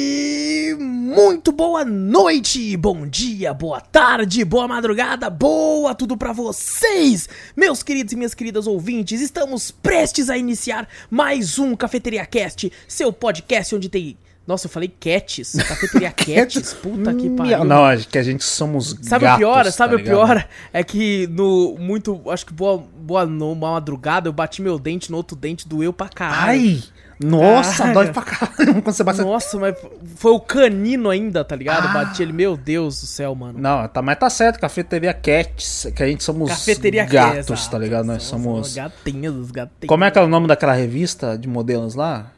[0.79, 8.13] muito boa noite, bom dia, boa tarde, boa madrugada, boa tudo pra vocês, meus queridos
[8.13, 9.19] e minhas queridas ouvintes.
[9.19, 14.89] Estamos prestes a iniciar mais um Cafeteria Cast, seu podcast onde tem nossa, eu falei
[14.99, 15.53] Cats.
[15.53, 16.73] Cafeteria Cats?
[16.73, 17.63] Puta que pariu.
[17.63, 19.63] Não, é que a gente somos Sabe gatos, o pior?
[19.63, 20.13] tá Sabe o ligado?
[20.15, 20.47] pior?
[20.73, 25.09] É que no muito, acho que boa, boa no, uma madrugada eu bati meu dente
[25.09, 26.59] no outro dente, doeu pra caralho.
[26.59, 26.83] Ai!
[27.25, 29.21] Nossa, dói pra caralho quando você bate...
[29.21, 29.75] Nossa, mas
[30.15, 31.87] foi o canino ainda, tá ligado?
[31.87, 31.93] Ah.
[31.93, 33.59] Bati ele, meu Deus do céu, mano.
[33.59, 37.77] Não, tá, mas tá certo, Cafeteria Cats, que a gente somos Cafeteria gatos, Cats, tá
[37.77, 38.05] ligado?
[38.05, 38.75] Nós somos...
[38.75, 39.87] gatinhos, gatinhos.
[39.87, 42.31] Como é que é o nome daquela revista de modelos lá?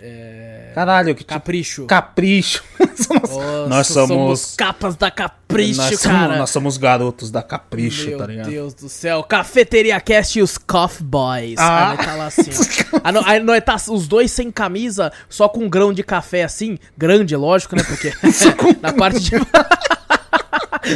[0.00, 0.70] É...
[0.74, 1.32] Caralho, que tipo...
[1.34, 1.86] Capricho.
[1.86, 2.62] Capricho.
[2.94, 4.54] Somos- Nossa, nós somos...
[4.56, 6.18] capas da Capricho, nós, cara.
[6.24, 8.48] somos nós somos garotos da Capricho, Meu tá ligado?
[8.50, 9.22] Deus do céu.
[9.24, 11.54] Cafeteria Cast e os Coffee Boys.
[11.58, 11.90] Ah.
[11.90, 12.50] Aí nós tá lá assim,
[12.92, 13.00] ó.
[13.04, 16.42] Aí nó- Aí nós tá os dois sem camisa, só com um grão de café
[16.44, 16.78] assim.
[16.96, 17.82] Grande, lógico, né?
[17.84, 18.12] Porque
[18.82, 19.30] na parte de...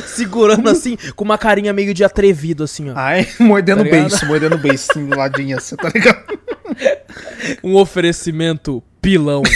[0.06, 2.94] Segurando assim, com uma carinha meio de atrevido, assim, ó.
[2.96, 4.08] Ai, mordendo Tá o ligado?
[4.10, 6.22] beiço, mordendo o beiço, assim, do ladinho, assim, tá ligado?
[7.62, 9.42] Um oferecimento pilão.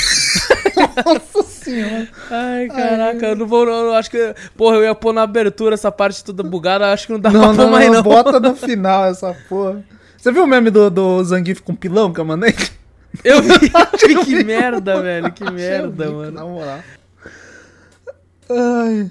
[1.07, 2.09] Nossa senhora.
[2.31, 3.67] Ai, caraca, eu não vou.
[3.67, 4.35] Eu acho que.
[4.57, 7.41] Porra, eu ia pôr na abertura essa parte toda bugada, acho que não dá Não,
[7.41, 9.83] pra pôr não, mais, não, bota no final essa porra.
[10.17, 12.55] Você viu o meme do, do Zangief com pilão que eu mandei?
[13.25, 13.71] Eu vi,
[14.27, 16.33] que merda, velho, que merda, mano.
[16.33, 16.81] Na moral.
[18.51, 19.11] Ai.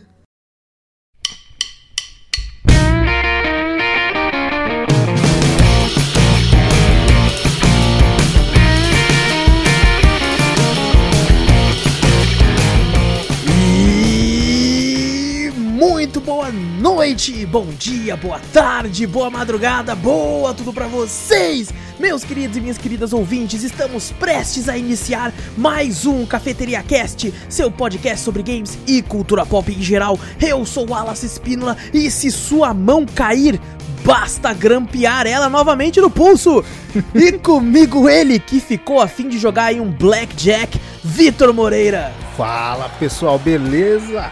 [15.90, 22.58] Muito boa noite, bom dia, boa tarde, boa madrugada, boa tudo pra vocês, meus queridos
[22.58, 23.64] e minhas queridas ouvintes.
[23.64, 29.72] Estamos prestes a iniciar mais um Cafeteria Cast, seu podcast sobre games e cultura pop
[29.72, 30.20] em geral.
[30.42, 33.62] Eu sou o Wallace Espínola e se sua mão cair,
[34.04, 36.64] basta grampear ela novamente no pulso.
[37.14, 42.12] E comigo ele que ficou a fim de jogar em um Blackjack, Vitor Moreira.
[42.38, 44.32] Fala pessoal, beleza?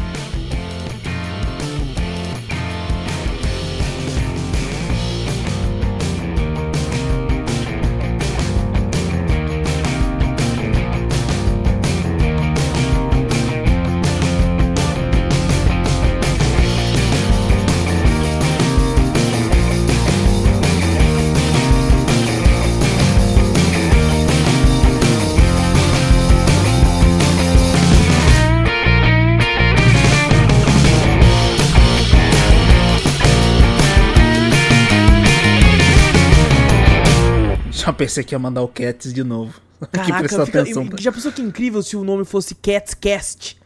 [37.85, 39.53] Já pensei que ia mandar o Cats de novo.
[39.81, 40.87] que Caraca, prestar fica- atenção.
[40.99, 43.57] já pensou que incrível se o nome fosse Cats Cast?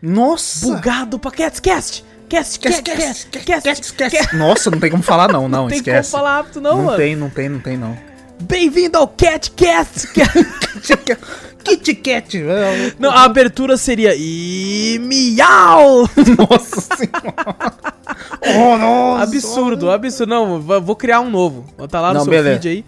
[0.00, 0.66] Nossa!
[0.66, 2.04] Bugado pra Cats Cast!
[2.28, 6.10] Cast, Cast, Cast, Cast, Cast, Nossa, não tem como falar não, não, Não tem esquece.
[6.10, 6.96] como falar rápido não, não mano.
[6.96, 7.96] tem, não tem, não tem não.
[8.40, 10.08] Bem-vindo ao Cat Cast!
[11.64, 12.38] Kit Kat!
[12.98, 16.08] Não, a abertura seria e miau!
[16.38, 17.74] Nossa senhora!
[18.56, 19.22] Oh, nossa!
[19.24, 20.28] Absurdo, absurdo.
[20.30, 21.66] Não, vou criar um novo.
[21.88, 22.60] Tá lá no Não, seu beleza.
[22.60, 22.84] feed aí.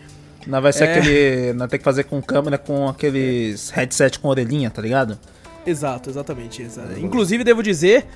[0.46, 0.98] Não, vai ser É.
[0.98, 1.52] aquele.
[1.54, 5.18] Não tem que fazer com câmera com aqueles headset com orelhinha, tá ligado?
[5.66, 6.60] Exato, exatamente.
[6.62, 6.98] exato.
[7.00, 8.06] Inclusive, devo dizer,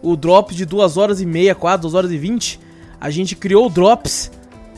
[0.00, 2.60] o Drops de 2 horas e meia, 4, 2 horas e 20,
[3.00, 4.30] a gente criou o Drops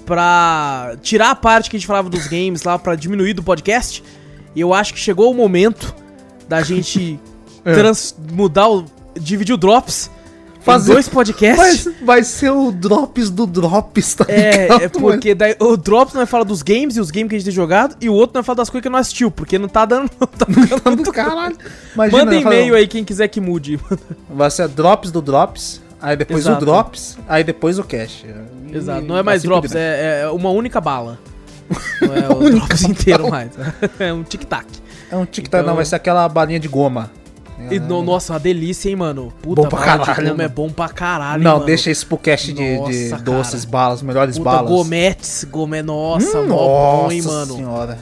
[0.07, 4.03] pra tirar a parte que a gente falava dos games lá, pra diminuir do podcast.
[4.55, 5.95] E eu acho que chegou o momento
[6.49, 7.19] da gente
[7.67, 7.73] É.
[8.33, 8.85] mudar o.
[9.19, 10.11] dividir o Drops
[10.65, 11.85] Fazer- dois podcasts.
[11.85, 14.83] Vai, vai ser o Drops do Drops, tá É, ligado?
[14.83, 17.45] é porque daí, o Drops nós fala dos games e os games que a gente
[17.47, 19.85] tem jogado, e o outro nós fala das coisas que não assistiu, porque não tá
[19.85, 20.11] dando.
[20.19, 21.57] Não tá ficando Mano, muito caralho.
[21.95, 23.79] Imagina, Manda vai falar- e-mail aí quem quiser que mude.
[24.31, 26.63] Vai ser Drops do Drops, aí depois Exato.
[26.63, 28.25] o Drops, aí depois o Cash.
[28.73, 31.19] Exato, não é mais drops, é, é uma única bala.
[32.03, 33.51] Não é o drops inteiro mais.
[33.99, 34.67] É um tic-tac.
[35.11, 37.11] É um tic-tac, Então- não, vai ser aquela balinha de goma.
[37.71, 39.33] E, no- nossa, uma delícia, hein, mano.
[39.41, 42.19] Puta, Bom pra bala de caralho, goma é bom pra caralho, Não, deixa isso pro
[42.19, 42.55] cast de,
[42.85, 43.71] de Nossa, doces, cara.
[43.71, 44.71] balas, melhores Puta, balas.
[44.71, 47.55] gometes, gomé, nossa, Hum, mó bom, hein, nossa mano.
[47.57, 47.99] senhora.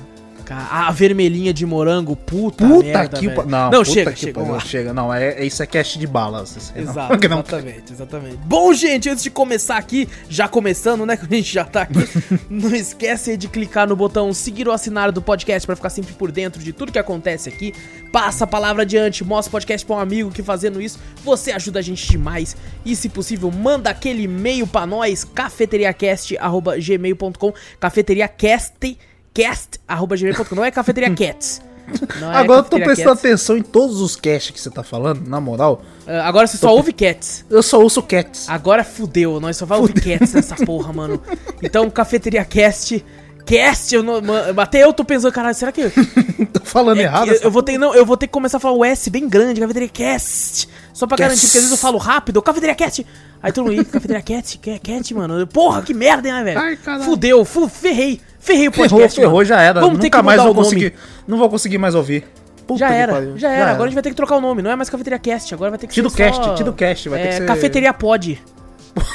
[0.51, 3.47] A vermelhinha de morango, puta, Puta merda, que velho.
[3.47, 4.93] Não, não chega, chega, chega.
[4.95, 6.73] Não, é, é- isso é cast de balas.
[6.75, 8.37] Exato, não- exatamente, exatamente.
[8.45, 11.99] Bom, gente, antes de começar aqui, já começando, né, que a gente já tá aqui,
[12.51, 16.31] não esquece de clicar no botão seguir ou assinar do podcast pra ficar sempre por
[16.33, 17.73] dentro de tudo que acontece aqui.
[18.11, 21.79] Passa a palavra adiante, mostra o podcast pra um amigo que fazendo isso, você ajuda
[21.79, 22.57] a gente demais.
[22.85, 28.99] E se possível, manda aquele e-mail pra nós, cafeteriacast.gmail.com, cafeteriacast,
[29.35, 31.61] cast, arroba gmail.com, não é cafeteriacats.
[32.21, 33.25] Não é Agora eu tô Cafeteria prestando Cats.
[33.25, 35.83] atenção em todos os casts que você tá falando, na moral.
[36.07, 37.45] Ah, agora você só ouve cats.
[37.51, 38.49] Eu só ouço cats.
[38.49, 41.21] Agora fudeu, nós só vai ouvir cats nessa porra, mano.
[41.61, 43.05] Então, Cafeteria Cast.
[43.45, 45.81] Cast, eu não, mano, até eu tô pensando, caralho, será que.
[45.83, 45.91] eu-
[46.53, 47.29] tô falando é errado.
[47.29, 49.29] eu, eu vou ter, não, eu vou ter que começar a falar o S bem
[49.29, 50.69] grande, Cafeteria Cast.
[50.95, 51.29] Só pra Cast.
[51.29, 53.05] garantir, porque às vezes eu falo rápido, Cafeteria Cast.
[53.43, 55.45] Aí todo mundo, "Ih, Cafeteria Cat, que- Cat, mano.
[55.49, 56.61] Porra, que merda, né, velho?
[56.61, 57.05] Ai, caralho.
[57.05, 58.21] Fudeu, fu, ferrei.
[58.43, 59.21] Ferrei o Ferrou, podcast.
[59.21, 59.45] ferrou, mano.
[59.45, 59.81] já era.
[59.81, 60.95] Vamos ter Nunca que mais vou conseguir.
[61.29, 62.25] Não vou conseguir mais ouvir.
[62.67, 63.39] Puta Já era, pariu.
[63.39, 63.71] já era.
[63.71, 64.63] Agora a gente vai ter que trocar o nome.
[64.63, 66.55] Não é mais Cafeteria Cast, agora vai ter que Tido ser Cast, só...
[66.55, 68.43] Tido Cast, vai ter é, que ser- Cafeteria Pod.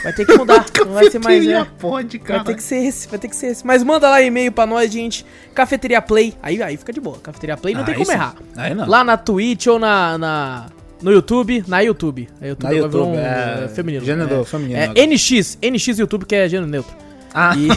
[0.04, 0.66] Vai ter que mudar.
[0.86, 1.38] não vai ser mais...
[1.38, 1.66] Cafeteria é.
[1.80, 2.40] pode, cara.
[2.40, 3.66] Vai ter que ser esse, vai ter que ser esse.
[3.66, 5.26] Mas manda lá e-mail pra nós, gente.
[5.54, 6.34] Cafeteria Play.
[6.42, 7.18] Aí, aí fica de boa.
[7.20, 8.14] Cafeteria Play não Ah, tem como sim.
[8.14, 8.36] errar.
[8.56, 8.88] Aí não.
[8.88, 10.66] Lá na Twitch ou na, na
[11.02, 12.28] no YouTube, na YouTube.
[12.42, 14.04] A YouTube Na YouTube, um, é, é, feminino.
[14.06, 15.06] gênero é, feminino É.
[15.06, 17.07] NX, NX YouTube que é gênero neutro.
[17.40, 17.68] Ah, E-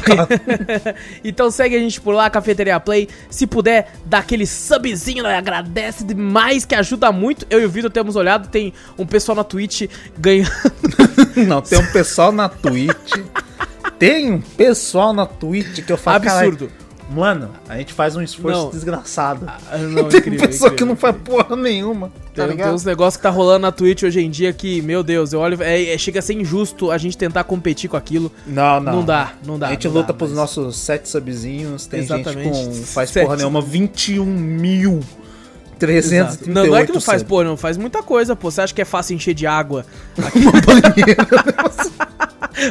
[1.28, 3.08] então segue a gente por lá, Cafeteria Play.
[3.28, 5.36] Se puder, dá aquele subzinho, né?
[5.36, 7.46] agradece demais, que ajuda muito.
[7.50, 9.82] Eu e o Vitor temos olhado, tem um pessoal na Twitch
[10.18, 10.50] ganhando.
[11.46, 13.12] não, tem um pessoal na Twitch.
[13.98, 16.66] tem um pessoal na Twitch que eu falo, Absurdo.
[16.68, 16.72] "Caralho,
[17.10, 18.70] Mano, a gente faz um esforço Não.
[18.70, 19.44] desgraçado.
[19.48, 22.12] Ah, não, tem incrível, pessoa que incrível, não faz porra nenhuma.
[22.32, 25.02] Tá Tem, tem uns negócios que tá rolando na Twitch hoje em dia que, meu
[25.02, 25.60] Deus, eu olho.
[25.60, 28.30] É, é- chega a ser injusto a gente tentar competir com aquilo.
[28.46, 28.92] Não, não.
[28.96, 29.66] Não dá, não dá.
[29.66, 31.86] a gente luta dá, pros mas- nossos sete subzinhos.
[31.86, 32.54] Tem Exatamente.
[32.54, 32.84] gente com.
[32.84, 33.24] Faz Sete.
[33.24, 33.60] porra nenhuma.
[33.60, 35.00] 21 mil.
[35.00, 35.20] Exato.
[35.80, 38.50] 338 Não, não é que não faz, pô, não faz muita coisa, pô.
[38.50, 39.84] Você acha que é fácil encher de água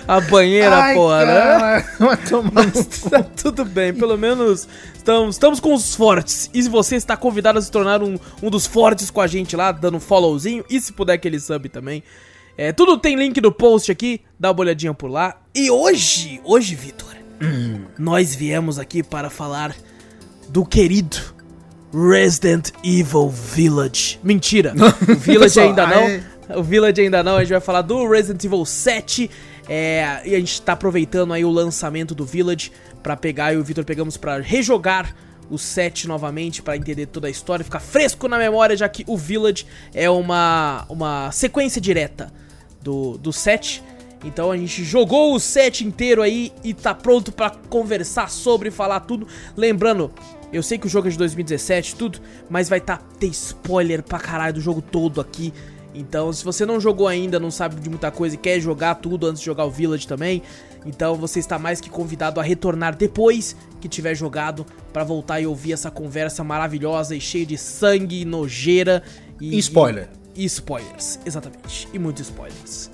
[0.07, 1.33] a banheira, Ai, porra, né?
[1.33, 3.09] cara, no cu.
[3.09, 6.49] Tá tudo bem, pelo menos estamos, estamos com os fortes.
[6.53, 9.55] E se você está convidado a se tornar um, um dos fortes com a gente
[9.55, 12.03] lá, dando um followzinho, e se puder aquele sub também.
[12.57, 15.37] É, tudo tem link no post aqui, dá uma olhadinha por lá.
[15.55, 17.15] E hoje, hoje, Vitor,
[17.97, 19.73] nós viemos aqui para falar
[20.49, 21.17] do querido
[21.93, 24.19] Resident Evil Village.
[24.21, 24.73] Mentira,
[25.07, 26.23] o Village ainda ai.
[26.49, 26.59] não.
[26.59, 29.29] O Village ainda não, a gente vai falar do Resident Evil 7.
[29.71, 32.71] É, e a gente tá aproveitando aí o lançamento do Village
[33.03, 35.15] pra pegar, e o Victor pegamos pra rejogar
[35.47, 39.15] o 7 novamente, pra entender toda a história, ficar fresco na memória, já que o
[39.15, 42.33] Village é uma, uma sequência direta
[42.81, 43.83] do, do 7.
[44.25, 49.01] Então a gente jogou o set inteiro aí e tá pronto pra conversar sobre, falar
[49.01, 49.27] tudo.
[49.55, 50.11] Lembrando,
[50.51, 52.19] eu sei que o jogo é de 2017 tudo,
[52.49, 55.53] mas vai tá ter spoiler pra caralho do jogo todo aqui.
[55.93, 59.25] Então, se você não jogou ainda, não sabe de muita coisa e quer jogar tudo
[59.27, 60.41] antes de jogar o Village também,
[60.85, 65.47] então você está mais que convidado a retornar depois que tiver jogado pra voltar e
[65.47, 69.01] ouvir essa conversa maravilhosa e cheia de sangue, nojeira
[69.41, 70.09] e E spoiler.
[70.35, 71.87] e spoilers, exatamente.
[71.91, 72.91] E muitos spoilers.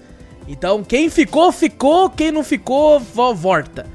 [0.47, 2.09] Então, quem ficou, ficou.
[2.09, 3.85] Quem não ficou, vo- volta.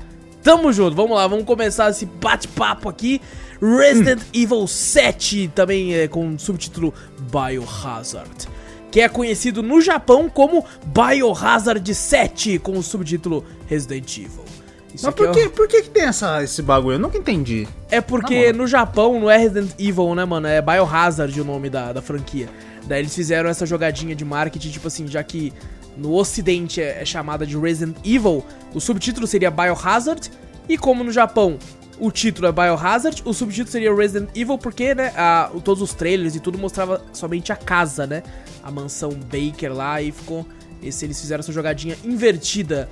[0.43, 3.21] Tamo junto, vamos lá, vamos começar esse bate-papo aqui.
[3.63, 6.93] Resident Evil 7, também é, com o subtítulo
[7.31, 8.49] Biohazard.
[8.91, 14.45] Que é conhecido no Japão como Biohazard 7, com o subtítulo Resident Evil.
[14.93, 16.95] Isso Mas é por o- que, por que, que tem essa, esse bagulho?
[16.97, 17.69] Eu nunca entendi.
[17.91, 20.47] é porque no Japão não é Resident Evil, né, mano?
[20.49, 22.49] É Biohazard o nome da, da franquia.
[22.87, 25.53] Daí eles fizeram essa jogadinha de marketing, tipo assim, já que
[25.97, 30.31] no ocidente é, é chamada de Resident Evil, o subtítulo seria Biohazard,
[30.69, 31.59] e como no Japão
[32.01, 36.35] o título é Biohazard, o subtítulo seria Resident Evil, porque, né, a- todos os trailers
[36.35, 38.23] e tudo mostrava somente a casa, né?
[38.63, 40.47] A mansão Baker lá, e ficou...
[40.83, 42.89] Esse, eles fizeram essa jogadinha invertida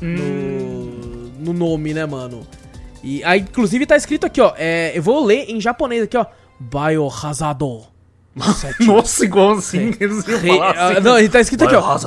[0.00, 2.46] no, no nome, né, mano?
[3.02, 4.52] E aí, inclusive, tá escrito aqui, ó.
[4.56, 6.24] é, eu vou ler em japonês aqui, ó.
[6.58, 7.62] Biohazard.
[8.80, 9.94] Nossa, igual assim.
[10.00, 11.00] Eles iam Re- ah, assim.
[11.00, 11.98] não, ele tá escrito aqui, ó.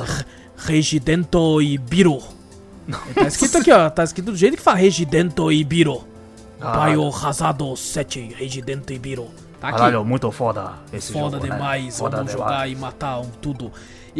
[0.56, 2.20] Regidento Biro.
[3.14, 3.88] Tá escrito aqui, ó.
[3.90, 6.04] Tá escrito do jeito que fala Regidento Biro.
[6.60, 6.84] Ah.
[6.86, 9.28] Biohazard 7, Regidento e Biro.
[9.60, 9.78] Tá aqui.
[9.78, 11.52] Caralho, muito foda esse Foda jogo, né?
[11.54, 12.50] demais, Foda vamos demais.
[12.50, 13.70] jogar e matar um tudo.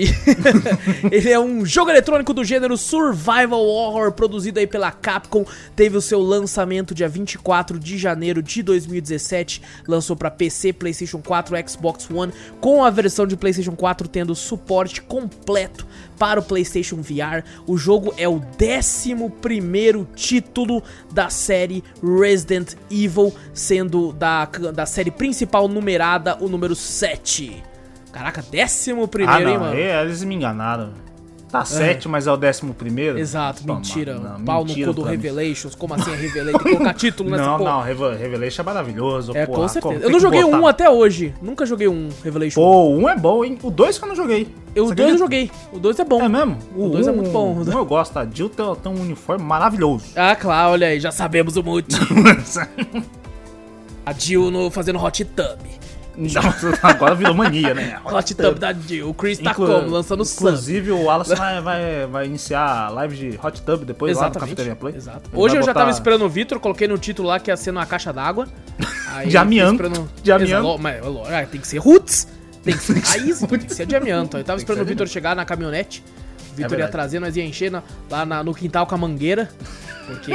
[1.11, 5.45] Ele é um jogo eletrônico do gênero Survival Horror, produzido aí pela Capcom.
[5.76, 9.62] Teve o seu lançamento dia 24 de janeiro de 2017.
[9.87, 15.02] Lançou para PC, PlayStation 4, Xbox One, com a versão de PlayStation 4 tendo suporte
[15.02, 15.87] completo
[16.19, 17.42] para o PlayStation VR.
[17.66, 25.69] O jogo é o 11 título da série Resident Evil, sendo da, da série principal
[25.69, 27.69] numerada o número 7.
[28.12, 28.93] Caraca, 11
[29.26, 29.75] Ah, hein, não, mano?
[29.76, 30.90] é, eles me enganaram.
[31.50, 33.19] Tá 7, mas é o décimo primeiro?
[33.19, 34.14] Exato, Toma, mentira.
[34.14, 35.07] não, Pau mentira no cu do.
[35.09, 35.75] Revelations.
[35.75, 36.59] Como assim é Revelation?
[36.59, 37.71] Tem que colocar título nessa Não, porra.
[37.73, 39.37] não, Reve- Revelation é maravilhoso.
[39.37, 39.95] É, pô, com ah, certeza.
[39.95, 40.57] tem Eu não joguei botar.
[40.61, 41.35] um até hoje.
[41.43, 42.55] Nunca joguei um Revelation.
[42.61, 43.59] Pô, o um é bom, hein?
[43.64, 44.47] O dois que eu não joguei.
[44.76, 45.50] eu, o 2 eu joguei.
[45.73, 46.23] O 2 é bom.
[46.23, 46.57] É mesmo?
[46.76, 47.52] O dois é muito bom.
[47.52, 50.05] O um eu gosto, a Jill tem, tem um uniforme maravilhoso.
[50.14, 52.14] Ah, claro, olha aí, já sabemos o motivo.
[54.07, 55.59] A Jill no, fazendo hot tub.
[56.17, 57.99] Nossa, agora virou mania, né?
[58.05, 59.09] Hot tub da Jill.
[59.09, 59.88] O Chris tá Inclu- como?
[59.88, 60.23] Lançando.
[60.25, 64.26] Inclusive, o Wallace vai, vai, vai iniciar a live de Hot Tub depois lá no
[64.29, 64.50] Exatamente.
[64.50, 64.95] Cafeteria Play.
[64.97, 65.31] Exato.
[65.33, 67.57] Ele Hoje eu já botar- tava esperando o Vitor, coloquei no título lá que ia
[67.57, 68.47] ser numa caixa d'água.
[69.26, 70.79] De amianto, esperando- de amianto.
[70.79, 72.29] Mas, ó, ah, tem que ser roots,
[72.62, 74.37] tem que ser raiz, tem que ser de amianto.
[74.37, 76.05] Eu tava Tem esperando o Vitor chegar na caminhonete.
[76.52, 76.93] O Vitor ia verdade.
[76.93, 79.49] trazer, nós ia encher na- lá na- no quintal com a mangueira.
[80.07, 80.31] Porque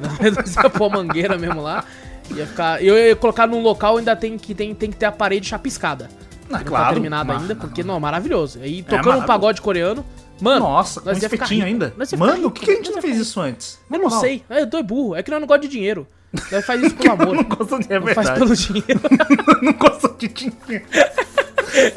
[0.00, 1.84] nós ia pôr a mangueira mesmo lá.
[2.34, 2.82] Ia ficar.
[2.82, 6.08] Eu ia colocar num local ainda tem que, tem, tem que ter a parede chapiscada.
[6.48, 6.86] Não claro.
[6.86, 8.58] tá terminado ainda, porque não, maravilhoso.
[8.60, 10.04] Aí É tocando um pagode coreano.
[10.40, 11.94] Mano, Nossa, com ficar espetinho ainda.
[12.16, 13.78] Mano, por que, que a gente não fez isso antes?
[13.90, 14.42] eu não sei.
[14.48, 15.14] É, Eu tô burro.
[15.14, 16.06] É que nós não gosta de dinheiro.
[16.50, 17.34] Nós faz isso pelo amor.
[17.36, 17.92] Não gosto de...
[17.92, 18.38] É Não faz verdade.
[18.38, 19.00] pelo dinheiro.
[19.62, 20.84] não gosto de dinheiro.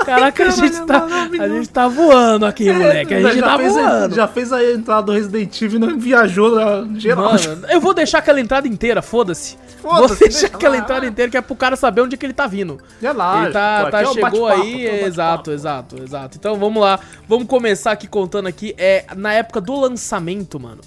[0.05, 3.13] Caraca, a gente, Caralho, tá, a gente tá voando aqui, moleque.
[3.13, 4.15] A gente já, tá fez voando.
[4.15, 7.33] já fez a entrada do Resident Evil e não viajou na geral.
[7.33, 9.57] Mano, eu vou deixar aquela entrada inteira, foda-se.
[9.81, 10.81] Vou Foda-se, deixar deixa aquela lá.
[10.81, 12.79] entrada inteira que é pro cara saber onde é que ele tá vindo.
[13.01, 16.37] Relaxa, ele tá, pô, tá é o chegou bate-papo, aí, é exato, exato, exato.
[16.39, 18.73] Então vamos lá, vamos começar aqui contando aqui.
[18.77, 20.81] É, na época do lançamento, mano,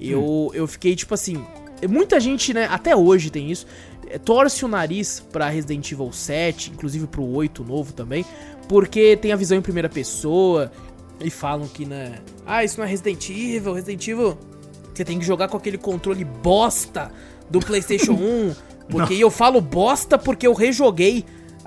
[0.00, 1.44] eu, eu fiquei tipo assim.
[1.88, 6.70] Muita gente, né, até hoje tem isso, é, torce o nariz pra Resident Evil 7,
[6.72, 8.24] inclusive pro 8 novo também,
[8.68, 10.70] porque tem a visão em primeira pessoa
[11.20, 14.38] e falam que, né, ah, isso não é Resident Evil, Resident Evil,
[14.92, 17.10] você tem que jogar com aquele controle bosta
[17.48, 18.54] do PlayStation 1,
[18.90, 21.24] porque eu falo bosta porque eu rejoguei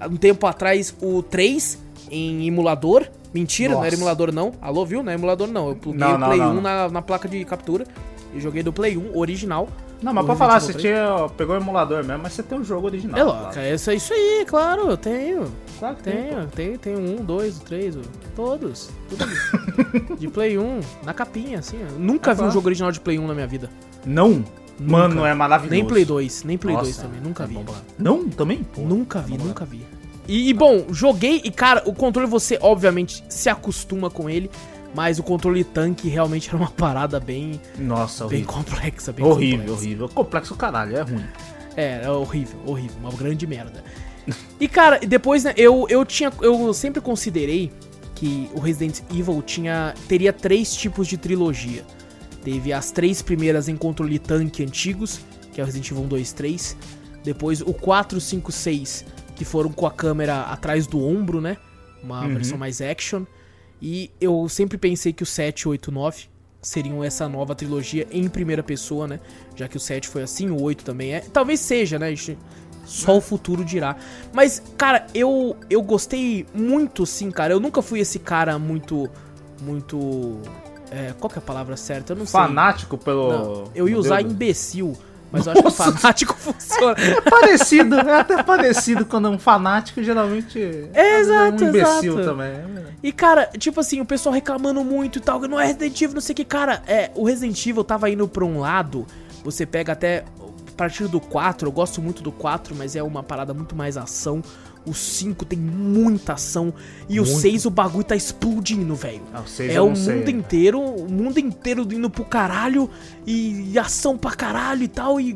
[0.10, 1.80] um tempo atrás o 3
[2.12, 3.08] em emulador.
[3.34, 3.98] Mentira, não era Nossa.
[3.98, 4.54] emulador não.
[4.62, 5.04] Alô, viu?
[5.04, 5.70] Não é emulador não.
[5.70, 6.62] Eu pluguei Não, o Play não, 1 não.
[6.62, 7.86] Na, na placa de captura
[8.34, 9.68] e joguei do Play 1 original.
[10.02, 12.88] Não, mas pra falar, você tinha, pegou o emulador mesmo, mas você tem o jogo
[12.88, 13.18] original.
[13.20, 13.42] É claro.
[13.44, 15.46] louco, é isso, é isso aí, claro, eu tenho.
[15.80, 17.98] Claro que tem, Tenho, tenho, tenho um, dois, três,
[18.36, 18.90] todos.
[19.10, 19.26] Tudo
[20.20, 21.78] de Play 1, na capinha, assim.
[21.98, 22.52] Nunca Ah, vi um tá.
[22.52, 23.70] jogo original de Play 1 na minha vida.
[24.06, 24.44] Não?
[24.80, 25.72] Mano, é maravilhoso.
[25.74, 27.54] Nem Play 2, nem Play Nossa, 2 também, nunca é vi.
[27.56, 27.66] bom
[27.98, 28.28] Não?
[28.30, 28.64] Também?
[28.64, 29.82] Pô, Nunca é vi, nunca vi.
[30.28, 34.50] E, e, bom, joguei e, cara, o controle você, obviamente, se acostuma com ele,
[34.96, 38.54] mas o controle tanque realmente era uma parada bem, Nossa, bem horrível.
[38.54, 39.82] complexa, bem Horrível, complexa.
[39.82, 40.10] horrível.
[40.10, 41.26] Complexo caralho, é ruim.
[41.76, 43.84] É, é horrível, horrível, uma grande merda.
[44.60, 46.32] E cara, depois, né, eu, eu tinha.
[46.42, 47.72] Eu sempre considerei
[48.16, 49.94] que o Resident Evil tinha.
[50.08, 51.84] teria três tipos de trilogia.
[52.44, 55.20] Teve as três primeiras em controle tanque antigos,
[55.52, 56.78] que é o Resident Evil 1, 2, 3.
[57.24, 61.58] Depois o 4, 5, 6, que foram com a câmera atrás do ombro, né?
[62.02, 62.34] Uma Uhum.
[62.34, 63.26] versão mais action.
[63.82, 66.26] E eu sempre pensei que o 7, 8, 9
[66.62, 69.20] seriam essa nova trilogia em primeira pessoa, né?
[69.56, 71.20] Já que o 7 foi assim, o 8 também é.
[71.20, 72.14] Talvez seja, né?
[72.86, 73.96] Só o futuro dirá.
[74.34, 77.54] Mas, cara, eu, eu gostei muito, sim, cara.
[77.54, 79.10] Eu nunca fui esse cara muito.
[79.62, 80.40] Muito.
[80.92, 82.14] É, qual que é a palavra certa?
[82.14, 82.40] Eu não sei.
[82.40, 83.30] Fanático pelo.
[83.30, 84.96] Não, eu ia usar imbecil.
[85.32, 85.92] Mas eu acho que Nossa.
[85.92, 86.96] fanático funciona.
[87.00, 90.60] É parecido, é até parecido quando é um fanático, geralmente.
[90.94, 92.30] É, exato, um imbecil exato.
[92.30, 92.52] também.
[92.52, 92.86] é.
[93.04, 96.22] E, cara, tipo assim, o pessoal reclamando muito e tal, não é Resident Evil, não
[96.22, 96.46] sei o que.
[96.46, 99.06] Cara, é, o Resident Evil tava indo pra um lado,
[99.44, 103.24] você pega até a partir do 4, eu gosto muito do 4, mas é uma
[103.24, 104.42] parada muito mais ação.
[104.86, 106.74] O 5 tem muita ação.
[107.10, 107.40] E o Muito.
[107.40, 109.22] 6 o bagulho tá explodindo, velho.
[109.34, 110.16] Ah, o É o não sei.
[110.16, 112.90] mundo inteiro, o mundo inteiro indo pro caralho
[113.26, 115.20] e, e ação pra caralho e tal.
[115.20, 115.36] E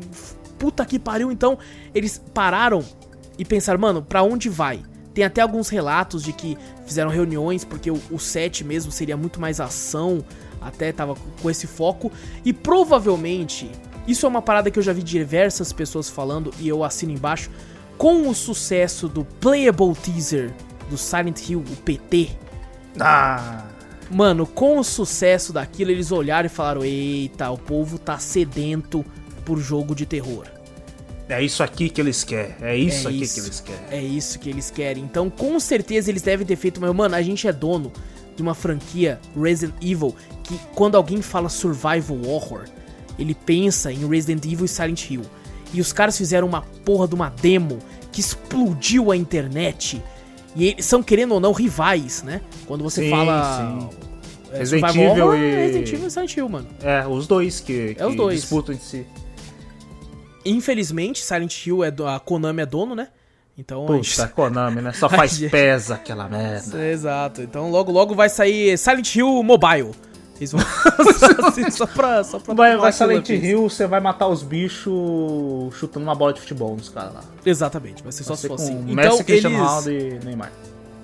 [0.58, 1.32] puta que pariu.
[1.32, 1.58] Então,
[1.94, 2.84] eles pararam
[3.38, 4.82] e pensaram, mano, pra onde vai?
[5.12, 9.40] Tem até alguns relatos de que fizeram reuniões, porque o, o 7 mesmo seria muito
[9.40, 10.24] mais ação,
[10.60, 12.12] até tava com esse foco.
[12.44, 13.70] E provavelmente,
[14.06, 17.50] isso é uma parada que eu já vi diversas pessoas falando e eu assino embaixo.
[18.00, 20.54] Com o sucesso do Playable Teaser
[20.88, 22.30] do Silent Hill, o PT,
[22.98, 23.64] Ah,
[24.10, 29.04] Mano, com o sucesso daquilo, eles olharam e falaram: Eita, o povo tá sedento
[29.44, 30.46] por jogo de terror.
[31.28, 32.54] É isso aqui que eles querem.
[32.62, 33.34] É isso É aqui isso.
[33.34, 33.82] que eles querem.
[33.90, 35.04] É isso que eles querem.
[35.04, 36.80] Então, com certeza eles devem ter feito.
[36.80, 37.92] Mas, mano, a gente é dono
[38.34, 42.64] de uma franquia Resident Evil que, quando alguém fala survival horror,
[43.18, 45.22] ele pensa em Resident Evil e Silent Hill.
[45.72, 47.78] E os caras fizeram uma porra de uma demo
[48.12, 50.02] que explodiu a internet.
[50.56, 52.40] E eles são, querendo ou não, rivais, né?
[52.66, 53.78] Quando você Sim, fala.
[53.80, 53.88] sim.
[54.52, 56.66] é, Resident Evil horror, e- é Resident Evil e Silent Hill, mano.
[56.82, 58.40] É, os dois que, É os que dois.
[58.40, 59.06] disputam em si.
[60.44, 63.08] Infelizmente, Silent Hill é do, a Konami é dono, né?
[63.58, 63.86] Então.
[63.92, 64.92] a gente- Konami, né?
[64.94, 66.84] Só faz gente- pesa aquela merda.
[66.86, 67.42] Exato.
[67.42, 69.90] Então logo logo vai sair Silent Hill Mobile.
[70.40, 70.60] Eles vão
[71.46, 74.92] assim, só pra só pra Vai, vai Silent Hill, você vai matar os bichos
[75.76, 77.20] chutando uma bola de futebol nos caras lá.
[77.44, 78.74] Exatamente, vai ser só Vai se ser for assim.
[78.74, 80.52] Messi, Então Cristiano eles Ronaldo e Neymar.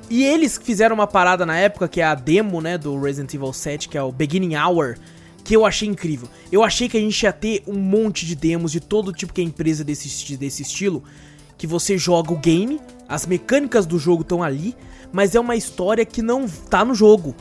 [0.08, 3.52] E eles fizeram uma parada na época que é a demo, né, do Resident Evil
[3.52, 4.96] 7, que é o Beginning Hour,
[5.44, 6.28] que eu achei incrível.
[6.50, 9.40] Eu achei que a gente ia ter um monte de demos de todo tipo que
[9.40, 11.02] é empresa desse, desse estilo,
[11.58, 14.76] que você joga o game, as mecânicas do jogo estão ali,
[15.12, 17.34] mas é uma história que não tá no jogo.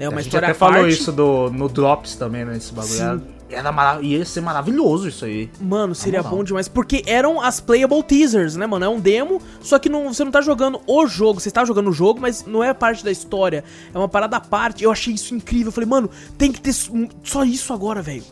[0.00, 0.92] É uma a gente até à falou parte.
[0.94, 2.56] isso do, no Drops também, né?
[2.56, 2.94] Esse bagulho.
[2.94, 3.22] Sim.
[3.50, 5.50] Era, era ia ser maravilhoso isso aí.
[5.60, 6.68] Mano, seria bom demais.
[6.68, 8.84] Porque eram as playable teasers, né, mano?
[8.84, 11.38] É um demo, só que não, você não tá jogando o jogo.
[11.40, 13.62] Você tá jogando o jogo, mas não é parte da história.
[13.92, 14.82] É uma parada à parte.
[14.84, 15.66] Eu achei isso incrível.
[15.68, 18.24] Eu falei, mano, tem que ter só isso agora, velho.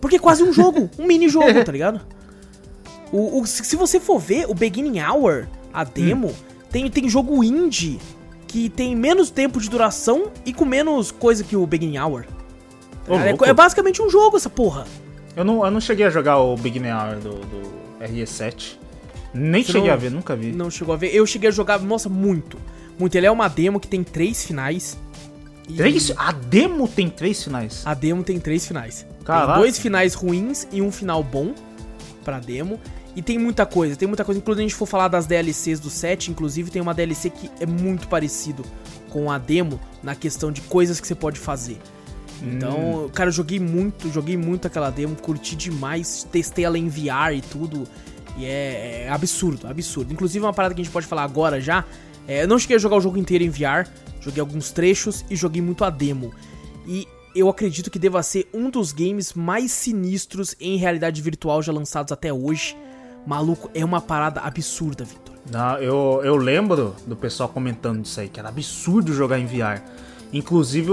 [0.00, 2.00] Porque é quase um jogo, um mini jogo, tá ligado?
[3.12, 6.34] O, o- se se você for ver, o Beginning Hour, a demo,
[6.70, 7.98] tem, tem jogo indie
[8.54, 12.24] que tem menos tempo de duração e com menos coisa que o Beginning Hour.
[13.08, 13.44] É, louco.
[13.44, 14.86] é basicamente um jogo essa porra.
[15.34, 18.76] Eu não, eu não cheguei a jogar o Beginning Hour do, do RE7.
[19.34, 20.52] Nem Você cheguei não- a ver, nunca vi.
[20.52, 21.12] Não chegou a ver.
[21.12, 22.56] Eu cheguei a jogar, nossa, muito.
[22.96, 23.16] Muito.
[23.16, 24.96] Ele é uma demo que tem três finais.
[25.68, 27.82] E Três, a demo tem três finais.
[27.84, 29.04] A demo tem três finais.
[29.24, 29.54] Caraca.
[29.54, 31.54] Tem dois finais ruins e um final bom
[32.24, 32.78] pra demo.
[33.16, 34.40] E tem muita coisa, tem muita coisa.
[34.40, 37.66] Inclusive, a gente for falar das DLCs do set, inclusive tem uma DLC que é
[37.66, 38.64] muito parecido
[39.10, 41.78] com a demo na questão de coisas que você pode fazer.
[42.42, 47.32] Então, cara, eu joguei muito, joguei muito aquela demo, curti demais, testei ela em VR
[47.34, 47.86] e tudo.
[48.36, 50.12] E é, é absurdo, absurdo.
[50.12, 51.84] Inclusive, uma parada que a gente pode falar agora já.
[52.26, 53.88] É, eu não cheguei a jogar o jogo inteiro em VR,
[54.20, 56.32] joguei alguns trechos e joguei muito a demo.
[56.86, 61.72] E eu acredito que deva ser um dos games mais sinistros em realidade virtual já
[61.72, 62.76] lançados até hoje.
[63.26, 65.34] Maluco, é uma parada absurda, Victor.
[65.50, 69.80] Não, eu, eu lembro do pessoal comentando isso aí, que era absurdo jogar em VR.
[70.32, 70.90] Inclusive,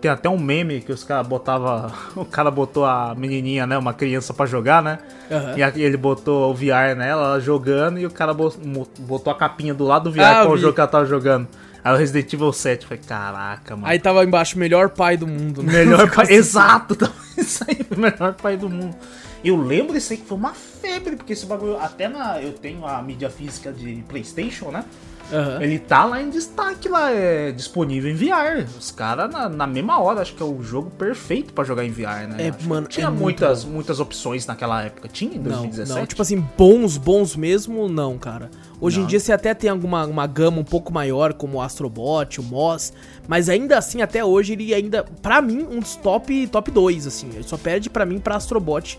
[0.00, 1.92] tem até um meme que os caras botava.
[2.16, 3.78] O cara botou a menininha, né?
[3.78, 4.98] Uma criança pra jogar, né?
[5.30, 5.54] Aham.
[5.76, 9.84] E ele botou o VR nela, ela jogando, e o cara botou a capinha do
[9.84, 11.46] lado do VR Ah, com o jogo que ela tava jogando.
[11.84, 13.88] Aí o Resident Evil 7, eu falei, caraca, mano.
[13.88, 15.72] Aí tava embaixo, melhor pai do mundo, né?
[15.72, 16.24] Melhor pai.
[16.24, 16.34] Assim.
[16.34, 18.96] Exato, tava isso aí, o melhor pai do mundo.
[19.44, 21.76] Eu lembro disso aí que foi uma febre, porque esse bagulho.
[21.78, 22.40] Até na.
[22.40, 24.84] Eu tenho a mídia física de PlayStation, né?
[25.32, 25.62] Aham.
[25.62, 28.66] Ele tá lá em destaque lá, é disponível em VR.
[28.78, 31.90] Os caras na, na mesma hora, acho que é o jogo perfeito pra jogar em
[31.90, 32.36] VR, né?
[32.48, 35.08] É, mano, não tinha é muitas, muitas opções naquela época.
[35.08, 35.98] Tinha em Não, 2017?
[35.98, 38.50] não, tipo assim, bons, bons mesmo, não, cara.
[38.80, 39.06] Hoje em Não.
[39.08, 42.92] dia você até tem alguma uma gama um pouco maior, como o Astrobot, o Moss,
[43.26, 47.30] mas ainda assim, até hoje, ele ainda, pra mim, um dos top, top 2, assim.
[47.32, 48.98] Ele só perde pra mim pra Astrobot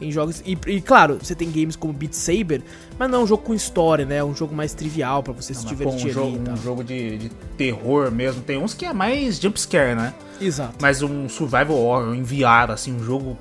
[0.00, 0.42] em jogos.
[0.44, 2.62] E, e, claro, você tem games como Beat Saber,
[2.98, 4.16] mas não é um jogo com história, né?
[4.16, 6.56] É um jogo mais trivial pra você se Não, pô, divertir um ali jogo, um
[6.56, 8.42] jogo de, de terror mesmo.
[8.42, 10.14] Tem uns que é mais jumpscare, né?
[10.40, 10.76] Exato.
[10.80, 13.36] Mas um survival horror em VR, assim, um jogo,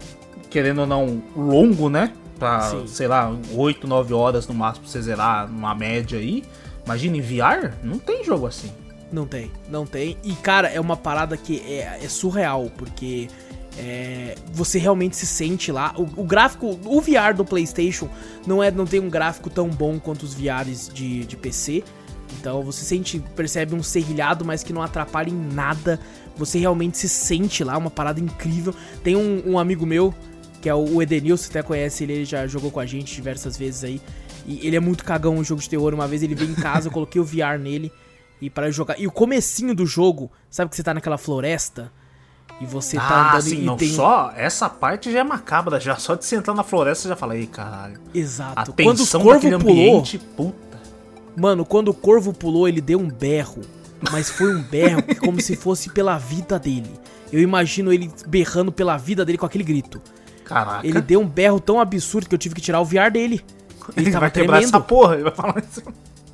[0.50, 2.12] querendo ou não, longo, né?
[2.40, 2.88] Pra, Sim.
[2.88, 6.44] sei lá, 8, 9 horas no máximo pra você zerar numa média aí.
[6.86, 8.72] Imagina em VR, não tem jogo assim.
[9.12, 10.18] Não tem, não tem.
[10.24, 13.28] E, cara, é uma parada que é, é surreal, porque
[13.78, 15.94] é, você realmente se sente lá.
[15.96, 18.10] O, o gráfico, o VR do PlayStation
[18.46, 21.84] não, é, não tem um gráfico tão bom quanto os VRs de, de PC.
[22.40, 26.00] Então você sente, percebe um serrilhado, mas que não atrapalha em nada.
[26.36, 28.74] Você realmente se sente lá, uma parada incrível.
[29.04, 30.14] Tem um, um amigo meu,
[30.62, 33.56] que é o Edenil, você até conhece ele, ele já jogou com a gente diversas
[33.56, 34.02] vezes aí.
[34.46, 35.94] E ele é muito cagão no jogo de terror.
[35.94, 37.92] Uma vez ele veio em casa, eu coloquei o VR nele
[38.42, 39.00] e para jogar.
[39.00, 41.92] E o comecinho do jogo, sabe que você tá naquela floresta
[42.60, 44.34] e você tá ah, andando sim, e não tem só.
[44.36, 45.96] Essa parte já é macabra, já.
[45.98, 48.00] Só de você entrar na floresta já fala, ei, caralho.
[48.14, 48.74] Exato.
[48.74, 50.80] Quando o tensão corvo pulou, ambiente, puta.
[51.36, 53.62] mano, quando o corvo pulou, ele deu um berro,
[54.12, 56.92] mas foi um berro como se fosse pela vida dele.
[57.32, 60.02] Eu imagino ele berrando pela vida dele com aquele grito.
[60.44, 60.88] Caraca.
[60.88, 63.44] Ele deu um berro tão absurdo que eu tive que tirar o VR dele.
[63.96, 64.76] Ele, Ele tava vai quebrar tremendo.
[64.76, 65.16] essa porra.
[65.16, 65.84] Ele vai falar isso.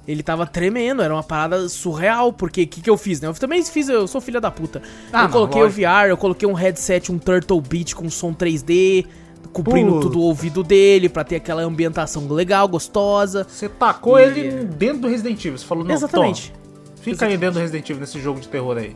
[0.08, 3.28] Ele tava tremendo, era uma parada surreal, porque o que, que eu fiz, né?
[3.30, 4.82] Eu também fiz, eu sou filha da puta.
[5.12, 5.82] Ah, eu não, coloquei lógico.
[5.82, 9.06] o VR, eu coloquei um headset, um Turtle Beat com som 3D,
[9.54, 10.04] cobrindo Putz.
[10.06, 13.48] tudo o ouvido dele, pra ter aquela ambientação legal, gostosa.
[13.50, 15.58] Você tacou E- ele dentro do Resident Evil.
[15.58, 16.52] Você falou, não, Exatamente.
[16.52, 18.96] Tom, fica aí dentro do Resident Evil nesse jogo de terror aí.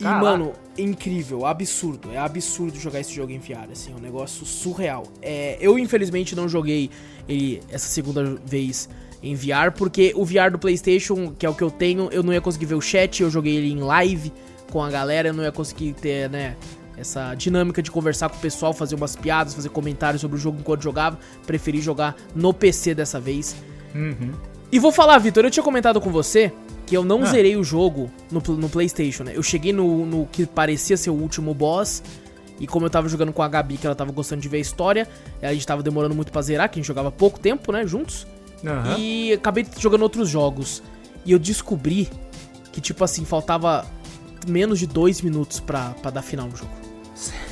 [0.00, 0.20] E, Caraca.
[0.24, 2.10] mano, incrível, absurdo.
[2.12, 5.04] É absurdo jogar esse jogo em VR, assim, é um negócio surreal.
[5.22, 6.90] É, eu, infelizmente, não joguei
[7.28, 8.88] ele essa segunda vez
[9.22, 12.32] em VR, porque o VR do PlayStation, que é o que eu tenho, eu não
[12.32, 14.32] ia conseguir ver o chat, eu joguei ele em live
[14.70, 16.56] com a galera, eu não ia conseguir ter, né,
[16.96, 20.58] essa dinâmica de conversar com o pessoal, fazer umas piadas, fazer comentários sobre o jogo
[20.60, 21.18] enquanto jogava.
[21.46, 23.56] Preferi jogar no PC dessa vez.
[23.94, 24.32] Uhum.
[24.70, 26.52] E vou falar, Vitor, eu tinha comentado com você
[26.86, 27.26] que eu não Ah.
[27.26, 29.32] zerei o jogo no, no PlayStation, né?
[29.34, 32.02] Eu cheguei no, no que parecia ser o último boss.
[32.58, 34.60] E como eu tava jogando com a Gabi, que ela tava gostando de ver a
[34.60, 35.08] história,
[35.40, 38.26] a gente tava demorando muito pra zerar, que a gente jogava pouco tempo, né, juntos.
[38.64, 38.96] Aham.
[38.98, 40.82] E acabei jogando outros jogos.
[41.24, 42.08] E eu descobri
[42.72, 43.84] que, tipo assim, faltava
[44.46, 46.70] menos de dois minutos pra, pra dar final no jogo.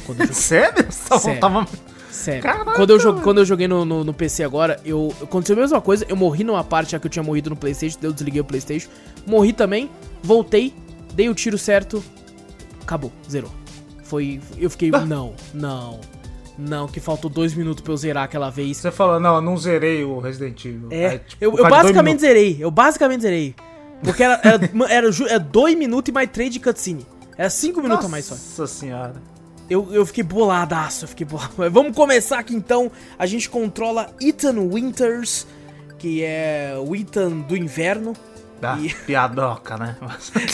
[0.07, 0.40] Quando eu joguei.
[0.42, 0.87] Sério?
[0.92, 1.66] Só Sério.
[2.11, 2.42] Sério.
[2.42, 5.61] Caraca, quando, eu joguei, quando eu joguei no, no, no PC agora, eu aconteceu a
[5.61, 6.05] mesma coisa.
[6.09, 8.88] Eu morri numa parte já que eu tinha morrido no PlayStation, eu desliguei o PlayStation.
[9.27, 9.90] Morri também,
[10.23, 10.75] voltei,
[11.14, 12.03] dei o tiro certo,
[12.81, 13.53] acabou, zerou.
[14.03, 14.40] Foi.
[14.57, 15.01] Eu fiquei, Ah.
[15.05, 16.01] não, não,
[16.59, 18.77] não, que faltou dois minutos pra eu zerar aquela vez.
[18.79, 20.88] Você falou, não, eu não zerei o Resident Evil.
[20.90, 23.55] É, Aí, tipo, eu, eu basicamente zerei, eu basicamente zerei.
[24.03, 24.61] Porque era, era,
[24.92, 27.07] era, ju- é dois minutos e mais três de cutscene.
[27.37, 28.35] Era cinco minutos a mais só.
[28.35, 29.14] Nossa senhora.
[29.71, 31.53] Eu, eu fiquei boladaço, eu fiquei bolado.
[31.57, 32.90] Mas Vamos começar aqui então.
[33.18, 35.47] A gente controla Ethan Winters,
[35.99, 38.14] que é o Ethan do inverno.
[38.61, 39.97] Dá E- piadoca, né?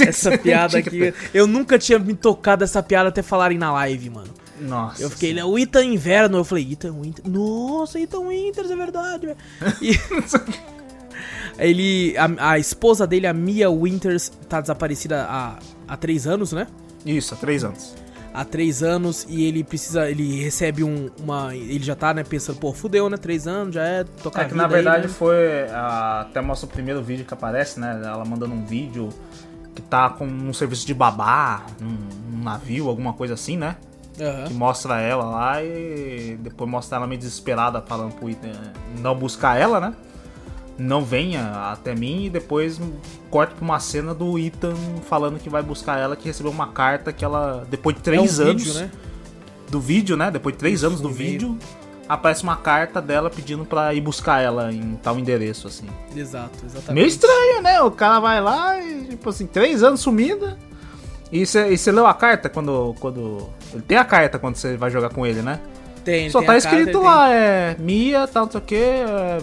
[0.07, 1.15] Essa piada aqui.
[1.33, 4.29] Eu nunca tinha me tocado dessa piada até falarem na live, mano.
[4.61, 5.03] Nossa.
[5.03, 6.39] Eu fiquei, ele é o Ethan Inverno.
[6.39, 7.27] Eu falei, Ethan Winters.
[7.29, 9.27] Nossa, Ethan Winters, é verdade.
[9.27, 9.39] velho.
[9.83, 9.99] E.
[11.59, 12.17] Ele.
[12.17, 16.67] A, a esposa dele, a Mia Winters, tá desaparecida há, há três anos, né?
[17.07, 17.95] Isso, há três anos.
[18.33, 22.59] há três anos e ele precisa, ele recebe um, uma, ele já tá, né, pensando,
[22.59, 25.09] pô, fudeu, né, três anos, já é tocar É que na verdade aí, né?
[25.17, 25.69] foi.
[25.71, 28.01] a- até mostra o primeiro vídeo que aparece, né?
[28.05, 29.11] Ela mandando um vídeo
[29.75, 31.97] que tá com um serviço de babá, num,
[32.33, 33.77] num navio, alguma coisa assim, né?
[34.21, 34.45] Aham.
[34.47, 38.53] Que mostra ela lá e depois mostra ela meio desesperada falando pro Ethan
[39.01, 39.95] não buscar ela, né?
[40.77, 42.81] Não venha até mim e depois
[43.31, 44.75] corta pra uma cena do Ethan
[45.09, 48.39] falando que vai buscar ela, que recebeu uma carta que ela, depois de É três
[48.39, 48.91] um anos vídeo, né?
[49.71, 50.31] do vídeo, né?
[50.31, 51.31] Depois de três Isso, anos do e-mail.
[51.31, 51.59] vídeo,
[52.09, 55.87] aparece uma carta dela pedindo pra ir buscar ela em tal endereço, assim.
[56.15, 56.93] Exato, exatamente.
[56.95, 57.81] Meio estranho, né?
[57.81, 60.59] O cara vai lá e, tipo assim, três anos sumida.
[61.33, 63.49] E você leu a carta quando, quando.
[63.73, 65.59] Ele tem a carta quando você vai jogar com ele, né?
[66.05, 67.77] Tem, Só tem tá escrito carta, lá, é.
[67.79, 68.85] Mia, tal, não sei o que,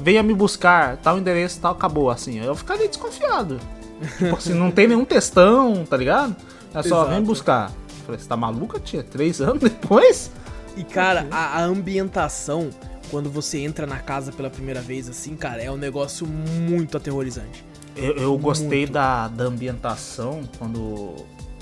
[0.02, 2.39] venha me buscar, tal endereço, tal, acabou, assim.
[2.39, 3.60] Eu ficaria desconfiado.
[4.17, 6.36] tipo assim, não tem nenhum textão, tá ligado?
[6.74, 7.10] É só, Exato.
[7.10, 7.72] vem buscar.
[7.72, 9.04] Eu Falei, você tá maluca, tia?
[9.04, 10.32] Três anos depois?
[10.76, 10.84] tem.
[10.84, 12.70] E, cara, a, a ambientação,
[13.10, 17.65] quando você entra na casa pela primeira vez, assim, cara, é um negócio muito aterrorizante.
[17.96, 21.15] Eu, eu gostei da, da ambientação quando.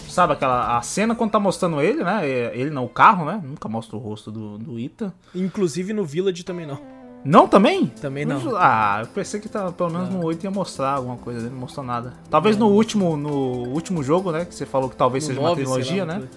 [0.10, 0.78] Sabe aquela.
[0.78, 2.28] A cena quando tá mostrando ele, né?
[2.28, 3.40] Ele não, o carro, né?
[3.44, 5.14] Nunca mostra o rosto do, do Ita.
[5.34, 6.80] Inclusive no Village também não.
[7.24, 7.88] Não também?
[7.88, 8.56] Também não.
[8.56, 11.60] Ah, eu pensei que tava, pelo menos no 8 ia mostrar alguma coisa dele, não
[11.60, 12.14] mostrou nada.
[12.30, 14.46] Talvez no último no último jogo, né?
[14.46, 16.28] Que você falou que talvez No seja nove, uma sei lá, trilogia, né?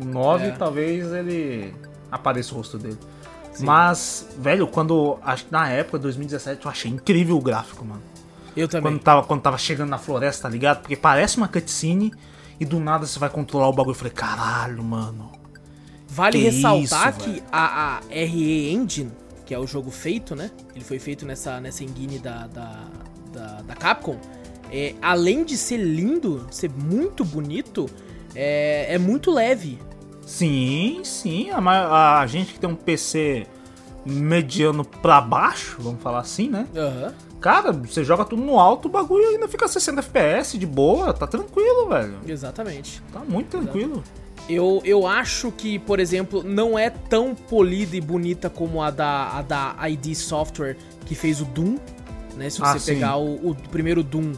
[0.00, 0.50] O 9, É.
[0.52, 1.74] talvez ele
[2.10, 2.98] apareça o rosto dele.
[3.52, 3.64] Sim.
[3.66, 5.18] Mas, velho, quando.
[5.22, 8.02] Acho que na época, 2017, eu achei incrível o gráfico, mano.
[8.56, 8.92] Eu também.
[8.92, 10.80] Quando tava, quando tava chegando na floresta, tá ligado?
[10.80, 12.12] Porque parece uma cutscene
[12.58, 13.92] e do nada você vai controlar o bagulho.
[13.92, 15.32] Eu falei, caralho, mano.
[16.08, 17.42] Vale Que ressaltar isso, que velho.
[17.50, 19.10] a, a RE Engine,
[19.44, 20.50] que é o jogo feito, né?
[20.74, 22.84] Ele foi feito nessa, nessa engine da, da,
[23.32, 24.16] da, da Capcom.
[24.70, 27.86] É, além de ser lindo, ser muito bonito,
[28.34, 29.78] é, é muito leve.
[30.26, 31.50] Sim, sim.
[31.50, 33.46] A, a gente que tem um PC
[34.06, 36.66] mediano pra baixo, vamos falar assim, né?
[36.76, 37.12] Aham.
[37.44, 41.26] Cara, você joga tudo no alto, o bagulho ainda fica 60 FPS de boa, tá
[41.26, 42.16] tranquilo, velho.
[42.26, 43.02] Exatamente.
[43.12, 44.02] Tá muito tranquilo.
[44.48, 49.28] Eu, eu acho que, por exemplo, não é tão polida e bonita como a da,
[49.36, 51.76] a da ID Software que fez o Doom,
[52.34, 52.48] né?
[52.48, 54.32] Se você Ah, pegar o, o primeiro Doom,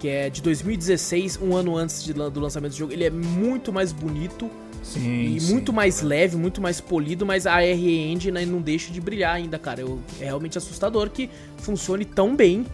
[0.00, 3.72] que é de 2016, um ano antes de do lançamento do jogo, ele é muito
[3.72, 4.50] mais bonito
[4.82, 5.36] Sim.
[5.36, 5.52] e sim.
[5.52, 9.34] muito mais leve, muito mais polido, mas a RE Engine né, não deixa de brilhar
[9.34, 9.80] ainda, cara.
[9.80, 12.66] Eu, é realmente assustador que funcione tão bem,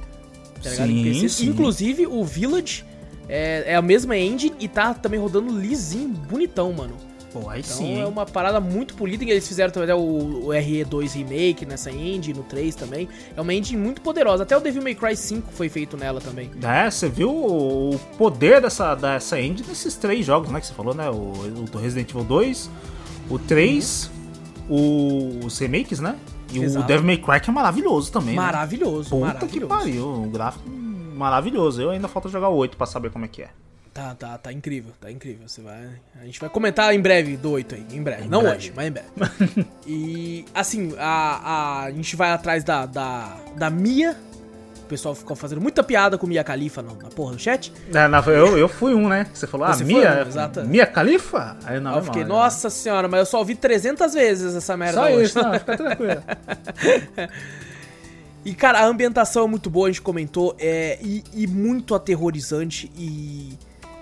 [0.62, 1.48] tá Sim, sim.
[1.48, 2.84] Inclusive, o Village
[3.28, 6.96] é, é a mesma engine e tá também rodando lisinho, bonitão, mano.
[7.34, 7.94] Pô, aí Então sim.
[7.96, 8.04] é hein?
[8.04, 9.24] uma parada muito polida.
[9.24, 13.08] E eles fizeram também né, o, o RE2 Remake nessa engine, no 3 também.
[13.36, 14.44] É uma engine muito poderosa.
[14.44, 16.48] Até o Devil May Cry 5 foi feito nela também.
[16.62, 20.60] É, você viu o poder dessa, dessa engine nesses três jogos, né?
[20.60, 21.10] Que você falou, né?
[21.10, 21.32] O,
[21.74, 22.70] o Resident Evil 2,
[23.28, 24.10] o 3
[24.70, 26.16] o, os remakes, né?
[26.52, 26.84] E Exato.
[26.84, 28.36] o Devil May Cry que é maravilhoso também.
[28.36, 28.40] né?
[28.42, 29.60] Maravilhoso, Puta maravilhoso.
[29.60, 31.82] que pariu, um gráfico maravilhoso.
[31.82, 33.50] Eu ainda falta jogar o 8 pra saber como é que é.
[33.94, 35.46] Tá, tá, tá incrível, tá incrível.
[35.48, 35.88] Você vai.
[36.20, 38.24] A gente vai comentar em breve do 8 aí, em breve.
[38.24, 38.56] Em Não breve.
[38.56, 39.08] hoje, mas em breve.
[39.86, 44.16] e assim, a, a, a gente vai atrás da, da, da Mia.
[44.82, 47.72] O pessoal ficou fazendo muita piada com Mia Khalifa na, na porra do chat.
[47.94, 49.26] É, na- eu, eu fui um, né?
[49.32, 50.26] Você falou, ah, Você foi Mia,
[50.62, 50.66] um.
[50.66, 51.56] Mia Khalifa?
[51.64, 55.06] Aí não, eu fiquei, nossa senhora, mas eu só ouvi 300 vezes essa merda Só
[55.06, 55.24] hoje.
[55.24, 56.22] isso, não, fica tranquilo.
[58.44, 62.92] E, cara, a ambientação é muito boa, a gente comentou, é, e, e muito aterrorizante.
[62.94, 63.54] E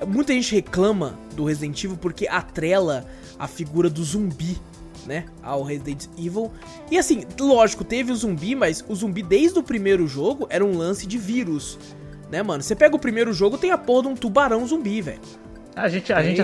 [0.06, 3.06] muita gente reclama do Resident Evil porque atrela
[3.38, 4.58] a figura do zumbi,
[5.06, 5.26] né?
[5.42, 6.50] Ao Resident Evil.
[6.90, 10.76] E assim, lógico, teve o zumbi, mas o zumbi desde o primeiro jogo era um
[10.76, 11.78] lance de vírus.
[12.30, 12.62] Né, mano?
[12.62, 15.20] Você pega o primeiro jogo, tem a porra de um tubarão zumbi, velho.
[15.74, 16.42] A gente, a gente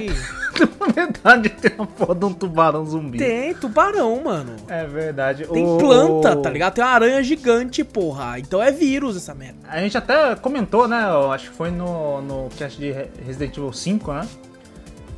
[0.80, 3.18] na verdade tem uma porra de um tubarão zumbi.
[3.18, 4.56] Tem tubarão, mano.
[4.68, 5.46] É verdade.
[5.46, 6.74] Tem O- planta, tá ligado?
[6.74, 8.38] Tem uma aranha gigante, porra.
[8.38, 9.58] Então é vírus essa merda.
[9.68, 11.04] A gente até comentou, né?
[11.10, 14.26] Eu acho que foi no, no cast de Re- Resident Evil 5, né?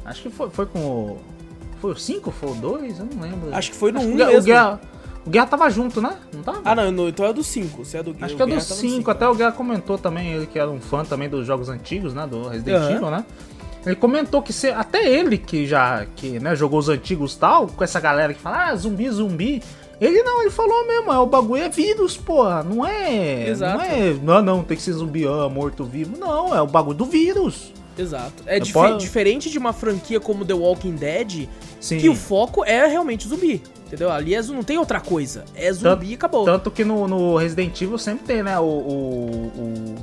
[0.05, 1.19] Acho que foi, foi com o.
[1.81, 2.31] Foi o 5?
[2.33, 2.99] Foi o 2?
[2.99, 3.55] Eu não lembro.
[3.55, 4.43] Acho que foi no Acho 1 que o Guerra- mesmo.
[4.43, 4.81] O Guerra,
[5.25, 6.17] o Guerra tava junto, né?
[6.35, 6.61] Não tava?
[6.65, 7.85] Ah, não, então é do 5.
[7.85, 9.11] Você é do Acho que é do Guerra tava no 5, cinco.
[9.11, 12.27] até o Guerra comentou também, ele que era um fã também dos jogos antigos, né?
[12.27, 12.91] Do Resident Aham.
[12.97, 13.25] Evil, né?
[13.87, 17.67] Ele comentou que se, até ele que já que, né, jogou os antigos e tal,
[17.67, 19.63] com essa galera que fala, ah, zumbi, zumbi.
[20.01, 23.49] Ele não, ele falou mesmo, é, o bagulho é vírus, porra, não é.
[23.49, 23.79] Exato.
[23.79, 24.13] Não é.
[24.23, 26.17] Não, não, tem que ser zumbi, ah, morto-vivo.
[26.19, 27.73] Não, é o bagulho do vírus.
[27.99, 28.43] Exato.
[28.47, 31.49] É posso- diferente de uma franquia como The Walking Dead,
[31.81, 31.99] Sim.
[31.99, 33.63] que o foco é realmente zumbi.
[33.87, 34.11] Entendeu?
[34.11, 35.45] Ali é, não tem outra coisa.
[35.55, 36.45] É zumbi Tanto- e acabou.
[36.45, 39.95] Tanto que no, no Resident Evil sempre tem, né, o, o- o-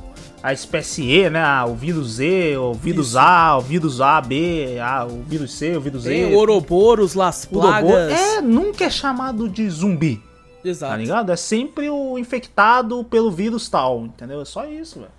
[0.42, 3.18] a espécie E, né, o vírus Z, o vírus Isso.
[3.18, 7.44] A, o vírus A, B, ah, o vírus C, o vírus tem Ouroboros, Las.
[7.44, 8.12] Plagas.
[8.12, 10.22] É, nunca é chamado de zumbi,
[10.64, 10.92] Exato.
[10.92, 11.32] tá ligado?
[11.32, 14.40] É sempre o infectado pelo vírus tal, entendeu?
[14.40, 15.10] É só isso, velho.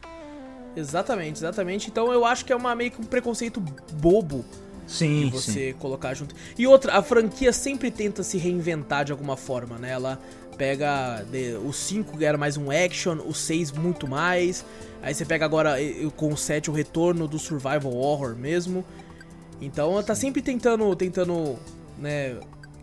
[0.76, 1.90] Exatamente, exatamente.
[1.90, 3.62] Então eu acho que é uma, meio que um preconceito
[3.94, 4.46] bobo
[4.90, 5.74] Sim, você sim.
[5.78, 6.34] colocar junto.
[6.58, 9.92] E outra, a franquia sempre tenta se reinventar de alguma forma, né?
[9.92, 10.20] Ela
[10.60, 14.66] pega de- o 5 era mais um action, o 6 muito mais.
[15.02, 15.78] Aí você pega agora
[16.18, 18.84] com o 7 o retorno do survival horror mesmo.
[19.62, 21.56] Então tá sempre tentando, tentando,
[21.98, 22.36] né,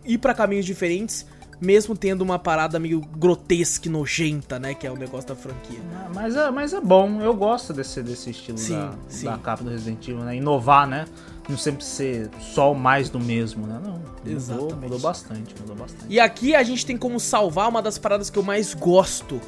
[0.03, 1.25] ir pra caminhos diferentes,
[1.61, 5.79] mesmo tendo uma parada meio grotesca e nojenta, né, que é o negócio da franquia.
[6.13, 9.25] Mas é, mas é bom, eu gosto desse, desse estilo Sim, da, sim.
[9.25, 10.35] da capa do Resident Evil, né?
[10.35, 11.05] Inovar, né?
[11.49, 13.79] Não sempre ser só mais do mesmo, né?
[13.83, 16.05] Não, mudou, mudou bastante, mudou bastante.
[16.09, 19.39] E aqui a gente tem como salvar uma das paradas que eu mais gosto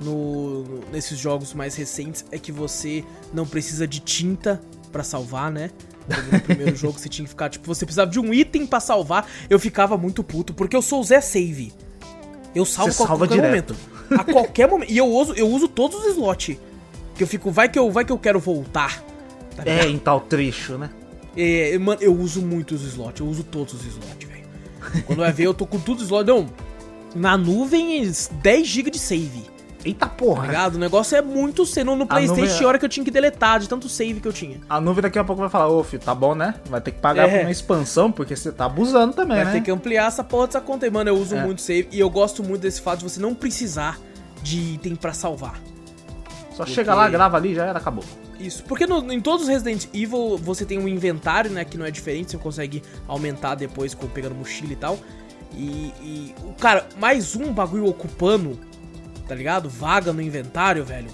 [0.00, 4.60] no, no- nesses jogos mais recentes é que você não precisa de tinta
[4.92, 5.70] pra salvar, né?
[6.32, 9.26] No primeiro jogo você tinha que ficar, tipo, você precisava de um item pra salvar.
[9.50, 11.72] Eu ficava muito puto, porque eu sou o Zé Save.
[12.54, 13.74] Eu salvo Você a qualquer direto.
[13.74, 13.76] momento.
[14.20, 14.90] A qualquer momento.
[14.92, 16.56] E eu uso, eu uso todos os slots.
[17.16, 19.02] Que eu fico, vai que eu, vai que eu quero voltar.
[19.56, 20.90] tá É, em tal trecho, né?
[21.36, 25.04] É, mano, eu uso muito os slots, eu uso todos os slots, velho.
[25.06, 26.26] Quando vai ver, eu tô com tudo os slots.
[26.34, 26.46] Não,
[27.14, 28.02] na nuvem,
[28.42, 29.50] 10 GB de save,
[29.84, 30.46] Eita tá porra!
[30.46, 30.76] ligado?
[30.76, 33.10] O negócio é muito seno no Playstation, nuvem é- tinha hora que eu tinha que
[33.10, 34.60] deletar de tanto save que eu tinha.
[34.68, 36.54] A nuvem daqui a pouco vai falar, ô filho, tá bom, né?
[36.70, 37.32] Vai ter que pagar É.
[37.38, 39.52] por uma expansão, porque você tá abusando também, Vai né?
[39.52, 41.10] ter que ampliar essa porra dessa conta mano.
[41.10, 41.44] Eu uso É.
[41.44, 43.98] muito save e eu gosto muito desse fato de você não precisar
[44.42, 45.60] de item pra salvar.
[46.52, 48.04] Só porque- chega lá, grava ali, já era, acabou.
[48.42, 51.86] Isso, porque no- em todos os Resident Evil você tem um inventário, né, que não
[51.86, 54.98] é diferente, você consegue aumentar depois com pegando mochila e tal.
[55.54, 58.58] E, e o cara, mais um bagulho ocupando,
[59.28, 59.68] tá ligado?
[59.68, 61.08] Vaga no inventário, velho.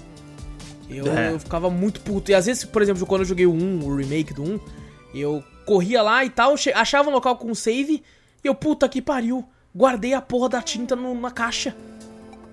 [0.89, 1.31] Eu, É.
[1.33, 2.31] eu ficava muito puto.
[2.31, 4.59] E às vezes, por exemplo, quando eu joguei o 1, o remake do 1,
[5.13, 8.01] eu corria lá e tal, achava um local com save,
[8.43, 11.75] e eu, puta que pariu, guardei a porra da tinta no- na caixa.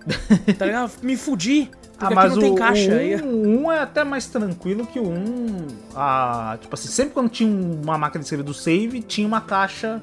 [0.59, 0.93] tá ligado?
[1.03, 1.71] Me fudi.
[1.99, 2.91] Porque aqui não tem caixa.
[2.91, 5.67] o aí- 1 um é até mais tranquilo que o 1.
[5.95, 10.03] Ah, tipo assim, sempre quando tinha uma máquina de save do save, tinha uma caixa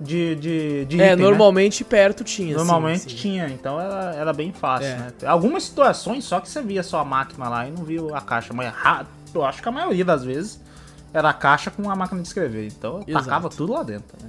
[0.00, 1.22] de, de, de É, item, né?
[1.30, 2.50] normalmente perto tinha.
[2.50, 3.16] sim, Normalmente sim.
[3.16, 4.96] tinha, então era, era bem fácil, É.
[4.96, 5.12] né?
[5.26, 8.54] Algumas situações só que você via só a máquina lá e não via a caixa.
[8.54, 8.72] Mas
[9.34, 10.60] eu acho que a maioria das vezes
[11.12, 12.66] era a caixa com a máquina de escrever.
[12.68, 13.24] Então eu Exato.
[13.24, 14.28] tacava tudo lá dentro, né?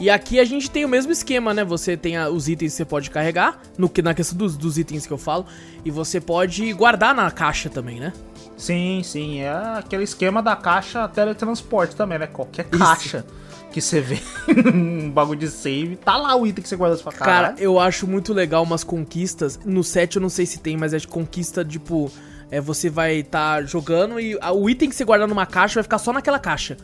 [0.00, 1.64] E aqui a gente tem o mesmo esquema, né?
[1.64, 4.76] Você tem a- os itens que você pode carregar, no que na questão dos, dos
[4.76, 5.46] itens que eu falo,
[5.84, 8.12] e você pode guardar na caixa também, né?
[8.56, 12.26] Sim, sim, é aquele esquema da caixa teletransporte também, né?
[12.26, 12.78] Qualquer Isso.
[12.78, 13.24] caixa
[13.72, 14.18] que você vê
[14.72, 17.48] um bagulho de save, tá lá o item que você guarda na sua cara.
[17.48, 19.58] Cara, eu acho muito legal umas conquistas.
[19.64, 22.10] No set eu não sei se tem, mas é de conquista, tipo,
[22.50, 25.98] é, você vai estar jogando e o item que você guardar numa caixa vai ficar
[25.98, 26.76] só naquela caixa.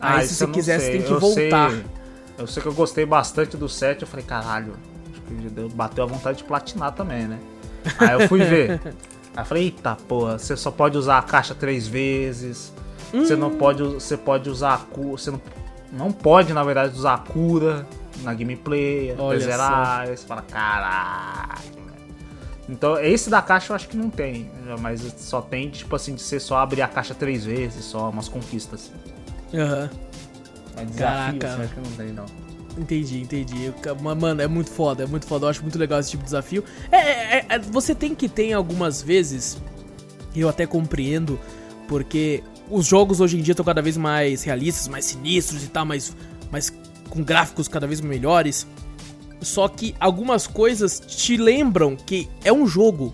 [0.00, 0.86] Aí se Ah, isso você quiser, sei.
[0.86, 1.70] você tem que Eu voltar.
[1.70, 1.84] sei-
[2.38, 4.72] Eu sei que eu gostei bastante do 7, eu falei, caralho,
[5.10, 7.38] acho que bateu a vontade de platinar também, né?
[7.98, 8.80] Aí eu fui ver.
[9.36, 12.72] Aí eu falei, eita porra, você só pode usar a caixa três vezes.
[13.12, 13.24] Hum.
[13.24, 13.58] Você não hum.
[13.58, 13.82] pode.
[13.82, 15.10] Você pode usar a cura.
[15.18, 15.40] Você não,
[15.92, 17.86] não pode, na verdade, usar a cura
[18.22, 20.06] na gameplay, zerar.
[20.08, 21.80] Você fala, caralho.
[22.68, 24.50] Então, esse da caixa eu acho que não tem.
[24.80, 28.28] Mas só tem, tipo assim, de ser só abrir a caixa três vezes, só umas
[28.28, 28.90] conquistas.
[29.54, 29.90] Aham.
[29.92, 30.10] Uhum.
[30.76, 31.68] É desafio, Caraca.
[31.68, 32.26] Que não tem, não.
[32.78, 33.72] Entendi, entendi.
[34.00, 35.46] Mano, é muito foda, é muito foda.
[35.46, 36.64] Eu acho muito legal esse tipo de desafio.
[36.90, 39.58] É, é, é, você tem que ter algumas vezes,
[40.34, 41.38] eu até compreendo,
[41.88, 45.84] porque os jogos hoje em dia estão cada vez mais realistas, mais sinistros e tal,
[45.84, 46.16] mais,
[46.50, 46.72] mais
[47.08, 48.66] com gráficos cada vez melhores.
[49.40, 53.12] Só que algumas coisas te lembram que é um jogo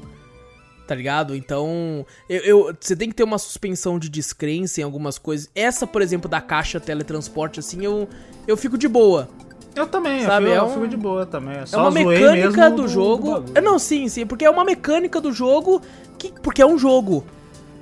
[0.86, 1.34] tá ligado?
[1.34, 5.50] Então, eu, eu, você tem que ter uma suspensão de descrença em algumas coisas.
[5.54, 8.08] Essa, por exemplo, da caixa teletransporte, assim, eu,
[8.46, 9.28] eu fico de boa.
[9.74, 10.46] Eu também, sabe?
[10.46, 11.58] Eu, fico, é um, eu fico de boa também.
[11.58, 13.40] É, uma mecânica do, do jogo.
[13.40, 15.82] Do é, não, sim, sim, porque é uma mecânica do jogo
[16.18, 17.24] que porque é um jogo.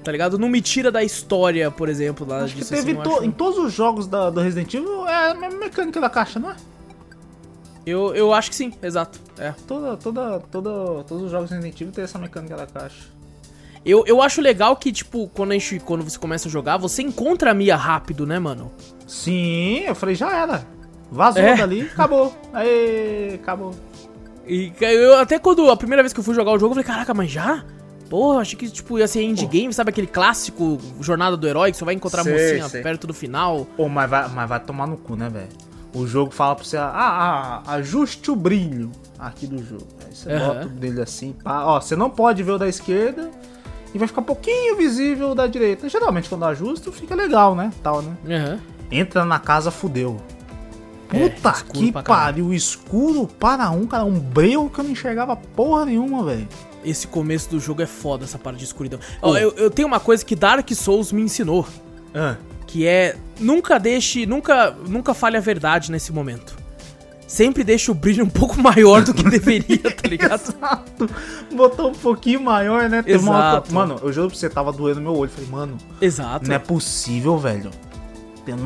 [0.03, 0.39] Tá ligado?
[0.39, 3.25] Não me tira da história, por exemplo, lá acho disso, que teve assim, to, acho...
[3.25, 6.51] em todos os jogos da, do Resident Evil é a mesma mecânica da caixa, não
[6.51, 6.57] é?
[7.87, 9.21] Eu, eu acho que sim, exato.
[9.39, 9.53] É.
[9.67, 13.15] Toda, toda, toda, todos os jogos Resident Evil tem essa mecânica da caixa.
[13.85, 17.03] Eu, eu acho legal que, tipo, quando, a gente, quando você começa a jogar, você
[17.03, 18.73] encontra a Mia rápido, né, mano?
[19.07, 20.67] Sim, eu falei, já era.
[21.11, 21.55] Vazou é.
[21.55, 22.35] dali, acabou.
[22.53, 23.75] Aí, acabou.
[24.47, 26.85] E eu até quando a primeira vez que eu fui jogar o jogo, eu falei,
[26.85, 27.65] caraca, mas já?
[28.09, 31.85] Porra, achei que tipo, ia ser endgame, sabe aquele clássico Jornada do Herói que você
[31.85, 32.83] vai encontrar sei, a mocinha sei.
[32.83, 33.67] perto do final.
[33.77, 35.49] Pô, mas vai, mas vai tomar no cu, né, velho?
[35.95, 39.87] O jogo fala pra você, ah, ah, ajuste o brilho aqui do jogo.
[40.05, 40.47] Aí você uhum.
[40.47, 41.65] bota o brilho assim, pá.
[41.65, 43.31] Ó, você não pode ver o da esquerda
[43.95, 45.89] e vai ficar um pouquinho visível o da direita.
[45.89, 47.73] Geralmente quando ajusta fica legal, né?
[47.81, 48.17] Tal, né?
[48.25, 48.59] Uhum.
[48.91, 50.21] Entra na casa, fudeu.
[51.13, 55.37] É, Puta é, que pariu, escuro para um, cara, um breu que eu não enxergava
[55.37, 56.49] porra nenhuma, velho.
[56.85, 58.99] Esse começo do jogo é foda, essa parte de escuridão.
[59.23, 59.37] Oh.
[59.37, 61.65] Eu, eu tenho uma coisa que Dark Souls me ensinou.
[62.13, 62.37] Ah
[62.75, 66.57] que é nunca deixe, nunca, nunca fale a verdade nesse momento.
[67.25, 70.41] Sempre deixe o brilho um pouco maior do que deveria, tá ligado?
[70.59, 71.11] Exato.
[71.55, 73.05] Botou um pouquinho maior, né?
[73.07, 73.73] Exato.
[73.73, 75.31] Mano, eu juro pra você, tava doendo meu olho.
[75.31, 75.79] Falei, mano.
[76.01, 76.49] Exato.
[76.49, 77.71] Não é possível, velho.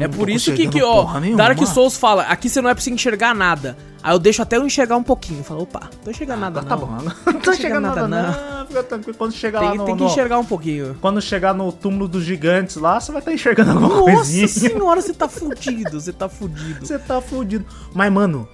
[0.01, 2.91] É por isso que, que ó, Dark Souls fala, aqui você não é pra você
[2.91, 3.77] enxergar nada.
[4.03, 5.43] Aí eu deixo até eu enxergar um pouquinho.
[5.43, 6.87] Falo, opa, tô enxergando ah, nada tá, não.
[6.87, 8.23] Bom, não tô enxergando nada não.
[8.23, 8.67] não.
[8.67, 9.19] Fica tranquilo.
[9.19, 9.85] Quando chegar tem, lá no...
[9.85, 10.97] Tem que enxergar um pouquinho.
[11.01, 14.43] Quando chegar no túmulo dos gigantes lá, você vai estar tá enxergando alguma Nossa coisinha.
[14.43, 16.87] Nossa senhora, você tá fudido, você tá fudido.
[16.87, 17.67] Você tá fudido.
[17.93, 18.49] Mas, mano,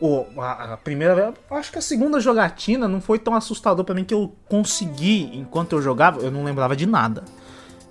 [0.00, 4.04] oh, a, a primeira acho que a segunda jogatina não foi tão assustador para mim
[4.04, 7.24] que eu consegui, enquanto eu jogava, eu não lembrava de nada.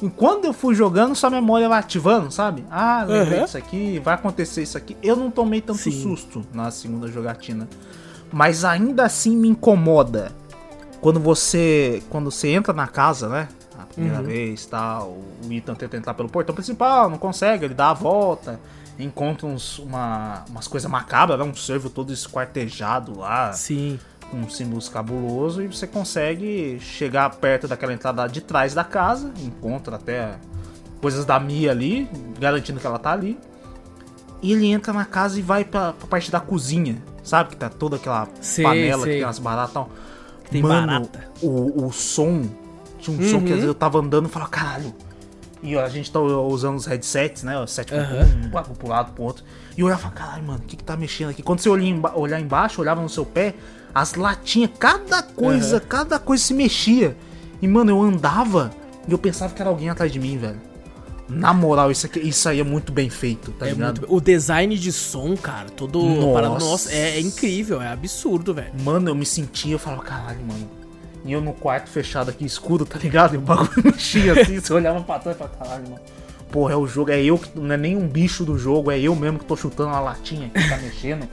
[0.02, 2.66] Enquanto eu fui jogando, sua memória vai ativando, sabe?
[2.72, 3.46] Ah, lembrei uhum.
[3.46, 4.98] disso aqui, vai acontecer isso aqui.
[5.04, 5.92] Eu não tomei tanto Sim.
[5.92, 7.68] susto na segunda jogatina.
[8.32, 10.32] Mas ainda assim me incomoda.
[11.00, 12.02] Quando você.
[12.10, 13.48] Quando você entra na casa, né?
[13.78, 14.26] A primeira uhum.
[14.26, 18.60] vez, tal, o Ethan tenta entrar pelo portão principal, não consegue, ele dá a volta,
[19.00, 21.44] encontra uns, uma, umas coisas macabras, né?
[21.44, 23.54] Um servo todo esquartejado lá.
[23.54, 24.00] Sim
[24.32, 29.98] com símbolos cabuloso e você consegue chegar perto daquela entrada de trás da casa, encontra
[29.98, 30.38] até
[31.02, 33.38] coisas da Mia ali, garantindo que ela tá ali.
[34.42, 37.52] E ele entra na casa e vai pra, pra parte da cozinha, sabe?
[37.52, 39.14] Que tá toda aquela sei, panela sei.
[39.14, 39.90] que tem as baratas e tal.
[40.50, 41.28] Tem Mano, barata.
[41.42, 42.44] O, o som,
[42.98, 43.30] tinha um uhum.
[43.30, 44.96] som que às vezes eu tava andando e falava, caralho.
[45.64, 47.60] E a gente tá usando os headsets, né?
[47.60, 48.00] O 7 uhum.
[48.48, 49.44] um, pro lado, pro outro.
[49.78, 51.44] E eu olhava e falava, caralho, mano, o que que tá mexendo aqui?
[51.44, 53.54] Quando você olhar embaixo, olhava no seu pé,
[53.94, 55.84] as latinhas, cada coisa, uhum.
[55.88, 57.16] cada coisa se mexia.
[57.62, 58.72] E, mano, eu andava
[59.08, 60.60] e eu pensava que era alguém atrás de mim, velho.
[61.30, 64.02] Na moral, isso, aqui, isso aí é muito bem feito, tá é ligado?
[64.02, 66.04] Muito, o design de som, cara, todo.
[66.04, 68.72] Nossa, nossa é, é, incrível, é absurdo, velho.
[68.84, 70.70] Mano, eu me sentia, eu falava, caralho, mano.
[71.24, 73.36] E eu no quarto fechado aqui, escuro, tá ligado?
[73.36, 76.02] E o bagulho mexia assim, você olhava pra trás e falava, caralho, mano.
[76.52, 77.58] Porra, é o jogo, é eu que.
[77.58, 80.50] Não é nem um bicho do jogo, é eu mesmo que tô chutando uma latinha
[80.50, 81.28] que tá mexendo.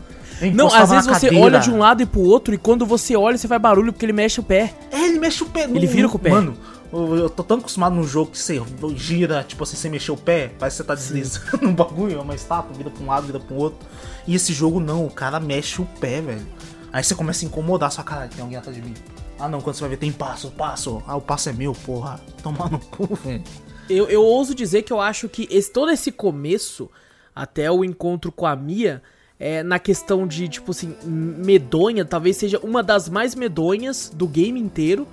[0.55, 1.45] Não, às vezes você cadeira.
[1.45, 4.05] olha de um lado e pro outro e quando você olha, você faz barulho porque
[4.05, 4.75] ele mexe o pé.
[4.91, 5.65] É, ele mexe o pé.
[5.65, 6.31] Ele no, vira com o pé.
[6.31, 6.57] Mano,
[6.93, 8.63] eu tô tão acostumado num jogo que você
[8.95, 12.21] gira, tipo assim, você mexer o pé, parece que você tá deslizando um bagulho, é
[12.21, 13.87] uma estátua, vira pra um lado, vira pro outro.
[14.27, 16.47] E esse jogo não, o cara mexe o pé, velho.
[16.93, 18.95] Aí você começa a incomodar sua cara, tem alguém atrás de mim.
[19.39, 21.03] Ah não, quando você vai ver, tem passo, passo.
[21.07, 22.21] Ah, o passo é meu, porra.
[22.43, 23.45] Toma no cu, velho.
[23.89, 26.91] Eu, eu ouso dizer que eu acho que esse, todo esse começo,
[27.35, 29.03] até o encontro com a Mia,
[29.41, 34.59] é, na questão de, tipo assim, medonha, talvez seja uma das mais medonhas do game
[34.59, 35.07] inteiro.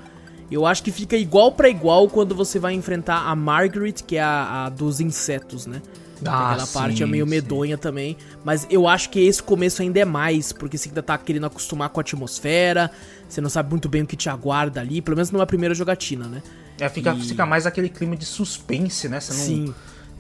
[0.50, 4.22] Eu acho que fica igual para igual quando você vai enfrentar a Margaret, que é
[4.22, 5.82] a, a, dos insetos, né?
[6.26, 7.82] Ah, Aquela sim, parte é meio medonha sim.
[7.82, 8.18] também.
[8.44, 11.90] Mas eu acho que esse começo ainda é mais, porque você ainda tá querendo acostumar
[11.90, 12.92] com a atmosfera,
[13.28, 16.28] você não sabe muito bem o que te aguarda ali, pelo menos numa primeira jogatina,
[16.28, 16.42] né?
[16.80, 17.22] É, fica, e...
[17.22, 19.20] fica mais aquele clima de suspense, né?
[19.20, 19.40] Você não.
[19.40, 19.76] Sim.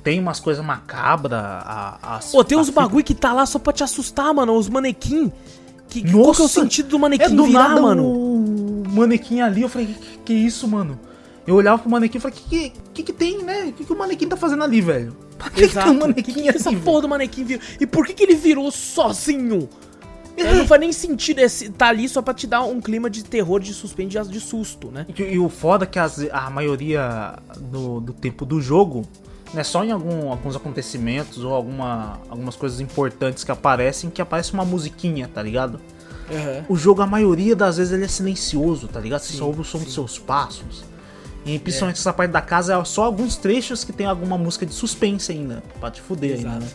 [0.05, 1.41] Tem umas coisas macabras.
[2.31, 4.53] Pô, tem uns bagulho que tá lá só pra te assustar, mano.
[4.53, 5.31] Os manequim.
[5.89, 8.03] Que, Nossa, qual que é o sentido do manequim é do virar, nada mano?
[8.05, 10.99] O manequim ali, eu falei, que, que isso, mano?
[11.47, 13.63] Eu olhava pro manequim e falei, que, que que tem, né?
[13.63, 15.17] O que, que o manequim tá fazendo ali, velho?
[15.39, 15.89] Pra que, Exato.
[15.89, 17.63] que o manequim que, que essa porra do manequim virou?
[17.81, 19.67] E por que que ele virou sozinho?
[20.37, 20.53] É.
[20.53, 23.59] Não faz nem sentido esse tá ali só pra te dar um clima de terror,
[23.59, 25.07] de suspense, de susto, né?
[25.17, 29.07] E, e o foda é que as, a maioria do, do tempo do jogo,
[29.55, 34.53] né, só em algum, alguns acontecimentos ou alguma, algumas coisas importantes que aparecem, que aparece
[34.53, 35.79] uma musiquinha, tá ligado?
[36.29, 36.65] Uhum.
[36.69, 39.21] O jogo, a maioria das vezes, ele é silencioso, tá ligado?
[39.21, 39.85] Você sim, só ouve o som sim.
[39.85, 40.83] dos seus passos.
[41.45, 41.99] E principalmente é.
[41.99, 45.63] essa parte da casa é só alguns trechos que tem alguma música de suspense ainda.
[45.79, 46.71] Pra te fuder exato, ainda, né?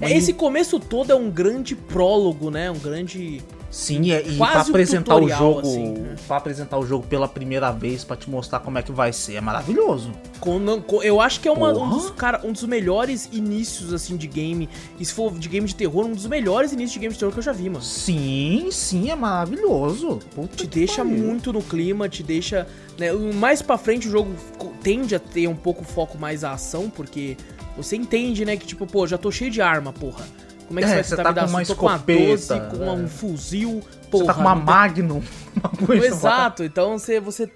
[0.00, 0.12] Exato.
[0.14, 2.70] Esse começo todo é um grande prólogo, né?
[2.70, 3.42] Um grande
[3.76, 6.14] Sim, é, e para apresentar o jogo, assim, né?
[6.26, 9.34] para apresentar o jogo pela primeira vez, para te mostrar como é que vai ser,
[9.34, 10.12] é maravilhoso.
[10.40, 14.16] Com, com, eu acho que é uma, um, dos, cara, um dos melhores inícios assim
[14.16, 14.66] de game,
[14.98, 17.34] e se for de game de terror, um dos melhores inícios de game de terror
[17.34, 17.84] que eu já vi, mano.
[17.84, 20.20] Sim, sim, é maravilhoso.
[20.34, 21.22] Puta te deixa pariu.
[21.22, 22.66] muito no clima, te deixa,
[22.98, 24.34] né, mais para frente o jogo
[24.82, 27.36] tende a ter um pouco foco mais a ação, porque
[27.76, 30.24] você entende, né, que tipo, pô, já tô cheio de arma, porra.
[30.66, 33.08] Como é que é, você vai tá com uma escopeta, com, uma 12, com um
[33.08, 34.24] fuzil, porra.
[34.24, 35.22] Você tá com uma Magnum.
[35.80, 37.50] Uma Exato, então você, você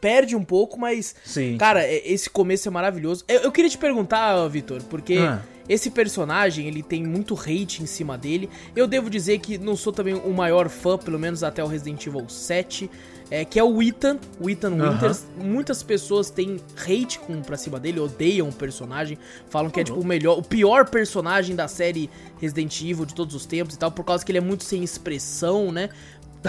[0.00, 1.56] perde um pouco, mas Sim.
[1.56, 3.24] cara, é, esse começo é maravilhoso.
[3.28, 5.40] Eu, eu queria te perguntar, Vitor, porque ah.
[5.68, 8.48] esse personagem, ele tem muito hate em cima dele.
[8.74, 12.06] Eu devo dizer que não sou também o maior fã, pelo menos até o Resident
[12.06, 12.90] Evil 7
[13.30, 15.26] é, que é o Ethan, o Ethan Winters.
[15.36, 19.18] Muitas pessoas têm hate com, pra cima dele, odeiam o personagem,
[19.48, 22.08] falam que é tipo o melhor, o pior personagem da série
[22.38, 24.82] Resident Evil de todos os tempos e tal, por causa que ele é muito sem
[24.82, 25.88] expressão, né?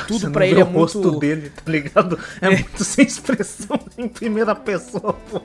[0.07, 0.99] Tudo para ele é muito.
[0.99, 2.19] O rosto dele, tá ligado?
[2.41, 5.41] É, é, muito sem expressão em primeira pessoa, pô.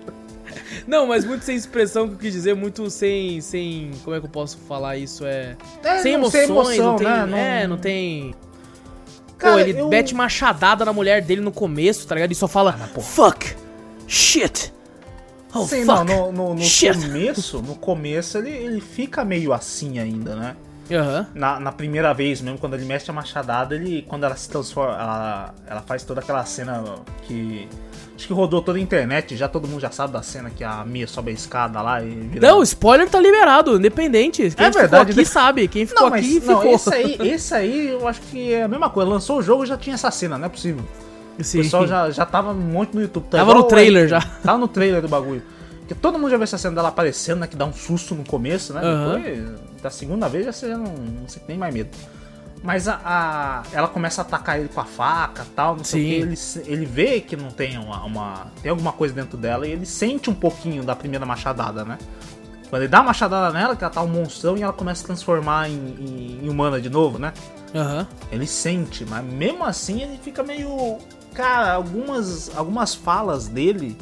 [0.86, 3.40] Não, mas muito sem expressão que eu quis dizer, muito sem.
[3.40, 3.90] sem.
[4.04, 5.24] Como é que eu posso falar isso?
[5.24, 5.56] É.
[5.82, 7.06] é sem emoções, sem emoção, não tem.
[7.06, 7.26] Né?
[7.26, 7.38] Não...
[7.38, 8.34] É, não tem
[9.42, 9.88] Cara, Pô, ele eu...
[9.88, 12.30] mete machadada na mulher dele no começo, tá ligado?
[12.30, 13.56] E só fala, ah, fuck,
[14.06, 14.72] shit.
[15.52, 19.98] Oh, Sim, fuck, não, no, no, no começo, no começo ele, ele fica meio assim
[19.98, 20.56] ainda, né?
[20.96, 21.26] Uhum.
[21.34, 24.02] Na, na primeira vez mesmo, quando ele mexe a machadada, ele.
[24.02, 24.94] Quando ela se transforma.
[24.94, 26.82] Ela, ela faz toda aquela cena
[27.22, 27.68] que
[28.22, 30.84] Acho que rodou toda a internet, já todo mundo já sabe da cena que a
[30.84, 32.46] Mia sobe a escada lá e vira...
[32.46, 34.48] Não, spoiler tá liberado, independente.
[34.50, 35.24] Quem é verdade, aqui né?
[35.24, 36.74] sabe, quem ficou não, aqui não, ficou.
[36.74, 39.10] Esse aí, esse aí eu acho que é a mesma coisa.
[39.10, 40.84] Lançou o jogo já tinha essa cena, não é possível.
[41.40, 41.58] Sim.
[41.58, 43.24] O pessoal já, já tava muito no YouTube.
[43.24, 44.20] Tá tava no trailer já.
[44.20, 45.42] Tava no trailer do bagulho.
[45.82, 47.46] Porque todo mundo já viu essa cena dela aparecendo, né?
[47.46, 48.80] Que dá um susto no começo, né?
[48.82, 49.14] Uhum.
[49.14, 51.90] Depois, da segunda vez, já você não, não sei nem mais medo.
[52.62, 56.04] Mas a, a, ela começa a atacar ele com a faca tal, não sei o
[56.04, 56.14] que.
[56.14, 59.84] Ele, ele vê que não tem uma, uma, Tem alguma coisa dentro dela e ele
[59.84, 61.98] sente um pouquinho da primeira machadada, né?
[62.70, 65.02] Quando ele dá a machadada nela, que ela tá um monstrão e ela começa a
[65.02, 67.32] se transformar em, em, em humana de novo, né?
[67.74, 68.06] Uhum.
[68.30, 70.98] Ele sente, mas mesmo assim ele fica meio.
[71.34, 73.96] Cara, algumas, algumas falas dele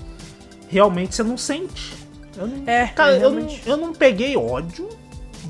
[0.71, 1.93] realmente você não sente.
[2.37, 4.89] Eu não, é, cara, é, eu, não, eu não peguei ódio.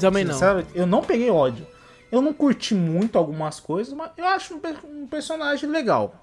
[0.01, 0.37] Também não.
[0.75, 1.67] Eu não peguei ódio.
[2.11, 6.15] Eu não curti muito algumas coisas, mas eu acho um, um personagem legal.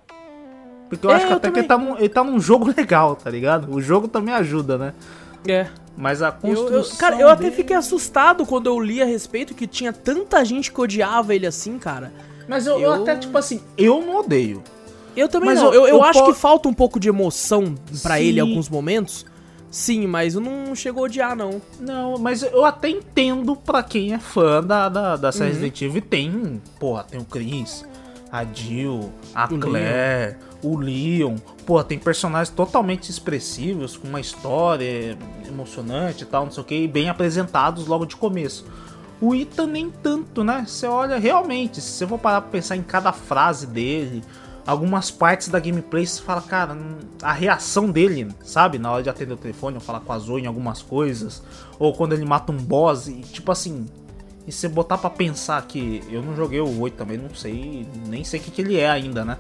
[0.90, 1.54] Porque eu é, acho que eu até também.
[1.54, 3.74] que ele tá, num, ele tá num jogo legal, tá ligado?
[3.74, 4.94] O jogo também ajuda, né?
[5.48, 5.68] É.
[5.96, 6.74] Mas a construção.
[6.74, 7.48] Eu, eu, cara, eu dele...
[7.48, 11.48] até fiquei assustado quando eu li a respeito que tinha tanta gente que odiava ele
[11.48, 12.12] assim, cara.
[12.48, 12.94] Mas eu, eu...
[12.94, 14.64] até, tipo assim, eu não odeio.
[15.18, 15.74] Eu também mas não.
[15.74, 19.26] Eu, eu, acho que falta um pouco de emoção para ele em alguns momentos.
[19.72, 21.60] Sim, mas não chegou a odiar, não.
[21.80, 25.56] Não, mas eu até entendo pra quem é fã da, da, da série uhum.
[25.56, 26.02] Resident Evil.
[26.04, 27.84] Tem, porra, tem o Chris,
[28.32, 30.72] a Jill, a o Claire, Leon.
[30.72, 31.36] o Leon.
[31.66, 36.76] Pô, tem personagens totalmente expressivos, com uma história emocionante e tal, não sei o que,
[36.76, 38.66] e bem apresentados logo de começo.
[39.20, 40.64] O Ethan nem tanto, né?
[40.68, 44.24] Você olha realmente, se você for parar pra pensar em cada frase dele,
[44.68, 46.78] algumas partes da gameplay você fala, cara,
[47.22, 48.78] a reação dele, sabe?
[48.78, 51.42] Na hora de atender o telefone ou falar com a Zoe em algumas coisas,
[51.80, 53.86] ou quando ele mata um boss, e tipo assim.
[54.46, 58.24] E você botar para pensar que eu não joguei o 8 também, não sei, nem
[58.24, 59.38] sei o que, que ele é ainda, né?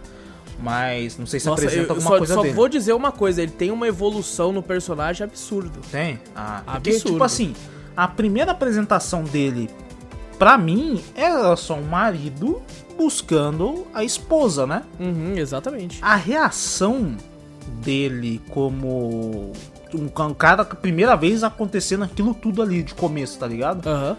[0.59, 2.53] Mas não sei se Nossa, apresenta alguma só, coisa só dele.
[2.53, 5.80] Só vou dizer uma coisa, ele tem uma evolução no personagem absurdo.
[5.89, 6.19] Tem?
[6.36, 7.11] Ah, porque, absurdo.
[7.13, 7.55] tipo assim,
[7.95, 9.69] a primeira apresentação dele,
[10.38, 12.61] pra mim, era só um marido
[12.98, 14.84] buscando a esposa, né?
[15.00, 16.00] Uhum, exatamente.
[16.02, 17.16] A reação
[17.82, 19.52] dele como
[19.93, 23.88] um, ca- cara, primeira vez acontecendo aquilo tudo ali de começo, tá ligado?
[23.88, 24.18] Aham.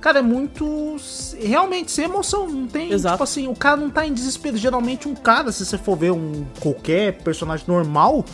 [0.00, 0.94] Cara, é muito.
[1.40, 2.46] Realmente, sem emoção.
[2.48, 2.92] Não tem.
[2.92, 3.14] Exato.
[3.16, 4.56] Tipo assim, o cara não tá em desespero.
[4.56, 8.24] Geralmente, um cara, se você for ver um qualquer personagem normal.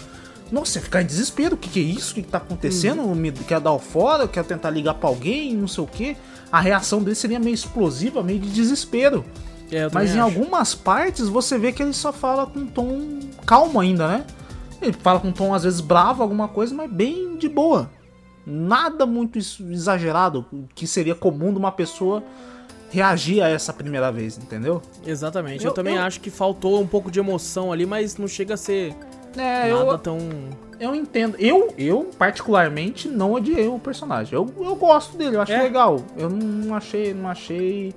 [0.53, 1.55] Nossa, você ficar em desespero.
[1.55, 2.12] O que, que é isso?
[2.12, 3.01] O que, que tá acontecendo?
[3.01, 3.15] Uhum.
[3.15, 4.29] Me quer dar o fora?
[4.29, 5.55] Quer tentar ligar pra alguém?
[5.55, 6.15] Não sei o que.
[6.53, 9.25] A reação dele seria meio explosiva, meio de desespero.
[9.71, 10.23] É, Mas em acho.
[10.23, 14.25] algumas partes você vê que ele só fala com um tom calmo ainda, né?
[14.81, 17.91] Ele fala com um tom às vezes bravo, alguma coisa, mas bem de boa.
[18.47, 20.45] Nada muito ex- exagerado,
[20.75, 22.23] que seria comum de uma pessoa
[22.91, 24.83] reagir a essa primeira vez, entendeu?
[25.05, 25.65] Exatamente.
[25.65, 28.55] Eu, Eu- também eu- acho que faltou um pouco de emoção ali, mas não chega
[28.55, 28.95] a ser
[29.37, 30.19] É, nada eu, tão.
[30.79, 31.37] eu entendo.
[31.41, 34.35] Eu, eu, particularmente, não odiei o personagem.
[34.35, 35.62] Eu, eu gosto dele, eu acho É?
[35.62, 36.01] legal.
[36.17, 37.95] Eu não achei, não achei.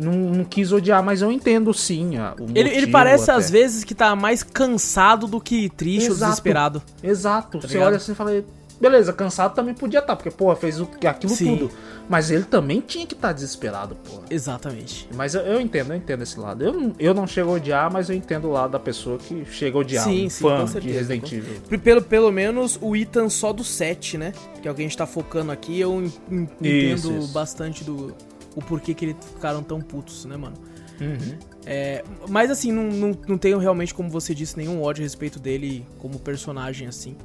[0.00, 2.16] Não, não quis odiar, mas eu entendo sim.
[2.16, 3.32] a- o Ele, ele parece até.
[3.38, 6.30] às vezes que tá mais cansado do que triste ou Exato.
[6.30, 6.82] desesperado.
[7.02, 7.60] Exato.
[7.60, 7.86] Você Tá ligado?
[7.88, 8.44] olha assim e fala,
[8.80, 11.56] beleza, cansado também podia estar, porque, pô, fez aquilo Sim.
[11.58, 11.70] tudo.
[12.08, 14.20] Mas ele também tinha que estar desesperado, pô.
[14.28, 15.08] Exatamente.
[15.14, 16.64] Mas eu, eu entendo, eu entendo esse lado.
[16.64, 19.44] Eu, não- eu não chego a odiar, mas eu entendo o lado da pessoa que
[19.44, 20.02] chega a odiar.
[20.04, 21.78] Sim, um sim, fã certeza, de Resident Evil.
[21.84, 24.32] Pelo, pelo menos o Ethan só do 7, né?
[24.60, 25.78] Que é o que a gente tá focando aqui.
[25.78, 27.28] Eu en- en- Isso, entendo isso.
[27.32, 28.12] bastante do
[28.56, 30.54] o porquê que eles ficaram tão putos, né, mano?
[31.00, 31.38] Uhum.
[31.64, 35.38] É, mas assim, não, não, não tenho realmente, como você disse, nenhum ódio a respeito
[35.38, 37.16] dele como personagem, assim.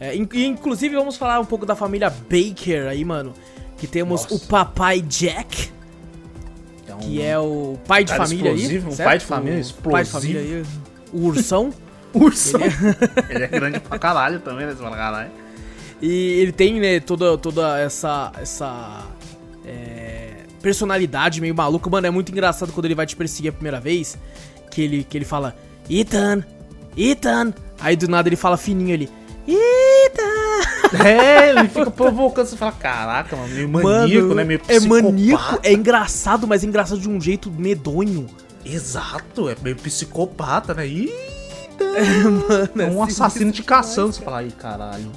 [0.00, 3.32] É, in- inclusive, vamos falar um pouco da família Baker aí, mano.
[3.76, 4.34] Que temos Nossa.
[4.34, 5.70] o papai Jack,
[6.84, 8.56] Então, que é o pai de família aí.
[8.56, 9.08] explosivo, um certo?
[9.08, 10.10] pai de família O pai de explosivo.
[10.38, 10.64] família aí.
[11.12, 11.72] O ursão.
[12.12, 12.56] Urso.
[13.30, 14.74] ele é grande pra caralho também, né?
[14.74, 15.30] Caralho.
[16.02, 18.32] E ele tem, né, toda, toda essa.
[18.40, 19.06] essa.
[19.64, 19.99] é,
[20.60, 21.88] personalidade meio maluca.
[21.90, 24.18] Mano, é muito engraçado quando ele vai te perseguir a primeira vez.
[24.70, 25.56] Que ele, que ele fala,
[25.88, 26.44] Ethan!
[26.96, 27.52] Ethan!
[27.80, 29.08] Aí do nada ele fala fininho ali.
[29.46, 31.04] Ethan!
[31.04, 34.44] É, ele fica provocando, você fala, caraca, mano, meio maníaco, né?
[34.44, 38.26] Meio é maníaco, é engraçado, mas é engraçado de um jeito medonho.
[38.64, 40.86] Exato, é meio psicopata, né?
[40.86, 41.10] Eita!
[42.74, 44.12] Mano, É um assim, assassino te caçando.
[44.12, 45.10] Você fala, ai, caralho.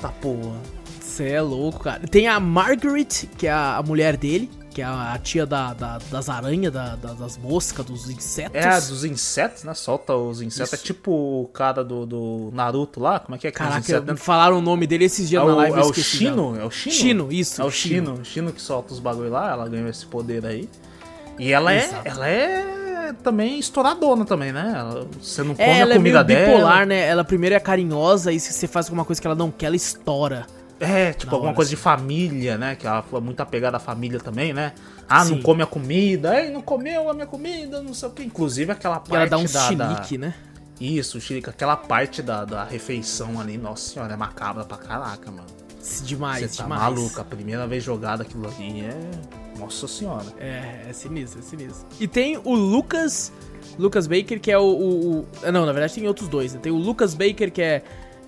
[0.00, 0.56] Tá porra.
[1.00, 2.00] Você é louco, cara.
[2.08, 6.28] Tem a Margaret, que é a mulher dele, que é a, tia da, da- das
[6.28, 8.54] aranhas, da- da- das moscas, dos insetos.
[8.56, 9.74] É dos insetos, né?
[9.74, 10.72] Solta os insetos.
[10.72, 10.82] Isso.
[10.82, 13.20] É tipo o cara do, do Naruto lá.
[13.20, 13.50] Como é que é?
[13.50, 15.78] que Caraca, dentro- falaram o nome dele esses dias É na o, live.
[15.78, 16.54] é o Shino?
[16.56, 16.62] já.
[16.62, 16.94] É o Shino?
[16.94, 17.60] Shino, isso.
[17.62, 18.14] É o Shino.
[18.14, 19.50] O Shino que solta os bagulho lá.
[19.52, 20.68] Ela ganhou esse poder aí.
[21.38, 24.72] E ela é, ela é também estouradona também, né?
[24.76, 26.52] Ela, você não come É, a ela é comida meio dela.
[26.52, 27.00] bipolar, né?
[27.06, 29.76] Ela primeiro é carinhosa e se você faz alguma coisa que ela não quer, ela
[29.76, 30.46] estoura.
[30.82, 32.74] É, tipo, Na alguma hora, coisa de família, né?
[32.74, 34.72] Que ela foi muito apegada à família também, né?
[35.08, 35.42] Ah, não Sim.
[35.42, 38.22] come a comida, ei, não comeu a minha comida, não sei o que.
[38.24, 40.34] Inclusive aquela parte E ela dá um da, da- chilique, né?
[40.80, 45.46] Isso, chilique, aquela parte da, da refeição ali, nossa senhora, é macabra pra caraca, mano.
[46.04, 46.82] Demais, Você tá demais.
[46.82, 49.58] maluco, a primeira vez jogada aquilo ali é.
[49.58, 50.26] Nossa senhora.
[50.40, 51.86] É, é sinistro, é sinistro.
[52.00, 53.32] E tem o Lucas,
[53.78, 56.60] Lucas Baker, que é o, o- o- Não, na verdade tem outros dois, né?
[56.62, 57.82] Tem o Lucas Baker, que é,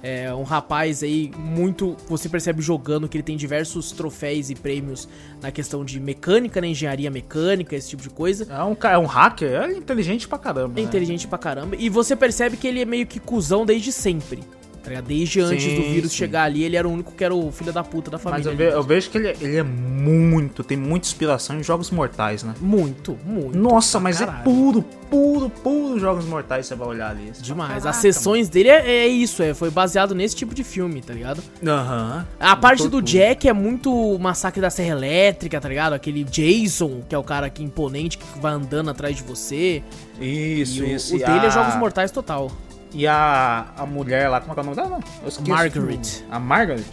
[0.04, 1.96] é um rapaz aí muito...
[2.08, 5.08] Você percebe jogando que ele tem diversos troféus e prêmios
[5.40, 6.68] na questão de mecânica, né?
[6.68, 8.46] Engenharia mecânica, esse tipo de coisa.
[8.52, 10.78] É um, é um hacker, é inteligente pra caramba.
[10.78, 10.88] É né?
[10.88, 11.74] inteligente pra caramba.
[11.76, 14.40] E você percebe que ele é meio que cuzão desde sempre.
[14.84, 15.06] Tá ligado?
[15.06, 16.18] Desde antes Sim, do vírus sim.
[16.18, 18.44] chegar ali, ele era o único que era o filho da puta da família.
[18.52, 21.62] Mas eu, ve- eu vejo que ele, é- ele é muito, tem muita inspiração em
[21.62, 22.54] jogos mortais, né?
[22.60, 23.56] Muito, muito.
[23.56, 24.44] Nossa, mas é caralho.
[24.44, 27.32] puro, puro, puro jogos mortais, você vai olhar ali.
[27.40, 27.70] Demais.
[27.70, 31.14] "Caraca, As sessões dele é, é isso, é, foi baseado nesse tipo de filme, tá
[31.14, 31.42] ligado?
[31.62, 32.26] mano." Aham.
[32.38, 33.00] A parte do.
[33.00, 35.92] Jack é muito Massacre da Serra Elétrica, tá ligado?
[35.94, 39.82] Aquele Jason, que é o cara aqui imponente que vai andando atrás de você.
[40.20, 41.14] Isso, e o, isso.
[41.14, 42.50] o e dele é Jogos Mortais total.
[42.94, 45.00] E a, a mulher lá, como é que é o nome dela?
[45.46, 46.24] Margaret.
[46.30, 46.84] A Margaret.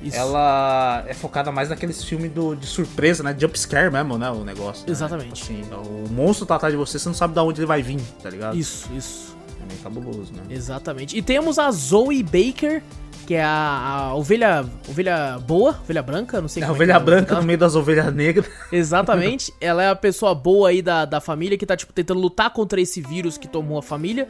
[0.00, 0.16] Isso.
[0.16, 3.34] Ela é focada mais naqueles filmes do, de surpresa, né?
[3.36, 4.30] Jump scare mesmo, né?
[4.30, 4.86] O negócio.
[4.86, 4.92] né?
[4.92, 5.42] Exatamente.
[5.42, 5.74] Tipo assim,
[6.06, 8.30] o monstro tá atrás de você, você não sabe de onde ele vai vir, tá
[8.30, 8.56] ligado?
[8.56, 9.36] Isso, isso.
[9.60, 10.42] É meio cabuloso, né?
[10.48, 11.16] Exatamente.
[11.18, 12.80] E temos a Zoe Baker,
[13.26, 16.92] que é a, a ovelha, ovelha boa, ovelha branca, não sei É a como ovelha
[16.94, 18.46] que é o nome branca no meio das ovelhas negras.
[18.70, 19.52] Exatamente.
[19.60, 22.80] Ela é a pessoa boa aí da, da família que tá, tipo, tentando lutar contra
[22.80, 24.28] esse vírus que tomou a família.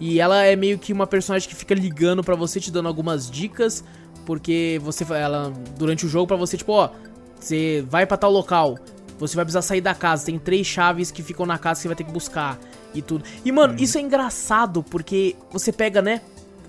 [0.00, 3.30] E ela é meio que uma personagem que fica ligando pra você, te dando algumas
[3.30, 3.84] dicas.
[4.24, 6.90] Porque você ela durante o jogo pra você, tipo, ó,
[7.38, 8.78] você vai pra tal local,
[9.18, 11.88] você vai precisar sair da casa, tem três chaves que ficam na casa que você
[11.88, 12.58] vai ter que buscar
[12.94, 13.24] e tudo.
[13.44, 16.20] E mano, isso é engraçado porque você pega, né,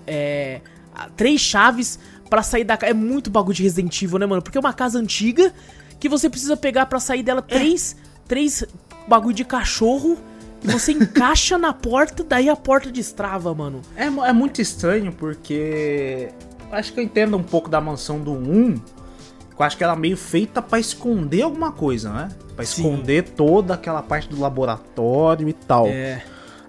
[0.06, 0.60] é,
[1.16, 2.90] três chaves pra sair da casa.
[2.90, 4.42] É muito bagulho de Resident Evil, né, mano?
[4.42, 5.52] Porque é uma casa antiga
[6.00, 8.64] que você precisa pegar pra sair dela três, três
[9.06, 10.18] bagulho de cachorro.
[10.64, 13.82] Você encaixa na porta, daí a porta destrava, mano.
[13.96, 16.28] É, é muito estranho porque
[16.70, 18.80] acho que eu entendo um pouco da mansão do 1.
[19.58, 22.28] Eu acho que ela é meio feita pra esconder alguma coisa, né?
[22.56, 22.82] Pra Sim.
[22.82, 25.86] esconder toda aquela parte do laboratório e tal.
[25.86, 26.22] É.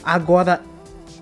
[0.03, 0.61] Agora,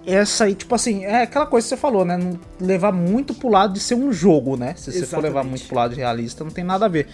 [0.05, 2.17] essa aí, tipo assim, é aquela coisa que você falou, né?
[2.17, 4.73] Não levar muito pro lado de ser um jogo, né?
[4.75, 5.49] Se você for levar Exatamente.
[5.49, 7.07] muito pro lado de realista, não tem nada a ver.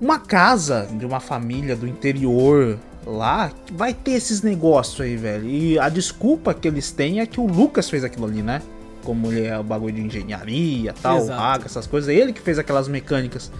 [0.00, 5.48] Uma casa de uma família do interior lá, vai ter esses negócios aí, velho.
[5.48, 8.60] E a desculpa que eles têm é que o Lucas fez aquilo ali, né?
[9.04, 11.40] Como ele é o bagulho de engenharia tal, Exato.
[11.40, 12.08] haga, essas coisas.
[12.10, 13.52] Ele que fez aquelas mecânicas.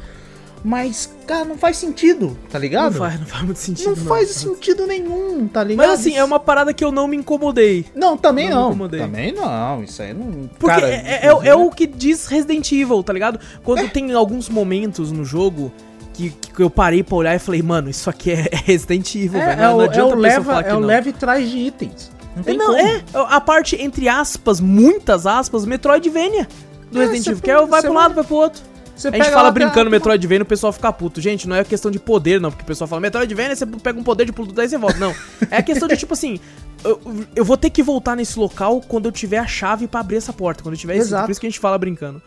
[0.65, 2.95] Mas, cara, não faz sentido, tá Não ligado?
[2.95, 3.91] faz, não faz muito sentido.
[3.91, 5.87] Não faz sentido nenhum, tá ligado?
[5.87, 7.87] Mas assim, é uma parada que eu não me incomodei.
[7.95, 8.89] Não, também Não não.
[8.89, 9.85] Também não.
[9.85, 10.49] Isso aí não.
[10.59, 13.39] Porque cara, é, é- é o que diz Resident Evil, tá ligado?
[13.63, 13.89] Quando É.
[13.89, 15.71] tem alguns momentos no jogo
[16.17, 19.47] que, que eu parei pra olhar e falei, mano, isso aqui é Resident Evil, É,
[19.47, 19.61] velho.
[19.61, 20.87] é Não, o, não é o leva, falar que é o não.
[20.87, 22.11] leve trás de itens.
[22.35, 22.79] Não tem não, como.
[22.79, 26.47] é a parte, entre aspas, muitas aspas, Metroidvania
[26.91, 28.63] do É, Resident Evil, que é vai pro lado, vai pro outro.
[28.95, 31.21] Você A gente fala brincando Metroidvania, o pessoal fica puto.
[31.21, 34.03] Gente, não é questão de poder, não, porque o pessoal fala Metroidvania, você pega um
[34.03, 34.99] poder de pulo do 10 e volta.
[34.99, 35.15] Não.
[35.51, 36.41] É a questão de, tipo assim,
[36.83, 36.99] eu,
[37.35, 40.33] eu vou ter que voltar nesse local quando eu tiver a chave pra abrir essa
[40.33, 40.63] porta.
[40.63, 41.15] Quando eu tiver esse.
[41.15, 42.23] Por isso que a gente fala brincando.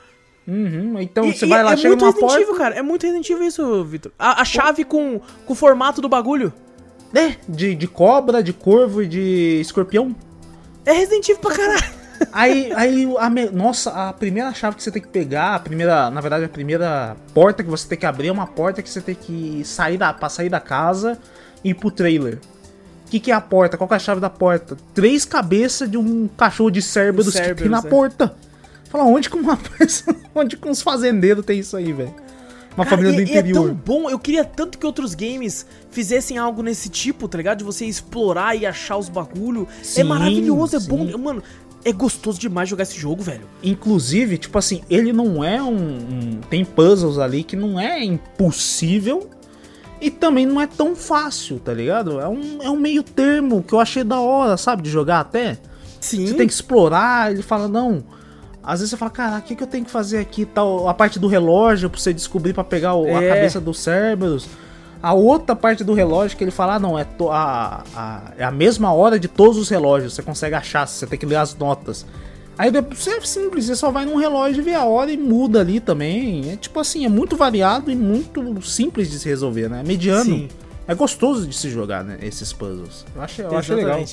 [0.50, 2.42] Uhum, então E- você e vai lá, é chega muito numa Resident porta.
[2.44, 2.76] Evil, cara.
[2.76, 4.12] É muito Resident isso, Vitor.
[4.18, 6.52] A, a chave com, com o formato do bagulho
[7.14, 10.16] É, de, de cobra, de corvo e de escorpião.
[10.86, 12.00] é Resident Evil pra caralho.
[12.34, 16.10] Aí, aí a me- nossa, a primeira chave que você tem que pegar, a primeira,
[16.10, 19.00] na verdade, a primeira porta que você tem que abrir é uma porta que você
[19.00, 21.18] tem que sair da, pra sair da casa
[21.64, 22.40] e ir pro trailer.
[23.08, 23.78] O que, que é a porta?
[23.78, 24.76] Qual que é a chave da porta?
[24.94, 27.82] Três cabeças de um cachorro de Cerberus que na é.
[27.84, 28.36] porta.
[28.90, 32.14] Fala, onde que uma pessoa, onde que uns fazendeiros tem isso aí, velho?
[32.76, 33.74] Uma Cara, família do e- e é tão interior.
[33.74, 37.58] bom, eu queria tanto que outros games fizessem algo nesse tipo, tá ligado?
[37.60, 39.68] De você explorar e achar os bagulho.
[39.82, 41.06] é Sim, maravilhoso, é bom.
[41.08, 41.18] sim.
[41.18, 41.44] Mano,
[41.84, 43.42] é gostoso demais jogar esse jogo, velho.
[43.64, 49.30] Inclusive, tipo assim, ele não é um, um- Tem puzzles ali que não é impossível
[50.02, 52.20] e também não é tão fácil, tá ligado?
[52.20, 54.82] É um, é um meio termo que eu achei da hora, sabe?
[54.84, 55.58] De jogar até.
[56.00, 56.26] Sim.
[56.28, 58.04] Você tem que explorar, ele fala, não.
[58.64, 60.46] Às vezes você fala, cara, o que, que eu tenho que fazer aqui?
[60.46, 63.30] Tal, a parte do relógio pra você descobrir pra pegar o- a É.
[63.30, 64.48] cabeça do Cerberus.
[65.02, 68.44] A outra parte do relógio que ele fala, ah, não, é, to- a, a- é
[68.44, 70.14] a mesma hora de todos os relógios.
[70.14, 72.06] Você consegue achar, você tem que ler as notas.
[72.58, 75.62] Aí depois é simples, você só vai num relógio e vê a hora e muda
[75.62, 76.52] ali também.
[76.52, 79.80] É tipo assim, é muito variado e muito simples de se resolver, né?
[79.80, 80.26] É mediano.
[80.26, 80.50] Sim.
[80.86, 82.18] É gostoso de se jogar, né?
[82.22, 83.06] Esses puzzles.
[83.16, 84.04] Eu acho, eu acho legal.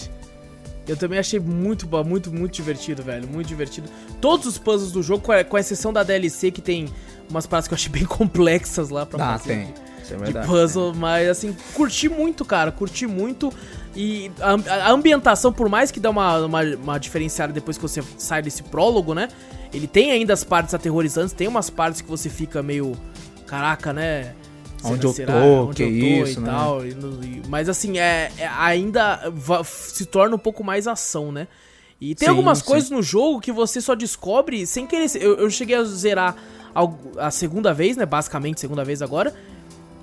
[0.86, 3.26] Eu também achei muito, muito, muito divertido, velho.
[3.28, 3.88] Muito divertido.
[4.20, 6.86] Todos os puzzles do jogo, com exceção da DLC, que tem
[7.28, 9.54] umas paradas que eu achei bem complexas lá pra Ah, fazer.
[9.54, 9.74] tem.
[10.02, 10.46] Isso é de verdade.
[10.46, 13.52] puzzle, mas assim, curti muito, cara, curti muito.
[13.96, 18.04] E a, a ambientação, por mais que dá uma, uma, uma diferenciada depois que você
[18.16, 19.26] sai desse prólogo, né?
[19.74, 22.92] Ele tem ainda as partes aterrorizantes, tem umas partes que você fica meio.
[23.46, 24.32] Caraca, né?
[24.84, 26.50] Onde eu tô, que isso, e né?
[26.50, 26.86] tal.
[26.86, 31.32] e no- e- mas assim, é, é- ainda va- se torna um pouco mais ação,
[31.32, 31.48] né?
[32.00, 32.64] E tem Sim, algumas sim.
[32.64, 35.06] coisas no jogo que você só descobre sem querer.
[35.16, 36.36] Eu, eu cheguei a zerar
[36.74, 38.04] algo- a segunda vez, né?
[38.04, 39.34] Basicamente, segunda vez agora.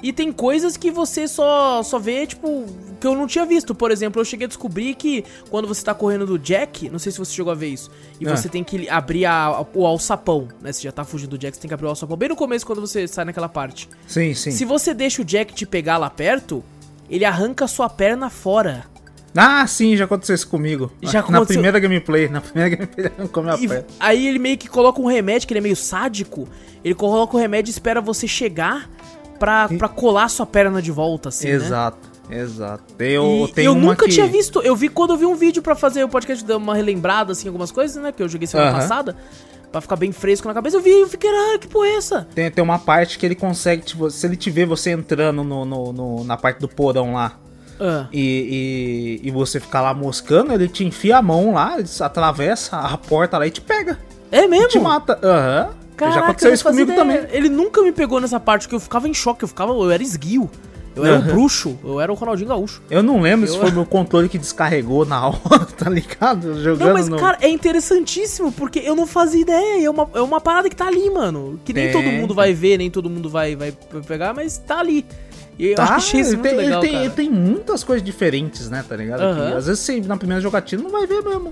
[0.03, 2.65] E tem coisas que você só, só vê, tipo,
[2.99, 3.73] que eu não tinha visto.
[3.73, 7.09] Por exemplo, eu cheguei a descobrir que quando você tá correndo do Jack, não sei
[7.13, 7.89] se você chegou a ver isso,
[8.19, 8.29] e É.
[8.35, 10.73] você tem que abrir a- o alçapão, né?
[10.73, 12.65] Você já tá fugindo do Jack, você tem que abrir o alçapão bem no começo
[12.65, 13.87] quando você sai naquela parte.
[14.05, 14.51] Sim, sim.
[14.51, 16.61] Se você deixa o Jack te pegar lá perto,
[17.09, 18.83] ele arranca a sua perna fora.
[19.35, 20.91] Ah, sim, já aconteceu isso comigo.
[21.01, 21.45] Já Na aconteceu.
[21.47, 23.85] primeira gameplay, na primeira gameplay, ele come a perna.
[23.99, 26.45] aí ele meio que coloca um remédio, que ele é meio sádico.
[26.83, 28.89] Ele coloca o remédio e espera você chegar
[29.43, 31.53] pra, pra colar sua perna de volta, assim, né?
[31.53, 31.97] Exato,
[32.29, 32.83] exato.
[32.97, 34.11] Eu, E eu nunca que...
[34.11, 34.61] tinha visto.
[34.61, 37.47] Eu vi quando eu vi um vídeo pra fazer o podcast, dar uma relembrada, assim,
[37.47, 38.11] algumas coisas, né?
[38.11, 38.79] Que eu joguei semana Aham.
[38.79, 39.15] passada.
[39.71, 40.77] Pra ficar bem fresco na cabeça.
[40.77, 42.27] Eu vi e eu fiquei, caralho, que porra é essa?
[42.35, 45.65] Tem, tem uma parte que ele consegue, tipo, se ele te ver você entrando no,
[45.65, 47.33] no- no- na parte do porão lá
[47.81, 52.77] Ah, e, e, e você ficar lá moscando, ele te enfia a mão lá, atravessa
[52.77, 53.97] a porta lá e te pega.
[54.31, 54.67] é E mesmo?
[54.69, 55.19] te mata.
[55.23, 55.69] Aham.
[55.95, 56.97] Caraca, Já eu aconteceu isso comigo ideia.
[56.99, 57.19] também.
[57.31, 59.43] Ele nunca me pegou nessa parte, porque eu ficava em choque.
[59.43, 59.71] Eu ficava.
[59.73, 60.49] Eu era esguio.
[60.95, 61.75] Eu era o bruxo.
[61.83, 62.81] Eu era o Ronaldinho Gaúcho.
[62.87, 66.61] Eu não lembro se Eu- foi meu controle que descarregou na hora, tá ligado?
[66.61, 67.17] Jogando Não, mas, no...
[67.17, 69.83] cara, é interessantíssimo, porque eu não fazia ideia.
[69.85, 71.59] É uma, é uma parada que tá ali, mano.
[71.65, 71.93] Que nem Tem.
[71.93, 73.73] todo mundo vai ver, nem todo mundo vai, vai
[74.07, 75.03] pegar, mas tá ali.
[75.57, 78.03] E eu Tá, achei isso ele muito tem, legal, ele, tem, ele tem muitas coisas
[78.03, 79.19] diferentes, né, tá ligado?
[79.19, 79.57] Que Aham.
[79.57, 81.51] às vezes você na primeira jogatina não vai ver mesmo.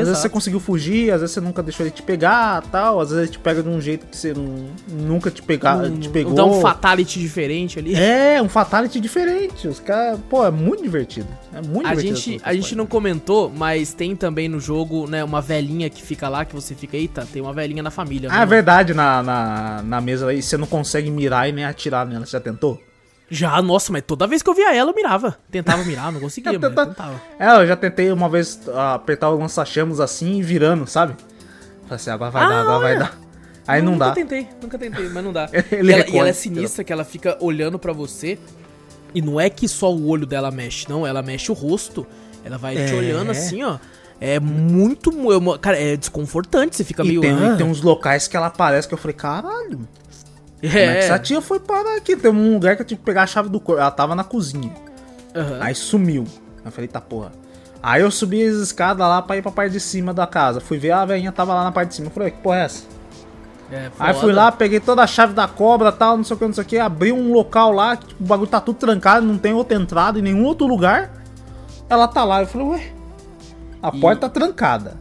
[0.00, 3.00] Às vezes você conseguiu fugir, às vezes você nunca deixou ele te pegar tal.
[3.00, 5.98] Às vezes ele te pega de um jeito que você não, nunca te, pegar, um,
[5.98, 6.34] te pegou.
[6.34, 7.94] Dá um fatality diferente ali.
[7.94, 9.68] É, um fatality diferente.
[9.68, 11.28] Os caras, pô, é muito divertido.
[11.52, 12.16] É muito a divertido.
[12.16, 16.28] Gente, a gente não comentou, mas tem também no jogo, né, uma velhinha que fica
[16.28, 18.28] lá, que você fica, eita, tem uma velhinha na família.
[18.32, 22.06] Ah, é verdade, na, na, na mesa aí, você não consegue mirar e nem atirar
[22.06, 22.24] nela.
[22.24, 22.80] Você já tentou?
[23.32, 25.38] Já, nossa, mas toda vez que eu via ela, eu mirava.
[25.50, 27.18] Tentava mirar, não conseguia, mas eu tentava.
[27.38, 31.14] É, eu já tentei uma vez apertar o lança-chamas assim e virando, sabe?
[31.84, 33.18] Falei assim, agora vai ah, dar, agora vai dar.
[33.66, 34.10] Aí não, não nunca dá.
[34.10, 35.48] Nunca tentei, nunca tentei, mas não dá.
[35.50, 38.38] e, ela, e, ela, é sinistra, que ela fica olhando para você.
[39.14, 41.06] E não é que só o olho dela mexe, não.
[41.06, 42.06] Ela mexe o rosto.
[42.44, 42.86] Ela vai é.
[42.86, 43.78] te olhando assim, ó.
[44.20, 45.10] É muito.
[45.58, 46.76] Cara, é desconfortante.
[46.76, 47.20] Você fica e meio.
[47.22, 47.56] Tem, ah.
[47.56, 49.88] tem uns locais que ela aparece que eu falei, caralho.
[50.62, 50.68] É.
[50.68, 52.16] Como é que essa tia foi parar aqui?
[52.16, 53.80] Tem um lugar que eu tive que pegar a chave do corpo.
[53.80, 54.72] Ela tava na cozinha.
[55.34, 55.58] Uhum.
[55.60, 56.24] Aí sumiu.
[56.64, 57.32] Eu falei, tá porra.
[57.82, 60.60] Aí eu subi as escadas lá pra ir pra parte de cima da casa.
[60.60, 62.06] Fui ver a velhinha tava lá na parte de cima.
[62.06, 62.84] Eu falei, que porra é essa?
[63.72, 66.44] É, aí fui lá, peguei toda a chave da cobra tal, não sei o que,
[66.44, 66.78] não sei o que.
[66.78, 70.18] Abri um local lá, que tipo, o bagulho tá tudo trancado, não tem outra entrada
[70.18, 71.10] em nenhum outro lugar.
[71.88, 72.42] Ela tá lá.
[72.42, 72.92] Eu falei, ué,
[73.82, 73.98] a e...
[74.00, 74.94] porta tá trancada.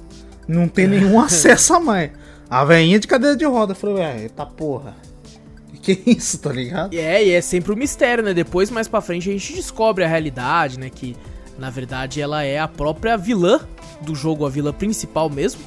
[0.47, 2.11] Não tem nenhum acesso a mais.
[2.49, 3.73] A velhinha de cadeira de roda.
[3.73, 4.95] Eu falei, ué, tá porra.
[5.83, 6.93] Que isso, tá ligado?
[6.93, 8.33] É, e é sempre um mistério, né?
[8.33, 10.91] Depois, mais pra frente, a gente descobre a realidade, né?
[10.91, 11.15] Que,
[11.57, 13.59] na verdade, ela é a própria vilã
[14.01, 15.61] do jogo, a vilã principal mesmo.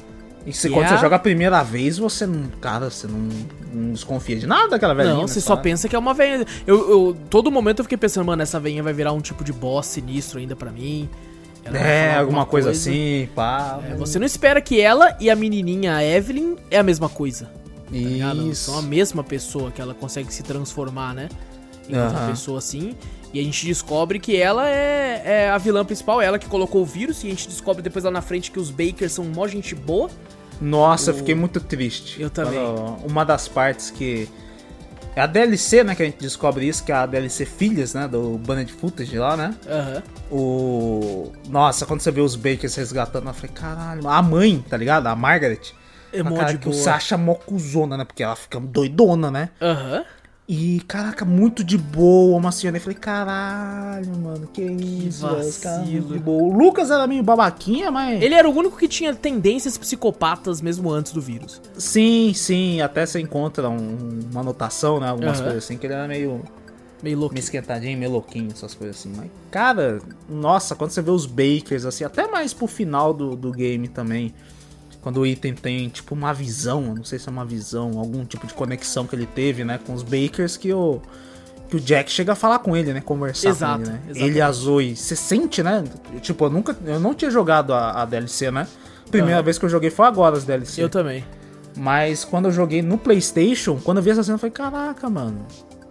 [0.45, 2.43] E se, quando é você joga a primeira vez, você não.
[2.61, 3.29] Cara, você não,
[3.73, 5.15] não desconfia de nada daquela velhinha.
[5.15, 6.45] Não, você só pensa que é uma velhinha.
[6.67, 9.51] Eu, eu, todo momento eu fiquei pensando, mano, essa velhinha vai virar um tipo de
[9.51, 11.09] boss sinistro ainda para mim.
[11.63, 13.79] Ela é, alguma, alguma coisa, coisa, assim, pá.
[13.89, 17.49] É, você não espera que ela e a menininha a Evelyn é a mesma coisa.
[17.89, 18.71] Tá Isso.
[18.71, 21.29] São a mesma pessoa que ela consegue se transformar, né?
[21.87, 22.95] Em outra pessoa assim.
[23.33, 26.85] E a gente descobre que ela é, é, a vilã principal, ela que colocou o
[26.85, 27.23] vírus.
[27.23, 30.09] E a gente descobre depois lá na frente que os Bakers são mó gente boa.
[30.59, 31.13] Nossa, o...
[31.13, 32.21] eu fiquei muito triste.
[32.21, 32.59] Eu também.
[33.03, 34.29] Uma das partes que.
[35.15, 35.95] É a DLC, né?
[35.95, 38.07] Que a gente descobre isso, que é a DLC Filhas, né?
[38.07, 39.55] Do Banned Footage lá, né?
[39.67, 40.03] Aham.
[40.31, 40.37] Uhum.
[40.37, 41.31] O.
[41.47, 45.07] Nossa, quando você vê os Bakers resgatando, eu falei, caralho, a mãe, tá ligado?
[45.07, 45.73] A Margaret
[46.19, 48.05] é mó de que você acha mocuzona, né?
[48.05, 49.49] Porque ela fica doidona, né?
[49.61, 49.97] Aham.
[49.97, 50.05] Uhum.
[50.47, 52.77] E, caraca, muito de boa, uma senhora.
[52.77, 56.13] Eu falei, caralho, mano, que, que isso, vacilo.
[56.13, 56.43] de boa.
[56.43, 58.21] O Lucas era meio babaquinha, mas.
[58.21, 61.59] Ele era o único que tinha tendências psicopatas mesmo antes do vírus.
[61.75, 62.79] Sim, sim.
[62.79, 65.09] Até você encontra um, uma anotação, né?
[65.09, 65.45] Algumas uhum.
[65.45, 66.43] coisas assim, que ele era meio.
[67.01, 67.35] Meio louquinho.
[67.35, 69.13] Meio esquentadinho, meio louquinho, essas coisas assim.
[69.17, 69.99] Mas, cara,
[70.29, 74.31] nossa, quando você vê os Bakers, assim, até mais pro final do, do game também
[75.05, 78.47] quando o item tem tipo uma visão, não sei se é uma visão, algum tipo
[78.47, 80.99] de conexão que ele teve, né, com os Bakers que o
[81.69, 83.99] que o Jack chega a falar com ele, né, conversar Exato, com ele, né?
[84.05, 84.31] Exatamente.
[84.31, 85.83] Ele e a Zoe, você sente, né?
[86.21, 88.67] Tipo, eu nunca eu não tinha jogado a, a DLC, né?
[89.11, 89.43] Primeira uhum.
[89.43, 90.81] vez que eu joguei foi agora as DLC.
[90.81, 91.23] Eu também.
[91.77, 95.45] Mas quando eu joguei no PlayStation, quando eu vi essa cena, eu falei, caraca, mano.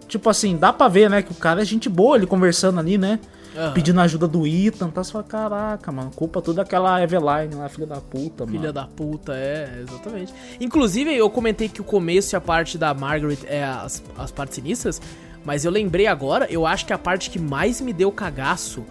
[0.08, 2.98] Tipo assim, dá pra ver, né, que o cara é gente boa, ele conversando ali,
[2.98, 3.20] né?
[3.54, 3.72] Uhum.
[3.72, 5.04] Pedindo ajuda do Ethan, tá?
[5.04, 8.58] Fala, caraca, mano, culpa toda aquela Eveline lá, filha da puta, mano.
[8.58, 10.34] Filha da puta, é, exatamente.
[10.60, 14.56] Inclusive, eu comentei que o começo e a parte da Margaret é as, as partes
[14.56, 15.00] sinistras,
[15.44, 18.84] mas eu lembrei agora, eu acho que a parte que mais me deu cagaço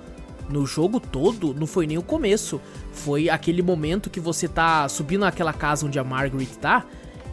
[0.50, 2.62] no jogo todo não foi nem o começo.
[2.92, 6.86] Foi aquele momento que você tá subindo naquela casa onde a Margaret tá.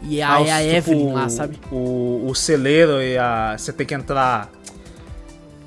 [0.03, 1.59] E a, ah, é a tipo, Evelyn lá, sabe?
[1.71, 3.55] O, o celeiro e a.
[3.55, 4.49] Você tem que entrar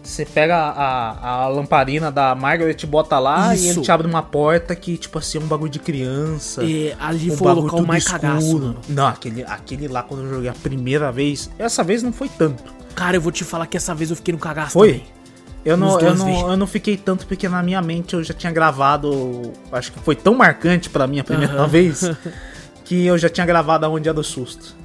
[0.05, 3.65] você pega a, a lamparina da Margaret, bota lá Isso.
[3.65, 6.63] e ele te abre uma porta que, tipo assim, é um bagulho de criança.
[6.63, 8.21] E ali um foi o local mais escuro.
[8.21, 8.77] cagaço, mano.
[8.89, 12.63] Não, aquele, aquele lá quando eu joguei a primeira vez, essa vez não foi tanto.
[12.95, 14.93] Cara, eu vou te falar que essa vez eu fiquei no cagaço foi?
[14.93, 15.15] também.
[15.65, 18.53] Eu não, eu, não, eu não fiquei tanto porque na minha mente eu já tinha
[18.53, 19.51] gravado.
[19.73, 21.69] Acho que foi tão marcante para mim a primeira uhum.
[21.69, 22.03] vez
[22.85, 24.77] que eu já tinha gravado aonde era o susto.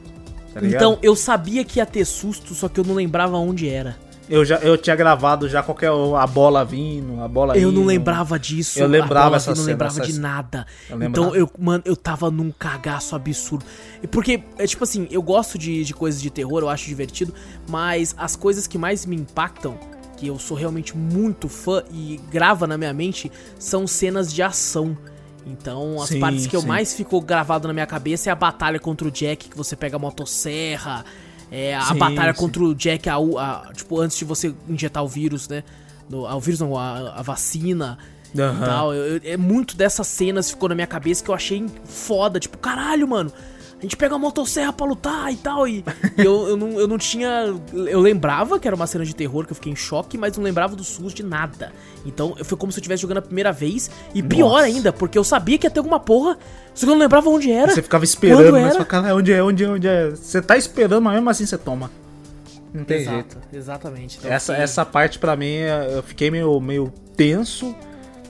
[0.53, 3.97] Tá então eu sabia que ia ter susto, só que eu não lembrava onde era.
[4.29, 7.79] Eu já eu tinha gravado já qualquer a bola vindo, a bola Eu indo.
[7.79, 8.79] não lembrava disso.
[8.79, 10.67] Eu lembrava essa não lembrava de nada.
[10.89, 13.65] Eu então eu, mano, eu tava num cagaço absurdo.
[14.11, 17.33] Porque é tipo assim, eu gosto de, de coisas de terror, eu acho divertido,
[17.67, 19.77] mas as coisas que mais me impactam
[20.15, 24.97] que eu sou realmente muito fã e grava na minha mente são cenas de ação.
[25.45, 26.63] Então, as sim, partes que sim.
[26.63, 29.75] eu mais ficou gravado na minha cabeça é a batalha contra o Jack, que você
[29.75, 31.05] pega a motosserra,
[31.51, 32.39] é, a sim, batalha sim.
[32.39, 35.63] contra o Jack, a, a, tipo, antes de você injetar o vírus, né?
[36.09, 37.97] No, o vírus não, a, a vacina
[38.35, 38.55] uhum.
[38.55, 38.93] e tal.
[38.93, 42.39] Eu, eu, é muito dessas cenas ficou na minha cabeça que eu achei foda.
[42.39, 43.31] Tipo, caralho, mano.
[43.79, 45.65] A gente pega a motosserra pra lutar e tal.
[45.67, 45.85] E,
[46.17, 47.45] e eu, eu, não, eu não tinha.
[47.73, 50.43] Eu lembrava que era uma cena de terror, que eu fiquei em choque, mas não
[50.43, 51.71] lembrava do SUS de nada.
[52.05, 53.89] Então foi como se eu estivesse jogando a primeira vez.
[54.13, 54.63] E pior Nossa.
[54.65, 56.37] ainda, porque eu sabia que ia ter alguma porra,
[56.73, 57.71] só que eu não lembrava onde era.
[57.73, 58.71] Você ficava esperando, mas era?
[58.73, 60.09] fala, cara, onde é, onde é, onde é?
[60.09, 61.89] Você tá esperando, mas mesmo assim você toma.
[62.73, 63.37] Não tem Exato, jeito.
[63.53, 64.17] exatamente.
[64.19, 65.53] Então, Essa, fiquei- essa parte pra mim,
[65.91, 67.73] eu fiquei meio, meio tenso.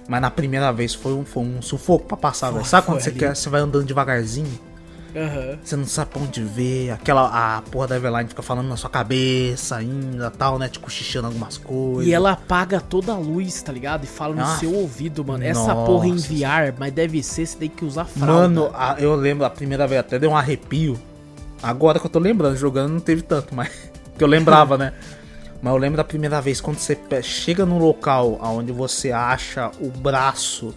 [0.07, 2.65] Mas na primeira vez foi um, foi um sufoco pra passar, velho.
[2.65, 4.47] Sabe quando você, quer, você vai andando devagarzinho?
[5.15, 5.57] Aham.
[5.63, 6.91] Você não sabe pra onde ver.
[6.91, 10.67] Aquela, a porra da Eveline fica falando na sua cabeça ainda, tal, né?
[10.69, 12.07] Te cochichando algumas coisas.
[12.07, 14.03] E ela apaga toda a luz, tá ligado?
[14.03, 15.43] E fala no Ah, seu ouvido, mano.
[15.43, 15.85] Essa nossa.
[15.85, 18.33] porra em VR, mas deve ser, você tem que usar fralda.
[18.33, 20.99] Mano, a- eu lembro a primeira vez até deu um arrepio.
[21.61, 23.69] Agora que eu tô lembrando, jogando não teve tanto, mas.
[24.17, 24.91] Que eu lembrava, né?
[25.61, 29.89] Mas eu lembro da primeira vez quando você chega no local onde você acha o
[29.89, 30.75] braço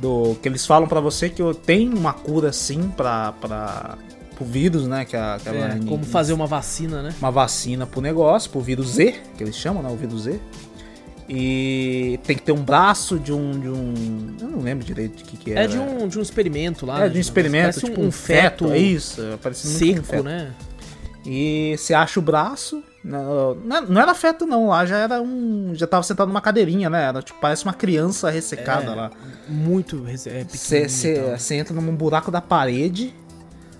[0.00, 0.36] do.
[0.42, 3.32] Que eles falam pra você que tem uma cura sim pra.
[3.32, 3.98] pra
[4.36, 5.04] pro vírus, né?
[5.06, 7.14] Que a, que É, como fazer uma vacina, né?
[7.18, 9.88] uma vacina pro negócio, pro vírus Z, que eles chamam, né?
[9.90, 10.38] O vírus Z.
[11.28, 13.58] E tem que ter um braço de um.
[13.58, 15.62] De um eu não lembro direito de que, que era.
[15.62, 16.98] É de um, de um experimento lá.
[16.98, 17.08] É, né?
[17.08, 18.70] de um experimento, Parece tipo um feto.
[18.70, 20.24] É isso, parece muito com um seco, feto.
[20.24, 20.52] né?
[21.24, 22.82] E você acha o braço.
[23.06, 24.66] Não, não não era feto, não.
[24.68, 25.70] Lá já era um.
[25.74, 27.04] Já tava sentado numa cadeirinha, né?
[27.04, 29.10] Era, tipo, parece uma criança ressecada É, lá.
[29.48, 33.14] Muito é, pequenininho Você você entra num buraco da parede.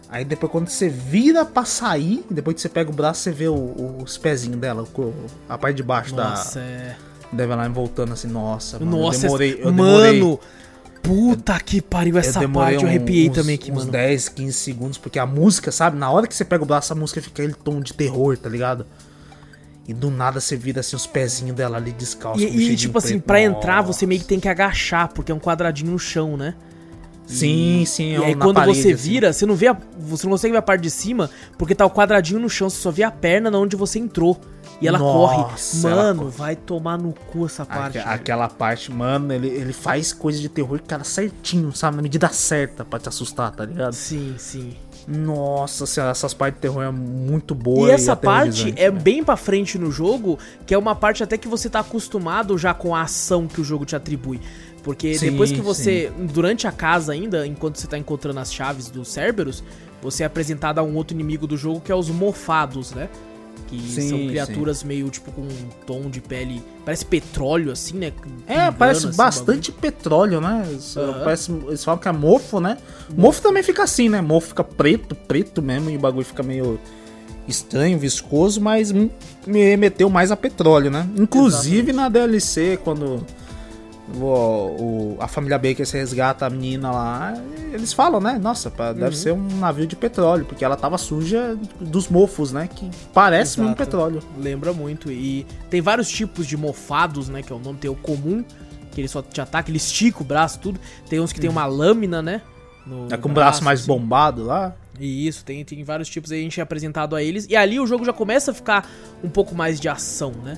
[0.08, 3.48] Aí depois quando você vira pra sair, depois que você pega o braço, você vê
[3.48, 5.14] o- o- os pezinhos dela, o
[5.48, 6.94] a parte de baixo Nossa, é...
[7.32, 8.96] da, da Eveline voltando assim, nossa, mano.
[8.96, 10.40] Nossa, eu demorei, eu demorei, mano,
[11.02, 13.90] puta que pariu essa parte, eu arrepiei uns, também aqui, uns mano.
[13.90, 15.98] 10, 15 segundos, porque a música, sabe?
[15.98, 18.48] Na hora que você pega o braço, a música fica aquele tom de terror, tá
[18.48, 18.86] ligado?
[19.89, 22.41] E do nada você vira assim os pezinhos dela ali descalço.
[22.41, 23.24] E, e, tipo assim, preto.
[23.26, 23.93] pra entrar Nossa.
[23.93, 26.55] você meio que tem que agachar, porque é um quadradinho no chão, né?
[27.26, 28.12] Sim, sim.
[28.12, 29.03] E aí na quando parede, você assim.
[29.11, 31.28] vira, você não vê a, você não consegue ver a parte de cima,
[31.59, 34.41] porque tá o quadradinho no chão, você só vê a perna na onde você entrou.
[34.80, 35.39] E ela corre.
[35.39, 36.37] Nossa, ela Mano, corre.
[36.37, 37.99] vai tomar no cu essa parte.
[37.99, 38.11] Aque- velho.
[38.11, 41.97] aquela parte, mano, ele, ele faz coisa de terror, cara, certinho, sabe?
[41.97, 43.95] Na medida certa pra te assustar, tá ligado?
[43.95, 44.76] Sim, sim.
[45.07, 47.88] Nossa senhora, essas partes de terror é muito boa.
[47.88, 49.00] E essa parte aterrorizante, é né?
[49.00, 52.74] bem pra frente no jogo, que é uma parte até que você tá acostumado já
[52.74, 54.40] com a ação que o jogo te atribui.
[54.82, 58.88] Porque Sim, depois que você, durante a casa ainda, enquanto você tá encontrando as chaves
[58.88, 59.62] do Cerberus,
[60.00, 63.09] você é apresentado a um outro inimigo do jogo que é os mofados, né?
[63.66, 64.28] Que Sim, são sim.
[64.28, 68.12] criaturas meio tipo com um tom de pele, parece petróleo assim, né?
[68.46, 70.64] É, parece assim, bastante petróleo, né?
[70.68, 70.94] Eles,
[71.24, 72.78] parece- eles falam que é mofo, né?
[73.16, 74.20] Mofo também fica assim, né?
[74.20, 76.78] Mofo fica preto, preto mesmo, e o bagulho fica meio
[77.48, 79.10] estranho, viscoso, mas me
[79.46, 81.08] me remeteu mais a petróleo, né?
[81.16, 83.24] Inclusive na DLC, quando
[84.14, 87.34] o, o- a família Baker se resgata a menina lá,
[87.72, 88.38] eles falam, né?
[88.40, 89.12] Nossa, deve Uhum.
[89.12, 92.68] ser um navio de petróleo, porque ela tava suja dos mofos, né?
[92.72, 93.76] Que parece Exato.
[93.76, 94.22] petróleo.
[94.38, 95.11] Lembra muito.
[95.11, 97.42] E tem vários tipos de mofados, né?
[97.42, 98.44] Que é o nome, tem o comum,
[98.92, 100.78] que ele só te ataca, ele estica o braço, tudo.
[101.09, 102.42] Tem uns que tem uma lâmina, né?
[102.86, 103.88] no É com o braço mais assim.
[103.88, 104.72] bombado lá.
[105.00, 107.44] E isso, tem, tem vários tipos aí, a gente é apresentado a eles.
[107.50, 108.88] E ali o jogo já começa a ficar
[109.24, 110.57] um pouco mais de ação, né?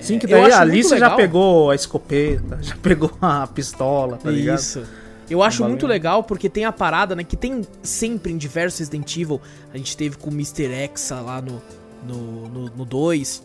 [0.00, 4.16] Sim, que daí acho ali muito você já pegou a escopeta, já pegou a pistola,
[4.16, 4.58] tá ligado?
[4.58, 4.82] Isso.
[5.28, 5.70] Eu acho Valeu.
[5.70, 7.22] muito legal porque tem a parada, né?
[7.22, 9.40] Que tem sempre em diversos Resident Evil.
[9.72, 10.66] A gente teve com o Mr.
[10.72, 11.62] X lá no 2.
[12.02, 13.42] No, no, no dois.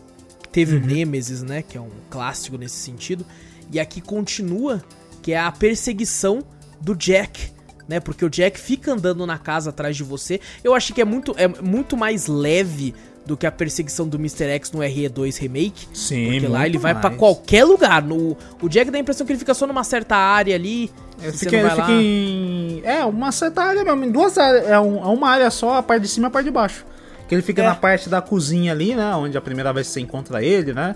[0.50, 0.82] teve Uhum.
[0.82, 1.62] o Nemesis, né?
[1.62, 3.24] Que é um clássico nesse sentido.
[3.70, 4.82] E aqui continua,
[5.22, 6.42] que é a perseguição
[6.80, 7.54] do Jack.
[7.88, 10.40] Né, porque o Jack fica andando na casa atrás de você.
[10.64, 12.92] Eu acho que é muito, é muito mais leve
[13.26, 14.44] do que a perseguição do Mr.
[14.50, 15.88] X no RE2 Remake.
[15.92, 17.18] Sim, Porque lá ele vai pra mais.
[17.18, 18.02] qualquer lugar.
[18.02, 20.90] No, o Jack dá a impressão que ele fica só numa certa área ali.
[21.20, 22.80] Ele fica, ele fica em.
[22.84, 24.66] É, uma certa área mesmo, em duas áreas.
[24.68, 26.84] É, um- é uma área só, a parte de cima e a parte de baixo.
[27.28, 27.66] Que ele fica É.
[27.66, 29.14] na parte da cozinha ali, né?
[29.16, 30.94] Onde a primeira vez você encontra ele, né?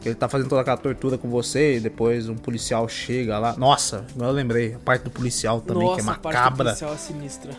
[0.00, 3.54] Que ele tá fazendo toda aquela tortura com você e depois um policial chega lá.
[3.56, 6.64] Nossa, eu lembrei, a parte do policial também, que é Nossa, a parte do macabra.
[6.66, 7.52] policial é sinistra.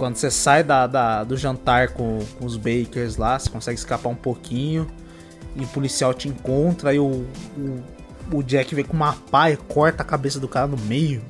[0.00, 4.08] Quando você sai da, da- do jantar com, com os bakers lá, você consegue escapar
[4.08, 4.86] um pouquinho.
[5.54, 7.26] E o policial te encontra e o,
[7.58, 7.82] o,
[8.32, 11.20] o Jack vem com uma pá e corta a cabeça do cara no meio.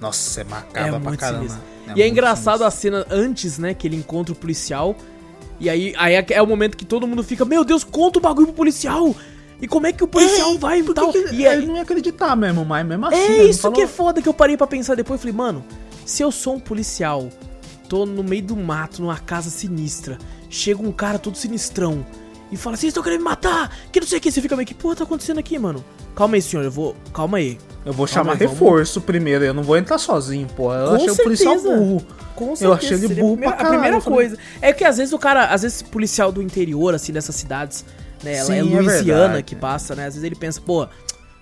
[0.00, 1.38] Nossa, é macabra É pra caramba.
[1.48, 1.62] sinistro.
[1.94, 3.04] e é engraçado a sinistro.
[3.10, 4.96] cena antes, né, que ele encontra o policial.
[5.58, 8.22] E aí, aí é é o momento que todo mundo fica, meu Deus, conta o
[8.22, 9.14] bagulho pro policial.
[9.60, 11.12] E como é que o policial vai e tal?
[11.12, 13.16] que E ele aí, não ia acreditar mesmo, mas mesmo assim.
[13.16, 15.20] é ele não isso falou- que é foda que eu parei pra pensar depois.
[15.20, 15.62] Falei, mano,
[16.06, 17.28] se eu sou um policial,
[17.90, 20.16] tô no meio do mato, numa casa sinistra,
[20.48, 22.06] chega um cara todo sinistrão
[22.52, 24.66] e fala, vocês estão querendo me matar, que não sei o que, você fica meio
[24.66, 25.84] que, porra, tá acontecendo aqui, mano?
[26.14, 27.58] Calma aí, senhor, eu vou, calma aí.
[27.84, 30.72] Eu vou chamar aí, vamos- reforço primeiro, eu não vou entrar sozinho, pô.
[30.72, 31.76] Eu Com achei o policial certeza.
[31.76, 32.06] burro.
[32.36, 34.38] Com Eu achei ele burro a primeira, pra a primeira caralho, eu falei- coisa.
[34.62, 37.84] É que às vezes o cara, às vezes policial do interior, assim, dessas cidades,
[38.22, 39.42] né, ela Sim, é é Louisiana verdade.
[39.42, 40.86] que passa, né, às vezes ele pensa, pô,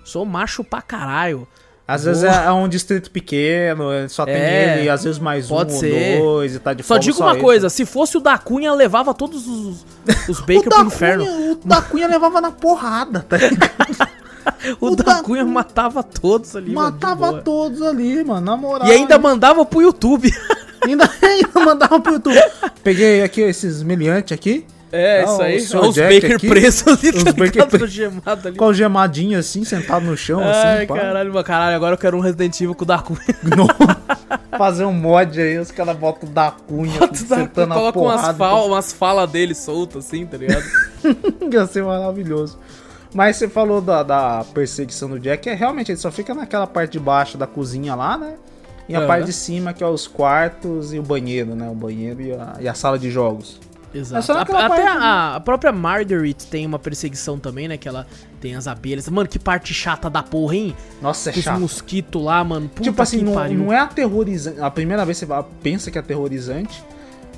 [0.05, 1.46] sou macho pra caralho.
[1.89, 5.51] Às vezes é é um distrito pequeno, só tem É, ele, e às vezes mais
[5.51, 6.20] um ser.
[6.20, 9.14] ou dois, e tá de Só digo uma coisa, se fosse o da Cunha, levava
[9.14, 9.86] todos os,
[10.28, 11.24] os Baker pro inferno.
[11.24, 14.18] Cunha, o da Cunha levava na porrada, tá ligado?
[14.80, 17.43] O, o da, da Cunha matava todos ali, mano, Matava boa.
[17.43, 18.89] todos ali, mano, na moral.
[18.89, 20.32] E ainda mandava pro YouTube.
[20.82, 22.41] ainda, ainda mandava pro YouTube.
[22.82, 25.61] Peguei aqui esses meliantes aqui, É, Ah, isso o aí.
[25.61, 27.86] senhor Olha os Baker aqui, presos ali, os tá Baker ligado?
[27.86, 28.57] Gemado ali.
[28.57, 30.95] com algemadinho assim, sentado no chão, assim, Ai, pá.
[30.97, 33.18] caralho, caralho, agora eu quero um Resident Evil com o da Cunha.
[34.57, 37.76] Fazer um mod aí, os caras botam o da Cunha, Bota o da sentando a
[37.76, 40.64] coloca umas, fal umas falas dele soltas assim, tá ligado?
[41.53, 42.59] Ia ser maravilhoso.
[43.14, 46.93] Mas você falou da, da perseguição do Jack, é realmente ele só fica naquela parte
[46.93, 48.34] de baixo da cozinha lá, né?
[48.89, 49.07] E a Aham.
[49.07, 51.68] parte de cima, que é os quartos e o banheiro, né?
[51.70, 53.61] O banheiro e a, e a sala de jogos.
[53.95, 54.24] Exato.
[54.26, 57.76] só A- até a, a própria Marguerite tem uma perseguição também, né?
[57.76, 58.07] Que ela
[58.41, 59.09] tem as abelhas.
[59.09, 60.76] Mano, que parte chata da porra, hein?
[61.01, 61.59] Nossa, é os chato.
[61.61, 62.68] mosquitos lá, mano.
[62.68, 63.59] Puta tipo assim, que não, pariu.
[63.59, 64.61] não é aterrorizante.
[64.61, 65.26] A primeira vez você
[65.62, 66.82] pensa que é aterrorizante,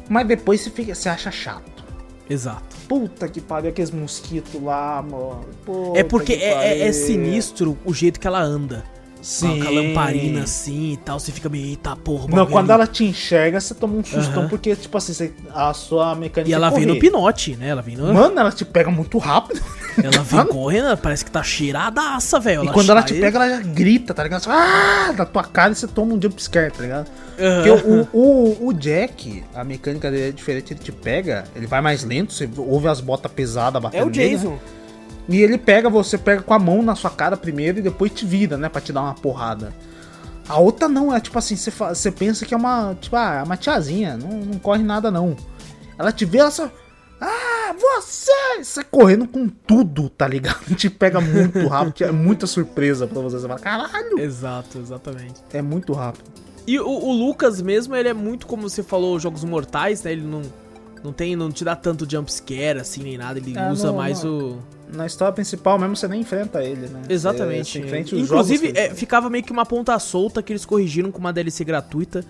[0.08, 1.80] mas depois você, fica, você acha chato.
[2.28, 2.76] Exato.
[2.88, 5.44] Puta que pariu, aqueles mosquitos lá, mano.
[5.64, 8.84] Puta É porque que é, é- é sinistro o jeito que ela anda.
[9.22, 9.60] Sim.
[9.62, 11.18] Com a lamparina assim e tal.
[11.20, 14.40] Você fica meio, eita porra, Não, quando ali." ela te enxerga, você toma um sustão,
[14.42, 14.48] Aham.
[14.48, 17.68] porque, tipo assim, você- a sua mecânica E ela é vem no pinote, né?
[17.68, 18.12] Ela vem no.
[18.14, 19.60] Mano, ela te pega muito rápido.
[20.02, 22.64] Ela vem correndo, ela parece que tá cheiradaça, velho.
[22.64, 24.44] E quando ela te pega, ela já grita, tá ligado?
[24.48, 27.08] Ah, na tua cara e você toma um jumpscare, tá ligado?
[27.38, 27.62] Aham.
[27.62, 31.80] Porque o, o, o Jack, a mecânica dele é diferente, ele te pega, ele vai
[31.80, 34.36] mais lento, você ouve as botas pesadas É batendo o nele, né?
[34.36, 34.58] Jason.
[35.30, 38.26] E ele pega, você pega com a mão na sua cara primeiro e depois te
[38.26, 38.68] vira, né?
[38.68, 39.72] Pra te dar uma porrada.
[40.48, 43.56] A outra não, é tipo assim, você, pensa que é uma, tipo, ah, é uma
[43.56, 45.36] tiazinha, não, não corre nada não.
[45.96, 46.68] Ela te vê, ela só...
[47.20, 48.64] Ah, você!
[48.64, 50.64] Você correndo com tudo, tá ligado?
[50.74, 53.38] Te pega muito rápido, é muita surpresa pra você.
[53.38, 54.18] Você fala, caralho!
[54.18, 55.34] Exato, exatamente.
[55.52, 56.24] É muito rápido.
[56.66, 60.12] E o, o Lucas mesmo, ele é muito como você falou, jogos mortais, né?
[60.12, 60.42] Ele não,
[61.04, 64.24] não tem, não te dá tanto jumpscare assim nem nada, ele Ah, usa não, mais
[64.24, 64.32] não.
[64.32, 64.58] o.
[64.92, 67.02] Na história principal mesmo, você nem enfrenta ele, né?
[67.08, 67.66] Exatamente.
[67.72, 71.10] Você, você enfrenta os Inclusive, é, ficava meio que uma ponta solta que eles corrigiram
[71.10, 72.24] com uma DLC gratuita,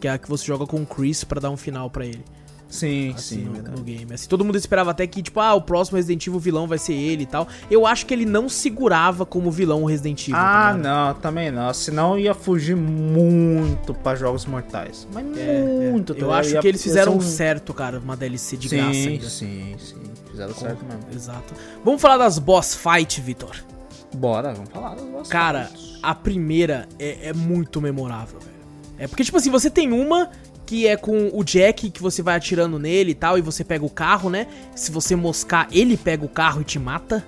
[0.00, 2.22] que é a que você joga com o Chris pra dar um final pra ele.
[2.68, 3.76] Sim, assim, sim, no, verdade.
[3.78, 4.12] no game.
[4.12, 6.94] Assim, todo mundo esperava até que, tipo, ah, o próximo Resident Evil vilão vai ser
[6.94, 7.46] ele e tal.
[7.70, 10.34] Eu acho que ele não segurava como vilão o Resident Evil.
[10.36, 10.82] Ah, tá ligado?
[10.82, 11.72] não, também não.
[11.72, 15.06] Senão ia fugir muito pra jogos mortais.
[15.14, 15.90] Mas É, é.
[15.92, 18.76] muito, tá Eu acho Ia- que eles fizeram um- certo, cara, uma DLC de sim,
[18.76, 19.28] graça ainda.
[19.30, 19.94] Sim, sim.
[20.36, 21.00] Fizeram certo mesmo.
[21.14, 21.54] Exato.
[21.84, 23.56] Vamos falar das boss fight, Vitor.
[24.14, 25.98] Bora, vamos falar das boss Cara, fights.
[26.02, 28.52] a primeira é, é muito memorável, velho.
[28.98, 30.30] É porque, tipo assim, você tem uma
[30.64, 33.84] que é com o Jack, que você vai atirando nele e tal, e você pega
[33.84, 34.46] o carro, né?
[34.74, 37.24] Se você moscar, ele pega o carro e te mata.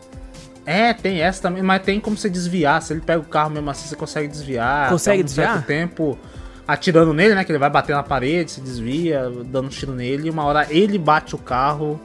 [0.67, 2.83] É, tem essa também, mas tem como você desviar.
[2.83, 4.91] Se ele pega o carro mesmo assim, você consegue desviar.
[4.91, 5.53] Consegue Tá um desviar?
[5.55, 6.19] certo tempo
[6.67, 7.45] atirando nele, né?
[7.45, 10.27] Que ele vai bater na parede, se desvia, dando um tiro nele.
[10.27, 11.99] E uma hora ele bate o carro.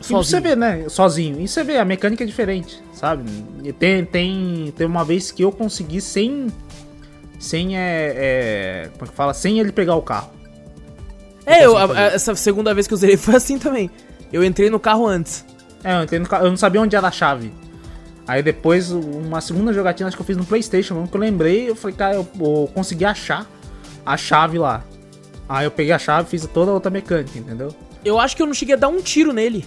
[0.00, 0.22] E Sozinho.
[0.24, 0.88] você vê, né?
[0.88, 1.40] Sozinho.
[1.40, 3.24] E você vê, a mecânica é diferente, sabe?
[3.64, 6.46] E tem, tem, tem uma vez que eu consegui sem.
[7.38, 8.90] Sem é, é.
[8.92, 9.34] Como é que fala?
[9.34, 10.30] Sem ele pegar o carro.
[11.46, 13.90] É, eu, a- essa segunda vez que eu zerei foi assim também.
[14.32, 15.44] Eu entrei no carro antes.
[15.82, 17.52] É, eu, entrei no ca- eu não sabia onde era a chave.
[18.26, 21.70] Aí depois, uma segunda jogatina, acho que eu fiz no Playstation, mesmo que eu lembrei,
[21.70, 23.46] eu falei, cara, eu, eu consegui achar
[24.04, 24.84] a chave lá.
[25.48, 27.74] Aí eu peguei a chave e fiz toda a outra mecânica, entendeu?
[28.04, 29.64] Eu acho que eu não cheguei a dar um tiro nele.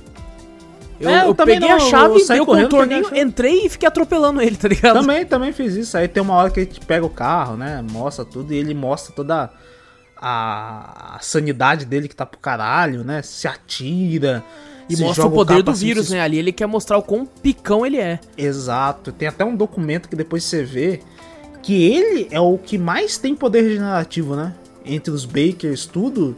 [0.99, 3.69] Eu, É, eu eu também peguei não, a chave, saí dei o contorninho, entrei e
[3.69, 4.99] fiquei atropelando ele, tá ligado?
[4.99, 5.97] Também, também fiz isso.
[5.97, 7.83] Aí tem uma hora que a gente pega o carro, né?
[7.91, 9.49] Mostra tudo e ele mostra toda
[10.15, 13.21] a, a sanidade dele que tá pro caralho, né?
[13.23, 14.43] Se atira.
[14.87, 16.21] E se mostra o poder carro do vírus, se né?
[16.21, 18.19] Ali ele quer mostrar o quão picão ele é.
[18.37, 19.11] Exato.
[19.11, 20.99] Tem até um documento que depois você vê
[21.63, 24.53] que ele é o que mais tem poder regenerativo, né?
[24.85, 26.35] Entre os Bakers, tudo.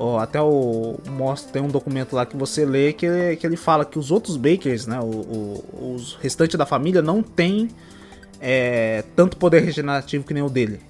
[0.00, 3.56] Ó, até o mostra tem um documento lá que você lê que ele, que ele
[3.56, 5.00] fala que os outros Bakers, né?
[5.00, 7.68] O, o- os restantes da família não tem
[8.40, 10.80] é, tanto poder regenerativo que nem o dele.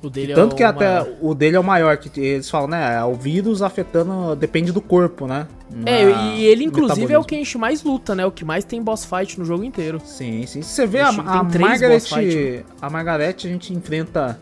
[0.00, 1.08] O dele Tanto é que até maior.
[1.22, 3.02] o dele é o maior, que eles falam, né?
[3.04, 5.48] O vírus afetando, depende do corpo, né?
[5.86, 6.02] É,
[6.36, 8.24] e ele inclusive é o que enche mais luta, né?
[8.24, 10.00] O que mais tem boss fight no jogo inteiro.
[10.04, 10.60] Sim, sim.
[10.62, 12.00] Você vê a, a três Margaret.
[12.00, 12.62] fight, né?
[12.80, 14.38] A Margaret a gente enfrenta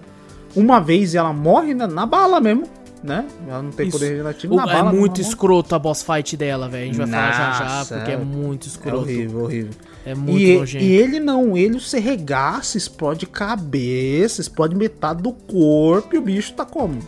[0.55, 2.65] uma vez e ela morre na, na bala mesmo.
[3.03, 3.27] Né?
[3.49, 3.97] Ela não tem Isso.
[3.99, 4.93] poder regenerativo O- na é bala.
[4.93, 5.29] muito na mão.
[5.31, 6.83] escroto a boss fight dela, velho.
[6.83, 8.97] A gente vai falar já já, Nossa, porque é, é- muito É escroto.
[8.99, 9.71] horrível, horrível.
[10.05, 10.85] É muito E, nojento.
[10.85, 16.53] e ele não, ele você regaça, explode cabeça, explode metade do corpo e o bicho
[16.55, 16.99] tá como?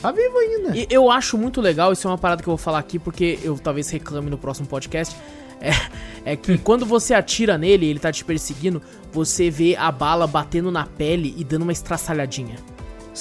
[0.00, 0.76] Tá vivo ainda.
[0.76, 3.38] E eu acho muito legal, isso é uma parada que eu vou falar aqui, porque
[3.42, 5.14] eu talvez reclame no próximo podcast.
[5.62, 8.80] É, é que quando você atira nele e ele tá te perseguindo,
[9.12, 12.54] você vê a bala batendo na pele e dando uma estraçalhadinha.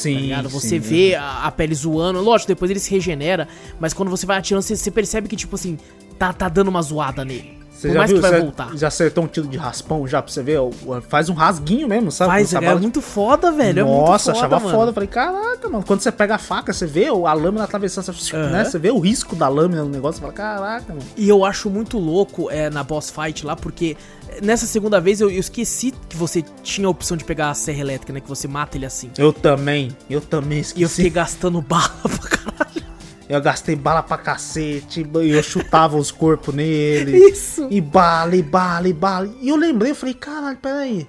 [0.02, 0.42] Sim, Tá?
[0.50, 2.22] Você sim, vê a, a pele zoando.
[2.22, 3.48] Lógico, depois ele se regenera,
[3.80, 5.78] mas quando você vai atirando, você, você percebe que, tipo assim,
[6.18, 7.58] tá, tá dando uma zoada nele.
[7.72, 8.18] Você Por já mais viu?
[8.20, 8.76] que vai Você voltar.
[8.78, 10.60] Já acertou um tiro de raspão já pra você ver?
[11.08, 12.32] Faz um rasguinho mesmo, sabe?
[12.32, 13.80] Faz, é, muito foda, velho.
[13.80, 14.78] é muito Nossa, foda, achava mano.
[14.78, 14.90] foda.
[14.90, 15.86] Eu Falei, caraca, mano.
[15.88, 18.50] Quando você pega a faca, você vê a lâmina atravessando, você, Aham.
[18.50, 18.66] né?
[18.66, 20.16] Você vê o risco da lâmina no negócio.
[20.20, 21.06] Você fala, caraca, mano.
[21.16, 23.96] E eu acho muito louco é, na boss fight lá, porque
[24.42, 27.80] nessa segunda vez eu, eu esqueci que você tinha a opção de pegar a serra
[27.80, 28.20] elétrica, né?
[28.20, 29.12] Que você mata ele assim.
[29.18, 30.80] Eu também, eu também esqueci.
[30.80, 32.90] E eu fiquei gastando bala pra caralho.
[33.28, 37.16] Eu gastei bala pra cacete, eu chutava os corpos nele.
[37.30, 37.68] Isso.
[37.70, 39.30] E bala, e bala, e bala.
[39.40, 41.08] E eu lembrei, eu falei, caralho, peraí.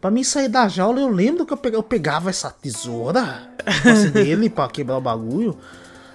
[0.00, 3.50] Pra mim sair da jaula, eu lembro que eu pegava, eu pegava essa tesoura
[3.84, 5.56] assim, dele pra quebrar o bagulho.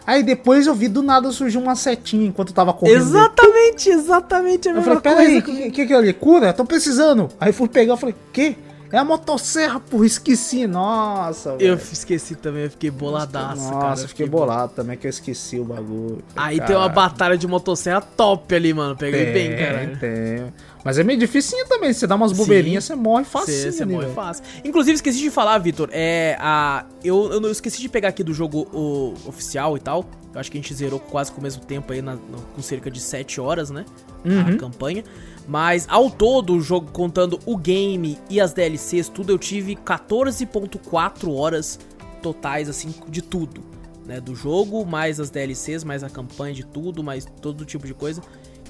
[0.06, 2.98] Aí depois eu vi do nada surgiu uma setinha enquanto eu tava correndo.
[2.98, 6.14] Exatamente, exatamente a Eu mesma falei, peraí, o que, que, é ali?
[6.14, 6.54] Cura?
[6.54, 7.30] Tô precisando.
[7.40, 8.56] Aí fui pegar, eu falei, quê?
[8.92, 10.68] É a motosserra, porra, esqueci.
[10.68, 11.82] Nossa, Eu velho.
[11.92, 14.02] esqueci também, eu fiquei boladaço, Nossa, cara.
[14.02, 16.24] eu fiquei bolado também que eu esqueci o bagulho.
[16.36, 18.96] Aí tem uma batalha de motosserra top ali, mano.
[18.96, 19.98] Peguei bem, cara.
[20.00, 20.54] Tem.
[20.86, 21.92] Mas é meio dificinho também.
[21.92, 23.52] Se você dá umas bobeirinhas, você morre fácil.
[23.52, 24.44] Você você morre fácil.
[24.64, 25.90] Inclusive, esqueci de falar, Vitor.
[25.92, 26.38] É.
[26.40, 30.06] A, eu, eu esqueci de pegar aqui do jogo o, oficial e tal.
[30.32, 32.18] Eu acho que a gente zerou quase com o mesmo tempo aí, na-
[32.56, 33.84] com cerca de 7 horas, né?
[34.24, 34.42] Uhum.
[34.42, 35.04] A campanha.
[35.48, 41.34] Mas ao todo, o jogo contando o game e as DLCs, tudo, eu tive 14,4
[41.34, 41.80] horas
[42.22, 43.64] totais, assim, de tudo.
[44.06, 44.22] Né?
[44.22, 48.22] Do jogo, mais as DLCs, mais a campanha de tudo, mais todo tipo de coisa.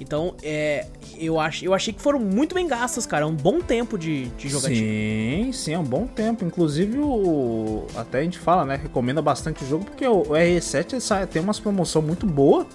[0.02, 0.86] Então, é,
[1.18, 3.24] eu, ach, eu achei que foram muito bem gastas, cara.
[3.24, 4.76] É um bom tempo de, de jogatina.
[4.76, 6.44] Sim, sim, é um bom tempo.
[6.44, 7.86] Inclusive, o...
[7.96, 8.76] até a gente fala, né?
[8.76, 12.68] Recomenda bastante o jogo, porque o R7 ele sai- tem umas promoção muito boa.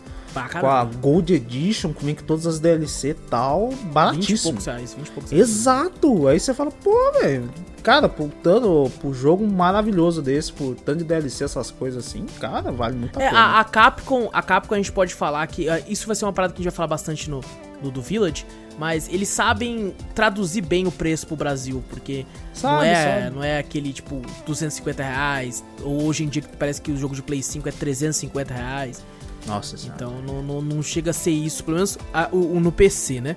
[0.61, 0.85] Com a.
[0.85, 3.69] Gold Edition, que com todas as DLC e tal.
[3.71, 4.59] 20 e Baratíssimo.
[4.61, 5.33] reais, 20 e reais.
[5.33, 6.27] Exato!
[6.29, 7.51] Aí você fala, pô, velho.
[7.83, 12.71] Cara, por, tanto, por jogo maravilhoso desse, por tanto de DLC, essas coisas assim, cara,
[12.71, 13.41] vale muito a É, pena.
[13.41, 16.33] a, a Capcom, a Capcom a gente pode falar que ah, isso vai ser uma
[16.33, 17.41] parada que a gente vai falar bastante no,
[17.83, 18.45] no do Village,
[18.79, 22.27] mas eles sabem traduzir bem o preço pro Brasil, porque
[22.63, 23.35] não, Sabe, é, sabe.
[23.37, 27.15] não é aquele tipo 250 reais, ou hoje em dia que parece que o jogo
[27.15, 29.03] de Play 5 é 350 reais,
[29.47, 29.97] Nossa senhora.
[30.05, 33.21] então não, não, não chega a ser isso, pelo menos a- o, o no PC,
[33.21, 33.37] né?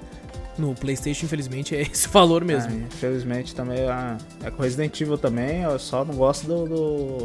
[0.57, 2.71] No Playstation, infelizmente, é esse valor mesmo.
[2.71, 6.65] É, infelizmente também é, é com Resident Evil também, eu só não gosto do,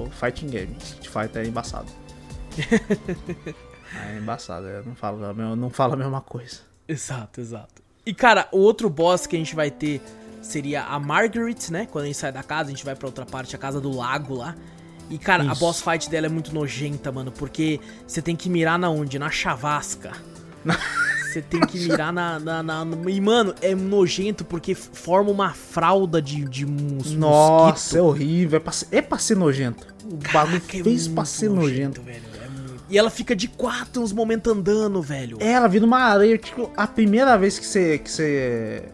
[0.05, 0.77] do Fighting Game.
[0.81, 1.89] Street Fighter é embaçado.
[4.13, 6.61] é embaçado, eu não falo, mesma- não falo a mesma coisa.
[6.87, 7.83] Exato, exato.
[8.07, 10.01] E cara, o outro boss que a gente vai ter
[10.41, 11.87] seria a Margaret, né?
[11.91, 13.95] Quando a gente sai da casa, a gente vai pra outra parte, a casa do
[13.95, 14.55] lago lá.
[15.11, 15.61] E cara, a Isso.
[15.61, 19.19] boss fight dela é muito nojenta, mano, porque você tem que mirar na onde?
[19.19, 20.13] Na chavasca.
[21.33, 26.21] Você tem que mirar na, na, na- E, mano, é nojento porque forma uma fralda
[26.23, 28.05] de, de mus, Nossa, é mosquito.
[28.05, 29.87] horrível, é pra ser, é pra ser nojento.
[30.05, 32.01] O bagulho é fez pra ser nojento.
[32.03, 32.23] velho.
[32.43, 35.37] é muito- E ela fica de quatro uns momentos andando, velho.
[35.41, 37.99] É, ela vira uma areia, tipo, a primeira vez que você.
[37.99, 38.85] que você.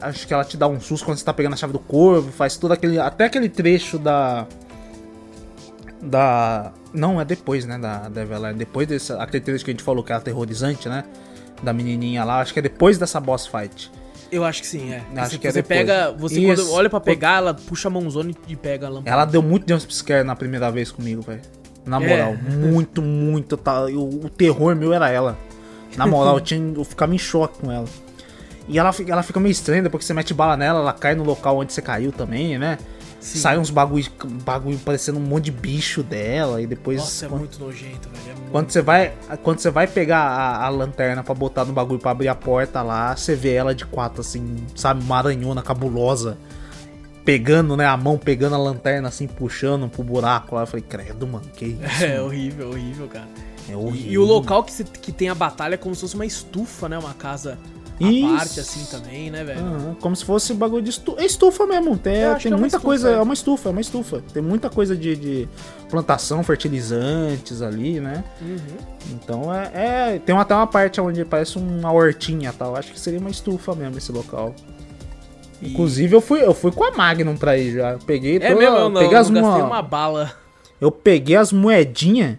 [0.00, 2.30] Acho que ela te dá um susto quando você tá pegando a chave do corvo,
[2.32, 2.98] faz todo aquele.
[2.98, 4.46] Até aquele trecho da.
[6.02, 6.72] Da.
[6.92, 7.78] Não, é depois, né?
[7.78, 8.52] Da, da.
[8.52, 9.12] Depois desse.
[9.12, 11.04] Aquele trecho que a gente falou que era aterrorizante, né?
[11.62, 12.40] Da menininha lá.
[12.40, 13.90] Acho que é depois dessa boss fight.
[14.30, 15.02] Eu acho que sim, é.
[15.16, 15.78] Acho você que é você depois.
[15.80, 16.12] pega.
[16.18, 16.62] Você Isso.
[16.64, 19.10] quando olha pra pegar, ela puxa a mãozona e pega a lâmpada.
[19.10, 21.40] Ela deu muito jumpscare na primeira vez comigo, velho.
[21.84, 22.08] Na É.
[22.08, 23.56] moral, muito, muito.
[23.56, 25.38] Tá, o, o terror meu era ela.
[25.96, 27.86] Na moral, eu, tinha, eu ficava em choque com ela.
[28.68, 31.22] E ela, ela fica meio estranha, depois que você mete bala nela, ela cai no
[31.22, 32.76] local onde você caiu também, né?
[33.20, 33.38] Sim.
[33.40, 34.04] Sai uns bagulho,
[34.44, 36.98] bagulho parecendo um monte de bicho dela, e depois.
[36.98, 38.22] Nossa, é quando, muito nojento, velho.
[38.30, 38.50] É muito...
[38.52, 39.12] quando você vai,
[39.42, 42.82] quando você vai pegar a, a lanterna pra botar no bagulho pra abrir a porta
[42.82, 46.38] lá, você vê ela de quatro, assim, sabe, uma aranhona cabulosa.
[47.24, 50.62] Pegando, né, a mão pegando a lanterna, assim, puxando pro buraco lá.
[50.62, 52.04] Eu falei, credo, mano, que isso?
[52.04, 53.26] É horrível, horrível, cara.
[53.68, 54.12] É E, horrível.
[54.12, 56.88] e o local que, se- que tem a batalha é como se fosse uma estufa,
[56.88, 56.96] né?
[56.96, 57.58] Uma casa
[57.98, 58.36] Isso.
[58.36, 59.60] parte, assim, também, né, velho?
[59.60, 61.20] Aham, como se fosse bagulho de estufa.
[61.20, 61.96] É estufa mesmo.
[61.96, 63.10] Tem, tem é uma muita estufa, coisa.
[63.10, 63.14] é.
[63.14, 64.22] É uma estufa, é uma estufa.
[64.32, 65.48] Tem muita coisa de, de
[65.88, 68.22] plantação, fertilizantes ali, né?
[68.42, 68.58] Uhum.
[69.12, 69.70] Então é,
[70.14, 72.76] é- Tem até uma parte onde parece uma hortinha e tal.
[72.76, 74.54] Acho que seria uma estufa mesmo esse local.
[75.62, 77.92] E- Inclusive, eu fui, eu fui com a Magnum pra ir já.
[77.92, 80.32] Eu peguei, É toda- mesmo, eu não, peguei as não mo- uma bala.
[80.78, 82.36] Eu peguei as moedinhas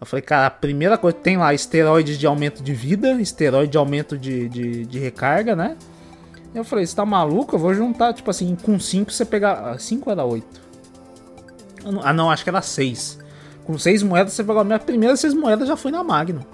[0.00, 3.78] Eu falei, cara, a primeira coisa tem lá esteroides de aumento de vida, esteroide de
[3.78, 5.76] aumento de, de, de recarga, né?
[6.54, 7.56] Eu falei, você tá maluco?
[7.56, 9.78] Eu vou juntar, tipo assim, com 5 você pegar.
[9.78, 10.60] 5 era 8.
[12.02, 13.18] Ah, não, acho que era 6.
[13.64, 14.60] Com 6 moedas você pegou.
[14.60, 16.46] A minha primeira 6 moedas já foi na Magno.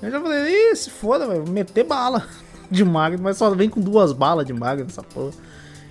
[0.00, 2.26] Eu já falei, ih, se foda, velho, meter bala
[2.70, 5.32] de Magno, mas só vem com duas balas de Magno essa porra.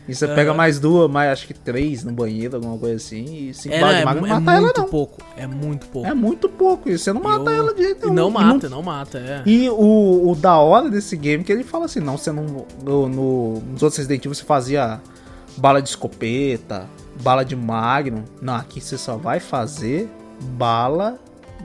[0.08, 3.54] E você pega mais duas, mais acho que três no banheiro, alguma coisa assim, e
[3.54, 4.88] cinco É, balas não, de é, Magno mu- não é mata ela muito não.
[4.88, 5.22] pouco.
[5.36, 6.08] É muito pouco.
[6.08, 8.30] É muito pouco, e você não mata Eu- ela de jeito Não, nenhum.
[8.30, 9.44] E mata, não mata, é.
[9.46, 12.46] E o, o da hora desse game é que ele fala assim, não, você não.
[12.84, 15.02] No, no- nos outros Resident Evil você fazia
[15.58, 16.88] bala de escopeta,
[17.22, 18.24] bala de magnum.
[18.42, 20.10] Não, aqui você só vai fazer
[20.58, 21.20] bala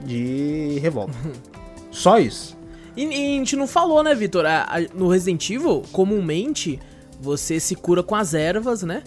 [0.05, 1.13] de revólver.
[1.91, 2.57] Só isso.
[2.97, 4.45] E, e a gente não falou, né, Vitor?
[4.95, 6.79] No Resident Evil, comumente,
[7.23, 9.01] você se cura com as ervas, né?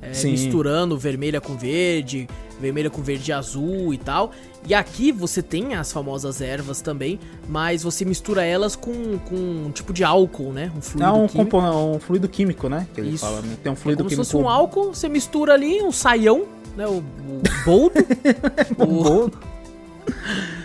[0.00, 0.30] É, Sim.
[0.30, 2.28] misturando vermelha com verde,
[2.60, 4.30] vermelha com verde e azul e tal.
[4.66, 7.18] E aqui você tem as famosas ervas também,
[7.48, 10.70] mas você mistura elas com, com um tipo de álcool, né?
[10.74, 11.58] Um É fluido um, químico.
[11.58, 12.86] um fluido químico, né?
[12.94, 13.24] Que ele Isso.
[13.26, 13.56] fala, né?
[13.62, 14.30] Tem um É fluido como se químico.
[14.32, 16.46] fosse um álcool, você mistura ali um saião,
[16.76, 16.86] né?
[16.86, 17.94] O, o boldo.
[18.78, 19.30] o, bom.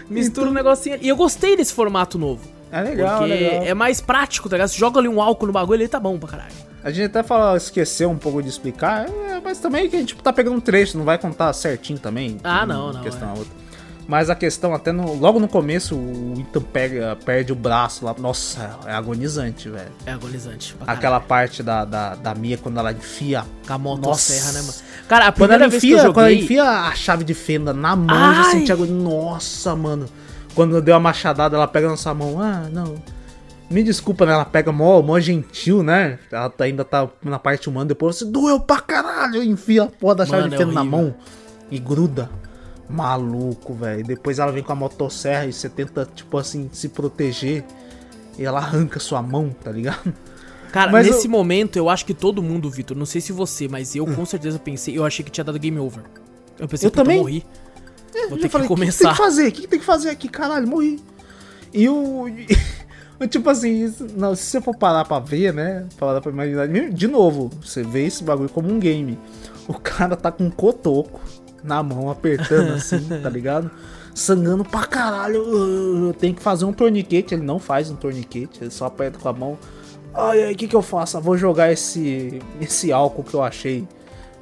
[0.10, 0.96] mistura um negocinho.
[0.96, 1.06] ali.
[1.06, 2.42] E eu gostei desse formato novo.
[2.72, 3.64] É legal, porque legal.
[3.64, 4.70] é mais prático, tá ligado?
[4.70, 6.54] Você joga ali um álcool no bagulho, ele tá bom pra caralho.
[6.84, 10.16] A gente até fala, esqueceu um pouco de explicar, é, mas também que a gente
[10.16, 12.38] tá pegando um trecho, não vai contar certinho também.
[12.44, 13.32] Ah, não, não, Questão é.
[13.38, 13.64] outra.
[14.06, 18.14] Mas a questão, até no- logo no começo, o Ethan pega, perde o braço lá.
[18.20, 19.94] Nossa, é agonizante, velho.
[20.06, 20.76] É agonizante.
[20.86, 23.46] Aquela parte da, da, da Mia quando ela enfia.
[23.66, 24.02] Com a Nossa.
[24.02, 24.74] motosserra, né, mano?
[25.08, 26.44] Cara, a Quando primeira ela, vez enfia, que eu quando ela joguei...
[26.44, 28.94] enfia a chave de fenda na mão, eu senti agonia.
[28.94, 30.06] Nossa, mano.
[30.54, 32.42] Quando deu a machadada, ela pega na sua mão.
[32.42, 32.96] Ah, não.
[33.74, 34.34] Me desculpa, né?
[34.34, 36.20] Ela pega mó, mó gentil, né?
[36.32, 37.88] Ela tá- ainda tá na parte humana.
[37.88, 39.42] Depois você doeu pra caralho.
[39.44, 41.00] Enfia a porra da chave Mano, de é fenda na horrível.
[41.00, 41.16] mão
[41.72, 42.30] e gruda.
[42.90, 44.06] Maluco, velho.
[44.06, 47.64] Depois ela vem com a motosserra e você tenta, tipo assim, se proteger.
[48.38, 50.14] E ela arranca sua mão, tá ligado?
[50.72, 53.68] Cara, Mas nesse eu- momento, eu acho que todo mundo, Vitor, não sei se você,
[53.68, 56.04] mas eu com certeza pensei, eu achei que tinha dado game over.
[56.60, 57.20] Eu pensei, Eu também.
[57.20, 57.46] morri.
[58.12, 59.12] Vou Eu ter que falei, O que tem começar.
[59.12, 59.48] que fazer?
[59.48, 60.28] O que tem que fazer aqui?
[60.28, 61.00] Caralho, morri.
[61.74, 62.26] E o.
[63.30, 65.86] tipo assim, isso- não, se você for parar pra ver, né?
[65.98, 66.68] Parar pra imaginar.
[66.68, 69.18] De novo, você vê esse bagulho como um game.
[69.68, 71.20] O cara tá com um cotoco
[71.64, 73.72] na mão, apertando assim, tá ligado?
[74.14, 76.10] Sangrando pra caralho.
[76.10, 77.34] uh, Tem que fazer um torniquete.
[77.36, 79.58] Ele não faz um torniquete, ele só aperta com a mão.
[80.14, 81.18] Ai, ai, o que que eu faço?
[81.18, 83.88] Ah, Vou jogar esse, esse álcool que eu achei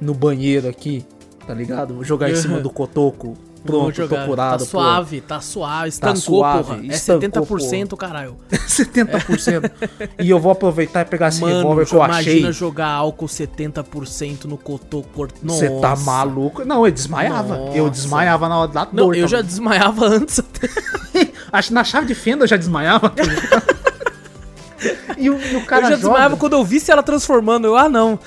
[0.00, 1.04] no banheiro aqui,
[1.46, 1.94] tá ligado?
[1.94, 3.34] Vou jogar em cima do cotoco.
[3.64, 4.52] Pronto, tô curado.
[4.52, 4.64] Tá pô.
[4.64, 6.80] suave, tá suave, estancou, suave, porra.
[6.82, 8.36] É estancou, 70%, caralho.
[8.50, 9.70] 70%.
[10.18, 12.52] e eu vou aproveitar e pegar esse Mano, revólver que eu imagina achei.
[12.52, 15.08] jogar álcool 70% no cotoco.
[15.14, 16.64] cort- Você tá maluco?
[16.64, 17.56] Não, eu desmaiava.
[17.74, 17.90] Eu Nossa.
[18.00, 18.94] desmaiava na hora da dor.
[18.94, 20.68] Não, eu tá já desmaiava antes até.
[21.52, 23.12] Acho que na chave de fenda eu já desmaiava.
[25.16, 26.08] E, o, e o cara eu já joga...
[26.08, 27.66] desmaiava quando eu visse ela transformando.
[27.66, 28.18] Eu, ah, não.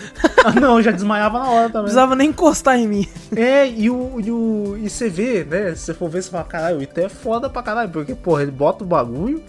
[0.43, 1.83] Ah, não, eu já desmaiava na hora Não também.
[1.83, 3.07] precisava nem encostar em mim.
[3.35, 4.77] É, e o, e o.
[4.77, 5.73] E você vê, né?
[5.75, 7.89] Se você for ver, você fala, caralho, o Ita é foda pra caralho.
[7.89, 9.43] Porque, porra, ele bota o bagulho,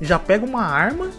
[0.00, 1.10] já pega uma arma,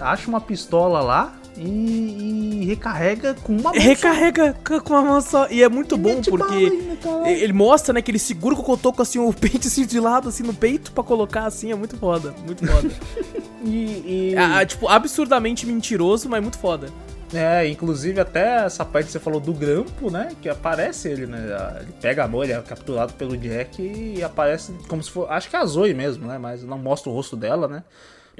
[0.00, 3.80] acha uma pistola lá e, e recarrega com uma mão só.
[3.80, 5.48] Recarrega c- com uma mão só.
[5.50, 8.64] E é muito E bom porque ainda, ele mostra, né, que ele segura com o
[8.64, 11.70] cotoco assim, o peito assim de lado, assim, no peito, pra colocar assim.
[11.72, 12.34] É muito foda.
[12.46, 12.90] Muito foda.
[13.64, 16.88] E, e- é, é, tipo, absurdamente mentiroso, mas muito foda.
[17.34, 20.28] É, inclusive até essa parte que você falou do grampo, né?
[20.40, 21.38] Que aparece ele, né?
[21.82, 25.30] Ele pega a mão, ele é capturado pelo Jack e aparece como se for.
[25.30, 26.38] Acho que é a Zoe mesmo, né?
[26.38, 27.82] Mas não mostra o rosto dela, né?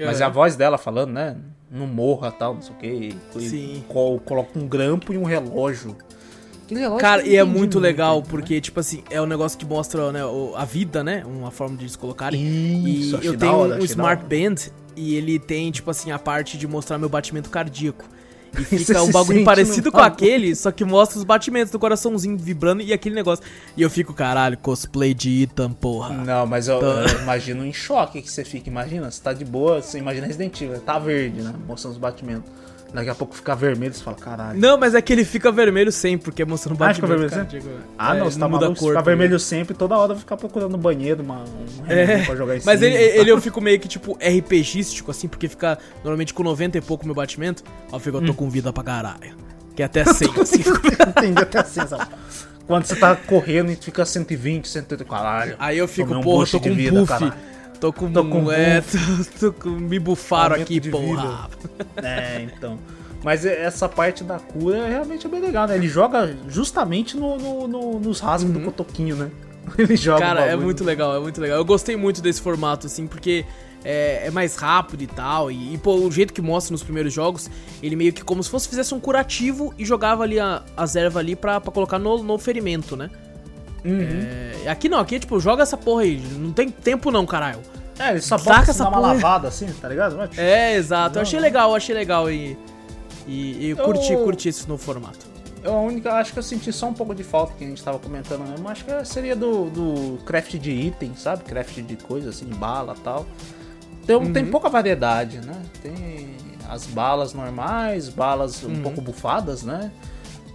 [0.05, 1.35] Mas é a voz dela falando, né?
[1.71, 3.15] Não morra tal, não sei o que.
[3.39, 3.83] Sim.
[3.87, 5.95] coloca um grampo e um relógio.
[6.69, 8.25] Relógio Cara, e é muito legal, né?
[8.29, 10.21] porque, tipo assim, é um negócio que mostra né,
[10.55, 11.23] a vida, né?
[11.25, 12.39] Uma forma de eles colocarem.
[12.39, 14.23] Isso, e eu tenho hora, um Smart.
[14.23, 18.05] Band e ele tem, tipo assim, a parte de mostrar meu batimento cardíaco.
[18.57, 22.81] E fica um bagulho parecido com aquele, só que mostra os batimentos do coraçãozinho vibrando
[22.81, 23.43] e aquele negócio.
[23.75, 26.15] E eu fico, caralho, cosplay de Ethan, porra.
[26.15, 26.85] Não, mas eu, Tá.
[26.85, 28.69] eu imagino em choque que você fica.
[28.69, 31.53] Imagina, você tá de boa, você imagina Resident Evil, tá verde, né?
[31.67, 32.49] Mostrando os batimentos.
[32.93, 34.59] Daqui a pouco fica vermelho, você fala, caralho.
[34.59, 37.29] Não, mas é que ele fica vermelho sempre, porque é mostrando o Ah, fica vermelho
[37.29, 37.67] cardíaco.
[37.97, 40.15] Ah, É, não, você tá muda a maluco, cor, ficar tá vermelho sempre, toda hora
[40.15, 42.91] ficar procurando no banheiro uma, um remédio pra jogar em Mas cima.
[42.91, 46.81] ele, ele eu fico meio que tipo RPGístico, assim, porque fica normalmente com 90 e
[46.81, 47.63] pouco meu batimento.
[47.91, 48.21] Ó, eu fico, Hum.
[48.21, 49.35] eu tô com vida pra caralho.
[49.75, 50.61] Que é até 100, assim.
[51.07, 52.07] Entendi até assim, sabe?
[52.65, 55.55] Quando você tá correndo e fica 120, 180, caralho.
[55.59, 57.07] Aí eu fico, um porra, boost tô com um vida, buff.
[57.07, 57.33] caralho.
[57.79, 58.81] Tô com, Tô com é,
[59.39, 61.49] tô, tô com, me bufaram Aumento aqui, porra.
[62.03, 62.77] É, então.
[63.23, 65.75] Mas é- essa parte da cura realmente é bem legal, né?
[65.75, 68.59] Ele joga justamente no, no- no- nos rasgos Uhum.
[68.61, 69.29] do cotoquinho, né?
[69.77, 71.57] Ele joga Cara, é muito legal, é muito legal.
[71.57, 73.45] Eu gostei muito desse formato, assim, porque
[73.83, 75.51] é, é mais rápido e tal.
[75.51, 77.49] E, e, pô, o jeito que mostra nos primeiros jogos,
[77.83, 81.17] ele meio que como se fosse fizesse um curativo e jogava ali a, as ervas
[81.17, 83.09] ali pra, pra colocar no, no ferimento, né?
[83.85, 84.25] Uhum.
[84.65, 86.17] É, aqui não, aqui é tipo, joga essa porra aí.
[86.37, 87.59] Não tem tempo não, caralho.
[87.97, 89.13] É, ele só bota essa essa uma porra.
[89.13, 90.15] lavada assim, tá ligado?
[90.17, 91.15] Vai, É, exato.
[91.15, 91.43] Eu Não, achei não.
[91.45, 92.57] legal, eu achei legal e.
[93.27, 95.27] E, e eu curti, Eu- curti isso no formato.
[95.61, 97.83] Eu a única, acho que eu senti só um pouco de falta que a gente
[97.83, 98.67] tava comentando mesmo.
[98.69, 101.43] Acho que seria do, do craft de item, sabe?
[101.43, 103.25] Craft de coisa assim, bala e tal.
[104.07, 104.51] Tem, tem Uhum.
[104.51, 105.61] pouca variedade, né?
[105.83, 106.29] Tem
[106.69, 108.81] as balas normais, balas um Uhum.
[108.81, 109.91] pouco bufadas, né?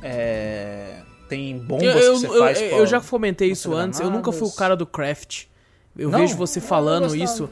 [0.02, 0.96] É,
[1.34, 4.00] tem bombas Eu, eu, que você eu- faz eu com- já comentei isso com antes,
[4.00, 4.56] eu nunca fui o granadas.
[4.58, 5.44] cara do craft.
[5.96, 6.18] Eu Não?
[6.18, 7.48] vejo você Eu falando isso.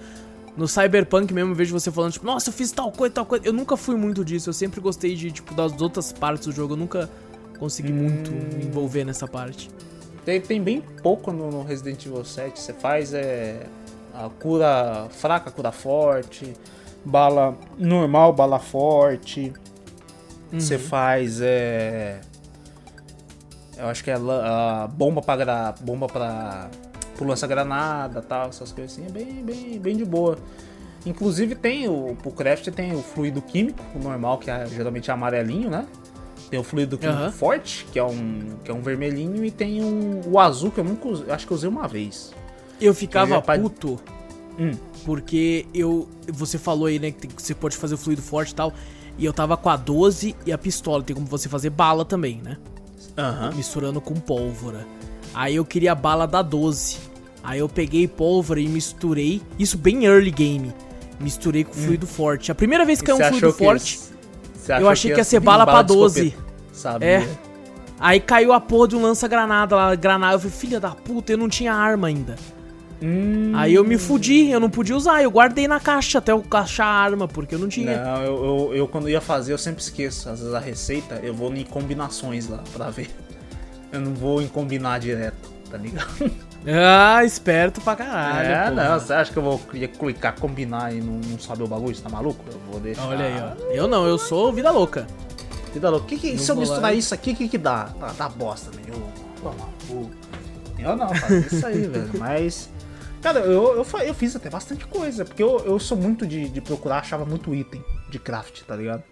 [0.56, 3.46] No Cyberpunk mesmo, eu vejo você falando, tipo, nossa, eu fiz tal coisa, tal coisa.
[3.46, 6.74] Eu nunca fui muito disso, eu sempre gostei de, tipo, das outras partes do jogo.
[6.74, 7.08] Eu nunca
[7.58, 8.58] consegui muito Hum.
[8.58, 9.70] me envolver nessa parte.
[10.26, 12.60] Tem, tem bem pouco no, no Resident Evil 7.
[12.60, 13.66] Você faz é,
[14.12, 16.52] a cura fraca, cura forte,
[17.04, 19.52] bala normal, bala forte.
[20.52, 22.20] Você faz é.
[23.76, 26.68] Eu acho que é a bomba pra gra- bomba pra
[27.16, 29.06] pro lança-granada tal, essas coisas assim.
[29.06, 30.38] É bem, bem, bem de boa.
[31.04, 32.16] Inclusive tem o.
[32.22, 35.86] Pro craft tem o fluido químico, o normal, que é geralmente é amarelinho, né?
[36.50, 37.32] Tem o fluido químico Aham.
[37.32, 38.56] forte, que é um.
[38.64, 41.52] que é um vermelhinho, e tem um, o azul, que eu nunca usei, acho que
[41.52, 42.32] eu usei uma vez.
[42.80, 43.98] Eu ficava Eu ia pra- puto
[44.58, 44.72] Hum.
[45.04, 46.08] porque eu.
[46.28, 48.72] Você falou aí, né, que você pode fazer o fluido forte e tal.
[49.18, 51.02] E eu tava com a 12 e a pistola.
[51.02, 52.56] Tem como você fazer bala também, né?
[53.16, 53.52] Aham.
[53.54, 54.86] misturando com pólvora.
[55.34, 56.98] Aí eu queria a bala da 12.
[57.42, 59.42] Aí eu peguei pólvora e misturei.
[59.58, 60.72] Isso bem early game.
[61.18, 62.50] Misturei com fluido forte.
[62.50, 64.00] A primeira vez que caiu um Você fluido que- forte,
[64.68, 66.26] eu achou achei que ia ser bala pra de 12.
[66.28, 67.08] escopeta, Sabia.
[67.08, 67.28] É.
[68.00, 69.94] aí caiu a porra de um lança-granada lá.
[69.94, 70.34] Granada.
[70.34, 72.36] Eu falei, filha da puta, eu não tinha arma ainda.
[73.02, 75.22] Hum, Aí eu me fudi, eu não podia usar.
[75.22, 78.02] Eu guardei na caixa até eu achar a arma, porque eu não tinha.
[78.02, 80.28] Não, eu, eu, eu quando ia fazer, eu sempre esqueço.
[80.28, 83.10] Às vezes a receita, eu vou em combinações lá pra ver.
[83.90, 86.30] Eu não vou em combinar direto, tá ligado?
[86.64, 88.48] Ah, esperto pra caralho.
[88.48, 91.94] é, não, você acha que eu vou clicar, combinar e não, não saber o bagulho?
[91.94, 92.44] Você tá maluco?
[92.50, 93.04] Eu vou deixar.
[93.08, 93.72] Olha aí, ó.
[93.72, 95.06] Eu não, eu sou vida louca.
[95.74, 96.06] Vida louca.
[96.06, 97.88] Que que, Não se eu lá misturar e- isso aqui, o que que dá?
[97.98, 98.82] Dá, dá bosta, né?
[99.42, 100.06] Toma, pô.
[100.78, 102.10] eu não, faço isso aí, velho.
[102.16, 102.70] Mas,
[103.22, 105.24] cara, eu, eu, eu fiz até bastante coisa.
[105.24, 109.02] Porque eu, eu sou muito de, de procurar, achava muito item de craft, tá ligado?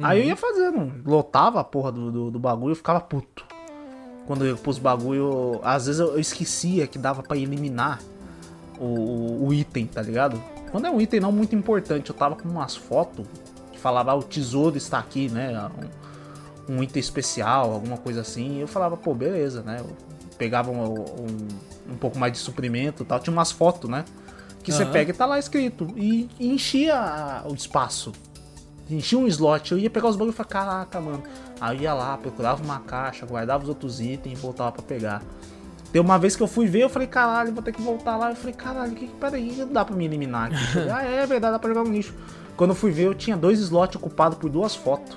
[0.00, 3.44] Aí eu ia fazendo, lotava a porra do, do, do bagulho e ficava puto.
[4.26, 7.98] Quando eu pus bagulho, às vezes eu, eu esquecia que dava pra eliminar
[8.78, 10.40] o, o, o item, tá ligado?
[10.70, 13.26] Quando é um item não muito importante, eu tava com umas fotos
[13.72, 15.50] que falava, ah, o tesouro está aqui, né?
[16.68, 18.58] Um, um item especial, alguma coisa assim.
[18.58, 19.78] E eu falava, pô, beleza, né?
[19.80, 20.07] Eu
[20.38, 20.94] pegava um,
[21.90, 23.18] um, pouco mais de suprimento e tal.
[23.18, 24.04] Tinha umas fotos, né?
[24.62, 24.92] Que você Aham.
[24.92, 25.88] pega e tá lá escrito.
[25.96, 28.12] E, e enchia o espaço.
[28.88, 29.72] Enchia um slot.
[29.72, 31.22] Eu ia pegar os bagulhos e falava, caraca, mano.
[31.60, 35.22] Aí ia lá, procurava uma caixa, guardava os outros itens e voltava pra pegar.
[35.92, 38.30] Tem uma vez que eu fui ver, eu falei, caralho, vou ter que voltar lá.
[38.30, 40.56] Eu falei, caralho, que, peraí, não dá pra me eliminar aqui.
[40.92, 42.14] Ah, é verdade, dá pra jogar no lixo.
[42.56, 45.16] Quando eu fui ver, eu tinha dois slots ocupados por duas fotos.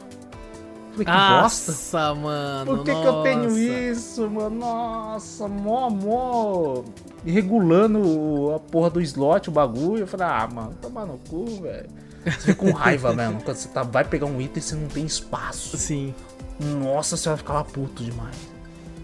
[0.91, 1.71] Falei, que bosta.
[1.71, 2.65] Nossa, mano.
[2.65, 3.57] Por que, que eu tenho
[3.91, 4.49] isso, mano?
[4.59, 6.83] Nossa, mó, mó.
[7.25, 10.03] Regulando a porra do slot, o bagulho.
[10.03, 11.89] Eu falei, ah, mano, toma no cu, velho.
[12.25, 13.41] Você fica com raiva mesmo.
[13.41, 15.77] Quando você tá, vai pegar um item e você não tem espaço.
[15.77, 16.13] Sim.
[16.59, 18.35] Nossa senhora, ficava puto demais.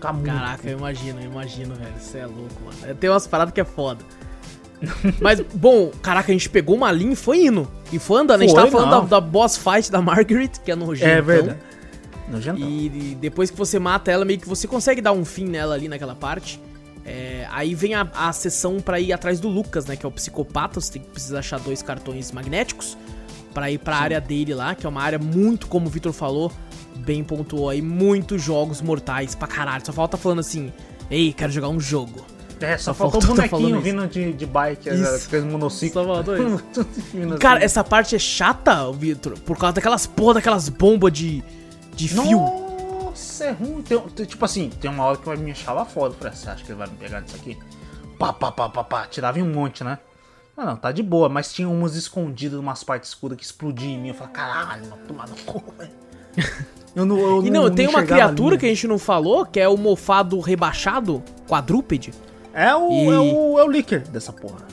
[0.03, 1.93] Muito Caraca, eu imagino, eu imagino, velho.
[1.99, 2.95] Você é louco, mano.
[2.95, 4.03] Tem umas paradas que é foda.
[5.19, 7.67] Mas, bom, caraca, a gente pegou uma linha e foi indo.
[7.91, 8.41] E foi andando.
[8.41, 9.05] a gente Foi, tava falando da, não.
[9.07, 11.09] da boss fight da Margaret, que é nojentão.
[11.09, 11.59] É verdade.
[12.27, 12.67] Nojentão.
[12.67, 15.75] E, e depois que você mata ela, meio que você consegue dar um fim nela
[15.75, 16.59] ali naquela parte.
[17.05, 19.95] É, aí vem a, a sessão pra ir atrás do Lucas, né?
[19.95, 20.81] Que é o psicopata.
[20.81, 22.97] Você tem que precisar achar dois cartões magnéticos
[23.53, 26.51] pra ir pra área dele lá, que é uma área muito, como o Victor falou,
[26.97, 29.83] bem pontuou aí, muitos jogos mortais pra caralho.
[29.85, 30.71] Só falta falando assim,
[31.09, 32.23] ei, quero jogar um jogo.
[32.59, 35.25] É, só Só faltou o faltou bonequinho vindo de, de bike, Isso.
[35.27, 36.05] aqueles monociclos.
[36.05, 36.87] Só faltou isso.
[37.13, 37.39] Vindo assim.
[37.39, 41.43] Cara, essa parte é chata, Victor, por causa daquelas porra, daquelas bombas de,
[41.97, 42.39] de fio.
[42.39, 43.81] Nossa, é ruim.
[43.81, 46.13] Tem- tem- tipo assim, tem uma hora que vai me achava foda.
[46.15, 47.57] Eu Falei, você acha que ele vai me pegar disso aqui?
[48.17, 49.07] Pá, pá, pá, pá, pá.
[49.07, 49.97] Tirava em um monte, né?
[50.55, 53.99] Não, não, tá de boa, mas tinha umas escondidas, umas partes escuras que explodiam em
[53.99, 54.07] mim.
[54.09, 55.91] Eu falei, caralho, mano, tomar no cu, velho.
[56.95, 58.59] Eu não, eu E não, tem uma criatura linha.
[58.59, 62.11] que a gente não falou, que é o mofado rebaixado, quadrúpede.
[62.53, 64.65] É o, E- é o, é o Licker dessa porra.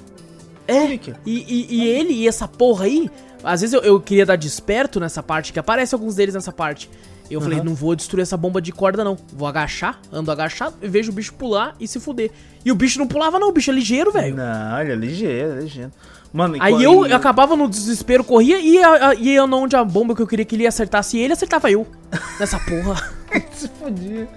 [0.66, 1.16] É, Licker.
[1.26, 1.40] e,
[1.70, 3.10] e, e ele e essa porra aí,
[3.42, 6.88] às vezes eu, eu queria dar desperto nessa parte, que aparece alguns deles nessa parte.
[7.30, 7.64] Eu falei, Aham.
[7.66, 9.16] não vou destruir essa bomba de corda, não.
[9.32, 12.30] Vou agachar, ando agachado, e vejo o bicho pular e se fuder.
[12.64, 14.36] E o bicho não pulava, não, o bicho é ligeiro, velho.
[14.36, 15.90] Não, ele é ligeiro, é ligeiro.
[16.32, 20.20] Mano, Aí eu e- acabava no desespero, corria e ia, ia- onde a bomba que
[20.20, 21.86] eu queria que ele acertasse ele, acertava eu.
[22.38, 23.10] Nessa porra.
[23.52, 24.28] se fodia.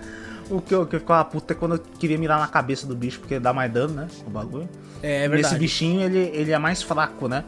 [0.49, 2.95] O que eu que eu ficava puta é quando eu queria mirar na cabeça do
[2.95, 4.07] bicho, porque dá mais dano, né?
[4.26, 4.69] O bagulho.
[5.03, 5.59] É Esse verdade.
[5.59, 7.43] bichinho, ele, ele é mais fraco, né?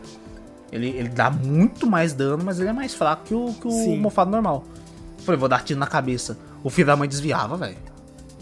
[0.72, 3.72] Ele, ele dá muito mais dano, mas ele é mais fraco que o, que o
[3.72, 3.98] Sim.
[4.00, 4.66] mofado normal.
[5.26, 6.38] Falei, vou dar tiro na cabeça.
[6.64, 7.78] O filho da mãe desviava, velho.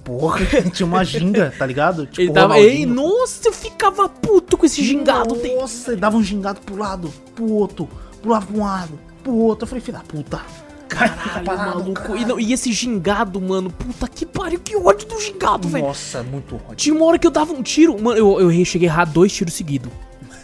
[0.04, 0.40] Porra,
[0.72, 2.06] tinha uma ginga, tá ligado?
[2.06, 2.58] Tipo, Ele tava.
[2.60, 5.36] Ei, nossa, eu ficava puto com esse gingado.
[5.36, 7.90] Tem- Nossa, ele dava um gingado pro lado, pro outro,
[8.22, 9.64] pulava pra um lado, pro outro.
[9.66, 10.40] Eu falei, filho da puta.
[10.88, 12.16] Caralho, parado, maluco.
[12.16, 15.86] E, não- e esse gingado, mano, puta que pariu, que ódio do gingado, velho.
[15.86, 16.76] Nossa, muito ódio.
[16.76, 19.34] Tinha uma hora que eu dava um tiro, mano, eu, eu cheguei a errar dois
[19.34, 19.92] tiros seguidos.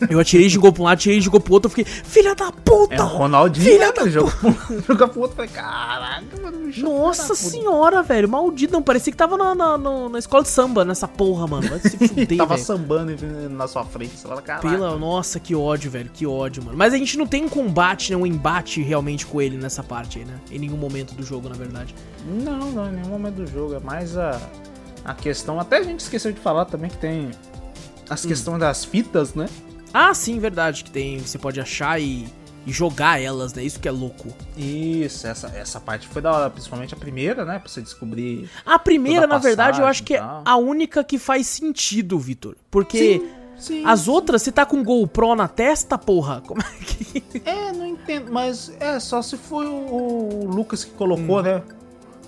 [0.09, 2.95] Eu atirei, jogou pra um lado, atirei, jogou pro outro, eu fiquei, filha da puta!
[2.95, 3.93] É o Ronaldinho, Filha né?
[4.01, 5.35] Ele joga pro, joga pro outro.
[5.35, 6.83] Falei, caraca, mano, bicho.
[6.83, 10.43] Nossa da puta." senhora, velho, maldito, não, parecia que tava na, na, no- na escola
[10.43, 12.65] de samba, nessa porra, mano, vai se fuder, Tava velho.
[12.65, 13.15] sambando
[13.49, 14.17] na sua frente.
[14.17, 14.67] Você fala, caraca.
[14.69, 16.77] Pela, nossa, que ódio, velho, que ódio, mano.
[16.77, 20.19] Mas a gente não tem um combate, né, um embate realmente com ele nessa parte
[20.19, 20.35] aí, né?
[20.51, 21.93] Em nenhum momento do jogo, na verdade.
[22.27, 23.73] Não, não, em nenhum momento do jogo.
[23.75, 24.39] É mais a,
[25.05, 25.59] a questão.
[25.59, 27.31] Até a gente esqueceu de falar também que tem
[28.09, 29.47] as questões das fitas, né?
[29.93, 32.25] Ah, sim, verdade, que tem, você pode achar e,
[32.65, 33.63] e jogar elas, né?
[33.63, 34.29] Isso que é louco.
[34.57, 37.59] Isso, essa, essa parte foi da hora, principalmente a primeira, né?
[37.59, 38.49] Pra você descobrir.
[38.65, 42.55] A primeira, a na verdade, eu acho que é a única que faz sentido, Vitor.
[42.71, 43.21] Porque
[43.57, 43.83] sim.
[43.85, 46.41] as outras, você tá com GoPro na testa, porra?
[46.41, 47.03] Como é que.
[47.45, 51.61] É, não entendo, mas é só se foi o, o Lucas que colocou, né?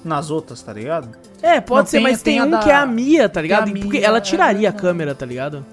[0.03, 1.09] Nas outras, tá ligado?
[1.41, 3.27] É, pode Não, ser, tem- mas tem, tem a um da- que é a Mia,
[3.29, 3.71] tá a ligado?
[3.71, 4.81] Porque Mia, ela é tiraria a verdade.
[4.81, 5.65] câmera, tá ligado?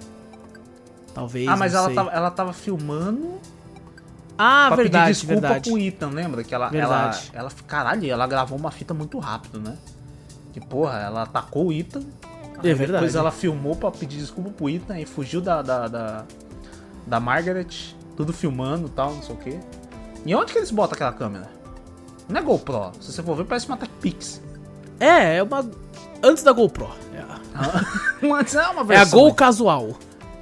[1.14, 1.47] Talvez.
[1.48, 1.94] ah, mas ela sei.
[1.94, 3.34] tava, ela tava filmando
[4.39, 5.70] Ah, pra pedir verdade, desculpa verdade.
[5.70, 6.43] pro Ethan, lembra?
[6.44, 7.30] Que ela, ela, Verdade.
[7.34, 9.76] ela, caralho, ela gravou uma fita muito rápido, né?
[10.52, 12.02] Que porra, ela atacou o Ethan.
[12.59, 12.93] É verdade.
[12.93, 16.24] Depois ela filmou pra pedir desculpa pro Ethan e fugiu da, da, da,
[17.06, 17.66] da Margaret,
[18.16, 19.60] tudo filmando e tal, não sei o quê.
[20.24, 21.48] E onde que eles botam aquela câmera?
[22.28, 24.40] Não é GoPro, se você for ver, parece uma TechPix.
[25.01, 25.68] É, é uma.
[26.22, 26.89] Antes da GoPro.
[27.12, 27.80] É a,
[28.26, 29.18] Mas é uma é a versão.
[29.18, 29.89] Gol casual.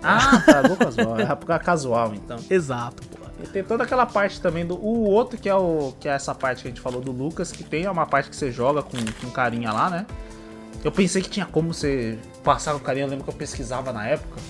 [0.02, 1.16] Ah, tá, Gol casual.
[1.20, 2.38] É casual, então.
[2.48, 3.30] Exato, porra.
[3.42, 4.74] E tem toda aquela parte também do.
[4.74, 5.92] O outro que é o.
[5.98, 8.36] Que é essa parte que a gente falou do Lucas, que tem uma parte que
[8.36, 10.06] você joga com, com um carinha lá, né?
[10.82, 13.92] Eu pensei que tinha como você passar com o carinha, eu lembro que eu pesquisava
[13.92, 14.40] na época.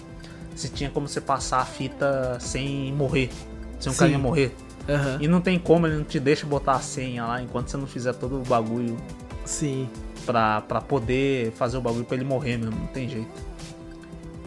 [0.54, 3.30] Se tinha como você passar a fita sem morrer.
[3.78, 3.98] Sem um Sim.
[3.98, 4.54] carinha morrer.
[4.88, 5.18] Aham.
[5.20, 7.86] E não tem como, ele não te deixa botar a senha lá enquanto você não
[7.86, 8.96] fizer todo o bagulho
[9.44, 9.88] Sim.
[10.26, 13.49] pra, pra poder fazer o bagulho pra ele morrer mesmo, não tem jeito.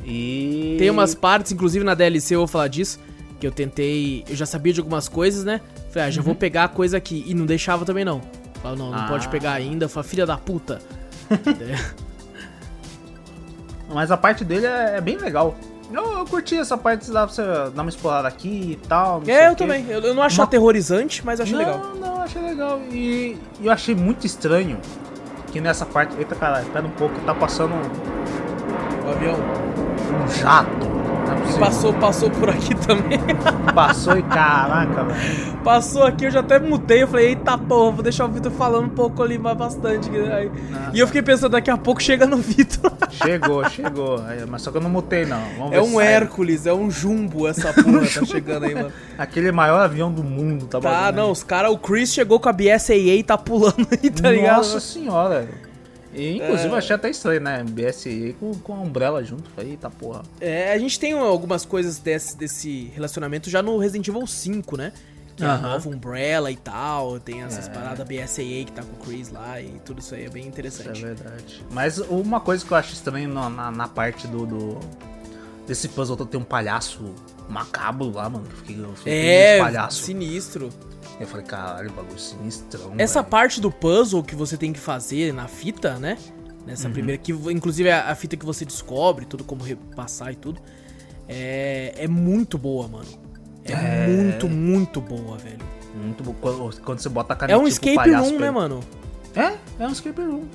[0.06, 0.76] E.
[0.80, 3.00] Tem umas partes, inclusive na DLC eu vou falar disso,
[3.40, 4.24] que eu tentei.
[4.30, 5.62] Eu já sabia de algumas coisas, né?
[5.92, 7.24] Falei, ah, já vou pegar a coisa aqui.
[7.28, 8.22] E não deixava também, não.
[8.62, 9.08] Falei, não, não Ah.
[9.08, 9.88] pode pegar ainda.
[9.90, 10.80] Falei, filha da puta.
[13.94, 15.56] Mas a parte dele é, é bem legal.
[15.92, 19.22] Eu, eu curti essa parte, dá pra você dar uma explorada aqui e tal.
[19.22, 19.86] não é, eu também.
[19.90, 21.96] Eu, eu não acho Uma- aterrorizante, mas eu achei não, legal.
[21.96, 22.82] Não, achei legal.
[22.92, 24.80] E eu achei muito estranho
[25.52, 26.16] que nessa parte.
[26.18, 29.36] Eita caralho, espera um pouco, tá passando um, O avião.
[30.14, 30.94] Um jato.
[31.56, 31.60] É.
[31.60, 33.20] Passou, passou por aqui também.
[33.76, 35.54] Passou e caraca, velho.
[35.64, 37.04] Passou aqui, eu já até mutei.
[37.04, 40.10] Eu falei, eita porra, vou deixar o Vitor falando um pouco ali, mas bastante.
[40.10, 42.92] Aí- Ah, E eu fiquei pensando, daqui a pouco chega no Vitor.
[43.12, 44.22] Chegou, chegou.
[44.50, 45.42] Mas só que eu não mutei, não.
[45.58, 46.02] Vamos É um.
[46.02, 48.92] Hércules, é um jumbo essa porra, tá chegando aí, mano.
[49.18, 51.32] Aquele maior avião do mundo, tá Tá, bagulho, não, né?
[51.32, 54.58] os caras, o Chris chegou com a BSAA e tá pulando aí, tá ligado?
[54.58, 55.48] Nossa senhora.
[56.14, 56.72] E, inclusive, É.
[56.72, 57.64] eu achei até estranho, né?
[57.64, 59.50] BSE com, com a Umbrella junto.
[59.52, 60.22] Falei, eita porra.
[60.40, 64.92] É, a gente tem algumas coisas desse, desse relacionamento já no Resident Evil 5, né?
[65.36, 65.62] Que é a Aham.
[65.70, 67.72] nova Umbrella e tal, tem essas É.
[67.72, 70.48] paradas BSAA que tá com o Chris lá e tudo isso aí é bem Isso
[70.48, 71.02] é interessante.
[71.04, 71.64] verdade.
[71.72, 74.80] Mas uma coisa que eu acho estranho na, na, na parte do, do-
[75.66, 77.16] Desse puzzle tem um palhaço
[77.50, 78.46] macabro lá, mano.
[78.46, 80.04] que fiquei, eu fiquei É, palhaço.
[80.04, 80.70] sinistro.
[81.20, 82.94] Eu falei, caralho, bagulho sinistrão.
[82.98, 83.30] Essa velho.
[83.32, 86.18] parte do puzzle que você tem que fazer na fita, né?
[86.66, 86.94] Nessa Uhum.
[86.94, 90.62] primeira, que inclusive é a fita que você descobre, tudo como repassar e tudo,
[91.28, 93.06] é, é muito boa, mano.
[93.66, 94.08] É, É.
[94.08, 95.60] muito, muito boa, velho.
[95.96, 96.34] Muito bom.
[96.42, 98.80] Quando, quando você bota a É canetinha um pro escape room, né, mano?
[99.36, 99.54] É,
[99.84, 100.46] é um escape room.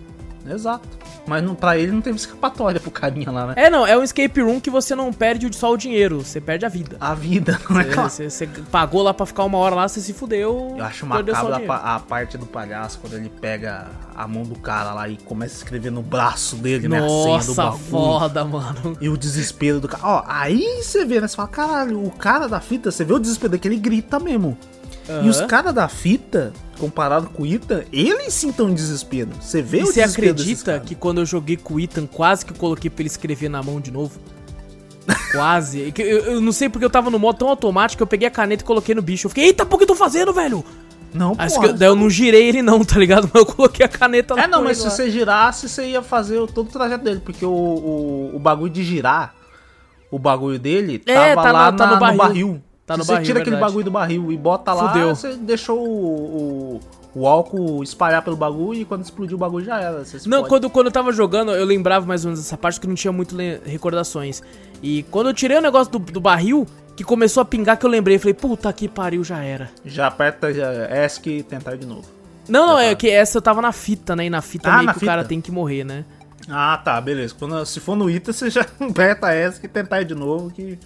[0.55, 0.89] Exato.
[1.27, 3.55] Mas não, pra ele não teve escapatória pro carinha lá, né?
[3.57, 6.65] É, não, é um escape room que você não perde só o dinheiro, você perde
[6.65, 6.97] a vida.
[7.01, 8.09] A vida, não é claro.
[8.09, 10.75] Você, você pagou lá pra ficar uma hora lá, você se fudeu.
[10.77, 14.93] Eu acho macabro a, a parte do palhaço quando ele pega a mão do cara
[14.95, 16.99] lá e começa a escrever no braço dele, né?
[16.99, 17.79] A senha do Nossa, bagulho.
[17.79, 18.97] foda, mano.
[19.01, 20.05] E o desespero do cara.
[20.05, 21.29] Ó, aí você vê, né?
[21.29, 24.19] Você fala, caralho, o cara da fita, você vê o desespero dele que ele grita
[24.19, 24.57] mesmo.
[25.09, 25.27] Uhum.
[25.27, 29.31] E os caras da fita, comparado com o Ethan, eles sim estão em desespero.
[29.41, 32.53] Você vê e o você acredita que quando eu joguei com o Ethan, quase que
[32.53, 34.21] eu coloquei pra ele escrever na mão de novo?
[35.33, 35.93] Quase.
[35.97, 38.63] eu, eu, não sei porque eu tava no modo tão automático eu peguei a caneta
[38.63, 39.27] e coloquei no bicho.
[39.27, 40.63] Eu fiquei, eita, por que eu tô fazendo, velho?
[41.13, 43.29] Não, que eu, daí eu não girei ele não, tá ligado?
[43.33, 46.69] Mas eu coloquei a caneta É, não, mas se você girasse, você ia fazer todo
[46.69, 47.21] o trajeto dele.
[47.25, 49.35] Porque o, o, o bagulho de girar,
[50.11, 52.13] o bagulho dele, é, tava tá lá no, tá na, no barril.
[52.13, 52.63] no barril.
[52.89, 53.71] Tá se você barril, tira aquele verdade.
[53.71, 55.15] bagulho do barril e bota lá, Fudeu.
[55.15, 56.81] você deixou o,
[57.15, 60.03] o, o álcool espalhar pelo bagulho e quando explodiu o bagulho já era.
[60.27, 62.95] Não, quando, quando eu tava jogando, eu lembrava mais ou menos dessa parte que não
[62.95, 64.43] tinha muito recordações.
[64.83, 66.67] E quando eu tirei o negócio do, do barril,
[66.97, 69.71] que começou a pingar, que eu lembrei, falei, puta que pariu, já era.
[69.85, 70.69] Já aperta já,
[71.05, 72.09] ESC e tentar de novo.
[72.49, 72.97] Não, não, é tá.
[72.97, 74.25] que essa eu tava na fita, né?
[74.25, 75.29] E na fita Ah, meio na que o cara fita?
[75.29, 76.05] tem que morrer, né?
[76.49, 77.35] Ah, tá, beleza.
[77.39, 80.79] Quando, se for no ITA, você já aperta ESC e tentar de novo que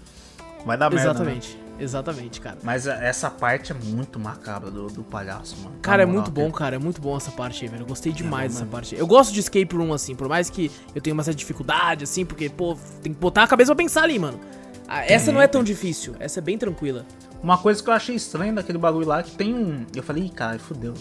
[0.67, 1.23] vai dar merda.
[1.23, 1.39] né?
[1.83, 2.59] Exatamente, cara.
[2.63, 5.75] Mas essa parte é muito macabra do, do palhaço, mano.
[5.83, 6.77] Cara, é muito bom, cara.
[6.77, 7.83] É muito bom essa parte aí, velho.
[7.83, 8.95] Eu gostei demais bom dessa parte.
[8.95, 12.25] Eu gosto de escape room, assim, por mais que eu tenha uma certa dificuldade, assim,
[12.25, 14.39] porque, pô, tem que botar a cabeça pra pensar ali, mano.
[14.87, 17.05] Ah, essa não é tão difícil, essa é bem tranquila.
[17.43, 19.85] Uma coisa que eu achei estranha daquele bagulho lá é que tem um.
[19.93, 20.95] Eu falei, cara, fudeu.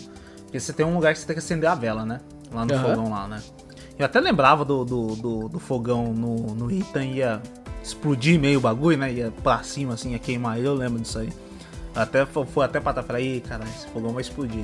[0.44, 2.22] Porque você tem um lugar que você tem que acender a vela, né?
[2.52, 2.82] Lá no Aham.
[2.82, 3.40] fogão lá, né?
[4.00, 7.42] Eu até lembrava do, do, do, do fogão no, no Ethan ia
[7.84, 9.12] explodir meio o bagulho, né?
[9.12, 11.30] Ia pra cima assim, ia queimar ele, eu lembro disso aí.
[11.96, 14.64] Até fui até pra trás, ih, cara, esse fogão vai explodir.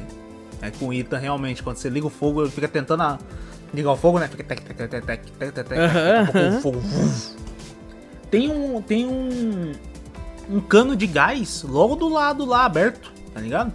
[0.61, 3.19] É com o Ethan realmente, quando você liga o fogo, ele fica tentando a-
[3.73, 4.27] ligar o fogo, né?
[4.27, 6.81] Fica tec, tec, tec, tec, tec, tec, tec, tec, o fogo.
[8.31, 8.81] Tem um.
[8.81, 9.71] Tem um.
[10.49, 13.73] Um cano de gás logo do lado lá aberto, tá ligado?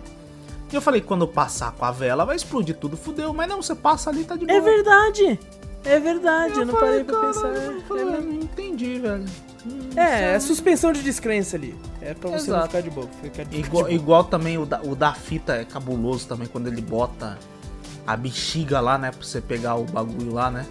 [0.73, 3.35] E eu falei, quando eu passar com a vela vai explodir tudo, fudeu.
[3.35, 4.57] Mas não, você passa ali tá de boa.
[4.57, 5.39] É verdade!
[5.85, 7.49] É verdade, eu, não falei, parei pra pensar.
[7.49, 9.25] eu falei, É, "Eu não entendi, velho.
[9.97, 11.75] É, é suspensão de descrença ali.
[12.01, 12.67] É pra você não Exato.
[12.69, 13.09] ficar de boa.
[13.23, 13.93] Ficar de, Igual, de boa.
[13.93, 17.39] igual também o da, o da fita é cabuloso também, quando ele bota
[18.07, 19.11] a bexiga lá, né?
[19.11, 20.65] Pra você pegar o bagulho lá, né?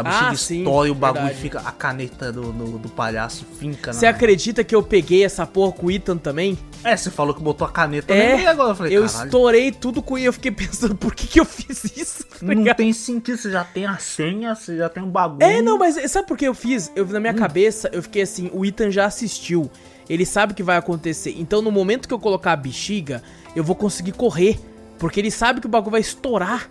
[0.00, 1.40] A bexiga Ah, estoura e o bagulho verdade.
[1.42, 1.60] fica.
[1.60, 5.86] A caneta do, do, do palhaço finca Você acredita que eu peguei essa porra com
[5.86, 6.58] o Ethan também?
[6.84, 8.70] É, você falou que botou a caneta É, lembrei agora.
[8.70, 10.28] Eu falei, eu caralho, estourei tudo com ele.
[10.28, 12.24] Eu fiquei pensando, por que, que eu fiz isso?
[12.24, 15.42] Tá não tem sentido, você já tem a senha, você já tem um bagulho.
[15.42, 16.90] É, não, mas sabe por que eu fiz?
[16.96, 17.20] Eu na Hum.
[17.20, 19.70] minha cabeça, eu fiquei assim, o Ethan já assistiu.
[20.08, 21.34] Ele sabe o que vai acontecer.
[21.38, 23.22] Então, no momento que eu colocar a bexiga,
[23.54, 24.58] eu vou conseguir correr.
[24.98, 26.68] Porque ele sabe que o bagulho vai estourar.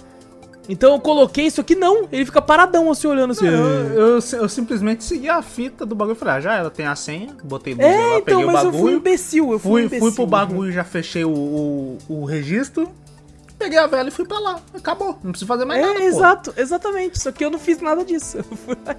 [0.70, 2.08] Então eu coloquei isso aqui, não.
[2.12, 3.48] Ele fica paradão assim, olhando assim.
[3.48, 3.54] Eu,
[4.18, 6.96] eu, eu simplesmente segui a fita do bagulho e falei, ah, já ela tem a
[6.96, 8.84] senha, botei luz É, lá, então, peguei o mas eu bagulho.
[8.84, 9.52] fui imbecil.
[9.52, 10.06] Eu fui, Fui, imbecil.
[10.08, 12.88] fui pro bagulho, já fechei o, o, o registro,
[13.58, 14.60] peguei a vela e fui pra lá.
[14.74, 16.06] Acabou, não preciso fazer mais É, nada, pô.
[16.06, 17.20] exato, exatamente.
[17.20, 18.38] Só que eu não fiz nada disso.
[18.38, 18.96] Eu fui lá.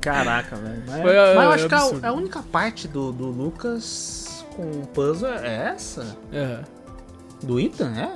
[0.00, 0.82] Caraca, velho.
[0.86, 4.44] Mas, Foi, é, mas eu é acho que a, a única parte do, do Lucas
[4.56, 6.16] com o puzzle é essa?
[6.32, 6.60] É.
[7.42, 8.14] Do Ethan, é?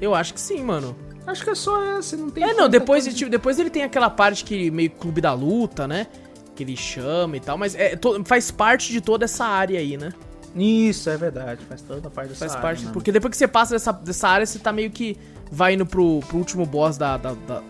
[0.00, 0.94] Eu acho que sim, mano.
[1.26, 3.16] Acho que é só essa, não tem É, não, depois, coisa.
[3.16, 6.06] tipo, depois ele tem aquela parte que meio clube da luta, né?
[6.54, 9.96] Que ele chama e tal, mas é, to- faz parte de toda essa área aí,
[9.96, 10.12] né?
[10.54, 12.86] Isso, é verdade, faz toda a parte dessa Faz área parte.
[12.92, 15.16] Porque depois que você passa dessa, dessa área, você tá meio que.
[15.50, 17.62] Vai indo pro, pro último boss da, da, da,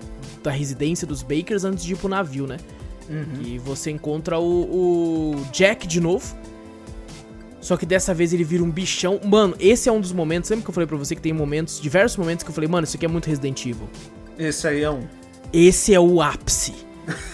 [0.43, 2.57] da residência dos Bakers antes de ir pro navio, né?
[3.09, 3.43] Uhum.
[3.43, 6.35] E você encontra o, o Jack de novo.
[7.65, 9.19] Só que dessa vez ele vira um bichão.
[9.25, 10.51] Mano, esse é um dos momentos.
[10.51, 12.85] Lembra que eu falei pra você que tem momentos, diversos momentos que eu falei, mano,
[12.85, 13.89] isso aqui é muito Resident Evil.
[14.39, 15.01] Esse aí é um.
[15.51, 16.75] Esse é o ápice.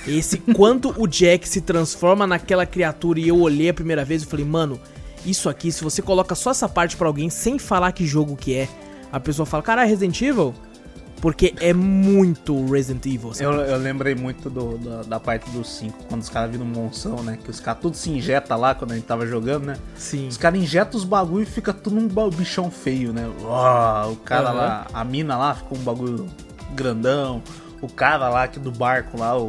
[0.07, 4.29] Esse, quando o Jack se transforma naquela criatura e eu olhei a primeira vez, eu
[4.29, 4.81] falei, mano,
[5.27, 8.55] isso aqui, se você coloca só essa parte pra alguém sem falar que jogo que
[8.55, 8.69] é,
[9.11, 10.55] a pessoa fala, caralho, Resident Evil?
[11.21, 13.33] Porque é muito Resident Evil.
[13.39, 17.23] Eu, eu lembrei muito do, da, da parte dos 5, quando os caras viram monção,
[17.23, 17.39] né?
[17.43, 19.77] Que os caras tudo se injeta lá quando a gente tava jogando, né?
[19.97, 20.29] Sim.
[20.29, 23.31] Os caras injetam os bagulho e fica tudo um bichão feio, né?
[23.43, 24.55] Uau, o cara Aham.
[24.55, 26.27] lá, a mina lá ficou um bagulho
[26.75, 27.43] grandão.
[27.83, 29.49] O cara lá que do barco lá, o,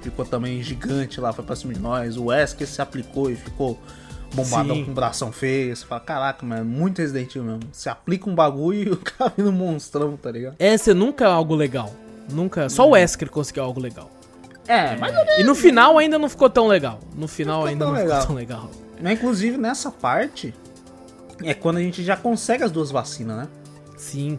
[0.00, 2.16] ficou também gigante lá, foi pra cima de nós.
[2.16, 3.78] O Wesker se aplicou e ficou
[4.34, 4.84] bombadão Sim.
[4.84, 5.74] com bração feio.
[5.74, 7.60] Você fala, caraca, mano, muito Resident Evil mesmo.
[7.72, 10.56] Você aplica um bagulho e o cara vira um monstrão, tá ligado?
[10.58, 11.92] Essa nunca é algo legal.
[12.30, 12.68] Nunca.
[12.68, 14.10] Só o Wesker conseguiu algo legal.
[14.68, 17.00] É, mas E no final ainda não ficou tão legal.
[17.16, 18.20] No final ficou ainda não legal.
[18.20, 18.70] ficou tão legal.
[19.02, 20.54] Mas, inclusive nessa parte
[21.42, 23.48] é quando a gente já consegue as duas vacinas, né?
[23.96, 24.38] Sim.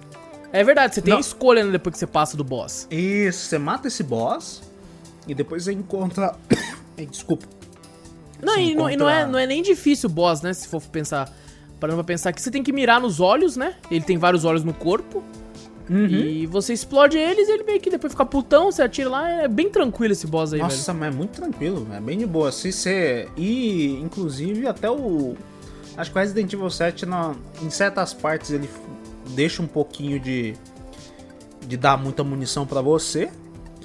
[0.54, 1.20] É verdade, você tem Não.
[1.20, 2.88] escolha né, depois que você passa do boss.
[2.92, 4.62] Isso, você mata esse boss
[5.28, 6.36] e depois você encontra.
[7.10, 7.46] Desculpa.
[8.42, 10.54] Não, e, não, e não, é, encontra- não é nem difícil o boss, né?
[10.54, 11.32] Se for pensar.
[11.80, 13.76] Parando pra pensar que você tem que mirar nos olhos, né?
[13.90, 15.24] Ele tem vários olhos no corpo.
[15.90, 16.06] Uhum.
[16.08, 19.30] E você explode eles e ele meio que depois fica putão, você atira lá.
[19.42, 20.72] É bem tranquilo esse boss aí, velho.
[20.72, 22.52] Nossa, mas é muito tranquilo, é bem de boa.
[22.52, 23.28] Se você.
[23.36, 25.36] E inclusive até o.
[25.98, 28.70] Acho que o Resident Evil 7, na, em certas partes, ele
[29.36, 30.54] deixa um pouquinho de.
[31.68, 33.30] de dar muita munição para você.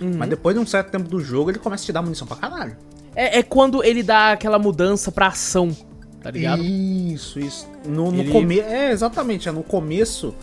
[0.00, 0.12] Uhum.
[0.18, 2.36] Mas depois de um certo tempo do jogo, ele começa a te dar munição pra
[2.36, 2.76] caralho.
[3.16, 5.74] É, é quando ele dá aquela mudança pra ação,
[6.22, 6.62] tá ligado?
[6.62, 7.66] Isso, isso.
[7.86, 8.30] No, no ele...
[8.30, 8.68] começo.
[8.68, 9.48] É, exatamente.
[9.48, 10.34] É no começo,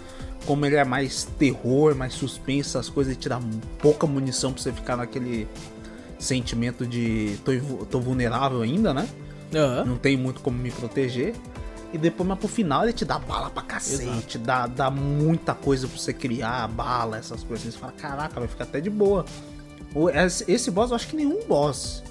[0.47, 3.39] como ele é mais terror, mais suspense, as coisas, ele te dá
[3.77, 5.47] pouca munição pra você ficar naquele
[6.17, 7.51] sentimento de tô,
[7.85, 9.07] tô vulnerável ainda, né?
[9.53, 9.85] Uhum.
[9.85, 11.35] Não tem muito como me proteger.
[11.93, 15.87] E depois, mas pro final, ele te dá bala pra cacete, dá, dá muita coisa
[15.87, 17.71] pra você criar, bala, essas coisas.
[17.71, 19.25] Você fala, caraca, vai ficar até de boa.
[20.47, 22.01] Esse boss, eu acho que nenhum boss.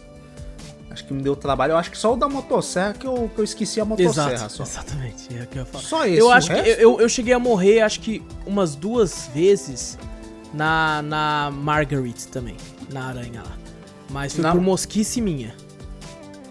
[0.92, 1.72] Acho que me deu trabalho.
[1.72, 4.52] Eu acho que só o da motosserra que eu, que eu esqueci a motosserra Exato,
[4.52, 4.62] só.
[4.62, 5.28] Exatamente.
[5.38, 5.66] É que eu.
[5.74, 6.18] Só esse.
[6.18, 6.64] Eu acho resto...
[6.64, 9.98] que eu, eu cheguei a morrer, acho que umas duas vezes
[10.52, 12.56] na, na Margaret também.
[12.92, 13.56] Na aranha lá.
[14.10, 14.52] Mas foi Na...
[14.52, 15.54] por mosquice minha.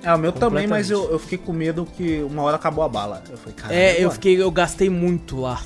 [0.02, 2.90] É, o meu também, mas eu, eu fiquei com medo que uma hora acabou a
[2.90, 3.24] bala.
[3.30, 3.56] Eu falei.
[3.70, 5.62] É, eu fiquei, eu gastei muito lá.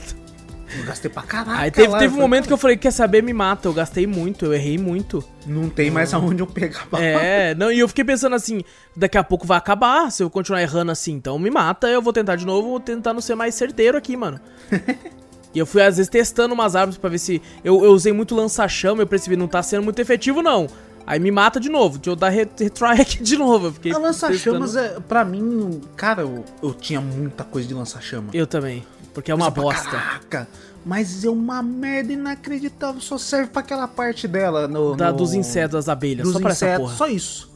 [0.78, 1.60] Eu gastei pra caralho.
[1.60, 3.68] Aí teve, lá, teve um momento que eu falei, quer saber, me mata.
[3.68, 5.24] Eu gastei muito, eu errei muito.
[5.46, 7.04] Não tem mais aonde eu pegar bala.
[7.04, 8.62] É, não, e eu fiquei pensando assim,
[8.96, 12.12] daqui a pouco vai acabar, se eu continuar errando assim, então me mata, eu vou
[12.12, 14.40] tentar de novo, vou tentar não ser mais certeiro aqui, mano.
[15.54, 17.42] e eu fui às vezes testando umas armas pra ver se.
[17.64, 20.68] Eu, eu usei muito lança-chama, eu percebi, não tá sendo muito efetivo, não.
[21.08, 21.98] Aí me mata de novo.
[22.00, 23.68] Deixa eu dar retry aqui de novo.
[23.68, 28.30] Eu fiquei a lança-chamas, é, pra mim, cara, eu, eu tinha muita coisa de lança-chama.
[28.34, 28.84] Eu também.
[29.16, 29.90] Porque é uma bosta.
[29.90, 30.48] Caraca,
[30.86, 33.00] mas é uma merda inacreditável.
[33.02, 34.68] Só serve pra aquela parte dela.
[34.68, 35.18] No, da, no...
[35.18, 36.26] Dos insetos, das abelhas.
[36.28, 36.96] Dos só insetos, essa porra.
[36.96, 37.56] Só isso.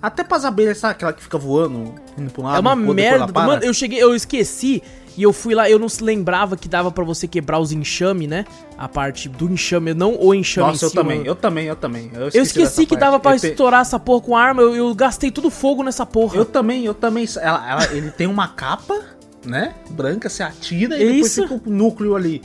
[0.00, 3.26] Até pras abelhas, sabe aquela que fica voando, indo pra um lado, É uma merda.
[3.32, 4.82] Mano, eu cheguei, eu esqueci
[5.16, 8.44] e eu fui lá, eu não lembrava que dava para você quebrar os enxame, né?
[8.76, 12.10] A parte do enxame, não o enxame Nossa, eu si, também, eu também, eu também.
[12.12, 15.30] Eu esqueci, eu esqueci que dava para estourar essa porra com arma, eu, eu, gastei
[15.30, 16.36] tudo fogo nessa porra.
[16.36, 17.26] Eu também, eu também.
[17.40, 19.00] Ela, ela, ele tem uma capa,
[19.44, 19.74] né?
[19.90, 21.40] Branca, você atira e Isso.
[21.40, 22.42] depois fica o núcleo ali.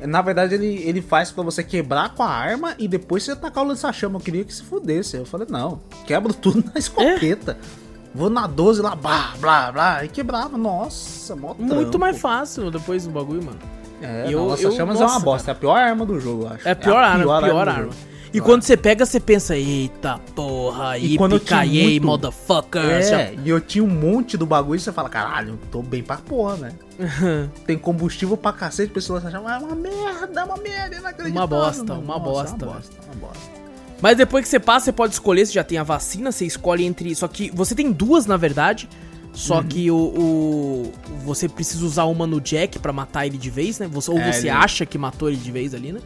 [0.00, 3.64] Na verdade, ele, ele faz para você quebrar com a arma e depois você atacar
[3.64, 4.16] o lança-chama.
[4.16, 5.16] Eu queria que se fudesse.
[5.16, 7.58] Eu falei, não, quebra tudo na escopeta.
[7.84, 7.88] É.
[8.14, 10.56] Vou na 12 lá, blá, blá, blá, e quebrava.
[10.56, 13.58] Nossa, mó Muito mais fácil depois do bagulho, mano.
[14.00, 15.46] É, nossa, eu, chamas nossa, é uma bosta.
[15.46, 15.56] Cara.
[15.56, 16.68] É a pior arma do jogo, eu acho.
[16.68, 17.92] É a pior, é a pior arma, pior arma.
[18.38, 22.06] E quando você pega, você pensa, eita porra, e quando muito...
[22.06, 22.82] motherfucker.
[22.82, 26.16] É, e eu tinha um monte do bagulho e você fala, caralho, tô bem pra
[26.18, 26.72] porra, né?
[27.66, 31.30] Tem combustível pra cacete, pessoas acham, é uma merda, é uma merda, inacreditável.
[31.32, 32.64] Uma bosta, uma Nossa, bosta.
[32.64, 33.58] Uma bosta, uma bosta.
[34.00, 36.84] Mas depois que você passa, você pode escolher, você já tem a vacina, você escolhe
[36.84, 37.14] entre.
[37.14, 38.88] Só que você tem duas, na verdade.
[39.32, 39.64] Só uhum.
[39.64, 40.92] que o, o,
[41.24, 43.86] Você precisa usar uma no Jack para matar ele de vez, né?
[43.88, 44.50] Você, ou é, você ele...
[44.50, 46.00] acha que matou ele de vez ali, né?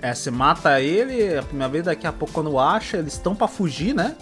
[0.00, 3.48] É, você mata ele, a primeira vez, daqui a pouco quando acha, eles estão para
[3.48, 4.14] fugir, né?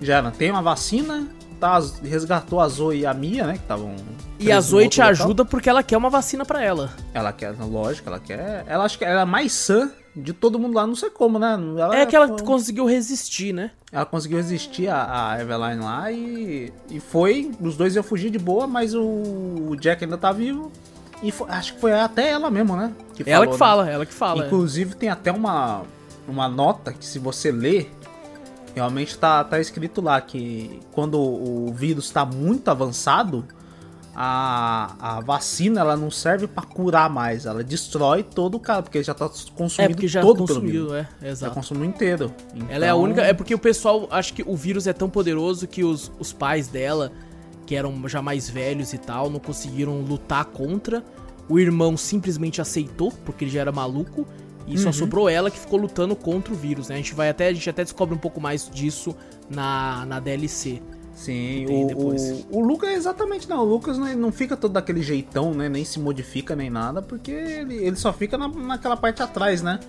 [0.00, 1.26] Já não tem uma vacina,
[1.58, 3.54] tá, resgatou a Zoe e a Mia, né?
[3.54, 3.94] Que estavam.
[4.38, 5.10] E a Zoe te local.
[5.10, 6.90] ajuda porque ela quer uma vacina para ela.
[7.12, 8.64] Ela quer, lógico, ela quer.
[8.66, 11.58] Ela acho que ela é mais sã de todo mundo lá, não sei como, né?
[11.78, 12.38] Ela, é que ela foi...
[12.38, 13.70] conseguiu resistir, né?
[13.90, 17.50] Ela conseguiu resistir a, a Eveline lá e, e foi.
[17.60, 20.70] Os dois iam fugir de boa, mas o, o Jack ainda tá vivo.
[21.22, 22.92] E foi, acho que foi até ela mesmo, né?
[23.14, 23.92] Que ela falou, que fala, né?
[23.92, 24.46] ela que fala.
[24.46, 24.94] Inclusive é.
[24.96, 25.82] tem até uma,
[26.28, 27.90] uma nota que se você ler,
[28.74, 33.46] realmente tá, tá escrito lá que quando o vírus tá muito avançado,
[34.18, 39.02] a, a vacina ela não serve para curar mais, ela destrói todo o cara, porque
[39.02, 41.50] já tá consumindo é porque já todo consumiu, é, exato.
[41.50, 42.32] Já consumiu inteiro.
[42.54, 42.66] Então...
[42.70, 45.10] Ela é a então única, é porque o pessoal acha que o vírus é tão
[45.10, 47.12] poderoso que os, os pais dela,
[47.66, 51.04] que eram já mais velhos e tal, não conseguiram lutar contra.
[51.48, 54.26] O irmão simplesmente aceitou, porque ele já era maluco,
[54.66, 54.82] e uhum.
[54.82, 56.94] só sobrou ela que ficou lutando contra o vírus, né?
[56.94, 59.14] A gente vai até a gente até descobre um pouco mais disso
[59.48, 60.82] na, na DLC.
[61.14, 63.62] Sim, o, o, o, Lucas é exatamente não.
[63.62, 65.66] O Lucas não, não fica todo daquele jeitão, né?
[65.66, 69.80] Nem se modifica nem nada, porque ele, ele só fica na, naquela parte atrás, né?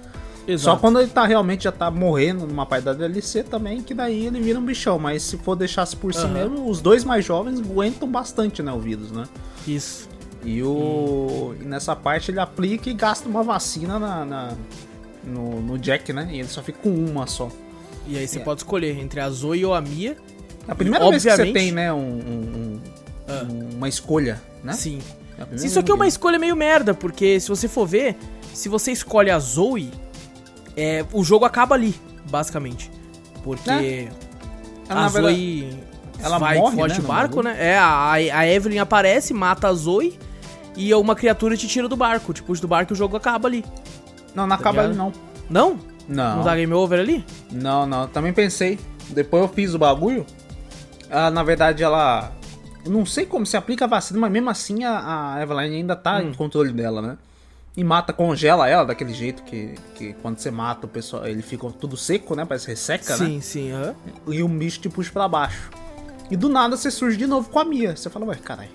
[0.47, 0.77] Exato.
[0.77, 4.25] Só quando ele tá realmente já tá morrendo numa parte da DLC também, que daí
[4.27, 4.97] ele vira um bichão.
[4.97, 8.71] Mas se for deixasse por si mesmo, os dois mais jovens aguentam bastante, né?
[8.71, 9.25] O vírus, né?
[9.67, 10.07] Isso.
[10.45, 14.53] E, o, e nessa parte ele aplica e gasta uma vacina na, na
[15.25, 16.29] no, no, Jack, né?
[16.31, 17.49] E ele só fica com uma só.
[18.07, 18.43] E aí você é.
[18.43, 20.15] pode escolher entre a Zoe ou a Mia.
[20.65, 22.79] A primeira e, vez que você tem, né, um, um,
[23.27, 23.45] ah.
[23.75, 24.71] uma escolha, né?
[24.71, 24.99] Sim.
[25.37, 28.15] É Isso aqui é uma escolha meio merda, porque se você for ver,
[28.53, 29.91] se você escolhe a Zoe,
[30.77, 31.95] é, o jogo acaba ali,
[32.29, 32.91] basicamente.
[33.43, 34.09] Porque é.
[34.87, 35.77] a Zoe verdade,
[36.23, 37.55] ela vai, morre, foge né, do barco, né?
[37.57, 40.17] É, a, a Evelyn aparece, mata a Zoe
[40.75, 42.33] e uma criatura te tira do barco.
[42.43, 43.65] Puxa do barco o jogo acaba ali.
[44.35, 44.89] Não, não tá acaba ligado?
[44.89, 45.13] ali não.
[45.49, 45.79] Não?
[46.07, 46.37] Não.
[46.37, 47.25] Não dá game over ali?
[47.51, 48.07] Não, não.
[48.07, 48.79] Também pensei.
[49.09, 50.25] Depois eu fiz o bagulho
[51.09, 52.31] ela, na verdade, ela
[52.85, 56.17] não sei como se aplica a vacina, mas mesmo assim a, a Eveline ainda tá
[56.17, 56.29] hum.
[56.29, 57.17] em controle dela, né?
[57.77, 61.69] E mata, congela ela daquele jeito que, que quando você mata o pessoal, ele fica
[61.69, 62.43] tudo seco, né?
[62.43, 63.29] Parece resseca, sim, né?
[63.29, 63.71] Sim, sim.
[63.71, 64.33] Uhum.
[64.33, 65.69] E o bicho te puxa pra baixo.
[66.31, 67.95] E do nada você surge de novo com a Mia.
[67.95, 68.71] Você fala, ué, caralho.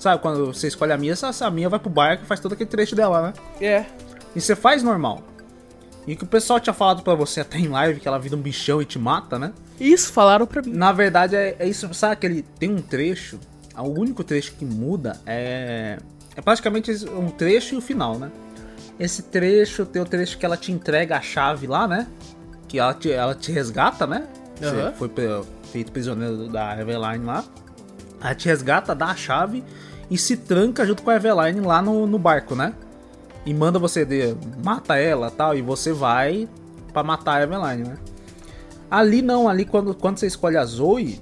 [0.00, 2.68] Sabe, quando você escolhe a Mia, a Mia vai pro barco e faz todo aquele
[2.68, 3.32] trecho dela, né?
[3.60, 3.86] É.
[4.34, 5.22] E você faz normal.
[6.04, 8.40] E que o pessoal tinha falado pra você até em live que ela vira um
[8.40, 9.52] bichão e te mata, né?
[9.78, 10.72] Isso, falaram pra mim.
[10.72, 11.92] Na verdade, é, é isso.
[11.94, 12.42] Sabe aquele.
[12.58, 13.38] Tem um trecho.
[13.78, 15.98] O único trecho que muda é.
[16.36, 18.30] É praticamente um trecho e o final, né?
[18.98, 22.06] Esse trecho tem o trecho que ela te entrega a chave lá, né?
[22.68, 24.26] Que ela te, ela te resgata, né?
[24.60, 24.70] Uhum.
[24.70, 25.10] Você foi
[25.72, 27.44] feito prisioneiro da Eveline lá.
[28.20, 29.64] Ela te resgata, dá a chave
[30.10, 32.74] e se tranca junto com a Eveline lá no, no barco, né?
[33.46, 36.48] E manda você de, mata ela tal, e você vai
[36.92, 37.96] para matar a Eveline, né?
[38.90, 41.20] Ali não, ali quando, quando você escolhe a Zoe,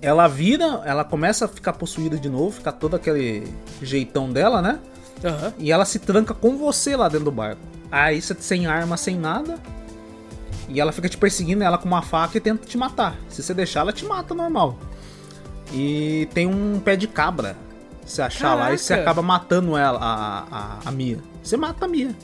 [0.00, 3.46] ela vira, ela começa a ficar possuída de novo, fica todo aquele
[3.82, 4.78] jeitão dela, né?
[5.24, 5.52] Uhum.
[5.58, 7.60] E ela se tranca com você lá dentro do barco.
[7.90, 9.58] Aí você sem arma, sem nada.
[10.68, 13.16] E ela fica te perseguindo ela com uma faca e tenta te matar.
[13.28, 14.76] Se você deixar, ela te mata normal.
[15.72, 17.56] E tem um pé de cabra.
[18.04, 18.68] Você achar Caraca.
[18.68, 21.18] lá e você acaba matando ela, a, a, a Mia.
[21.42, 22.14] Você mata a Mia.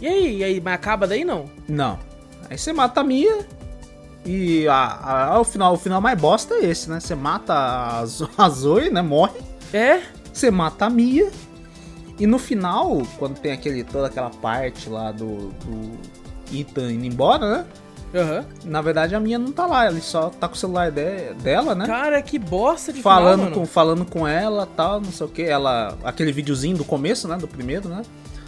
[0.00, 0.36] E aí?
[0.38, 1.46] E aí, mas acaba daí não?
[1.68, 1.98] Não.
[2.48, 3.46] Aí você mata a Mia.
[4.26, 6.98] E a, a, o, final, o final mais bosta é esse, né?
[6.98, 8.00] Você mata a,
[8.36, 9.00] a Zoe, né?
[9.00, 9.40] Morre.
[9.72, 10.02] É?
[10.32, 11.30] Você mata a Mia.
[12.18, 15.98] E no final, quando tem aquele, toda aquela parte lá do, do
[16.52, 17.66] Ethan indo embora, né?
[18.14, 18.70] Uhum.
[18.70, 21.74] Na verdade, a minha não tá lá, ele só tá com o celular de, dela,
[21.74, 21.86] né?
[21.86, 25.42] Cara, que bosta de falando final, com Falando com ela tal, não sei o que.
[25.42, 25.96] Ela.
[26.02, 27.36] Aquele videozinho do começo, né?
[27.36, 28.02] Do primeiro, né?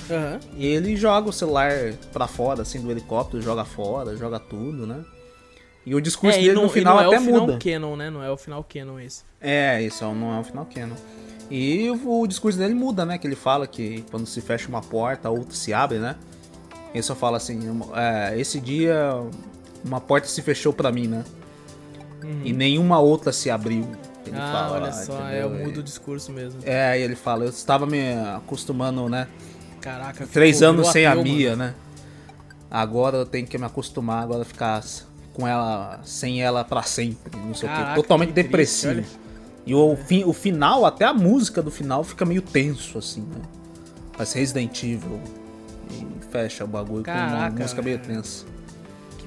[0.09, 0.41] Uhum.
[0.57, 5.05] E ele joga o celular pra fora, assim, do helicóptero, joga fora, joga tudo, né?
[5.89, 7.31] E o discurso é, dele não, no final até muda.
[7.31, 8.11] Não é o final canon, né?
[8.11, 9.25] Não é o final canon esse.
[9.41, 10.95] É, isso não é o final canon.
[11.51, 13.17] E o, o discurso dele muda, né?
[13.17, 16.15] Que ele fala que quando se fecha uma porta, a outra se abre, né?
[16.93, 17.59] Ele só fala assim,
[17.95, 19.19] é, esse dia
[19.83, 21.25] uma porta se fechou para mim, né?
[22.23, 22.43] Uhum.
[22.45, 23.89] E nenhuma outra se abriu.
[24.27, 25.31] Ele ah, fala, olha só, entendeu?
[25.31, 26.61] é, eu mudo o discurso mesmo.
[26.65, 29.27] É, ele fala, eu estava me acostumando, né?
[29.81, 31.63] Caraca, Três anos sem ateu, a Mia, mano.
[31.63, 31.75] né?
[32.71, 34.83] Agora eu tenho que me acostumar, agora ficar
[35.39, 38.03] com ela, sem ela para sempre, não sei Caraca, o quê.
[38.03, 38.95] Totalmente que depressivo.
[38.95, 39.19] Triste,
[39.65, 39.97] e o,
[40.27, 43.41] o final, até a música do final fica meio tenso, assim, né?
[44.19, 45.21] Mas Resident Evil.
[45.93, 48.47] E fecha o bagulho Caraca, com uma música meio tensa.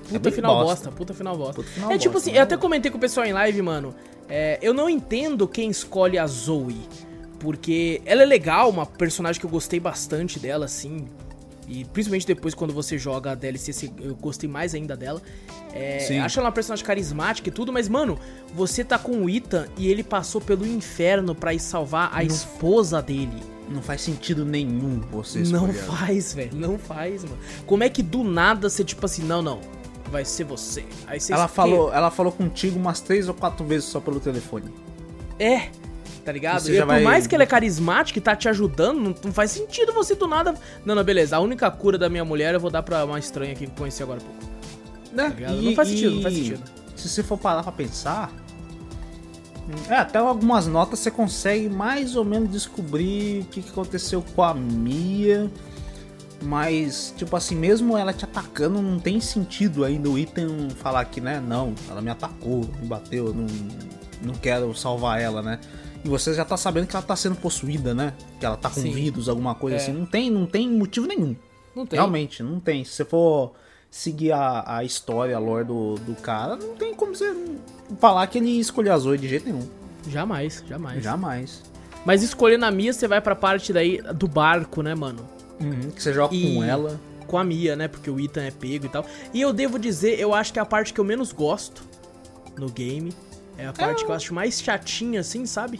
[0.09, 0.89] Puta é final bosta.
[0.89, 0.91] bosta.
[0.91, 1.53] puta final bosta.
[1.53, 3.95] Puta final é tipo bosta, assim, eu até comentei com o pessoal em live, mano.
[4.27, 6.81] É, eu não entendo quem escolhe a Zoe.
[7.39, 11.07] Porque ela é legal, uma personagem que eu gostei bastante dela, assim.
[11.71, 15.21] E principalmente depois quando você joga a DLC, eu gostei mais ainda dela.
[15.73, 18.19] É, acho ela uma personagem carismática e tudo, mas, mano,
[18.53, 22.23] você tá com o Ethan e ele passou pelo inferno para ir salvar a não,
[22.23, 23.41] esposa dele.
[23.69, 25.67] Não faz sentido nenhum você escolher.
[25.67, 26.57] Não faz, velho.
[26.57, 27.37] Não faz, mano.
[27.65, 29.61] Como é que do nada você, tipo assim, não, não
[30.11, 30.83] vai ser você.
[31.07, 34.69] Aí você ela falou, ela falou contigo umas três ou quatro vezes só pelo telefone.
[35.39, 35.69] É,
[36.23, 36.69] tá ligado?
[36.69, 37.03] E, e por vai...
[37.03, 40.27] mais que ela é carismática e tá te ajudando, não, não, faz sentido você do
[40.27, 40.53] nada.
[40.85, 41.37] Não, não, beleza.
[41.37, 44.01] A única cura da minha mulher eu vou dar pra uma estranha aqui que conheci
[44.03, 44.51] agora há pouco.
[45.11, 45.29] Né?
[45.29, 46.63] Tá e, não faz sentido, não faz sentido.
[46.95, 48.31] Se você for parar pra pensar.
[49.89, 54.43] É, até algumas notas você consegue mais ou menos descobrir o que, que aconteceu com
[54.43, 55.49] a Mia
[56.41, 61.21] mas, tipo assim, mesmo ela te atacando, não tem sentido ainda o item falar que,
[61.21, 61.39] né?
[61.39, 63.45] Não, ela me atacou, me bateu, não,
[64.23, 65.59] não quero salvar ela, né?
[66.03, 68.13] E você já tá sabendo que ela tá sendo possuída, né?
[68.39, 68.91] Que ela tá com Sim.
[68.91, 69.79] vírus, alguma coisa é.
[69.79, 69.93] assim.
[69.93, 71.35] Não tem, não tem motivo nenhum.
[71.75, 71.97] Não tem.
[71.97, 72.83] Realmente, não tem.
[72.83, 73.53] Se você for
[73.89, 77.33] seguir a, a história, a lore do, do cara, não tem como você
[77.99, 79.67] falar que ele escolheu a Zoe de jeito nenhum.
[80.07, 81.03] Jamais, jamais.
[81.03, 81.63] Jamais.
[82.05, 85.27] Mas escolhendo a Mia, você vai pra parte daí do barco, né, mano?
[85.59, 86.99] Uhum, que você joga e com ela.
[87.27, 87.87] Com a Mia, né?
[87.87, 89.05] Porque o Ethan é pego e tal.
[89.33, 91.83] E eu devo dizer, eu acho que é a parte que eu menos gosto
[92.57, 93.13] no game.
[93.61, 94.05] É a parte é.
[94.05, 95.79] que eu acho mais chatinha, assim, sabe?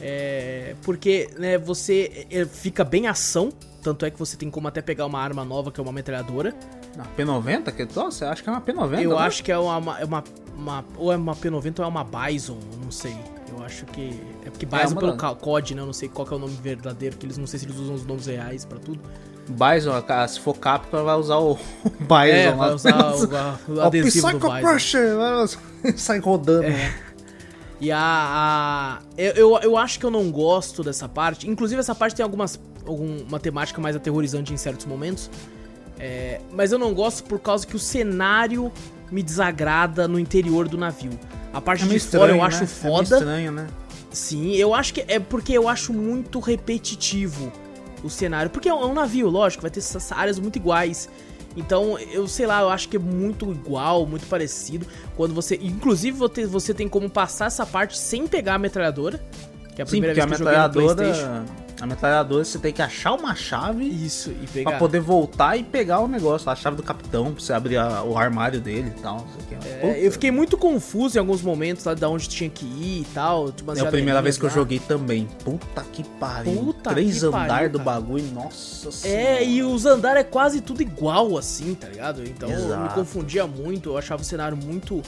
[0.00, 3.50] É, porque né, você é, fica bem ação.
[3.82, 6.54] Tanto é que você tem como até pegar uma arma nova, que é uma metralhadora.
[6.98, 7.72] A P90?
[7.72, 9.02] Que, você acha que é uma P90?
[9.02, 9.16] Eu né?
[9.18, 10.24] acho que é uma, é uma,
[10.56, 13.16] uma, Ou é uma P90 ou é uma Bison, não sei.
[13.48, 14.20] Eu acho que.
[14.44, 15.34] É porque Bison é pelo da...
[15.34, 15.82] COD, né?
[15.82, 17.94] Eu não sei qual é o nome verdadeiro, que eles não sei se eles usam
[17.94, 19.00] os nomes reais pra tudo.
[19.48, 19.92] Bison,
[20.28, 21.54] se for Capcom, vai usar o
[22.00, 24.60] Bison é, vai usar o, o, o adesivo do Bison.
[24.60, 25.16] Crusher,
[25.96, 26.64] sai rodando.
[26.64, 27.05] É.
[27.80, 31.48] E a, a eu, eu, eu, acho que eu não gosto dessa parte.
[31.48, 35.30] Inclusive, essa parte tem algumas alguma temática mais aterrorizante em certos momentos.
[35.98, 38.70] É, mas eu não gosto por causa que o cenário
[39.10, 41.18] me desagrada no interior do navio.
[41.52, 42.64] A parte É de meio fora estranho, eu acho né?
[42.64, 43.16] É foda.
[43.16, 43.66] estranho, né?
[44.10, 47.52] Sim, eu acho que é porque eu acho muito repetitivo
[48.02, 48.50] o cenário.
[48.50, 51.08] Porque é um navio, lógico, vai ter essas áreas muito iguais.
[51.56, 54.86] Então, eu sei lá, eu acho que é muito igual, muito parecido.
[55.16, 55.58] Quando você.
[55.60, 59.18] Inclusive, você, tem como passar essa parte sem pegar a metralhadora.
[59.74, 61.65] Que é a Sim, primeira a vez que eu joguei no PlayStation.
[61.80, 64.70] A metralhadora você tem que achar uma chave Isso, e pegar.
[64.70, 68.02] pra poder voltar e pegar o negócio, a chave do capitão, pra você abrir a-
[68.02, 69.26] o armário dele e tal.
[69.82, 73.06] É, eu fiquei muito confuso em alguns momentos lá de onde tinha que ir e
[73.12, 73.52] tal.
[73.76, 75.28] É a primeira vez que eu joguei também.
[75.44, 76.54] Puta que pariu.
[76.54, 79.20] Puta Três que andar pariu, do bagulho, nossa senhora.
[79.20, 82.22] É, e os andares é quase tudo igual, assim, tá ligado?
[82.24, 82.94] Então eu me Exato.
[82.94, 85.02] confundia muito, eu achava o cenário muito,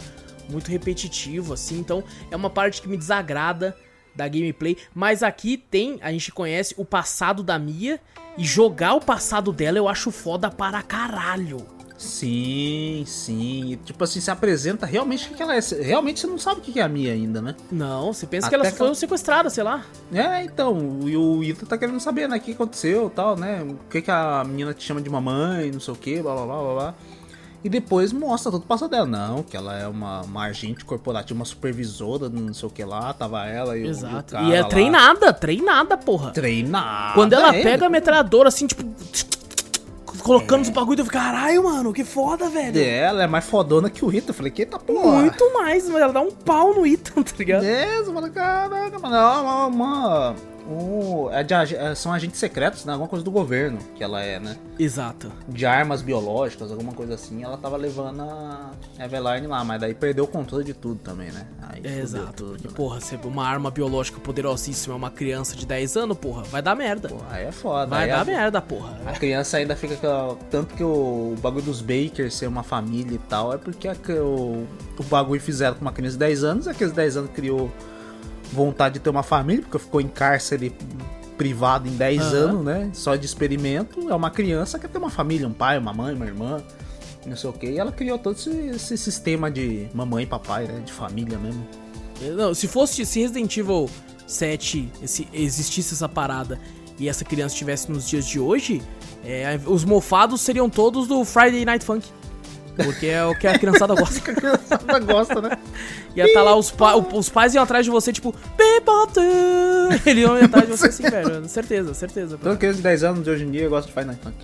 [0.51, 1.79] muito repetitivo, assim.
[1.79, 3.75] Então é uma parte que me desagrada
[4.19, 4.77] da gameplay.
[4.95, 7.99] Mas aqui tem, a gente conhece o passado da Mia.
[8.37, 11.67] E jogar o passado dela eu acho foda para caralho.
[11.97, 13.73] Sim, sim.
[13.73, 15.61] E, Tipo assim, se apresenta realmente o que ela é.
[15.81, 17.57] Realmente você não sabe o que é a Mia ainda, né?
[17.73, 19.85] Não, você pensa Até que elas que foram ela- sequestradas, sei lá.
[20.13, 23.63] É, então, e o Ita tá querendo saber, né, o que aconteceu e tal, né?
[23.63, 26.47] O que que a menina te chama de mamãe, não sei o que, blá blá
[26.47, 26.95] blá blá blá.
[27.65, 29.05] E depois mostra todo o passado dela.
[29.07, 33.13] Não, que ela é uma, uma agente corporativa, uma supervisora, não sei o que lá,
[33.13, 34.35] tava ela e o- Exato.
[34.35, 34.69] o cara E é lá.
[34.69, 36.31] treinada, treinada, porra.
[36.31, 37.15] Treinada.
[37.15, 37.63] Quando ela é.
[37.63, 38.85] pega a metralhadora, assim, tipo.
[40.23, 42.79] Colocando os bagulho, eu fico, caralho, mano, que foda, velho.
[42.79, 44.31] É, ela é mais fodona que o Ita.
[44.31, 45.21] Eu falei, que tá porra.
[45.21, 47.65] Muito mais, mas ela dá um pau no Ethan, tá ligado?
[47.65, 50.35] É, você fala, caraca, mano, é uma, uma,
[50.69, 52.93] um- é de é, são agentes secretos, né?
[52.93, 54.57] Alguma coisa do governo que ela é, né?
[54.79, 55.33] Exato.
[55.49, 57.43] De armas biológicas, alguma coisa assim.
[57.43, 61.47] Ela tava levando a Eveline lá, mas daí perdeu o controle de tudo também, né?
[61.69, 62.33] Aí É, exato.
[62.33, 62.75] tudo, Porque, né?
[62.75, 66.75] porra, se uma arma biológica poderosíssima é uma criança de 10 anos, porra, vai dar
[66.75, 67.09] merda.
[67.09, 67.87] Porra, aí é foda.
[67.87, 68.97] vai aí dar a, merda, porra.
[69.07, 70.37] A criança ainda fica com.
[70.51, 74.67] Tanto que o, bagulho dos Bakers ser uma família e tal, é porque a- o,
[74.99, 77.71] o bagulho fizeram com uma criança de 10 anos, aqueles 10 anos criou
[78.53, 80.73] vontade de ter uma família, porque ficou em cárcere
[81.37, 82.37] privado em 10 Aham.
[82.37, 82.91] anos, né?
[82.93, 84.11] Só de experimento.
[84.11, 86.63] É uma criança que quer ter uma família, um pai, uma mãe, uma irmã,
[87.27, 87.67] não sei o que.
[87.67, 90.81] E ela criou todo esse, esse sistema de mamãe e papai, né?
[90.85, 91.65] De família mesmo.
[92.37, 93.89] Não, se fosse, se Resident Evil
[94.27, 96.59] 7 esse- existisse essa parada
[96.99, 98.83] e essa criança estivesse nos dias de hoje,
[99.25, 102.09] é, os mofados seriam todos do Friday Night Funk.
[102.85, 104.19] Porque é o que a criançada gosta.
[104.31, 105.59] A criançada gosta, né?
[106.15, 109.13] Ia tá lá, os, pa- os pais iam atrás de você, tipo, Bebop!
[110.07, 111.49] Eles iam atrás de você assim, velho.
[111.49, 112.39] Certeza, certeza.
[112.39, 114.37] Toda criança de 10 anos de hoje em dia gosta de Night Funk.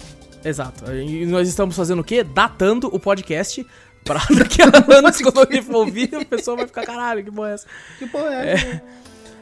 [0.44, 0.90] Exato.
[0.92, 2.22] E nós estamos fazendo o quê?
[2.24, 3.66] Datando o podcast.
[4.04, 7.50] Pra daqui a anos, quando alguém for ouvir, a pessoa vai ficar, caralho, que porra
[7.50, 7.66] é essa?
[7.98, 8.52] Que porra é?
[8.52, 8.82] essa?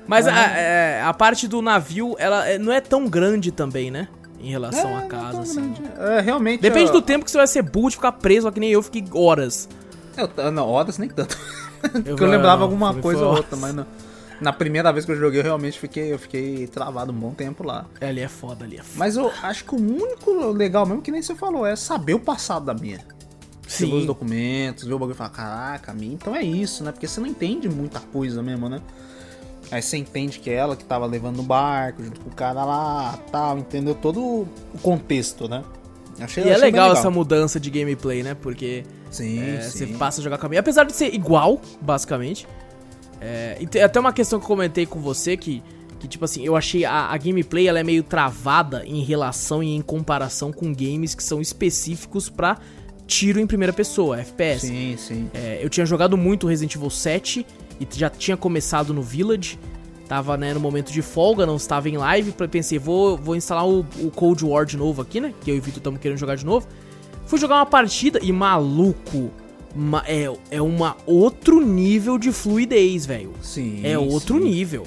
[0.06, 4.06] Mas a, é, a parte do navio, ela é- não é tão grande também, né?
[4.43, 5.73] Em relação É, à casa, assim.
[5.98, 6.60] É, realmente.
[6.60, 8.82] Depende ó, do tempo que você vai ser burro de ficar preso, que nem eu
[8.82, 9.69] fiquei horas.
[10.16, 11.39] Eu, não, horas nem tanto.
[11.85, 13.86] Eu, Porque eu lembrava não, alguma coisa ou outra, mas não.
[14.40, 17.64] Na primeira vez que eu joguei, eu realmente fiquei, eu fiquei travado um bom tempo
[17.64, 17.86] lá.
[18.01, 18.98] É, Ali é foda, ali é foda.
[18.98, 22.19] Mas eu acho que o único legal mesmo, que nem você falou, é saber o
[22.20, 22.98] passado da minha.
[23.66, 26.43] Você vê os Sim, documentos, ver o bagulho e falar, caraca, a minha, então é
[26.43, 26.90] isso, né?
[26.90, 28.81] Porque você não entende muita coisa mesmo, né?
[29.72, 32.64] Aí você entende que é ela que tava levando o barco junto com o cara
[32.64, 34.48] lá, tal, entendeu todo o
[34.82, 35.64] contexto, né?
[36.20, 38.34] Achei, e é achei bem legal essa mudança de gameplay, né?
[38.34, 39.78] Porque Sim, É, sim.
[39.78, 40.60] Você passa a jogar com a minha.
[40.60, 42.46] Apesar de ser igual, basicamente.
[43.20, 45.62] É, e tem até uma questão que eu comentei com você que,
[46.00, 49.76] que tipo assim, eu achei a, a gameplay ela é meio travada em relação e
[49.76, 52.58] em comparação com games que são específicos pra
[53.06, 54.66] tiro em primeira pessoa, FPS.
[54.66, 55.30] Sim, sim.
[55.34, 57.46] É, eu tinha jogado muito Resident Evil 7
[57.80, 59.58] e já tinha começado no Village.
[60.08, 62.32] Tava, né, no momento de folga, não estava em live.
[62.50, 65.32] Pensei, vou, vou instalar o, o Cold War de novo aqui, né?
[65.40, 66.66] Que eu e o Vitor estamos querendo jogar de novo.
[67.24, 69.30] Fui jogar uma partida e, maluco,
[69.74, 73.32] ma- é, é uma outro nível de fluidez, velho.
[73.40, 73.80] Sim.
[73.84, 74.44] É outro sim.
[74.44, 74.86] nível.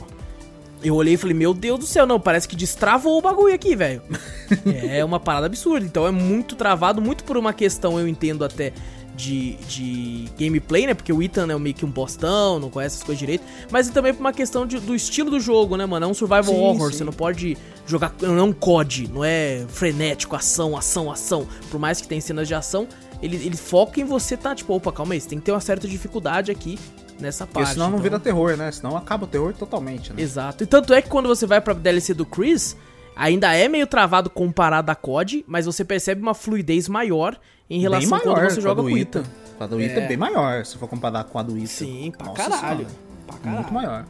[0.83, 3.75] Eu olhei e falei, meu Deus do céu, não, parece que destravou o bagulho aqui,
[3.75, 4.03] velho.
[4.87, 5.83] é uma parada absurda.
[5.83, 8.71] Então é muito travado, muito por uma questão, eu entendo até,
[9.15, 10.93] de, de gameplay, né?
[10.93, 13.43] Porque o Ethan é meio que um bostão, não conhece as coisas direito.
[13.71, 16.05] Mas também por uma questão de- do estilo do jogo, né, mano?
[16.05, 16.97] É um survival Sim, horror, sim.
[16.97, 18.13] você não pode jogar.
[18.21, 21.47] Não é um COD, não é frenético, ação, ação, ação.
[21.71, 22.87] Por mais que tenha cenas de ação,
[23.21, 25.61] ele, ele foca em você tá, tipo, opa, calma aí, você tem que ter uma
[25.61, 26.77] certa dificuldade aqui
[27.19, 27.73] nessa Porque parte.
[27.73, 28.71] senão não então- vira terror, né?
[28.71, 30.21] Senão acaba o terror totalmente, né?
[30.21, 30.63] Exato.
[30.63, 32.75] E tanto é que quando você vai pra DLC do Chris,
[33.15, 37.39] ainda é meio travado comparado a COD, mas você percebe uma fluidez maior
[37.69, 39.23] em relação bem a quando maior você joga com o Ita.
[39.59, 40.03] A do Ita é.
[40.03, 40.07] É.
[40.07, 41.67] bem maior, se for comparar com a do Ita.
[41.67, 42.77] Sim, pra Nossa caralho.
[42.79, 42.95] Senhora,
[43.27, 43.55] Pra caralho.
[43.61, 44.05] Muito maior.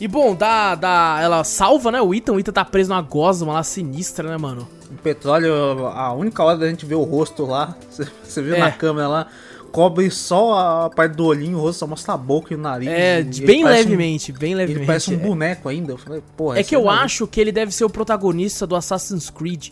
[0.00, 2.32] E bom, dá, dá, ela salva, né, o Ethan.
[2.32, 4.66] O Ethan tá preso numa gosma lá sinistra, né, mano?
[4.90, 7.76] O petróleo, a única hora da gente ver o rosto lá,
[8.22, 8.58] você viu É.
[8.58, 9.26] na câmera lá,
[9.70, 12.88] cobre só a parte do olhinho, o rosto só mostra a boca e o nariz.
[12.88, 14.80] É, bem parece um- levemente, bem levemente.
[14.80, 15.16] Ele parece um é.
[15.18, 15.92] boneco ainda.
[15.92, 16.58] Eu falei, porra.
[16.58, 19.68] É que eu maluco- acho que ele deve ser o protagonista do Assassin's Creed.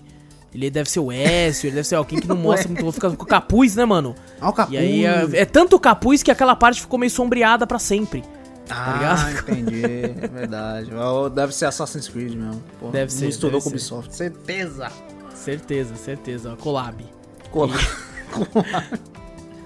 [0.55, 3.23] Ele deve ser o Ezio, ele deve ser alguém que não mostra muito, fica com
[3.23, 4.15] o capuz, né, mano?
[4.41, 4.75] Ah, o capuz.
[4.75, 8.25] E aí é, é tanto capuz que aquela parte ficou meio sombreada pra sempre.
[8.69, 9.51] Ah, ligado?
[9.51, 9.83] entendi.
[10.23, 10.91] É verdade.
[11.35, 12.63] Deve ser Assassin's Creed mesmo.
[12.79, 13.71] Porra, Deve ser, Misturou deve com.
[13.71, 14.15] Ubisoft.
[14.15, 14.89] Certeza.
[15.35, 16.57] Certeza, certeza.
[16.61, 17.05] Collab.
[17.51, 17.75] Cola.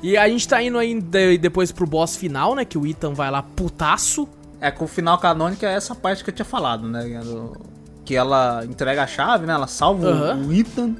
[0.02, 2.64] E a gente tá indo aí de- depois pro boss final, né?
[2.64, 4.28] Que o Ethan vai lá putaço.
[4.60, 7.02] É, com o final canônico é essa parte que eu tinha falado, né?
[7.24, 7.56] do-
[8.04, 9.52] Que ela entrega a chave, né?
[9.54, 10.46] Ela salva o- Aham.
[10.46, 10.94] o Ethan.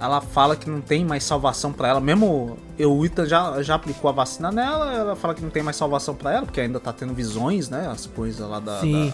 [0.00, 2.00] Ela fala que não tem mais salvação pra ela.
[2.00, 5.62] Mesmo eu, o Ethan já, já aplicou a vacina nela, ela fala que não tem
[5.62, 7.88] mais salvação pra ela, porque ainda tá tendo visões, né?
[7.90, 9.12] As coisas lá da, da,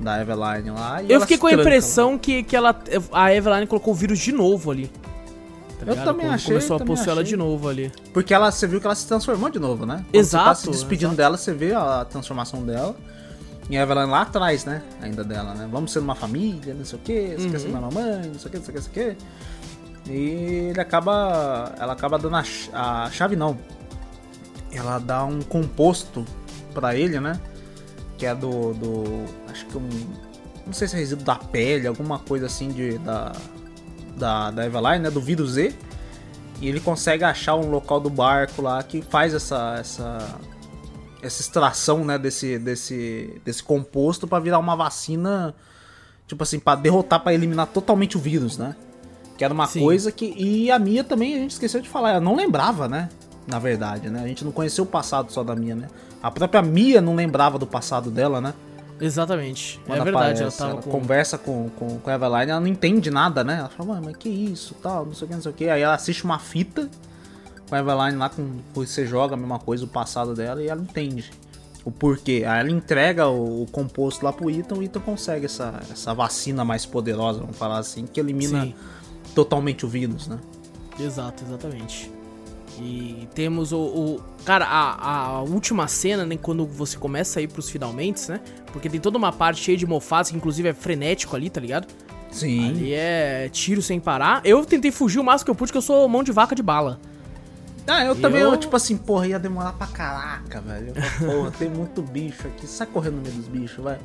[0.00, 1.02] da Eveline lá.
[1.02, 1.56] Eu fiquei com a lá.
[1.56, 2.74] impressão que, que ela,
[3.12, 4.86] a Eveline colocou o vírus de novo ali.
[4.86, 6.04] Tá Eu ligado?
[6.06, 7.92] também Come- achei, Começou a possuir ela de novo ali.
[8.14, 10.04] Porque ela, você viu que ela se transformou de novo, né?
[10.06, 11.16] Quando Exato, Você tá se despedindo exato.
[11.16, 12.94] dela, você vê a transformação dela.
[13.68, 14.82] E a Evelyn lá atrás, né?
[15.02, 15.68] Ainda dela, né?
[15.70, 17.50] Vamos ser uma família, não sei o quê, você Uhum.
[17.50, 19.16] quer ser minha mamãe, não sei o quê, não sei o quê, não sei o
[19.16, 19.16] quê.
[20.08, 21.74] E ele acaba.
[21.80, 23.58] Ela acaba dando a, ch- a chave, não.
[24.70, 26.24] Ela dá um composto
[26.72, 27.40] pra ele, né?
[28.16, 28.72] Que é do.
[28.74, 29.88] do acho que um.
[30.64, 33.32] Não sei se é resíduo da pele, alguma coisa assim de, da.
[34.16, 35.10] Da, da Eveline, né?
[35.10, 35.74] Do vírus Z.
[36.60, 40.18] E ele consegue achar um local do barco lá que faz essa essa
[41.26, 45.54] essa extração, né, desse desse desse composto pra virar uma vacina,
[46.26, 48.74] tipo assim, pra derrotar, pra eliminar totalmente o vírus, né?
[49.36, 49.80] Que era uma Sim.
[49.80, 53.08] coisa que e a Mia também a gente esqueceu de falar, ela não lembrava, né?
[53.46, 54.22] Na verdade, né?
[54.22, 55.88] A gente não conheceu o passado só da Mia, né?
[56.22, 58.54] A própria Mia não lembrava do passado dela, né?
[59.00, 59.78] Exatamente.
[59.86, 60.90] Quando é verdade, ela aparece, tava ela com.
[60.90, 63.58] conversa com, com, com a Eveline, ela não entende nada, né?
[63.58, 65.68] Ela fala, "Mãe, mas que isso, tal, não sei o que, não sei o que.
[65.68, 66.88] Aí ela assiste uma fita
[67.68, 70.80] com a Eveline lá, com, você joga a mesma coisa, o passado dela, e ela
[70.80, 71.30] entende
[71.84, 72.44] o porquê.
[72.46, 76.64] Aí ela entrega o, o composto lá pro Ethan, o Ethan consegue essa, essa vacina
[76.64, 78.74] mais poderosa, vamos falar assim, que elimina Sim.
[79.34, 80.38] totalmente o vírus, né?
[80.98, 82.10] Exato, exatamente.
[82.78, 83.78] E temos o.
[83.78, 86.36] o- cara, a, a última cena, né?
[86.40, 88.40] Quando você começa a ir pros finalmente, né?
[88.72, 91.86] Porque tem toda uma parte cheia de mofadas, que inclusive é frenético ali, tá ligado?
[92.30, 92.68] Sim.
[92.68, 94.42] Ali é tiro sem parar.
[94.44, 96.62] Eu tentei fugir o máximo que eu pude, que eu sou mão de vaca de
[96.62, 97.00] bala.
[97.86, 100.92] Ah, eu também, Eu- tipo assim, porra, ia demorar pra caraca, velho.
[101.24, 102.66] Porra, tem muito bicho aqui.
[102.66, 103.98] Sai correndo no meio dos bichos, vai.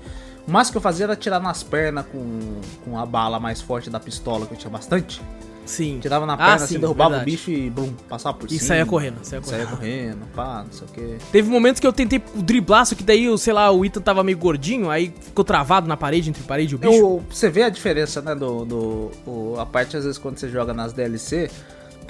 [0.48, 3.90] O máximo que eu fazia era tirar nas pernas com, com a bala mais forte
[3.90, 5.22] da pistola, que eu tinha bastante.
[5.66, 6.00] Sim.
[6.02, 7.30] Tirava na Ah, perna, sim, assim, derrubava verdade.
[7.30, 8.68] o bicho e blum, passava por E cima.
[8.68, 9.78] saía correndo, saía Saía correndo.
[9.78, 11.18] correndo, pá, não sei o quê.
[11.32, 14.38] Teve momentos que eu tentei driblar, só que daí, sei lá, o Ethan tava meio
[14.38, 16.92] gordinho, aí ficou travado na parede, entre parede e o bicho.
[16.94, 20.50] Eu, você vê a diferença, né, do, do o- a parte, às vezes, quando você
[20.50, 21.50] joga nas DLC,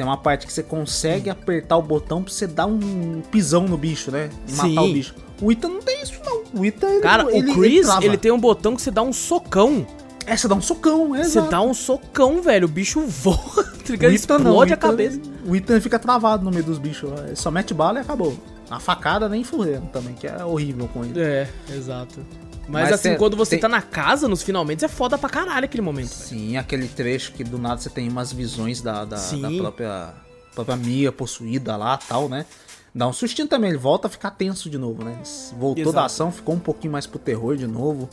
[0.01, 3.77] tem uma parte que você consegue apertar o botão pra você dar um pisão no
[3.77, 4.31] bicho, né?
[4.47, 4.79] E matar Sim.
[4.79, 5.13] o bicho.
[5.39, 6.41] O Ethan não tem isso, não.
[6.59, 6.71] O ele,
[7.01, 8.03] Cara, ele, o Chris, trava.
[8.03, 9.85] ele tem um botão que você dá um socão.
[10.25, 11.51] É, você dá um socão, é Você exato.
[11.51, 12.65] dá um socão, velho.
[12.65, 13.37] O bicho voa,
[13.85, 15.21] tá Ele não, explode o a Ethan- cabeça.
[15.45, 17.11] O Ethan fica travado no meio dos bichos.
[17.27, 18.35] Ele só mete bala e acabou.
[18.71, 21.19] A facada nem furrendo também, que é horrível com ele.
[21.21, 22.25] É, exato.
[22.67, 25.29] Mas, Mas assim, tem- quando você tem- tá na casa, nos finalmente, é foda pra
[25.29, 26.09] caralho aquele momento.
[26.09, 26.27] velho.
[26.29, 30.13] Sim, aquele trecho que do nada você tem umas visões da, da, da própria,
[30.55, 32.45] própria Mia possuída lá tal, né?
[32.93, 35.17] Dá um sustinho também, ele volta a ficar tenso de novo, né?
[35.57, 35.95] Voltou Exato.
[35.95, 38.09] da ação, ficou um pouquinho mais pro terror de novo.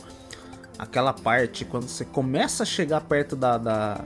[0.77, 4.01] Aquela parte, quando você começa a chegar perto da, da,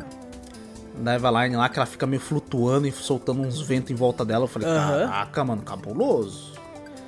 [0.97, 4.45] da Eveline lá, que ela fica meio flutuando e soltando uns ventos em volta dela,
[4.45, 5.07] eu falei, Aham.
[5.07, 6.53] caraca, mano, cabuloso.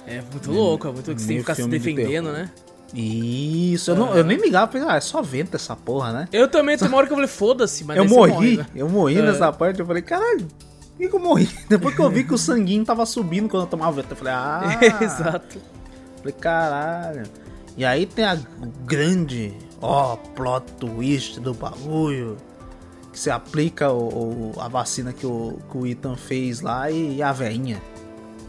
[0.05, 1.19] É muito louco, é muito louco.
[1.21, 2.33] Você tem que ficar se de defendendo, terror.
[2.33, 2.51] né?
[2.93, 6.27] Isso, eu, não, eu nem ligava, falei, ah, é só vento essa porra, né?
[6.31, 8.65] Eu também, tem uma hora que eu falei, foda-se, mas eu morri, morre, né?
[8.75, 9.21] eu morri É.
[9.21, 11.49] nessa parte, eu falei, caralho, por que, que eu morri?
[11.67, 14.33] Depois que eu vi que o sanguinho tava subindo quando eu tomava vento, eu falei,
[14.33, 15.59] ah, Exato.
[16.19, 17.23] falei, caralho.
[17.77, 18.37] E aí tem a
[18.85, 22.37] grande, ó, plot twist do bagulho,
[23.11, 27.21] que você aplica o, o- a vacina que o, que o Ethan fez lá e,
[27.21, 27.81] a veinha.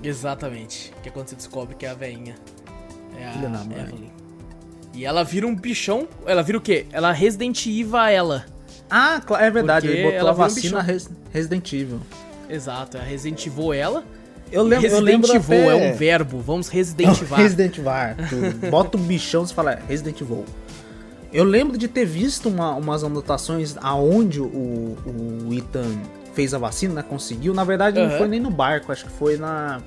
[0.03, 0.93] Exatamente.
[1.03, 2.37] Que é quando você descobre que é a veinha.
[3.19, 3.81] É Filha da a mãe.
[3.81, 4.11] Evelyn.
[4.97, 6.09] E ela vira um bichão.
[6.27, 6.87] Ela vira o quê?
[6.91, 8.45] Ela Resident Evil ela.
[8.91, 10.81] Ah, é verdade, Porque ele botou ela a um vacina bichão.
[10.95, 12.01] Res- Resident Evil.
[12.49, 14.05] Exato, é a Resident Evil ela.
[14.51, 16.39] Eu lembro, eu Resident lembro Evil até- é um verbo.
[16.41, 17.37] Vamos Resident Evil.
[17.37, 17.91] Resident Evil.
[18.61, 20.45] tu Bota um bichão e fala é, Resident Evil.
[21.33, 24.47] Eu lembro de ter visto uma- umas anotações aonde o,
[25.45, 26.01] o Ethan
[26.33, 27.03] fez a vacina, né?
[27.03, 27.53] Conseguiu.
[27.53, 28.19] Na verdade, não Aham.
[28.19, 29.81] foi nem no barco, acho que foi na,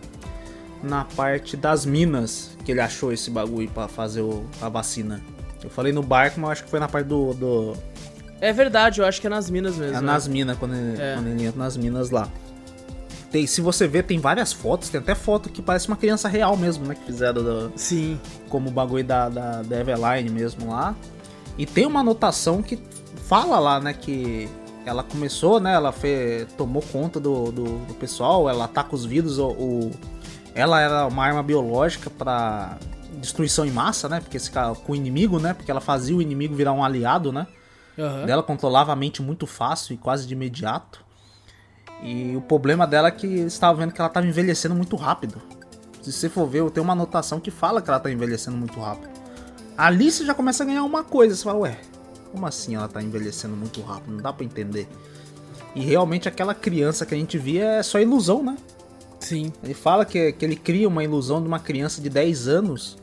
[0.84, 5.22] na parte das minas que ele achou esse bagulho pra fazer o- a vacina.
[5.64, 7.74] Eu falei no barco, mas acho que foi na parte do, do,
[8.42, 9.98] É verdade, eu acho que é nas minas mesmo.
[9.98, 10.02] É né?
[10.02, 11.16] nas minas, quando, ele, É.
[11.16, 12.30] quando ele entra nas minas lá.
[13.32, 16.56] Tem, se você ver, tem várias fotos, tem até foto que parece uma criança real
[16.58, 16.96] mesmo, né?
[16.96, 18.20] Que fizeram do- Sim.
[18.48, 20.96] como o bagulho da, da, da Eveline mesmo lá.
[21.58, 22.80] E tem uma anotação que
[23.28, 24.50] fala lá, né, que
[24.86, 29.38] ela começou, né, ela fe, tomou conta do, do, do pessoal, ela ataca os vírus,
[29.38, 29.92] o, o-
[30.54, 32.78] ela era uma arma biológica pra
[33.14, 36.22] destruição em massa, né, porque esse cara, com o inimigo, né, porque ela fazia o
[36.22, 37.48] inimigo virar um aliado, né.
[37.98, 38.26] Aham.
[38.28, 41.04] Ela controlava a mente muito fácil e quase de imediato.
[42.02, 45.42] E o problema dela é que eles estavam vendo que ela estava envelhecendo muito rápido.
[46.02, 49.10] Se você for ver, tem uma anotação que fala que ela tá envelhecendo muito rápido.
[49.78, 51.36] Ali você já começa a ganhar uma coisa.
[51.36, 51.78] Você fala, ué,
[52.32, 54.14] como assim ela tá envelhecendo muito rápido?
[54.14, 54.88] Não dá pra entender.
[55.76, 58.58] E realmente aquela criança que a gente via é só ilusão, né?
[59.20, 59.52] Sim.
[59.64, 62.98] Ele fala que, que ele cria uma ilusão de uma criança de 10 anos.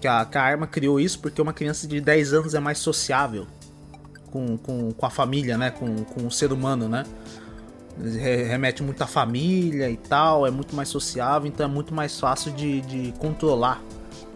[0.00, 2.78] Que a, que a arma criou isso porque uma criança de 10 anos é mais
[2.78, 3.46] sociável
[4.30, 5.70] com, com, com a família, né?
[5.70, 7.04] Com, com o ser humano, né?
[8.48, 12.52] Remete muito à família e tal, é muito mais sociável, então é muito mais fácil
[12.52, 13.80] de, de controlar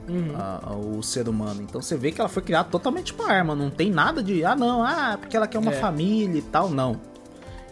[0.08, 0.32] Uhum.
[0.38, 1.60] a- o ser humano.
[1.60, 4.56] Então você vê que ela foi criada totalmente pra arma, não tem nada de, ah
[4.56, 5.78] não, ah, porque ela quer uma É.
[5.78, 6.98] família e tal, não.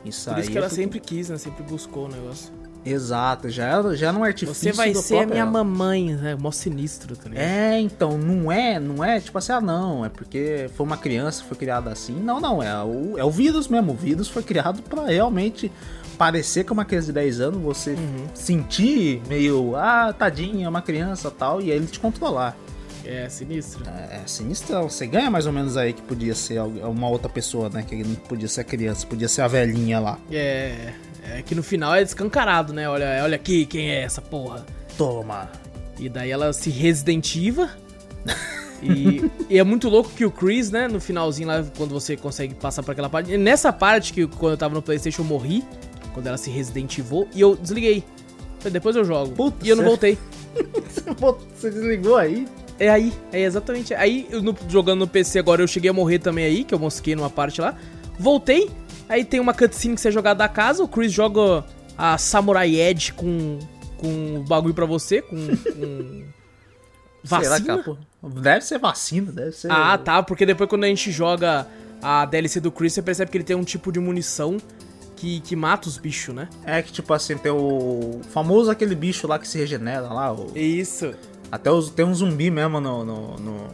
[0.04, 1.38] Isso Por aí isso que é ela sempre quis, né?
[1.38, 2.52] Sempre buscou o negócio.
[2.86, 5.50] Exato, já já era um artifício Você vai ser a minha ela.
[5.50, 6.36] mamãe, né?
[6.38, 7.42] Mó sinistro, tá ligado?
[7.44, 11.42] É, então, não é, não é tipo assim, ah não, é porque foi uma criança
[11.44, 12.14] foi criada assim.
[12.14, 13.92] Não, não, é o, é o vírus mesmo.
[13.92, 15.70] O vírus foi criado pra realmente
[16.16, 18.26] parecer que é uma criança de 10 anos, você Uhum.
[18.32, 22.56] sentir meio, ah, tadinha, é uma criança tal, e aí ele te controlar.
[23.04, 23.84] É, sinistro.
[23.88, 24.88] É, é sinistrão.
[24.90, 27.84] Você ganha mais ou menos aí que podia ser uma outra pessoa, né?
[27.86, 30.18] Que não podia ser a criança, podia ser a velhinha lá.
[30.28, 30.92] É,
[31.32, 32.89] é que no final é descancarado, né?
[32.89, 34.65] Olha, olha aqui quem é essa porra.
[34.97, 35.51] Toma.
[35.98, 37.70] E daí ela se residentiva.
[38.82, 42.55] E, e é muito louco que o Chris, né, no finalzinho lá, quando você consegue
[42.55, 43.36] passar por aquela parte.
[43.36, 45.65] Nessa parte que quando eu tava no Playstation eu morri,
[46.12, 48.05] quando ela se residentivou, e eu desliguei.
[48.70, 49.32] Depois eu jogo.
[49.32, 50.19] Puta, e eu não voltei.
[51.55, 52.47] Você desligou aí?
[52.78, 53.94] É aí, é exatamente.
[53.94, 56.78] Aí, eu no- jogando no PC agora, eu cheguei a morrer também aí, que eu
[56.78, 57.77] mosquei numa parte lá.
[58.19, 58.70] Voltei,
[59.08, 61.64] aí tem uma cutscene que você é jogado da casa, o Chris joga
[61.96, 63.58] a Samurai Edge com,
[63.96, 66.24] com bagulho pra você, com, com
[67.22, 67.98] vacina.
[68.22, 69.70] Deve ser vacina, deve ser.
[69.70, 71.66] Ah, tá, porque depois quando a gente joga
[72.02, 74.58] a DLC do Chris, você percebe que ele tem um tipo de munição
[75.16, 76.48] que, que mata os bichos, né?
[76.64, 80.32] É que, tipo assim, tem o famoso aquele bicho lá que se regenera lá.
[80.32, 80.52] O...
[80.56, 81.14] Isso.
[81.50, 81.90] Até os...
[81.90, 83.68] tem um zumbi mesmo no, no, no...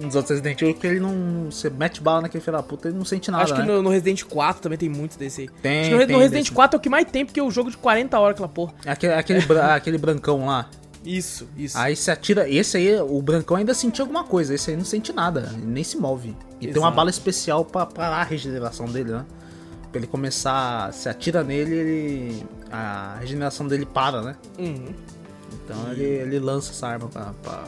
[0.00, 1.50] nos outros Resident Evil que ele não.
[1.50, 3.44] Você mete bala naquele filho da puta, ele não sente nada.
[3.44, 3.66] Acho que né?
[3.66, 5.48] no, no Resident 4 também tem muito desse aí.
[5.62, 6.54] Tem, Acho que no, tem no Resident desse.
[6.54, 8.74] 4 é o que mais tem, porque é o jogo de 40 horas aquela porra.
[8.84, 10.68] É Aquele, aquele, bra- aquele brancão lá.
[11.04, 11.76] Isso, isso.
[11.76, 12.48] Aí você atira.
[12.48, 14.54] Esse aí, o brancão ainda sentia alguma coisa.
[14.54, 15.50] Esse aí não sente nada.
[15.54, 16.34] Ele nem se move.
[16.60, 16.96] E tem uma Exato.
[16.96, 19.24] bala especial pra parar a regeneração dele, né?
[19.92, 20.92] Pra ele começar.
[20.94, 22.46] Se atira nele, ele.
[22.72, 24.36] A regeneração dele para, né?
[24.58, 24.94] Uhum.
[25.52, 27.64] Então ele, ele lança essa arma pra, pra,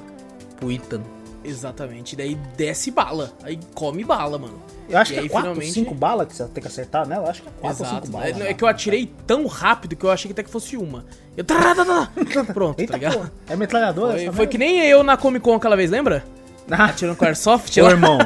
[0.58, 1.02] pro Ethan.
[1.46, 2.12] Exatamente.
[2.12, 3.32] E daí desce bala.
[3.42, 4.60] Aí come bala, mano.
[4.88, 7.06] Eu acho E que aí, é 4, finalmente- 5 balas que você tem que acertar
[7.06, 7.24] nela.
[7.26, 8.10] Eu acho que é 4 ou 5 Exato.
[8.12, 8.28] balas.
[8.28, 8.50] É, né?
[8.50, 11.04] é que eu atirei tão rápido que eu achei que até que fosse uma.
[11.36, 11.44] Eu.
[12.54, 13.18] Pronto, Eita, tá ligado?
[13.18, 14.18] pô, é metralhadora?
[14.18, 16.24] Foi, foi que nem eu na Comic Con aquela vez, lembra?
[16.68, 17.80] Ah, Atirando com Airsoft.
[17.80, 18.18] Ô, irmão,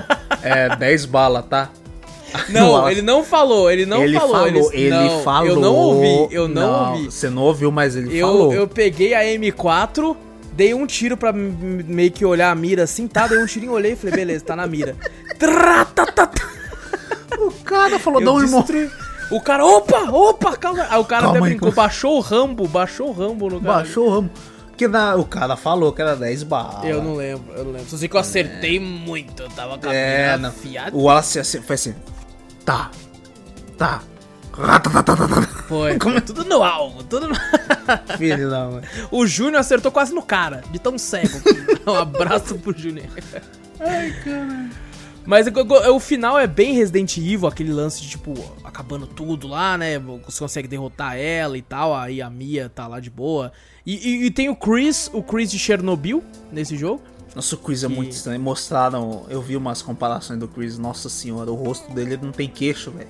[0.43, 1.69] é 10 balas, tá?
[2.49, 2.93] Não, Nossa.
[2.93, 4.37] ele não falou, ele não ele falou.
[4.37, 5.47] falou, ele não, falou.
[5.49, 7.05] Eu não ouvi, eu não, ouvi.
[7.07, 8.53] Você não ouviu, mas ele Eu, falou.
[8.55, 10.17] eu peguei a M4,
[10.61, 13.27] dei um tiro pra meio que olhar a mira assim, tá?
[13.27, 14.95] Dei um tirinho, olhei e falei, beleza, tá na mira.
[15.39, 16.43] Tratatata.
[17.39, 18.61] O cara falou, Eu não, irmão.
[18.61, 18.91] destruí.
[19.31, 20.87] O cara, opa, opa, calma.
[20.91, 23.75] Aí o cara Calma até brincou, baixou o Rambo, baixou o Rambo no cara.
[23.75, 24.31] Baixou o ramo.
[24.67, 26.85] Porque na- o cara falou que era 10 balas.
[26.85, 27.89] Eu não lembro, eu não lembro.
[27.89, 30.95] Só sei que eu acertei muito, eu tava com a É, afiada.
[30.97, 31.95] O Wallace assim, foi assim.
[32.65, 32.91] Tá.
[33.79, 34.03] Tá.
[35.69, 37.35] Foi, foi tudo no alvo, tudo no...
[38.19, 38.83] Filho da mãe.
[39.11, 41.41] O Júnior acertou quase no cara, de tão cego.
[41.87, 43.07] um abraço pro Júnior.
[43.79, 44.69] Ai, cara.
[45.27, 48.35] Mas o- final é bem Resident Evil, aquele lance de, tipo,
[48.65, 49.99] acabando tudo lá, né?
[49.99, 53.53] Você consegue derrotar ela e tal, aí a Mia tá lá de boa.
[53.87, 57.03] E, e- e tem o Chris, o Chris de Chernobyl nesse jogo.
[57.35, 58.41] Nossa, o Chris é Que- muito estranho.
[58.41, 60.79] Mostraram, eu vi umas comparações do Chris.
[60.79, 63.09] Nossa senhora, o rosto dele não tem queixo, velho.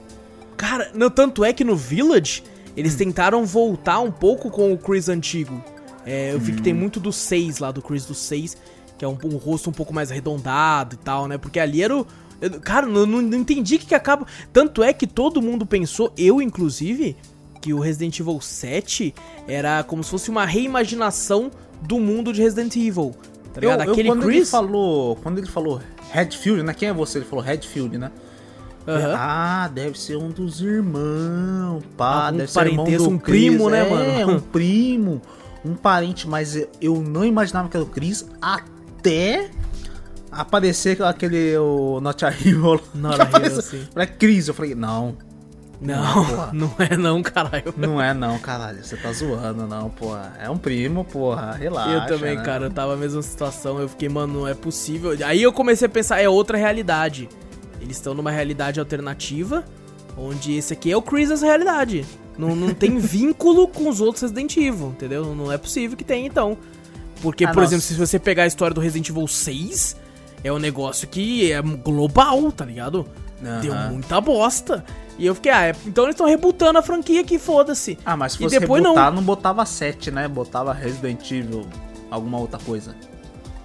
[0.61, 2.43] Cara, não, tanto é que no Village
[2.77, 5.62] eles tentaram voltar um pouco com o Chris antigo.
[6.05, 8.57] É, eu vi que tem muito do 6 lá, do Chris do 6,
[8.99, 11.39] que é um, um rosto um pouco mais arredondado e tal, né?
[11.39, 12.07] Porque ali era o.
[12.41, 14.27] eu- cara, não, não, não entendi o que, que acaba.
[14.53, 17.16] Tanto é que todo mundo pensou, eu inclusive,
[17.61, 19.15] que o Resident Evil 7
[19.49, 21.51] era como se fosse uma reimaginação
[21.82, 23.15] do mundo de Resident Evil.
[23.55, 23.81] Tá ligado?
[23.81, 24.51] Eu- eu- Aquele quando ele Chris.
[24.51, 25.81] falou, quando ele falou
[26.12, 26.74] Redfield, né?
[26.74, 27.19] Quem é você?
[27.19, 28.11] Ele falou Redfield, né?
[28.89, 29.15] Aham.
[29.16, 31.82] Ah, deve ser um dos irmãos.
[31.97, 33.70] Pá, Algum deve ser irmão do um primo, Chris.
[33.73, 34.36] né, é, mano?
[34.39, 35.23] um primo,
[35.65, 39.51] um parente, mas eu- não imaginava que era o Chris até
[40.31, 42.81] aparecer aquele o Not a Hero.
[42.94, 43.86] Not a Hero, sim.
[43.93, 45.16] Falei, Chris, eu falei, não,
[45.81, 46.51] Não, porra.
[46.55, 47.74] não é não, caralho.
[47.77, 50.32] não é não, caralho, você tá zoando, não, porra.
[50.40, 51.90] É um primo, porra, relaxa.
[51.90, 52.43] Eu também, né?
[52.43, 53.78] cara, eu tava na mesma situação.
[53.78, 55.12] Eu fiquei, mano, não é possível.
[55.24, 57.28] Aí eu comecei a pensar, é outra realidade.
[57.81, 59.65] Eles estão numa realidade alternativa,
[60.16, 62.05] onde esse aqui é o Chris realidade.
[62.39, 65.35] Não, não tem vínculo com os outros Resident Evil, entendeu?
[65.35, 66.57] Não é possível que tenha, então.
[67.23, 67.74] Porque, Ah, por nossa.
[67.74, 69.97] exemplo, se você pegar a história do Resident Evil 6,
[70.43, 73.07] é um negócio que é global, tá ligado?
[73.44, 73.61] Aham.
[73.61, 74.85] Deu muita bosta.
[75.19, 77.98] E eu fiquei, ah, é- então eles estão rebutando a franquia aqui, foda-se.
[78.07, 78.90] Ah, mas se E fosse depois não.
[78.94, 79.23] rebutar, não.
[79.23, 80.27] botava 7, né?
[80.28, 81.66] Botava Resident Evil,
[82.11, 82.94] alguma outra coisa.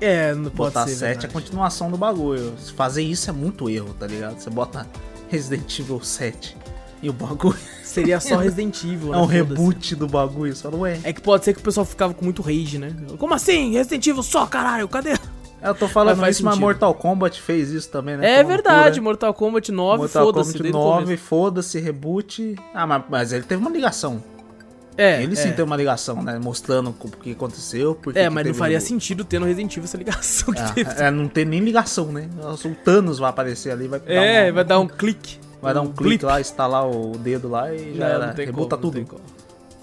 [0.02, 0.96] É, não pode botar ser.
[0.96, 2.54] 7 é a continuação do bagulho.
[2.76, 4.38] Fazer isso é muito erro, tá ligado?
[4.40, 4.88] Você bota
[5.30, 6.58] Resident Evil 7
[7.02, 9.36] e o bagulho Seria só Resident Evil, é um né?
[9.36, 11.00] Reboot do bagulho, só não é.
[11.04, 12.94] É que pode ser que o pessoal ficava com muito rage, né?
[13.18, 13.72] Como assim?
[13.72, 15.18] Resident Evil só, caralho, cadê?
[15.62, 16.66] Eu tô falando Mas faz isso, mas sentido.
[16.66, 18.28] Mortal Kombat fez isso também, né?
[18.28, 19.02] É Tomando verdade, cura.
[19.04, 21.24] Mortal Kombat 9, Mortal foda-se, Kombat desde o 9, começo.
[21.24, 22.56] foda-se, reboot.
[22.74, 24.22] Ah, mas, mas ele teve uma ligação.
[24.98, 25.36] É, ele é.
[25.36, 26.40] sim teve uma ligação, né?
[26.42, 27.96] Mostrando o que aconteceu.
[27.96, 30.90] Porque É, mas não faria sentido ter no Resident Evil essa ligação que teve.
[31.02, 32.30] É, é, não tem nem ligação, né?
[32.42, 35.38] O Thanos vai aparecer ali, vai dar É, uma- vai dar um clique.
[35.62, 36.26] Vai dar um clique blip.
[36.26, 38.28] lá, instalar o dedo lá e já Não, era.
[38.28, 39.06] não tem Rebuta como, tudo.
[39.06, 39.20] tem.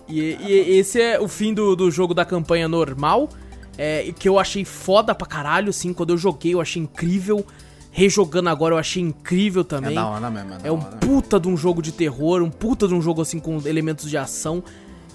[0.08, 3.28] E, e esse é o fim do, do jogo da campanha normal,
[3.76, 7.44] é, que eu achei foda pra caralho, assim, quando eu joguei eu achei incrível,
[7.90, 9.94] rejogando agora eu achei incrível É também.
[9.94, 10.96] da hora mesmo, é da É um hora.
[10.98, 14.16] puta de um jogo de terror, um puta de um jogo assim com elementos de
[14.16, 14.62] ação,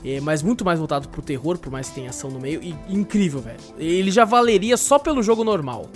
[0.08, 2.76] é, mas muito mais voltado pro terror, por mais que tenha ação no meio, e
[2.88, 3.60] incrível, velho.
[3.78, 5.90] Ele já valeria só pelo jogo normal.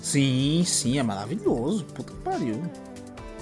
[0.00, 1.84] Sim, sim, é maravilhoso.
[1.86, 2.62] Puta que pariu.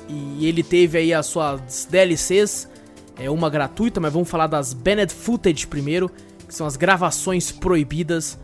[0.08, 2.68] E ele teve aí as suas DLCs,
[3.18, 6.10] é uma gratuita, mas vamos falar das Banned Footage primeiro,
[6.46, 8.38] que são as gravações proibidas,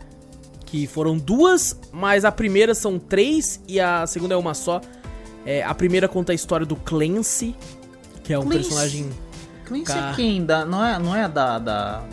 [0.65, 4.81] que foram duas, mas a primeira são três e a segunda é uma só.
[5.45, 7.55] É, a primeira conta a história do Clancy,
[8.23, 8.57] que é um Clancy?
[8.59, 9.09] personagem.
[9.71, 10.45] Clancy Ca- é quem?
[10.45, 11.57] Da, não, é, não é da.
[11.59, 12.03] da...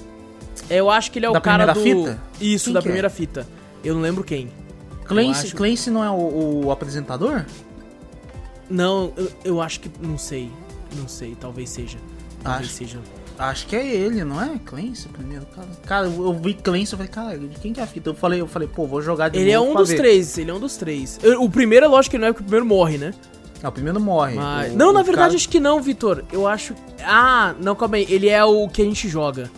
[0.71, 1.81] É, eu acho que ele é o Da cara do.
[1.81, 2.19] fita?
[2.41, 2.83] Isso, Quem da é?
[2.83, 3.47] primeira fita.
[3.85, 4.51] Eu não lembro quem.
[5.05, 7.45] Clancy, acho- Clancy não é o, o apresentador?
[8.69, 9.91] Não, eu, eu acho que.
[10.01, 10.51] Não sei.
[10.97, 11.99] Não sei, talvez seja.
[12.43, 12.99] Talvez Acho- seja.
[13.39, 14.59] Acho que é ele, não é?
[14.65, 15.69] Clancy primeiro, cara.
[15.87, 18.11] Cara, eu vi Clancy, eu falei, cara, de quem que é a fita?
[18.11, 19.97] Eu falei, eu falei, pô, vou jogar de Ele é um dos ver.
[19.97, 21.21] três, ele é um dos três.
[21.23, 23.15] Eu- O primeiro, é lógico que não é porque o primeiro morre, né?
[23.63, 24.35] Ah, o primeiro morre.
[24.37, 24.73] Mas...
[24.73, 26.25] O- não, na verdade cara- acho que não, Vitor.
[26.33, 26.75] Eu acho.
[27.03, 28.07] Ah, não, calma aí.
[28.09, 29.51] Ele é o que a gente joga.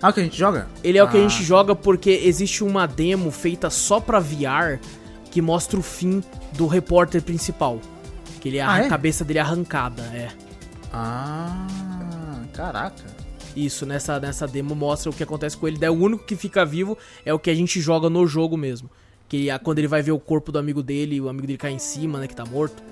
[0.00, 0.68] Ah, o que a gente joga?
[0.84, 1.28] Ele é o que a Ah.
[1.28, 4.78] gente joga porque existe uma demo feita só pra VR
[5.30, 6.22] que mostra o fim
[6.52, 7.80] do repórter principal.
[8.40, 8.88] Que ele Ah, a é?
[8.88, 10.28] cabeça dele é arrancada, é.
[10.92, 11.66] Ah,
[12.54, 13.02] caraca.
[13.56, 15.76] Isso, nessa, nessa demo mostra o que acontece com ele.
[15.76, 16.96] Daí o único que fica vivo
[17.26, 18.88] é o que a gente joga no jogo mesmo.
[19.28, 21.72] Que é quando ele vai ver o corpo do amigo dele, o amigo dele cai
[21.72, 22.82] em cima, né, que tá morto.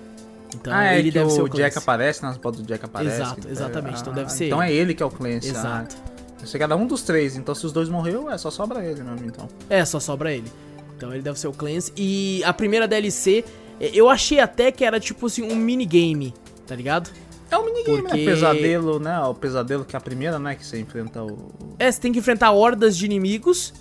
[0.54, 2.84] Então ah, é ele que deve ser o o Jack aparece, nas fotos do Jack
[2.84, 3.20] aparece.
[3.20, 4.72] Exato, que- exatamente, então Ah, deve ser Então ele.
[4.72, 5.48] é ele que é o Clancy.
[5.48, 5.96] Exato.
[6.04, 8.84] Ah, você quer dar um dos três, então se os dois morreu, é só sobra
[8.84, 9.48] ele mesmo, então.
[9.68, 10.50] É, só sobra ele.
[10.96, 11.92] Então ele deve ser o Clancy.
[11.96, 13.44] E a primeira DLC,
[13.80, 16.32] eh, eu achei até que era tipo assim, um minigame,
[16.66, 17.10] tá ligado?
[17.50, 18.24] É um minigame, Porque- né?
[18.24, 19.18] Pesadelo, né?
[19.20, 20.54] O pesadelo que é a primeira, né?
[20.54, 21.50] Que você enfrenta o...
[21.78, 23.72] É, você tem que enfrentar hordas de inimigos.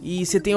[0.00, 0.54] E você tem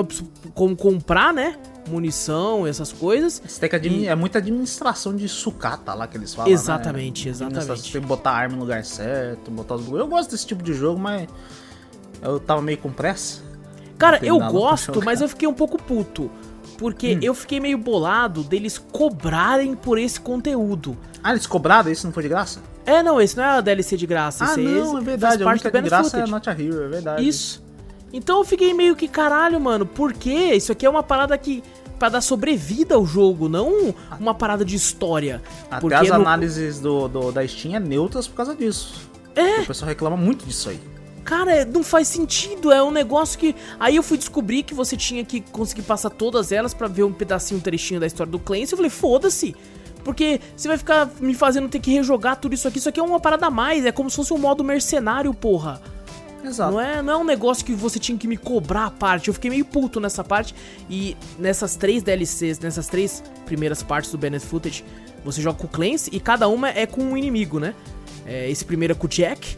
[0.53, 1.55] como comprar, né?
[1.87, 3.41] Munição, essas coisas.
[3.45, 7.25] Você tem que admi- E- É muita administração de sucata lá que eles falam, Exatamente,
[7.25, 7.31] né?
[7.31, 7.91] exatamente.
[7.91, 9.87] Tem que botar a arma no lugar certo, botar os...
[9.87, 11.27] Eu gosto desse tipo de jogo, mas...
[12.21, 13.41] Eu tava meio com pressa.
[13.97, 16.29] Cara, eu gosto, mas eu fiquei um pouco puto.
[16.77, 17.19] Porque Hum.
[17.21, 20.97] eu fiquei meio bolado deles cobrarem por esse conteúdo.
[21.23, 21.91] Ah, eles cobraram?
[21.91, 22.61] Isso não foi de graça?
[22.85, 24.45] É, não, esse não é a DLC de graça.
[24.45, 25.37] Ah, não, é verdade.
[25.37, 26.31] Faz A parte única do de Benefit graça é Footage.
[26.31, 27.27] Not a Hero, é verdade.
[27.27, 27.63] Isso.
[28.11, 29.85] Então eu fiquei meio que caralho, mano.
[29.85, 30.53] Por quê?
[30.55, 31.63] Isso aqui é uma parada que.
[31.97, 35.41] Pra dar sobrevida ao jogo, não uma parada de história.
[35.69, 38.93] Até Porque as no- análises do, do- da Steam é neutras por causa disso.
[39.35, 39.59] É.
[39.59, 40.79] O pessoal reclama muito disso aí.
[41.25, 42.71] Cara, não faz sentido.
[42.71, 43.53] É um negócio que.
[43.77, 47.11] Aí eu fui descobrir que você tinha que conseguir passar todas elas pra ver um
[47.11, 48.71] pedacinho, um trechinho da história do Clancy.
[48.71, 49.53] Eu falei, foda-se.
[50.01, 52.77] Porque você vai ficar me fazendo ter que rejogar tudo isso aqui.
[52.79, 53.85] Isso aqui é uma parada a mais.
[53.85, 55.81] É como se fosse um modo mercenário, porra.
[56.43, 56.71] Exato.
[56.71, 59.27] Não é, não é um negócio que você tinha que me cobrar a parte.
[59.27, 60.55] Eu fiquei meio puto nessa parte.
[60.89, 64.83] E nessas três DLCs, nessas três primeiras partes do Bennett Footage,
[65.23, 67.75] você joga com o Clancy e cada uma é com um inimigo, né?
[68.25, 69.57] É, esse primeiro é com o Jack.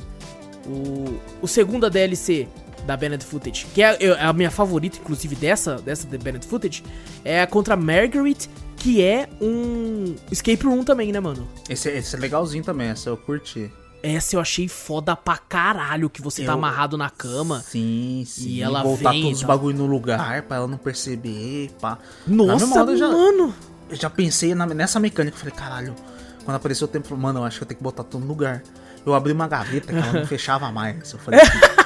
[0.65, 2.47] O, o segundo DLC
[2.85, 3.65] da Bennett Footage.
[3.73, 6.83] Que é, é a minha favorita, inclusive, dessa, dessa The Bennett Footage.
[7.23, 8.37] É a contra Margaret,
[8.77, 11.47] que é um escape room também, né, mano?
[11.69, 13.71] Esse, esse é legalzinho também, essa eu curti.
[14.03, 17.60] Essa eu achei foda pra caralho, que você tá Eu- amarrado na cama.
[17.61, 18.48] Sim, sim.
[18.49, 21.98] E ela voltar vem e todos os bagulho no lugar pra ela não perceber, pá.
[22.26, 23.53] Nossa, hora eu já- mano!
[23.90, 25.95] Eu já pensei na- nessa mecânica, eu falei, caralho,
[26.44, 28.64] quando apareceu o tempo, mano, eu acho que eu tenho que botar tudo no lugar.
[29.06, 31.11] Eu abri uma gaveta que ela não fechava mais.
[31.14, 31.40] Eu falei,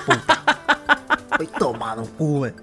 [0.06, 0.46] puta.
[1.38, 2.56] Foi tomar no cu, velho.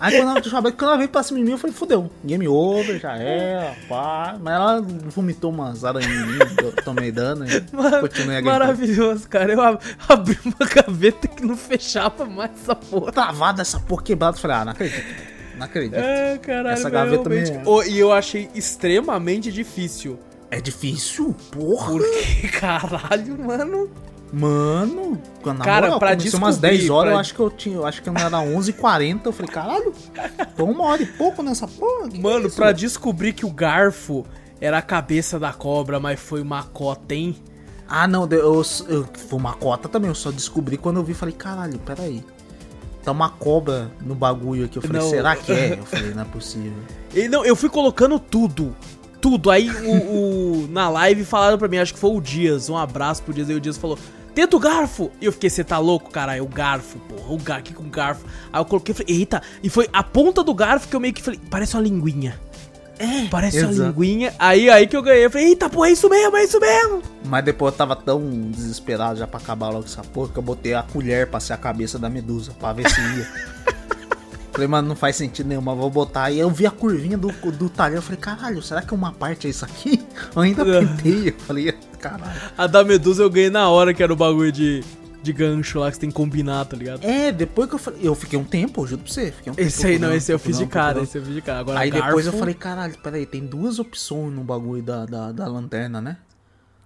[0.00, 2.10] Aí quando ela, quando ela veio pra cima de mim, eu falei, fudeu.
[2.24, 4.36] Game over, já era, pá.
[4.40, 7.60] Mas ela vomitou umas aranhas em mim, eu tomei dano e
[8.00, 8.42] continuei a.
[8.42, 9.52] Maravilhoso, cara.
[9.52, 13.12] Eu ab- abri uma gaveta que não fechava mais essa porra.
[13.12, 14.36] Travada essa porra quebrada.
[14.36, 15.04] Eu falei, ah, não acredito.
[15.58, 15.96] Não acredito.
[15.96, 16.68] É, caralho.
[16.70, 17.68] Essa gaveta realmente- também.
[17.68, 20.18] Ô, E eu achei extremamente difícil.
[20.50, 21.92] É difícil, porra.
[21.92, 23.90] Porque, caralho, mano.
[24.32, 27.40] Mano, quando na Cara, moral, pra começou umas descobrir, 10 horas, pra- eu acho que
[27.40, 29.92] eu tinha, eu acho que eu não era 11h40, eu falei, caralho,
[30.56, 32.08] tô uma hora e pouco nessa porra.
[32.14, 32.56] é Mano, isso?
[32.56, 34.24] pra descobrir que o garfo
[34.60, 37.36] era a cabeça da cobra, mas foi uma cota, hein?
[37.88, 41.12] Ah, não, eu, eu, eu- foi uma cota também, eu só descobri quando eu vi,
[41.12, 42.24] falei, caralho, peraí.
[43.02, 45.08] Tá uma cobra no bagulho aqui, eu falei, Não.
[45.08, 45.72] será que é?
[45.78, 46.72] Eu falei, não é possível.
[47.14, 48.76] E, não, eu fui colocando tudo.
[49.22, 49.50] Tudo.
[49.50, 52.68] Aí o, o- na live falaram pra mim, acho que foi o Dias.
[52.70, 53.48] Um abraço pro Dias.
[53.50, 53.98] Aí o Dias falou:
[54.34, 55.10] Tenta o garfo!
[55.20, 56.44] E eu fiquei, você tá louco, caralho?
[56.44, 57.32] O garfo, porra.
[57.32, 58.24] O garfo, que com garfo.
[58.52, 59.42] Aí eu coloquei e falei, eita.
[59.62, 62.38] E foi a ponta do garfo que eu meio que falei, parece uma linguinha.
[62.98, 63.88] É, Parece uma exato.
[63.98, 64.34] linguinha.
[64.38, 65.24] Aí aí que eu ganhei.
[65.24, 67.02] Eu falei, eita, porra, é isso mesmo, é isso mesmo.
[67.24, 68.20] Mas depois eu tava tão
[68.50, 71.56] desesperado já pra acabar logo essa porra que eu botei a colher pra ser a
[71.56, 73.26] cabeça da medusa, pra ver se ia.
[74.52, 76.30] falei, mano, não faz sentido nenhum, mas vou botar.
[76.30, 79.46] E eu vi a curvinha do, do talher, eu falei, caralho, será que uma parte
[79.46, 80.02] é isso aqui?
[80.34, 82.40] Eu ainda tentei, eu falei, caralho.
[82.56, 84.82] A da Medusa eu ganhei na hora, que era o bagulho de,
[85.22, 87.02] de gancho lá que você tem que combinar, tá ligado?
[87.04, 89.54] É, depois que eu falei, eu fiquei um tempo, eu juro pra você, fiquei um
[89.56, 89.66] tempo.
[89.68, 91.60] Esse aí não, esse eu fiz de cara, esse eu fiz de cara.
[91.60, 95.32] Agora Aí depois eu garfo- falei, caralho, peraí, tem duas opções no bagulho da, da,
[95.32, 96.16] da lanterna, né?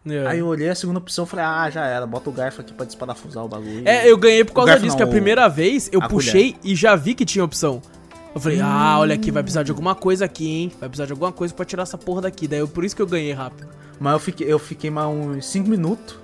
[0.07, 0.27] É.
[0.27, 2.73] Aí eu olhei a segunda opção e falei, ah, já era, bota o garfo aqui
[2.75, 3.83] pra desparafusar o bagulho.
[3.87, 6.75] É, eu ganhei por causa garfo disso, não, que a primeira vez eu puxei e
[6.77, 7.81] já vi que tinha opção.
[8.35, 10.73] Eu falei, ah, olha aqui, vai precisar de alguma coisa aqui, hein?
[10.81, 12.49] Vai precisar de alguma coisa pra tirar essa porra daqui.
[12.49, 13.69] Daí eu, por isso que eu ganhei rápido.
[14.01, 16.17] Mas eu fiquei, eu fiquei mais uns 5 minutos.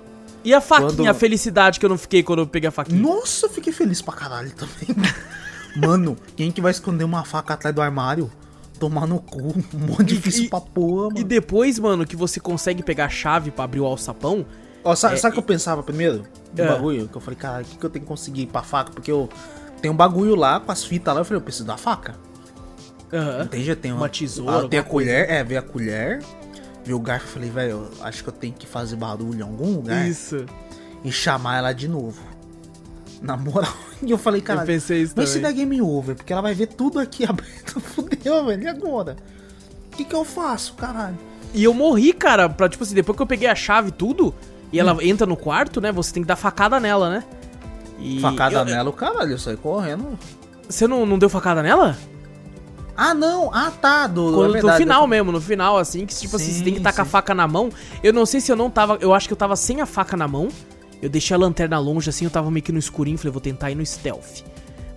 [0.43, 3.01] E a faquinha, Quando- a felicidade que eu não fiquei quando eu peguei a faquinha.
[3.01, 4.95] Nossa, eu fiquei feliz pra caralho também.
[5.75, 8.29] Mano, quem que vai esconder uma faca atrás do armário?
[8.81, 9.37] Tomar no cu,
[9.73, 11.19] um monte de E- difícil e- pra porra, mano.
[11.19, 14.43] E depois, mano, que você consegue pegar a chave pra abrir o alçapão,
[14.83, 16.23] Ó, sabe, é, sabe o que eu pensava primeiro?
[16.51, 16.67] Do É.
[16.67, 17.07] bagulho?
[17.07, 18.91] Que eu falei, cara, o que, que eu tenho que conseguir pra faca?
[18.91, 19.29] Porque eu
[19.81, 22.15] tenho um bagulho lá com as fitas lá, eu falei, eu preciso da faca.
[23.51, 25.11] Tem já tem Uma tesoura, Ah, tem a alguma coisa.
[25.11, 26.23] colher, é, veio a colher,
[26.83, 29.75] veio o garfo, eu falei, velho, acho que eu tenho que fazer barulho em algum
[29.75, 30.45] lugar isso.
[31.03, 32.19] e chamar ela de novo.
[33.21, 33.71] Na moral.
[34.03, 36.55] E eu falei, cara, eu pensei isso Mas se der game over, porque ela vai
[36.55, 38.63] ver tudo aqui aberto, fudeu, velho.
[38.63, 39.15] E agora?
[39.93, 41.17] O que, que eu faço, caralho?
[41.53, 44.33] E eu morri, cara, pra, tipo assim, depois que eu peguei a chave e tudo,
[44.73, 47.23] e ela entra no quarto, né, você tem que dar facada nela, né?
[47.99, 50.17] E Facada eu- nela, o caralho, eu saí correndo.
[50.67, 51.95] Você não, não deu facada nela?
[52.97, 56.07] Ah, não, ah tá, do, Quando- é no verdade, final eu- mesmo, no final, assim,
[56.07, 57.11] que tipo assim, você Sim, tem que estar com a sim.
[57.11, 57.69] faca na mão.
[58.01, 58.97] Eu não sei se eu não tava.
[58.99, 60.49] Eu acho que eu tava sem a faca na mão.
[61.01, 63.71] Eu deixei a lanterna longe, assim, eu tava meio que no escurinho, falei, vou tentar
[63.71, 64.43] ir no stealth.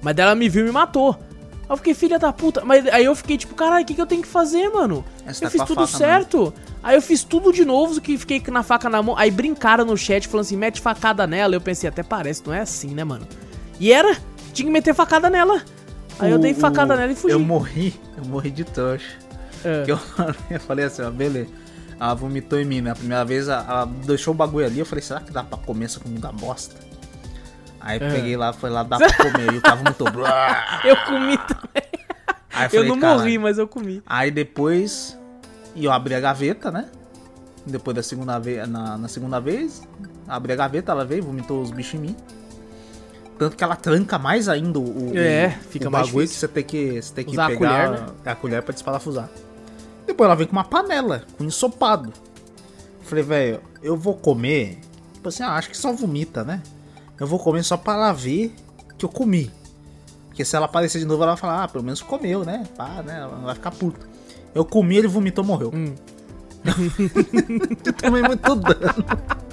[0.02, 1.16] Mas daí ela me viu e me matou.
[1.62, 2.62] Aí eu fiquei, filha da puta.
[2.62, 5.02] Mas aí eu fiquei tipo, caralho, o que, que eu tenho que fazer, mano?
[5.26, 6.52] É, você tá eu fiz tudo faca certo.
[6.82, 9.16] Aí eu fiz tudo de novo, que fiquei na faca na mão.
[9.16, 11.55] Aí brincaram no chat, falando assim, mete facada nela.
[11.55, 13.26] Eu pensei, até parece, não é assim, né, mano?
[13.81, 14.14] E era,
[14.52, 15.62] tinha que meter facada nela.
[16.18, 17.32] Aí eu dei facada o- nela e fugi.
[17.32, 19.06] Eu morri, eu morri de trouxa.
[19.64, 19.85] É.
[19.86, 19.98] Eu,
[20.51, 21.48] eu falei assim, ó, beleza.
[22.05, 22.90] Ela vomitou em mim, né?
[22.90, 24.78] A primeira vez ela, deixou o bagulho ali.
[24.78, 26.74] Eu falei, será que dá pra comer essa comida bosta?
[27.81, 28.10] Aí É.
[28.10, 29.55] peguei lá, foi lá, dá pra comer.
[29.55, 30.09] E o cara vomitou.
[30.85, 31.82] Eu comi também.
[32.52, 34.02] Aí Eu falei, não "Caralho." morri, mas eu comi.
[34.06, 35.18] Aí depois
[35.74, 36.86] e eu abri a gaveta, né?
[37.66, 39.82] Depois da segunda vez, na, na segunda vez,
[40.28, 42.16] abri a gaveta, ela veio, vomitou os bichos em mim.
[43.39, 46.48] Tanto que ela tranca mais ainda o, o- É, o fica mais bagulho difícil.
[46.48, 47.59] que você tem que, você tem que Usar a pegar
[47.89, 48.06] colher, né?
[48.24, 49.28] a colher pra desparafusar.
[50.15, 52.12] Depois ela vem com uma panela, com ensopado.
[53.03, 54.78] Falei, velho, eu vou comer.
[55.12, 56.62] Tipo assim, ah, acho que só vomita, né?
[57.19, 58.55] Eu vou comer só pra ela ver
[58.97, 59.51] que eu comi.
[60.28, 62.65] Porque se ela aparecer de novo, ela vai falar, ah, pelo menos comeu, né?
[62.77, 63.23] Pá, né?
[63.23, 64.07] Ela vai ficar puta.
[64.55, 65.73] Eu comi, ele vomitou, morreu.
[65.74, 65.93] Hum.
[67.85, 69.05] Eu tomei muito dano.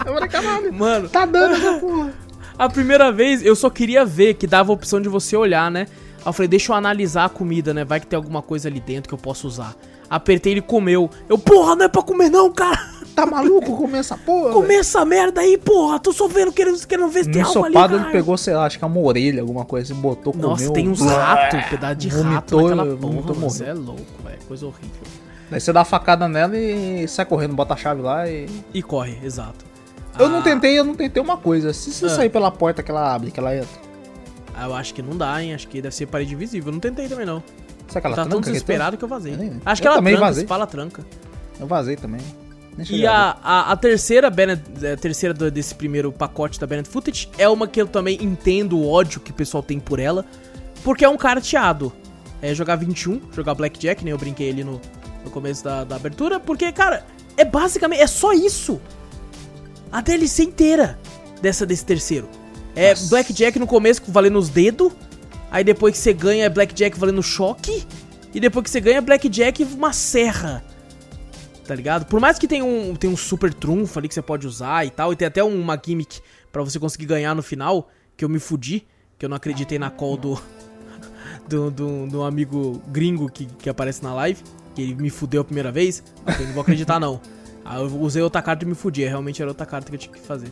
[0.06, 2.14] Eu falei, caralho, Mano, tá dando essa porra.
[2.58, 5.88] A primeira vez eu só queria ver que dava a opção de você olhar, né?
[6.18, 7.84] Aí eu falei, deixa eu analisar a comida, né?
[7.84, 9.76] Vai que tem alguma coisa ali dentro que eu posso usar.
[10.12, 11.10] Apertei, ele comeu.
[11.30, 12.78] Eu, porra, não é pra comer não, cara.
[13.14, 14.54] Tá maluco comer essa porra?
[14.54, 16.00] Comer essa merda aí, porra.
[16.00, 18.78] Tô só vendo, querendo, querendo ver se tem algo ali, ele pegou, sei lá, acho
[18.80, 20.72] que é uma orelha, alguma coisa, assim, botou, Nossa, comeu.
[20.72, 22.24] tem uns ratos, pedaço de rato
[22.58, 23.50] vomitou, naquela vomitou, porra.
[23.50, 24.38] Você é louco, velho.
[24.48, 24.90] Coisa horrível.
[25.50, 28.48] Daí você dá a facada nela e sai correndo, bota a chave lá e.
[28.74, 29.66] E corre, exato.
[30.18, 31.74] Eu Ah, não tentei, eu não tentei uma coisa.
[31.74, 32.10] Se você Ah.
[32.10, 33.68] sair pela porta que ela abre, que ela entra.
[34.56, 35.54] ah, Eu acho que não dá, hein?
[35.54, 36.70] Acho que deve ser parede invisível.
[36.70, 37.44] Eu não tentei também, não.
[37.92, 39.36] Será que ela tá tão desesperado que eu vazei.
[39.36, 40.48] Nem- Acho que ela também tranca, vazei.
[40.48, 41.06] fala tranca.
[41.60, 42.22] Eu vazei também.
[42.78, 46.88] Nem E a a, a, terceira, Bennett, a terceira do- desse primeiro pacote da Bennett
[46.90, 50.26] Footage é uma que eu também entendo o ódio que o pessoal tem por ela,
[50.84, 51.92] porque é um carteado.
[52.42, 54.12] É jogar 21, jogar Blackjack, né?
[54.12, 54.80] Eu brinquei ali no,
[55.24, 57.06] no começo da, da abertura, porque, cara,
[57.38, 58.82] é basicamente, é só isso.
[59.92, 60.98] A DLC inteira
[61.42, 62.28] dessa, desse terceiro.
[62.76, 63.10] É Nossa.
[63.10, 64.92] Blackjack no começo valendo os dedos,
[65.52, 67.86] aí depois que você ganha é Blackjack valendo choque,
[68.34, 70.64] e depois que você ganha é Blackjack uma serra
[71.72, 72.06] tá ligado?
[72.06, 74.90] Por mais que tenha um, tenha um super trunfo ali que você pode usar e
[74.90, 76.20] tal, e tem até uma gimmick
[76.52, 78.86] pra você conseguir ganhar no final, que eu me fudi,
[79.18, 80.42] que eu não acreditei na call do
[81.48, 84.44] do, do, do amigo gringo que, que aparece na live,
[84.76, 86.04] que ele me fudeu a primeira vez,
[86.40, 87.22] eu não vou acreditar não.
[87.64, 90.14] Aí eu usei outra carta e me fudi, realmente era outra carta que eu tinha
[90.14, 90.52] que fazer.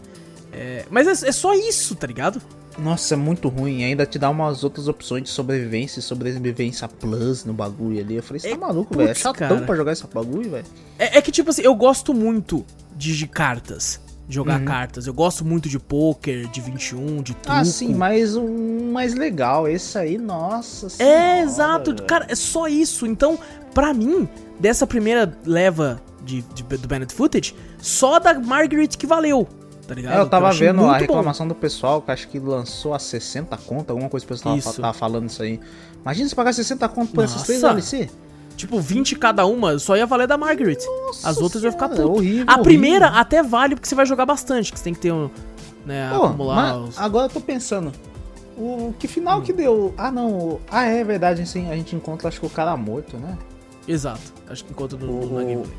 [0.53, 2.41] É, mas é, é só isso, tá ligado?
[2.83, 3.83] Nossa, é muito ruim.
[3.83, 8.15] Ainda te dá umas outras opções de sobrevivência e sobrevivência plus no bagulho ali.
[8.15, 9.09] Eu falei, você É, tá maluco, velho?
[9.09, 9.61] É putz, chatão cara.
[9.65, 10.65] pra jogar esse bagulho, velho.
[10.97, 12.65] É, é que, tipo assim, eu gosto muito
[12.95, 14.65] de, de cartas, de jogar Uhum.
[14.65, 15.07] cartas.
[15.07, 17.57] Eu gosto muito de poker, de 21, de truco.
[17.59, 19.67] Ah, sim, mas um mais legal.
[19.67, 21.91] Esse aí, nossa É, senhora, exato.
[21.93, 22.05] velho.
[22.07, 23.05] Cara, é só isso.
[23.05, 23.37] Então,
[23.73, 24.27] pra mim,
[24.59, 29.47] dessa primeira leva de, de- do Bennett Footage, só da Margaret que valeu.
[29.89, 30.13] Tá ligado?
[30.17, 30.99] É, eu tava achei vendo a muito bom.
[30.99, 34.55] reclamação do pessoal, que acho que lançou a 60 conto, alguma coisa que o pessoal
[34.59, 35.59] tava, tava falando isso aí.
[36.03, 37.73] Imagina se pagar 60 conto por essas três Nossa.
[37.73, 38.09] DLC.
[38.55, 40.77] Tipo, 20 cada uma, só ia valer da Margaret.
[41.23, 42.11] As outras iam ficar puto.
[42.11, 43.21] horrível, a primeira horrível.
[43.21, 45.29] até vale porque você vai jogar bastante, que você tem que ter um.
[45.85, 46.99] Né, Pô, acumular os.
[46.99, 47.91] agora eu tô pensando.
[48.57, 49.41] O que final Hum.
[49.41, 49.93] que deu?
[49.97, 50.59] Ah, não.
[50.69, 53.37] Ah, é verdade, assim, a gente encontra, acho que o cara morto, né?
[53.87, 54.21] Exato.
[54.49, 55.73] Acho que enquanto no, O- na gameplay.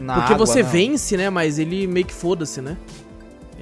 [0.00, 0.68] Na Porque água, você não.
[0.70, 1.30] vence, né?
[1.30, 2.76] Mas ele meio que foda-se, né?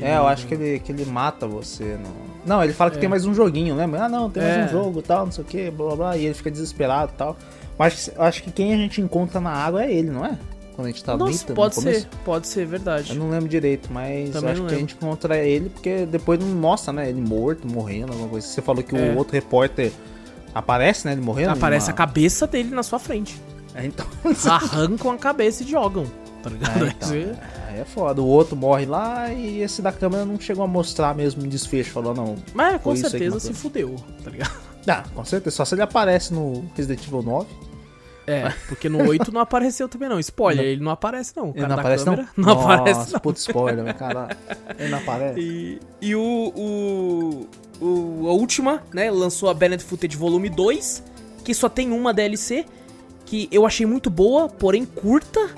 [0.00, 1.84] É, eu acho que ele, que ele mata você.
[1.96, 2.08] No...
[2.44, 3.00] Não, ele fala que É.
[3.00, 4.04] tem mais um joguinho, lembra?
[4.04, 4.64] Ah, não, tem mais É.
[4.64, 6.16] um jogo tal, não sei o que, blá blá blá.
[6.16, 7.36] E ele fica desesperado e tal.
[7.78, 10.38] Mas eu acho que quem a gente encontra na água é ele, não é?
[10.74, 12.06] Quando a gente tá Nossa, pode ser.
[12.24, 13.10] Pode ser, verdade.
[13.12, 16.48] Eu não lembro direito, mas Também acho que a gente encontra ele porque depois não
[16.48, 17.08] mostra, né?
[17.08, 18.46] Ele morto, morrendo, alguma coisa.
[18.46, 19.12] Você falou que É.
[19.12, 19.90] o outro repórter
[20.54, 21.12] aparece, né?
[21.12, 21.50] Ele morrendo.
[21.52, 23.40] Aparece numa- a cabeça dele na sua frente.
[23.74, 24.06] É, então.
[24.50, 26.04] Arrancam a cabeça e jogam.
[26.46, 26.84] Tá ligado?
[26.84, 27.14] É, então,
[27.76, 28.22] é, é foda.
[28.22, 31.90] O outro morre lá e esse da câmera não chegou a mostrar mesmo um desfecho.
[31.90, 32.36] Falou, não.
[32.54, 34.52] Mas com certeza se fudeu, tá ligado?
[34.88, 35.56] Ah, com certeza.
[35.56, 37.46] Só se ele aparece no Resident Evil 9.
[38.28, 40.18] É, porque no 8 não apareceu também não.
[40.20, 41.46] Spoiler, ele não aparece não.
[41.46, 42.44] O Ele cara não da aparece, câmera não?
[42.46, 43.20] não Nossa, aparece não.
[43.20, 44.36] Puta spoiler, meu cara.
[44.78, 45.40] Ele não aparece.
[45.40, 47.48] E, e o, o,
[47.84, 49.10] o- A última, né?
[49.10, 51.02] Lançou a Bennett Footage Volume 2,
[51.44, 52.64] que só tem uma DLC,
[53.24, 55.48] que eu achei muito boa, porém curta.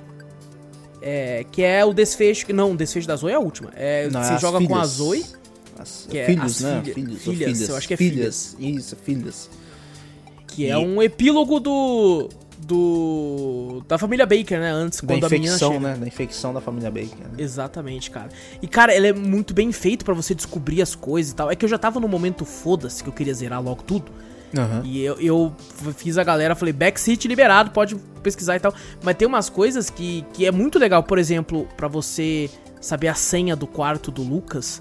[1.01, 2.53] É, que é o desfecho.
[2.53, 3.70] Não, o desfecho da Zoe é a última.
[3.77, 4.89] É, Não, é você as joga com a filhas.
[4.91, 5.25] Zoe.
[5.79, 6.81] As- Que é filhos, né?
[6.83, 7.69] filha- filhas, filhas.
[7.69, 8.57] eu acho que é filhas.
[8.59, 9.49] Isso, filhas.
[10.49, 12.29] Que é E- um epílogo do.
[12.61, 13.83] do.
[13.87, 14.70] da família Baker, né?
[14.73, 15.89] Antes, Da quando a menina infecção, chega.
[15.89, 15.97] né?
[15.97, 17.19] Da infecção da família Baker.
[17.19, 17.31] né?
[17.39, 18.29] Exatamente, cara.
[18.61, 21.51] E, cara, ele é muito bem feito pra você descobrir as coisas e tal.
[21.51, 24.11] É que eu já tava no momento foda-se que eu queria zerar logo tudo.
[24.57, 24.83] Aham.
[24.85, 25.53] E eu, eu
[25.97, 28.75] fiz a galera, falei, backseat liberado, pode pesquisar e tal.
[29.03, 31.03] Mas tem umas coisas que, que é muito legal.
[31.03, 32.51] Por exemplo, pra você
[32.81, 34.81] saber a senha do quarto do Lucas,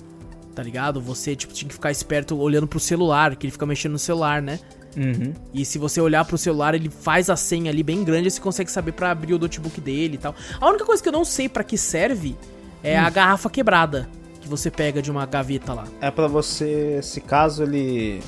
[0.56, 1.02] tá ligado?
[1.02, 4.41] Você, tipo, tinha que ficar esperto olhando pro celular, que ele fica mexendo no celular,
[4.41, 4.60] né?
[4.95, 5.34] Uhum.
[5.53, 8.41] E se você olhar pro celular, ele faz a senha ali bem grande e você
[8.41, 10.35] consegue saber pra abrir o notebook dele e tal.
[10.60, 12.35] A única coisa que eu não sei pra que serve
[12.84, 14.10] é a garrafa quebrada
[14.41, 15.84] que você pega de uma gaveta lá.
[16.02, 18.22] É pra você, se caso ele.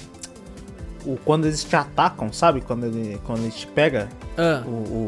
[1.06, 2.62] O, quando eles te atacam, sabe?
[2.62, 5.06] Quando ele, quando ele te pega, Ah, o, o,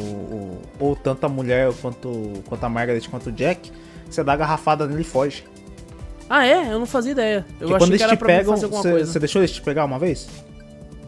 [0.80, 2.10] o- ou tanto a mulher quanto,
[2.48, 3.72] quanto a Margaret quanto o Jack,
[4.10, 5.44] você dá a garrafada nele e foge.
[6.30, 6.72] ah é?
[6.74, 7.46] Eu não fazia ideia.
[7.60, 9.12] Eu Porque achei quando que era te pra pegam, fazer alguma você, coisa.
[9.12, 10.28] você deixou eles te pegar uma vez?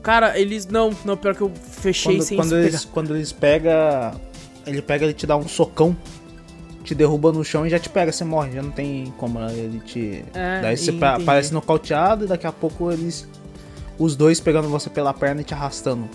[0.01, 0.67] Cara, eles.
[0.67, 2.93] Não, não, pior que eu fechei Quando, sem quando eles, pegar.
[2.93, 3.71] quando eles pegam.
[4.67, 5.95] Ele pega, ele te dá um socão,
[6.83, 9.53] te derruba no chão e já te pega, você morre, já não tem como né,
[9.53, 10.25] ele te.
[10.33, 10.99] É, Daí você entendi.
[10.99, 13.25] pa- parece nocauteado e daqui a pouco eles.
[14.03, 16.09] Os dois pegando você pela perna e te arrastando.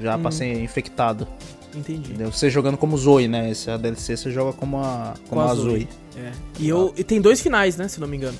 [0.00, 0.22] Já Hum.
[0.22, 1.26] pra ser infectado.
[1.74, 2.10] Entendi.
[2.10, 2.32] Entendeu?
[2.32, 3.50] Você jogando como Zoe, né?
[3.50, 5.70] Esse é a DLC você joga como a, como Com a Zoe.
[5.70, 5.88] Zoe.
[6.16, 6.32] É.
[6.58, 7.86] E, eu, e tem dois finais, né?
[7.86, 8.36] Se não me engano.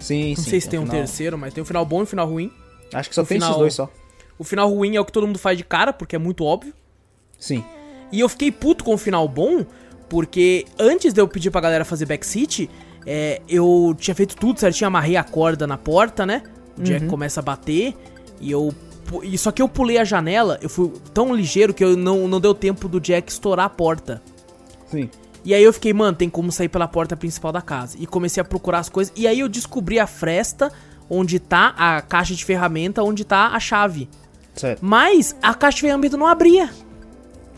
[0.00, 0.50] Sim, Não sim.
[0.50, 2.50] sei se tem um final- terceiro, mas tem um final bom e um final ruim.
[2.94, 3.90] Acho que só o tem final- esses dois só.
[4.38, 6.72] O final ruim é o que todo mundo faz de cara, porque é muito óbvio.
[7.38, 7.62] Sim.
[8.10, 9.66] E eu fiquei puto com o final bom,
[10.08, 12.70] porque antes de eu pedir pra galera fazer backseat,
[13.04, 16.42] é, eu tinha feito tudo certinho, amarrei a corda na porta, né?
[16.78, 17.10] O Jack Uhum.
[17.10, 17.94] começa a bater,
[18.40, 18.72] e eu.
[19.22, 22.40] E só que eu pulei a janela, eu fui tão ligeiro que eu não, não
[22.40, 24.22] deu tempo do Jack estourar a porta.
[24.86, 25.08] Sim.
[25.44, 27.96] E aí eu fiquei, mano, tem como sair pela porta principal da casa.
[27.98, 29.12] E comecei a procurar as coisas.
[29.16, 30.70] E aí eu descobri a fresta
[31.08, 34.10] onde tá a caixa de ferramenta, onde tá a chave.
[34.54, 34.80] Certo.
[34.84, 36.68] Mas a caixa de ferramenta não abria.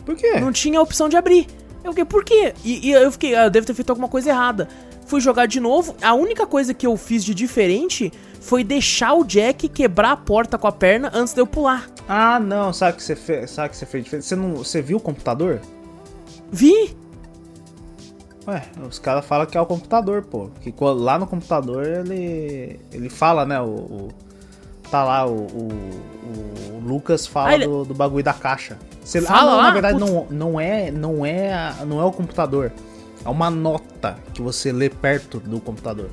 [0.05, 0.39] Por quê?
[0.39, 1.47] Não tinha a opção de abrir.
[1.83, 2.53] Eu fiquei, por quê?
[2.63, 4.69] E, e eu fiquei, ah, eu devo ter feito alguma coisa errada.
[5.11, 5.93] Fui jogar de novo.
[6.01, 10.57] A única coisa que eu fiz de diferente foi deixar o Jack quebrar a porta
[10.57, 11.89] com a perna antes de eu pular.
[12.07, 12.71] Ah, não.
[12.71, 13.51] Sabe o que você fez?
[13.51, 14.25] Sabe o que você fez diferente?
[14.25, 15.59] Você, não, você viu o computador?
[16.49, 16.95] Vi?
[18.47, 20.49] Ué, os caras falam que é o computador, pô.
[20.61, 22.79] Que lá no computador ele.
[22.93, 23.59] Ele fala, né?
[23.59, 23.65] O.
[23.65, 24.07] o-
[24.89, 25.69] tá lá, o, o,
[26.75, 28.77] o Lucas fala Ah, ele- do, do bagulho da caixa.
[29.03, 29.63] Você, Fala ah, não, lá?
[29.63, 30.09] na verdade Putz.
[30.09, 30.89] não, não é.
[30.89, 32.71] Não é, não é o computador.
[33.23, 36.09] É uma nota que você lê perto do computador.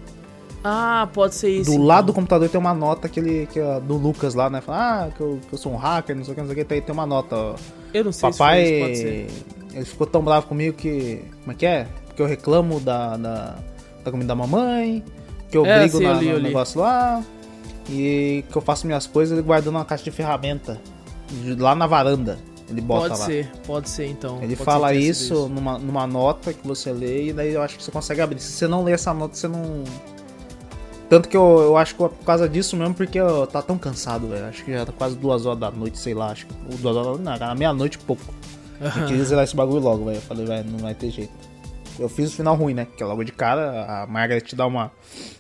[0.62, 1.70] Ah, pode ser isso.
[1.70, 1.86] Do então.
[1.86, 3.46] lado do computador tem uma nota que ele.
[3.46, 4.60] Que é do Lucas lá, né?
[4.60, 6.54] Fala, ah, que eu, que eu sou um hacker, não sei o que, não sei
[6.54, 6.64] o que.
[6.64, 7.36] Tem, tem uma nota.
[7.36, 7.54] ó.
[7.94, 9.76] Eu não sei Papai, se foi isso, pode ser.
[9.78, 11.24] ele ficou tão bravo comigo que.
[11.40, 11.86] Como é que é?
[12.08, 13.58] Porque eu reclamo da, da,
[14.04, 15.02] da comida da mamãe,
[15.50, 17.22] que eu É, brigo sim, eu na- li, no eu negócio lá,
[17.88, 20.78] e que eu faço minhas coisas ele guardando uma caixa de ferramenta
[21.56, 22.38] lá na varanda.
[22.70, 23.26] Ele bota Pode lá.
[23.26, 24.36] ser, pode ser então.
[24.42, 27.82] Ele Pode fala isso numa, numa nota que você lê e daí eu acho que
[27.82, 28.38] você consegue abrir.
[28.40, 29.84] Se você não lê essa nota, você não.
[31.08, 33.78] Tanto que eu, eu acho que é por causa disso mesmo, porque eu tá tão
[33.78, 34.44] cansado, velho.
[34.44, 36.30] Acho que já tá quase duas horas da noite, sei lá.
[36.30, 36.54] Acho que.
[36.70, 38.22] Ou duas horas da Não, meia-noite e pouco.
[38.80, 40.18] Eu queria zerar esse bagulho logo, velho.
[40.18, 41.32] Eu falei, velho, não vai ter jeito.
[41.98, 42.86] Eu fiz o final ruim, né?
[42.96, 44.92] Que logo de cara, a Margaret te dá uma.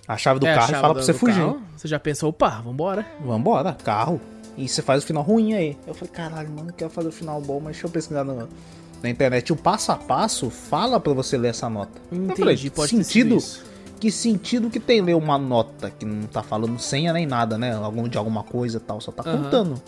[0.08, 1.38] a chave do É, carro e chave fala do- pra você fugir.
[1.40, 3.06] carro, Você já pensou, opa, vambora.
[3.24, 4.18] Vambora, carro.
[4.58, 5.76] E você faz o final ruim aí.
[5.86, 8.48] Eu falei, caralho, mano, eu quero fazer o final bom, mas deixa eu pesquisar no-
[9.02, 9.52] na internet.
[9.52, 11.92] O passo a passo fala pra você ler essa nota.
[12.10, 13.38] eu Entendi, falei, pode sentido.
[14.00, 17.74] Que sentido que tem ler uma nota que não tá falando senha nem nada, né?
[17.74, 19.44] Algum, de alguma coisa e tal, só tá Aham.
[19.44, 19.82] contando.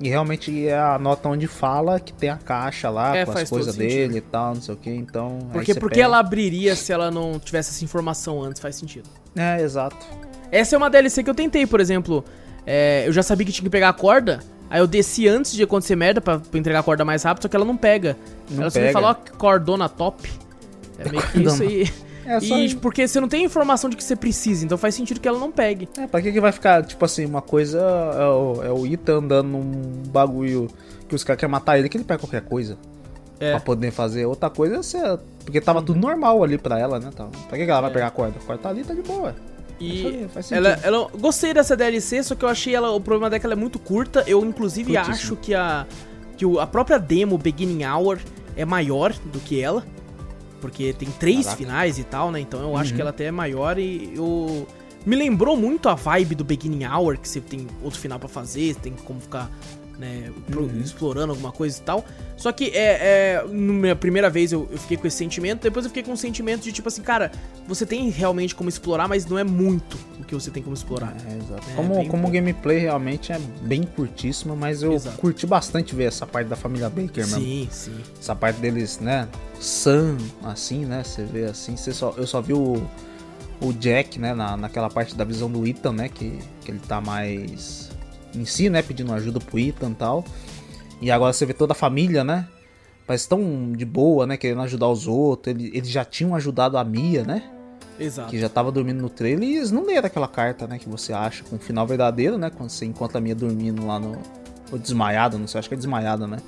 [0.00, 3.48] E realmente é a nota onde fala que tem a caixa lá É, com as
[3.48, 4.90] coisas dele e tal, não sei o que.
[4.90, 5.38] Então.
[5.52, 6.06] Porque, porque pega.
[6.06, 9.08] ela abriria se ela não tivesse essa informação antes, faz sentido.
[9.36, 9.96] É, exato.
[10.50, 12.24] Essa é uma DLC que eu tentei, por exemplo.
[12.66, 14.40] É, eu já sabia que tinha que pegar a corda.
[14.70, 17.48] Aí eu desci antes de acontecer merda pra, pra entregar a corda mais rápido, só
[17.48, 18.16] que ela não pega.
[18.50, 20.30] Não ela só me fala, ó, que cordona top.
[20.98, 21.90] É meio que isso aí.
[22.24, 22.76] É só E isso.
[22.78, 25.50] porque você não tem informação de que você precisa, então faz sentido que ela não
[25.50, 25.88] pegue.
[25.98, 29.16] É, pra que que vai ficar, tipo assim, uma coisa é o, é o Ethan
[29.16, 30.68] andando num bagulho
[31.08, 32.78] que os caras querem matar ele, que ele pega qualquer coisa
[33.40, 33.50] É.
[33.50, 34.24] pra poder fazer.
[34.24, 37.10] Outra coisa é ser, porque tava tudo normal ali pra ela, né?
[37.48, 37.92] Pra que que ela vai É.
[37.92, 38.36] pegar a corda?
[38.40, 39.34] A corda tá ali, tá de boa.
[39.82, 43.40] E ela, ela, gostei dessa DLC, só que eu achei ela, o problema dela é
[43.40, 44.22] que ela é muito curta.
[44.26, 45.14] Eu inclusive Curtíssimo.
[45.16, 45.86] acho que a
[46.36, 48.18] que a própria demo Beginning Hour
[48.56, 49.84] é maior do que ela,
[50.60, 51.56] porque tem três Caraca.
[51.56, 52.40] finais e tal, né?
[52.40, 52.96] Então eu acho Uhum.
[52.96, 54.66] que ela até é maior e eu
[55.04, 58.74] me lembrou muito a vibe do Beginning Hour, que você tem outro final pra fazer,
[58.76, 59.50] tem como ficar
[60.02, 60.80] né, pro- Uhum.
[60.80, 62.04] explorando alguma coisa e tal.
[62.36, 65.84] Só que é, é na minha primeira vez eu, eu fiquei com esse sentimento, depois
[65.86, 67.30] eu fiquei com um sentimento de tipo assim, cara,
[67.68, 71.14] você tem realmente como explorar, mas não é muito o que você tem como explorar.
[71.30, 71.70] É, exato.
[71.70, 75.18] É, como como o gameplay realmente é bem curtíssimo, mas eu Exato.
[75.18, 77.40] curti bastante ver essa parte da família Baker mesmo.
[77.40, 77.94] Sim, sim.
[78.20, 79.28] Essa parte deles, né?
[79.60, 81.02] Sam, assim, né?
[81.04, 82.82] Você vê assim, você só, eu só vi o,
[83.60, 84.34] o Jack, né?
[84.34, 86.08] Na, naquela parte da visão do Ethan, né?
[86.08, 87.90] Que, que ele tá mais
[88.34, 88.82] em si, né?
[88.82, 90.24] Pedindo ajuda pro Ethan e tal.
[91.00, 92.46] E agora você vê toda a família, né?
[93.06, 94.36] Parece tão de boa, né?
[94.36, 95.54] Querendo ajudar os outros.
[95.54, 97.42] Ele- Eles já tinham ajudado a Mia, né?
[97.98, 98.30] Exato.
[98.30, 99.48] Que já tava dormindo no trailer.
[99.48, 100.78] E eles não leram aquela carta, né?
[100.78, 102.50] Que você acha com o final verdadeiro, né?
[102.50, 104.16] Quando você encontra a Mia dormindo lá no.
[104.72, 106.38] Ou desmaiada, não sei, acho que é desmaiada, né?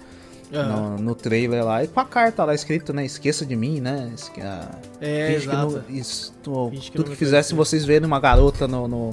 [0.69, 3.05] No, no trailer lá, e com a carta lá escrita, né?
[3.05, 4.11] Esqueça de mim, né?
[4.15, 4.71] Esque- ah,
[5.01, 5.73] É, finge que exato.
[5.89, 6.33] não, isso,
[6.71, 9.11] Finge que tudo que me fizesse vocês verem uma garota no, no,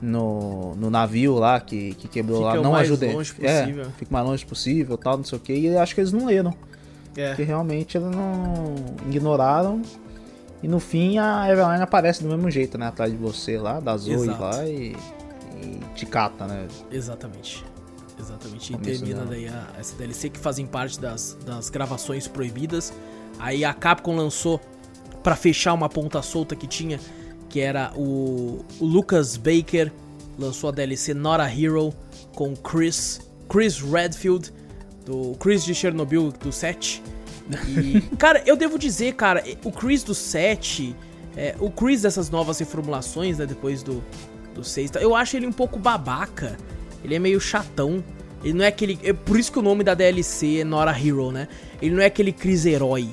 [0.00, 3.14] no, no navio lá que, que quebrou Fica lá, o não mais ajudem.
[3.14, 3.86] longe É, possível.
[3.96, 5.52] fica o mais longe possível, tal, não sei o que.
[5.54, 6.52] E acho que eles não leram.
[7.14, 7.44] Porque É.
[7.44, 8.74] realmente eles não
[9.06, 9.80] ignoraram.
[10.62, 12.86] E no fim a Eveline aparece do mesmo jeito, né?
[12.88, 14.40] Atrás de você lá, da Zoe Exato.
[14.42, 14.96] lá e,
[15.62, 16.66] e te cata, né?
[16.90, 17.64] Exatamente.
[18.18, 18.72] Exatamente.
[18.74, 22.92] E termina daí a, essa DLC que fazem parte das, das gravações proibidas.
[23.38, 24.60] Aí a Capcom lançou
[25.22, 26.98] pra fechar uma ponta solta que tinha,
[27.56, 29.90] que era o, o Lucas Baker
[30.38, 31.90] lançou a DLC Not a Hero
[32.34, 33.18] com Chris
[33.48, 34.52] Chris Redfield
[35.06, 37.02] do Chris de Chernobyl do 7.
[37.66, 40.94] E cara, eu devo dizer, cara, o Chris do 7
[41.34, 44.04] É, o Chris dessas novas reformulações, né, depois do,
[44.54, 46.58] do 6, eu acho ele um pouco babaca.
[47.02, 48.04] Ele é meio chatão.
[48.44, 48.98] Ele não é aquele.
[49.02, 51.48] É por isso que o nome da DLC é Nora Hero, né?
[51.80, 53.08] Ele não é aquele Chris herói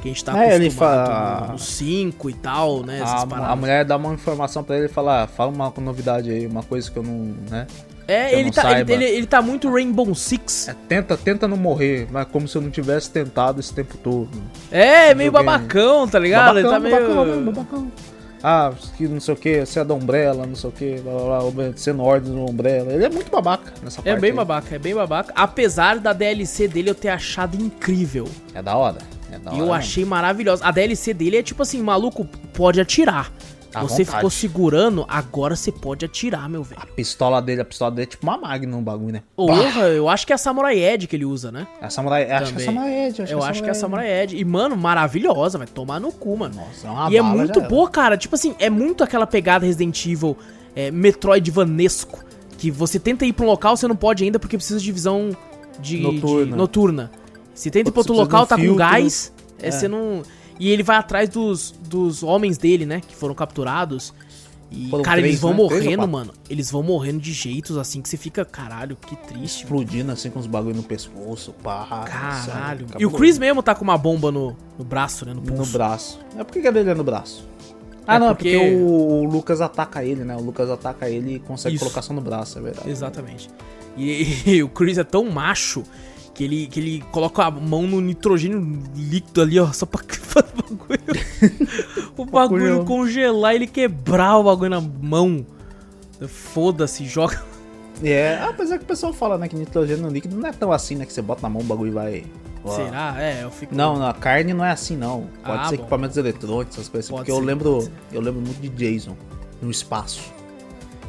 [0.00, 3.02] que a gente tá É, acostumado ele fala- no 5 e tal, né?
[3.02, 6.46] A, a mulher dá uma informação pra ele e fala, ah, fala uma novidade aí,
[6.46, 7.66] uma coisa que eu não, né?
[8.06, 10.68] É, ele não tá, ele, ele, ele tá muito Rainbow Six.
[10.68, 14.30] É, tenta, tenta não morrer, mas como se eu não tivesse tentado esse tempo todo.
[14.72, 16.58] É, meio babacão, tá ligado?
[16.58, 16.94] ele tá meio.
[16.94, 17.92] babacão, mesmo, babacão.
[18.42, 21.12] Ah, que não sei o que, você é da Umbrella, não sei o que, blá,
[21.12, 22.92] blá, blá, sendo ordem do Umbrella.
[22.92, 24.16] Ele é muito babaca nessa parte.
[24.16, 24.36] É bem aí.
[24.36, 25.32] babaca, é bem babaca.
[25.36, 28.26] Apesar da DLC dele eu ter achado incrível.
[28.54, 28.98] É da hora.
[29.46, 29.58] É hora.
[29.58, 30.64] eu achei maravilhosa.
[30.64, 33.32] A DLC dele é tipo assim, maluco, pode atirar.
[33.74, 34.16] À você vontade.
[34.16, 36.80] ficou segurando, agora você pode atirar, meu velho.
[36.82, 39.22] A pistola dele, a pistola dele é tipo uma Magnum, um bagulho, né?
[39.36, 41.66] Porra, eu acho que é a Samurai Edge que ele usa, né?
[41.80, 42.64] É a Samurai, acho que é Também.
[42.64, 43.30] a Samurai Edge.
[43.30, 44.36] eu acho que é a Samurai Edge.
[44.38, 46.54] E, mano, maravilhosa, vai tomar no cu, mano.
[46.54, 48.16] Nossa, é uma e é muito boa, cara.
[48.16, 50.34] Tipo assim, é muito aquela pegada Resident Evil
[50.74, 52.24] é, Metroidvanesco.
[52.56, 55.30] Que você tenta ir pra um local, você não pode ainda porque precisa de visão
[55.78, 56.46] de Noturna.
[56.46, 57.10] de- noturna.
[57.58, 58.78] Se pra Você outro local, tá com filtro.
[58.78, 59.70] gás, é, É.
[59.70, 60.22] você não.
[60.60, 63.00] E ele vai atrás dos, dos homens dele, né?
[63.00, 64.12] Que foram capturados.
[64.70, 65.56] E, Foram cara, eles três, vão né?
[65.56, 66.34] Morrendo, mano.
[66.50, 69.64] Eles vão morrendo de jeitos assim que você fica, caralho, que triste.
[69.64, 69.80] mano.
[69.80, 72.04] Explodindo assim com os bagulho no pescoço, pá.
[72.06, 72.86] Caralho.
[72.88, 73.02] sabe?
[73.02, 75.32] E o Chris mesmo tá com uma bomba no, no braço, né?
[75.32, 76.20] No No braço.
[76.36, 77.48] É porque que dele é no braço?
[78.06, 80.36] Ah, É não, porque- é porque o, o Lucas ataca ele, né?
[80.36, 81.84] O Lucas ataca ele e consegue Isso.
[81.84, 82.90] colocar só no braço, é verdade.
[82.90, 83.48] Exatamente.
[83.96, 85.82] E, e o Chris é tão macho
[86.38, 90.46] que ele, que ele coloca a mão no nitrogênio líquido ali, ó, só pra fazer
[90.56, 91.02] o bagulho.
[92.16, 95.44] o bagulho congelar e ele quebrar o bagulho na mão.
[96.28, 97.42] Foda-se, joga.
[98.04, 101.04] É, apesar que o pessoal fala, né, que nitrogênio líquido não é tão assim, né?
[101.04, 102.24] Que você bota na mão o bagulho e vai.
[102.62, 102.70] Ó.
[102.70, 103.16] Será?
[103.20, 103.74] É, eu fico.
[103.74, 105.26] Não, na carne não é assim, não.
[105.44, 105.82] Pode Ah, ser bom.
[105.82, 107.10] equipamentos eletrônicos, essas coisas.
[107.10, 107.90] Pode Porque ser, eu lembro.
[108.12, 109.16] Eu lembro muito de Jason
[109.60, 110.32] no espaço.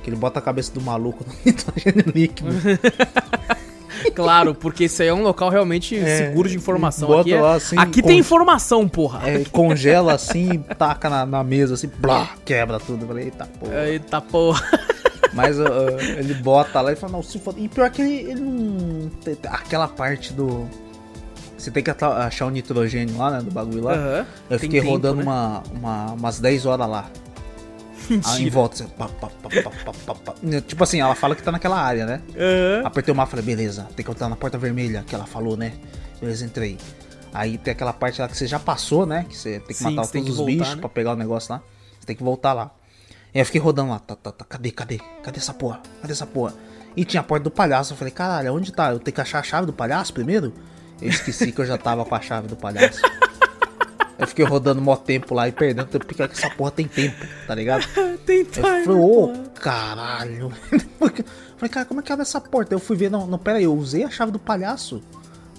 [0.02, 2.50] Que ele bota a cabeça do maluco no nitrogênio líquido.
[4.16, 7.08] Claro, porque isso aí é um local realmente seguro de informação.
[7.08, 9.28] bota Aqui, é- lá, assim, aqui tem informação, porra.
[9.30, 13.04] É, congela assim, taca na, na mesa assim, blá, quebra tudo.
[13.04, 13.88] Eu falei, eita porra.
[13.88, 14.80] Eita porra.
[15.34, 17.54] Mas uh, uh, ele bota lá e fala, não, se for.
[17.58, 19.12] E pior que ele, ele não.
[19.50, 20.68] Aquela parte do.
[21.58, 23.42] Você tem que achar o nitrogênio lá, né?
[23.42, 23.94] Do bagulho lá.
[23.94, 24.26] Aham.
[24.50, 25.24] Eu Tem fiquei tempo, rodando né?
[25.24, 27.10] uma, uma, umas 10 horas lá.
[28.10, 28.52] Aí em Mentira.
[28.52, 30.34] volta, assim, pá, pá, pá, pá.
[30.68, 32.22] Tipo assim, ela fala que tá naquela área, né?
[32.36, 32.88] Aham.
[32.88, 35.56] Apertei o mapa e falei, beleza, tem que entrar na porta vermelha que ela falou,
[35.58, 35.74] né?
[36.20, 36.78] Beleza, entrei.
[37.34, 39.26] Aí tem aquela parte lá que você já passou, né?
[39.30, 40.82] Que você tem que Sim, matar todos que os voltar, bichos né?
[40.82, 41.62] pra pegar o negócio lá.
[42.00, 42.72] Você tem que voltar lá.
[43.34, 45.00] Aí eu fiquei rodando lá, tá, tá, tá, cadê, cadê?
[45.24, 45.82] Cadê essa porra?
[46.02, 46.56] Cadê essa porra?
[46.98, 47.94] E tinha a porta do palhaço.
[47.94, 48.92] Eu falei, caralho, onde tá?
[48.92, 50.52] Eu tenho que achar a chave do palhaço primeiro?
[51.00, 53.00] Eu esqueci que eu já tava com a chave do palhaço.
[54.20, 57.56] Eu fiquei rodando mó tempo lá e perdendo tempo, porque essa porra tem tempo, tá
[57.56, 57.86] ligado?
[58.26, 59.44] Tem Eu timer, falei, ô, porra.
[59.56, 60.52] caralho.
[61.58, 62.76] falei, cara, como é que abre essa porta?
[62.76, 65.02] Eu fui ver, não, não, pera aí, eu usei a chave do palhaço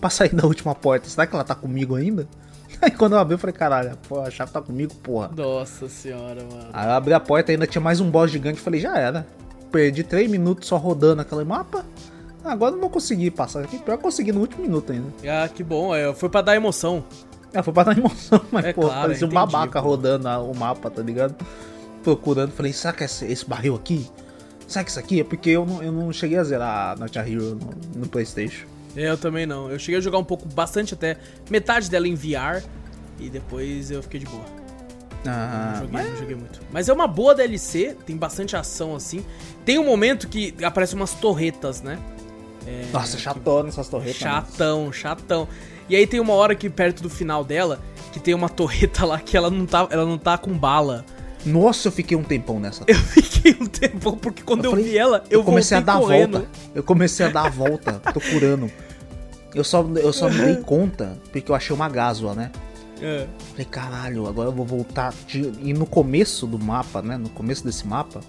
[0.01, 1.09] pra sair da última porta.
[1.09, 2.29] Será que ela tá comigo ainda?
[2.81, 5.31] Aí quando eu abri, eu falei, caralho, a chave tá comigo, porra.
[5.37, 6.69] Nossa senhora, mano.
[6.73, 9.27] Aí eu abri a porta, ainda tinha mais um boss gigante, eu falei, já era.
[9.73, 11.85] Perdi 3 minutos só rodando aquele mapa.
[12.43, 13.77] Agora não vou conseguir passar aqui.
[13.79, 15.09] Pior que eu consegui no último minuto ainda.
[15.27, 15.95] Ah, que bom.
[15.95, 17.05] É, foi pra dar emoção.
[17.53, 19.89] É, foi pra dar emoção, mas, É pô, claro, parecia um entendi, babaca pô.
[19.89, 21.35] rodando a- o mapa, tá ligado?
[22.03, 24.09] Procurando, falei, será que é esse, esse barril aqui?
[24.67, 25.21] Será que isso aqui?
[25.21, 28.09] É porque eu não, eu não cheguei a zerar a Not a Hero no, no
[28.09, 28.67] Playstation.
[28.97, 29.71] É, Eu também não.
[29.71, 31.17] Eu cheguei a jogar um pouco, bastante até.
[31.51, 32.63] Metade dela em VR.
[33.19, 34.45] E depois eu fiquei de boa.
[35.27, 36.61] Ah, Não joguei, mas não joguei muito.
[36.73, 39.25] Mas é uma boa DLC, tem bastante ação assim.
[39.65, 41.99] Tem um momento que aparecem umas torretas, né?
[42.67, 44.21] É, nossa, chatona essas torretas.
[44.21, 44.31] né?
[44.31, 45.49] Chatão, chatão.
[45.91, 47.81] E aí tem uma hora que perto do final dela,
[48.13, 51.05] que tem uma torreta lá que ela não tá, ela não tá com bala.
[51.45, 52.85] Nossa, eu fiquei um tempão nessa.
[52.87, 55.99] Eu fiquei um tempo, porque quando eu, falei- vi ela, eu, comecei a dar a
[56.01, 56.33] correndo.
[56.39, 56.49] volta.
[56.75, 58.71] Eu comecei a dar a volta, procurando.
[59.55, 62.51] Eu só, eu só me dei conta porque eu achei uma gásua, né?
[63.03, 63.27] É.
[63.53, 65.13] Falei, caralho, agora eu vou voltar.
[65.27, 67.17] de- E no começo do mapa, né?
[67.17, 68.21] No começo desse mapa,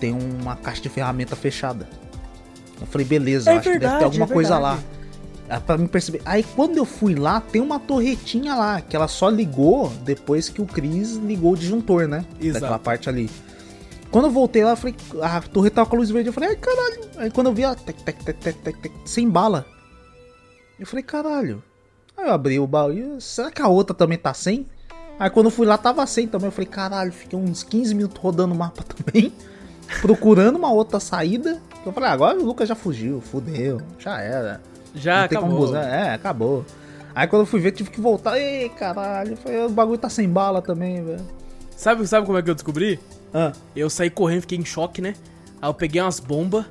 [0.00, 1.88] tem uma caixa de ferramenta fechada.
[2.80, 4.78] Eu falei, beleza, É eu acho que deve verdade, ter alguma é coisa lá.
[5.48, 6.22] É pra me perceber.
[6.24, 10.62] Aí quando eu fui lá, tem uma torretinha lá, que ela só ligou depois que
[10.62, 12.24] o Chris ligou o disjuntor, né?
[12.40, 12.60] Exato.
[12.60, 13.28] Daquela parte ali.
[14.10, 16.28] Quando eu voltei lá, eu falei, a torreta tava com a luz verde.
[16.28, 17.00] Eu falei, ai caralho.
[17.16, 19.66] Aí quando eu vi ela, tec, tec, tec, tec, tec, tec, sem bala.
[20.78, 21.62] Eu falei, caralho.
[22.16, 22.92] Aí eu abri o baú.
[22.92, 24.66] e, Será que a outra também tá sem?
[25.18, 26.46] Aí quando eu fui lá, tava sem também.
[26.48, 29.32] Eu falei, caralho, fiquei uns 15 minutos rodando o mapa também.
[30.00, 31.60] procurando uma outra saída.
[31.84, 34.60] Eu falei, ah, agora o Lucas já fugiu, fudeu, já era.
[34.94, 35.66] Já Não tem como acabou.
[35.68, 35.88] buscar.
[35.88, 36.64] É, acabou.
[37.14, 38.38] Aí quando eu fui ver, tive que voltar.
[38.38, 39.36] Ei, caralho.
[39.66, 41.20] o bagulho tá sem bala também, velho.
[41.76, 42.98] Sabe, sabe como é que eu descobri?
[43.34, 45.14] Ah, Eu saí correndo, fiquei em choque, né?
[45.60, 46.64] Aí eu peguei umas bombas,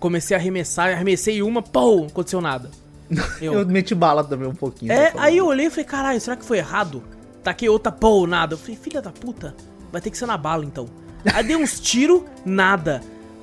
[0.00, 2.70] comecei a arremessar, arremessei uma, pô, não aconteceu nada.
[3.40, 3.52] eu...
[3.54, 4.92] Eu, meti bala também um pouquinho.
[4.92, 7.02] é, tá aí eu olhei e falei, caralho, será que foi errado?
[7.42, 8.54] Taquei outra, pô, nada.
[8.54, 9.54] Eu falei, filha da puta,
[9.92, 10.86] vai ter que ser na bala então.
[11.34, 13.00] Aí dei uns tiros, nada.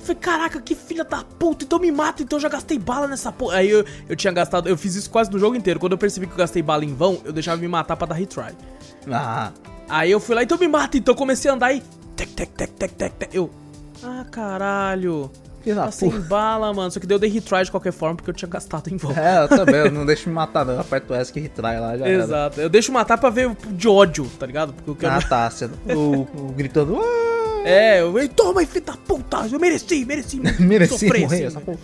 [0.08, 3.08] Eu falei, caraca, que filha da puta, então me mata, então eu já gastei bala
[3.08, 3.56] nessa porra.
[3.56, 5.80] Aí eu, eu tinha gastado, eu fiz isso quase no jogo inteiro.
[5.80, 8.14] Quando eu percebi que eu gastei bala em vão, eu deixava me matar pra dar
[8.14, 8.54] retry.
[9.10, 9.50] Ah,
[9.88, 11.82] Aí eu fui lá, então me mata, então eu comecei a andar e.
[12.16, 13.34] Tec, tec, tec, tec, tec, tec.
[13.34, 13.50] Eu.
[14.02, 15.30] Ah, caralho.
[15.74, 16.90] Tá sem bala, mano.
[16.92, 19.20] Só que deu de retry de qualquer forma, porque eu tinha gastado em volta.
[19.20, 20.78] É, eu também, eu não deixo me matar não.
[20.78, 22.22] Aperto o S que retrai lá, já era.
[22.22, 22.60] Exato.
[22.60, 24.72] Eu deixo matar pra ver de ódio, tá ligado?
[24.72, 25.14] Porque eu quero.
[25.14, 25.50] Ah, tá.
[25.50, 27.00] Você, o, o gritando.
[27.66, 29.46] É, eu falei, toma, filho da puta.
[29.50, 30.40] Eu mereci, mereci.
[30.60, 31.64] Mereci sofrer, morrer assim, essa né?
[31.64, 31.78] porra.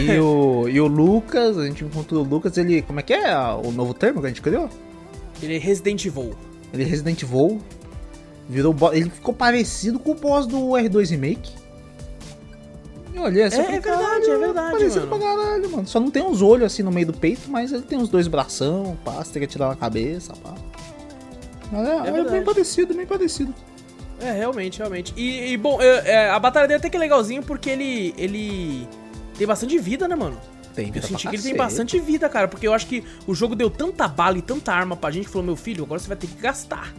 [0.00, 2.82] E, o, e o Lucas, a gente encontrou o Lucas, ele.
[2.82, 4.68] Como é que é o novo termo que a gente criou?
[5.40, 6.34] Ele é Resident Evil.
[6.72, 7.60] Ele é Resident Evil.
[8.48, 11.52] Virou Ele ficou parecido com o boss do R2 Remake.
[13.14, 15.86] Eu olhei assim, É, falei, é verdade, "Caralho, é verdade, Parecido mano." pra caralho, mano.
[15.86, 18.28] Só não tem uns olhos assim no meio do peito, mas ele tem uns dois
[18.28, 20.54] bração, pá, você tem que atirar na cabeça, pá.
[21.72, 22.30] Mas é, é verdade.
[22.30, 23.54] bem parecido, bem parecido.
[24.20, 25.12] É, realmente, realmente.
[25.16, 28.14] E, e, bom, é, é, a batalha dele até que é legalzinho porque ele.
[28.16, 28.88] ele
[29.36, 30.40] tem bastante vida, né, mano?
[30.74, 33.04] Tem Eu vida senti pra que ele tem bastante vida, cara, porque eu acho que
[33.26, 35.98] o jogo deu tanta bala e tanta arma pra gente que falou, meu filho, agora
[35.98, 36.94] você vai ter que gastar.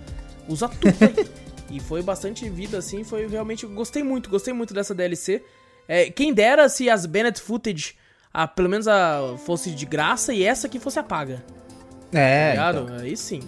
[0.47, 1.27] Usa tudo aí.
[1.69, 3.65] e foi bastante vida, assim, foi realmente.
[3.65, 5.43] Gostei muito, gostei muito dessa DLC.
[5.87, 7.95] É, quem dera se as Bennett Footage,
[8.33, 11.43] ah, pelo menos a, fosse de graça e essa aqui fosse a paga.
[12.11, 12.85] É, Tá então.
[12.85, 13.01] ligado?
[13.01, 13.41] Aí sim.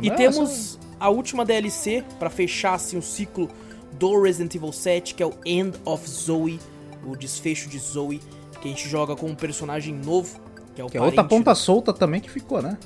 [0.00, 3.48] E Mas temos a última DLC pra fechar assim o ciclo
[3.92, 6.58] do Resident Evil 7, que é o End of Zoe,
[7.06, 8.20] o desfecho de Zoe,
[8.60, 10.38] que a gente joga com um personagem novo,
[10.74, 12.76] que é o Que é outra ponta solta também que ficou, né?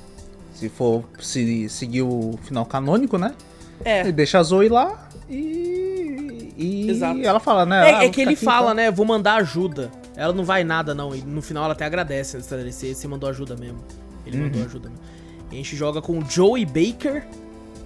[0.53, 3.33] Se for se seguir o final canônico, né?
[3.83, 6.53] É, Ele deixa a Zoe lá e.
[6.57, 7.19] E Exato.
[7.23, 7.89] ela fala, né?
[7.89, 8.73] é, ah, é que ele aqui, fala, tá?
[8.75, 9.89] né, vou mandar ajuda.
[10.15, 13.27] Ela não vai nada não, e no final ela até agradece essa DLC, você mandou
[13.29, 13.79] ajuda mesmo.
[14.25, 14.43] Ele Uhum.
[14.43, 15.03] mandou ajuda mesmo.
[15.49, 17.25] E a gente joga com o Joey Baker,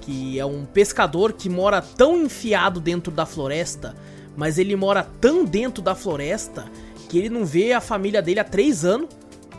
[0.06, 3.96] que é um pescador que mora tão enfiado dentro da floresta,
[4.38, 6.66] mas ele mora tão dentro da floresta
[7.10, 9.10] que ele não vê a família dele há três anos,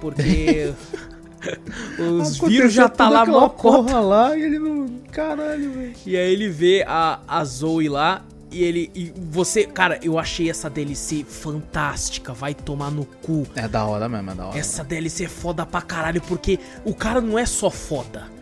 [0.01, 0.73] porque
[1.99, 3.83] os Aconteceu vírus já tá lá aquela mó cota.
[3.85, 4.87] porra lá e ele não.
[5.11, 5.93] Caralho, velho.
[6.05, 8.91] E aí ele vê a, a Zoe lá e ele.
[8.95, 9.65] E você.
[9.65, 12.33] Cara, eu achei essa DLC fantástica.
[12.33, 13.47] Vai tomar no cu.
[13.55, 14.59] É da hora mesmo, é da hora.
[14.59, 18.36] Essa DLC é foda pra caralho, porque o cara não é só foda.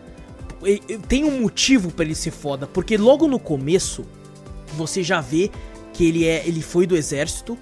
[1.07, 4.05] Tem um motivo pra ele ser foda, porque logo no começo
[4.75, 5.51] você já vê
[5.93, 7.57] que ele é, ele foi do exército,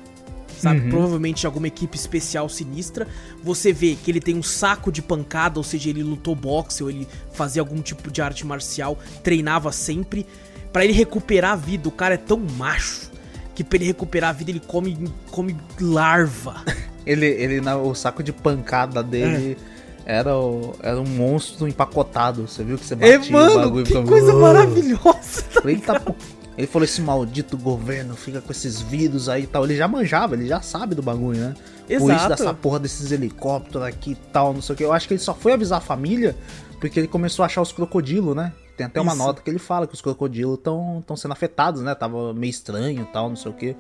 [0.58, 0.82] sabe?
[0.82, 0.90] Uhum.
[0.90, 3.08] Provavelmente de alguma equipe especial sinistra.
[3.44, 6.90] Você vê que ele tem um saco de pancada, ou seja, ele lutou boxe ou
[6.90, 10.26] ele fazia algum tipo de arte marcial, treinava sempre
[10.74, 11.88] Pra ele recuperar a vida.
[11.88, 13.12] O cara é tão macho
[13.54, 16.64] que pra ele recuperar a vida ele come come larva.
[17.06, 19.74] Ele, ele o saco de pancada dele É.
[20.06, 22.48] era, o- era um monstro empacotado.
[22.48, 25.44] Você viu que você É, batia o mano, bagulho e que ficava- coisa maravilhosa.
[25.66, 26.16] Eita, pô.
[26.58, 29.64] Ele falou: esse maldito governo fica com esses vírus aí e tal.
[29.66, 31.54] Ele já manjava, ele já sabe do bagulho, né?
[31.88, 32.30] Por isso Exato.
[32.30, 34.84] dessa porra desses helicópteros aqui e tal, não sei o que.
[34.84, 36.36] Eu acho que ele só foi avisar a família
[36.80, 38.54] porque ele começou a achar os crocodilos, né?
[38.78, 39.22] Tem até uma Isso.
[39.22, 41.94] nota que ele fala que os crocodilos estão sendo afetados, né?
[41.96, 43.76] Tava meio estranho e tal, não sei o que.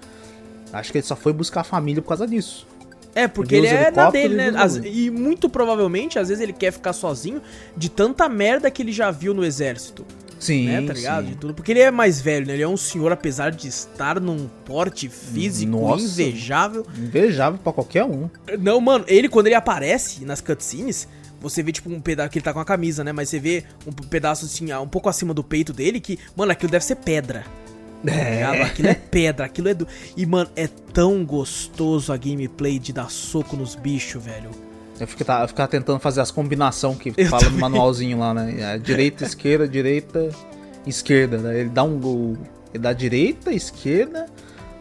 [0.71, 2.65] Acho que ele só foi buscar a família por causa disso.
[3.15, 4.51] É, porque ele os é helicópteros dele, né?
[4.51, 4.87] bagulho.
[4.87, 7.41] e muito provavelmente, às vezes ele quer ficar sozinho
[7.77, 10.05] de tanta merda que ele já viu no exército,
[10.39, 10.81] Sim, né?
[10.81, 11.23] Tá ligado?
[11.23, 11.31] sim.
[11.31, 11.53] De tudo.
[11.53, 12.53] Porque ele é mais velho, né?
[12.53, 16.03] Ele é um senhor, apesar de estar num porte físico Nossa.
[16.03, 16.85] invejável.
[16.97, 18.29] Invejável pra qualquer um.
[18.59, 21.07] Não, mano, ele quando ele aparece nas cutscenes,
[21.39, 23.13] você vê tipo um pedaço que ele tá com a camisa, né?
[23.13, 26.51] Mas você vê um pedaço assim, ah, um pouco acima do peito dele que, mano,
[26.51, 27.45] aquilo deve ser pedra.
[28.03, 28.61] Ligado?
[28.63, 29.87] Aquilo é pedra, aquilo é do.
[30.17, 34.49] E, mano, é tão gostoso a gameplay de dar soco nos bichos, velho.
[34.99, 37.61] Eu ficava, eu ficava tentando fazer as combinações que Eu fala no também.
[37.61, 38.55] manualzinho lá, né?
[38.59, 40.29] É, direita, esquerda, direita,
[40.85, 41.37] esquerda.
[41.37, 41.61] Né?
[41.61, 42.37] Ele dá um gol.
[42.73, 44.25] Ele dá direita, esquerda.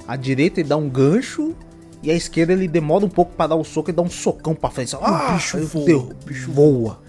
[0.07, 1.55] A direita ele dá um gancho.
[2.03, 4.55] E a esquerda ele demora um pouco pra dar o soco e dá um socão
[4.57, 4.97] pra frente.
[5.01, 7.01] Ah, bicho aí voa, o bicho voa.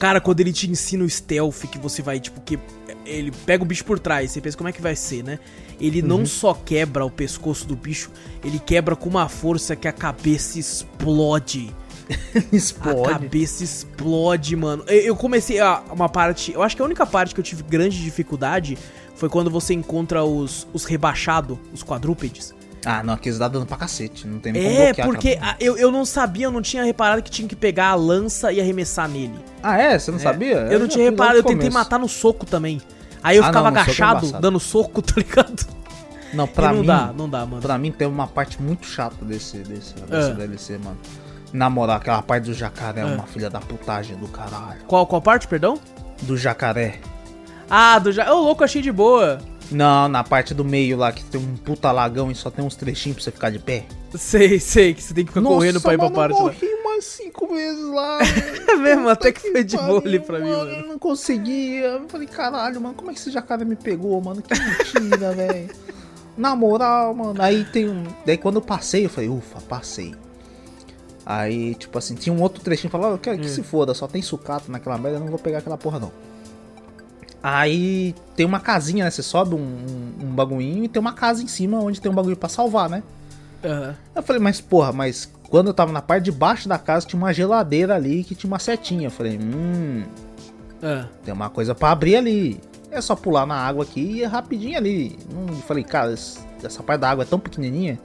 [0.00, 2.58] Cara, quando ele te ensina o stealth, que você vai, tipo, que
[3.12, 5.38] ele pega o bicho por trás, você pensa como é que vai ser, né?
[5.80, 6.08] Ele Uhum.
[6.08, 8.10] não só quebra o pescoço do bicho,
[8.44, 11.74] ele quebra com uma força que a cabeça explode.
[12.52, 13.08] A Explode.
[13.08, 14.84] cabeça explode, mano.
[14.88, 16.52] Eu eu comecei a uma parte.
[16.52, 18.76] Eu acho que a única parte que eu tive grande dificuldade
[19.14, 22.52] foi quando você encontra os, os rebaixados, os quadrúpedes.
[22.84, 24.26] Ah, não, aqui eles dá dano pra cacete.
[24.26, 27.22] Não tem nem como É, porque a- eu, eu não sabia, eu não tinha reparado
[27.22, 29.34] que tinha que pegar a lança e arremessar nele.
[29.62, 29.96] Ah, é?
[29.98, 30.56] Você não sabia?
[30.70, 31.74] Eu não já tinha lá reparado, eu tentei começo.
[31.78, 32.80] matar no soco também.
[33.22, 34.42] Aí eu Ah, ficava não, soco é agachado, embaçado.
[34.42, 35.66] dando soco, tá ligado?
[36.34, 37.60] Não, pra não mim, dá, não dá, mano.
[37.62, 40.34] pra mim tem uma parte muito chata desse, desse, desse Ah.
[40.34, 40.98] DLC, mano.
[41.52, 44.80] Na moral, aquela parte do jacaré é uma filha da putagem do caralho.
[44.86, 45.78] Qual, qual parte, perdão?
[46.22, 46.98] Do jacaré.
[47.68, 48.32] Ah, do já.
[48.32, 49.38] Ô, louco, achei de boa.
[49.70, 52.74] Não, na parte do meio lá, que tem um puta lagão e só tem uns
[52.74, 53.84] trechinhos pra você ficar de pé.
[54.14, 56.52] Sei, sei, que você tem que ficar correndo pra ir pra mano, parte eu lá.
[57.02, 58.18] Cinco vezes lá.
[58.72, 60.86] É mesmo, até que Puta foi de ali pra mim, Eu mano.
[60.88, 61.84] não conseguia.
[61.86, 64.40] Eu falei, caralho, mano, como é que esse jacaré me pegou, mano?
[64.42, 65.70] Que mentira, velho.
[66.36, 67.42] Na moral, mano.
[67.42, 68.04] Aí tem um.
[68.24, 70.14] Daí quando eu passei, eu falei, ufa, passei.
[71.24, 73.48] Aí, tipo assim, tinha um outro trechinho que falava, eu quero que Hum.
[73.48, 76.10] se foda, só tem sucata naquela merda, eu não vou pegar aquela porra não.
[77.42, 79.10] Aí tem uma casinha, né?
[79.10, 82.14] Você sobe um, um, um bagulhinho e tem uma casa em cima onde tem um
[82.14, 83.02] bagulho pra salvar, né?
[83.64, 83.94] Aham.
[84.14, 87.18] Eu falei, mas porra, mas quando eu tava na parte de baixo da casa tinha
[87.20, 89.06] uma geladeira ali que tinha uma setinha.
[89.06, 90.04] Eu falei, hum,
[90.82, 91.06] Ah.
[91.24, 92.60] tem uma coisa pra abrir ali.
[92.90, 95.18] É só pular na água aqui e é rapidinho ali.
[95.32, 97.98] Hum, eu falei, cara, essa parte da água é tão pequenininha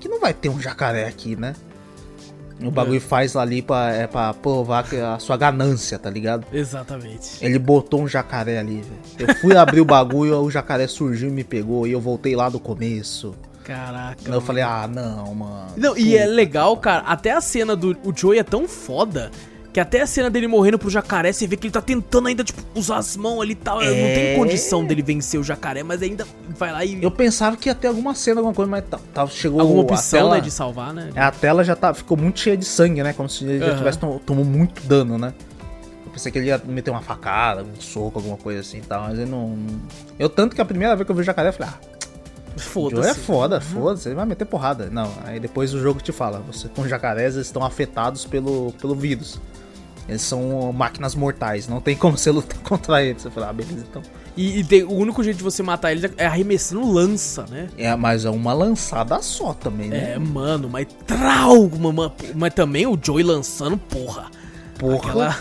[0.00, 1.54] que não vai ter um jacaré aqui, né?
[2.62, 6.46] O bagulho faz ali pra, é pra provar que a sua ganância, tá ligado?
[6.52, 7.44] Exatamente.
[7.44, 9.28] Ele botou um jacaré ali, velho.
[9.30, 11.84] Eu fui abrir o bagulho, o jacaré surgiu e me pegou.
[11.86, 13.34] E eu voltei lá do começo.
[13.64, 14.16] Caraca.
[14.30, 15.72] eu falei, ah, não, mano.
[15.76, 17.96] Não, e é legal, cara, até a cena do.
[18.04, 19.30] O Joey é tão foda
[19.72, 22.44] que até a cena dele morrendo pro jacaré, você vê que ele tá tentando ainda,
[22.44, 23.78] tipo, usar as mãos ali e tal.
[23.82, 24.34] Não tem É.
[24.36, 26.24] condição dele vencer o jacaré, mas ainda
[26.56, 27.02] vai lá e.
[27.02, 30.20] Eu pensava que ia ter alguma cena, alguma coisa, mas tá, tá- chegou alguma opção,
[30.20, 31.10] tela, né, de salvar, né?
[31.16, 33.12] A tela já tá, ficou muito cheia de sangue, né?
[33.12, 33.78] Como se ele já Aham.
[33.78, 35.34] tivesse tom, tomou muito dano, né?
[36.06, 39.02] Eu pensei que ele ia meter uma facada, um soco, alguma coisa assim e tal,
[39.08, 39.48] mas ele não.
[39.56, 39.80] não-
[40.20, 41.93] Eu tanto que a primeira vez que eu vi o jacaré, eu falei, ah,
[42.56, 43.20] Joe é Foda-se.
[43.20, 44.88] foda, foda-se, ele vai meter porrada.
[44.90, 48.94] Não, aí depois o jogo te fala, você com jacarés eles estão afetados pelo, pelo
[48.94, 49.40] vírus.
[50.08, 53.22] Eles são máquinas mortais, não tem como você lutar contra eles.
[53.22, 54.02] Você fala, ah, beleza, então.
[54.36, 57.68] E, e tem- o único jeito de você matar eles é arremessando lança, né?
[57.78, 60.12] É, mas é uma lançada só também, né?
[60.12, 62.12] É, mano, mas trauma, mano.
[62.34, 64.26] Mas também o Joey lançando, porra.
[64.78, 64.96] Porra.
[65.08, 65.38] Aquela-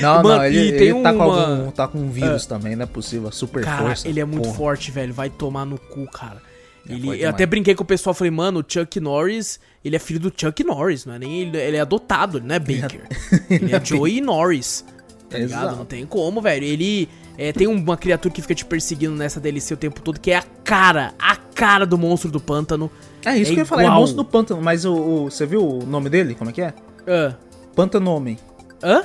[0.00, 2.82] Não, Mano, não, ele, ele tá, com uma- algum, tá com um vírus também, não
[2.84, 3.30] é possível.
[3.32, 4.08] Super Cara, força.
[4.08, 4.54] ele é muito porra.
[4.56, 5.12] forte, velho.
[5.12, 6.40] Vai tomar no cu, cara.
[6.88, 9.98] É Ele, eu até brinquei com o pessoal, falei, mano, o Chuck Norris, ele é
[9.98, 13.00] filho do Chuck Norris, não é nem ele, ele é adotado, ele não é Baker.
[13.48, 14.84] ele é Joey Norris.
[15.30, 15.62] Tá ligado?
[15.62, 15.76] Exato.
[15.76, 16.62] Não tem como, velho.
[16.64, 17.08] Ele
[17.38, 20.36] é, tem uma criatura que fica te perseguindo nessa DLC o tempo todo, que é
[20.36, 22.90] a cara, a cara do monstro do pântano.
[23.24, 25.46] É isso É que eu ia falar, é monstro do pântano, mas o, o- você
[25.46, 26.34] viu o nome dele?
[26.34, 26.74] Como é que é?
[27.08, 27.34] Ah,
[27.74, 28.38] Pântano Homem.
[28.82, 29.04] hã?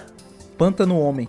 [0.60, 1.28] Pântano Homem.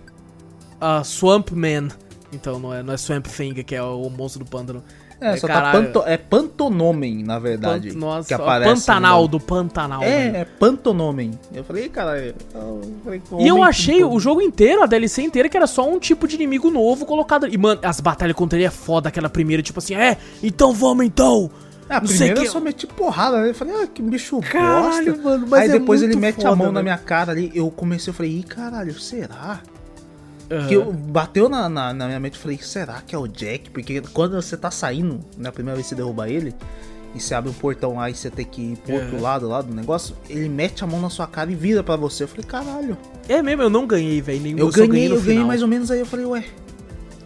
[0.81, 1.89] Ah, Swamp Man.
[2.33, 4.83] Então, não é, não é Swamp Thing, que é o monstro do pântano.
[5.21, 5.89] É, só caralho.
[5.93, 7.89] tá panto, é Pantonomen, na verdade.
[7.89, 10.03] Pant- Nossa, que aparece Pantanal, no- do Pantanal.
[10.03, 10.37] É, velho.
[10.39, 11.33] é Pantonomen.
[11.53, 12.35] Eu falei, cara.
[12.55, 15.99] eu falei, E eu achei o jogo inteiro, a DLC inteira, que era só um
[15.99, 17.47] tipo de inimigo novo colocado.
[17.47, 21.05] E, mano, as batalhas contra ele é foda, aquela primeira, tipo assim, é, então vamos
[21.05, 21.51] então.
[21.91, 23.51] Ah, a primeira que- eu só meti porrada, né?
[23.51, 25.23] Eu falei, ah, que bicho Caralho, bosta.
[25.29, 26.85] mano, mas Aí é depois ele mete a foda, mão na velho.
[26.85, 27.51] minha cara ali.
[27.55, 29.61] Eu comecei, eu falei, ih, caralho, será?
[30.51, 30.67] Aham.
[30.69, 33.71] Que eu, bateu na, na, na minha mente eu falei, será que é o Jack?
[33.71, 36.55] Porque quando você tá saindo, na primeira vez que você derruba ele,
[37.15, 39.21] e você abre um portão lá e você tem que ir pro outro É.
[39.21, 42.23] lado lá do negócio, ele mete a mão na sua cara e vira pra você.
[42.23, 42.97] Eu falei, caralho.
[43.29, 44.41] É mesmo, eu não ganhei, velho.
[44.41, 45.47] nenhum, Eu ganhei, eu ganhei final.
[45.47, 45.99] mais ou menos aí.
[46.01, 46.45] Eu falei, ué,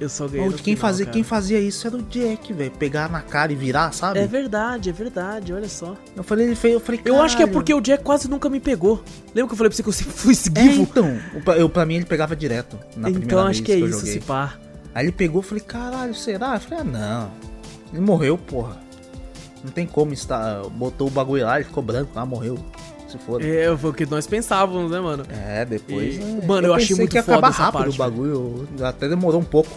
[0.05, 0.49] Eu só ganhei.
[0.53, 1.15] quem, final, fazia, cara.
[1.15, 2.71] quem fazia isso era o Jack, velho.
[2.73, 4.19] Pegar na cara e virar, sabe?
[4.19, 5.97] É verdade, é verdade, olha só.
[6.15, 8.49] Eu falei, ele fez, eu falei, Eu acho que é porque o Jack quase nunca
[8.51, 9.03] me pegou.
[9.35, 10.83] Lembra que eu falei pra você que eu sempre fui É, esquivo?
[10.83, 12.79] então, o pra- eu, pra mim ele pegava direto.
[12.97, 14.55] Na então acho que é eu isso, se pá.
[14.95, 16.55] Aí ele pegou e falei, caralho, será?
[16.55, 17.31] Eu falei, ah, não.
[17.93, 18.77] Ele morreu, porra.
[19.65, 20.63] Não tem como estar.
[20.69, 22.59] Botou o bagulho lá, ele ficou branco lá, morreu.
[23.19, 23.43] Se for.
[23.43, 25.25] É, É, foi o que nós pensávamos, né, mano?
[25.65, 26.17] depois.
[26.17, 27.99] E- é, Mano, eu achei pensei muito que ia foda acabar essa rápido parte, o
[27.99, 28.69] bagulho.
[28.83, 29.71] Até demorou um pouco.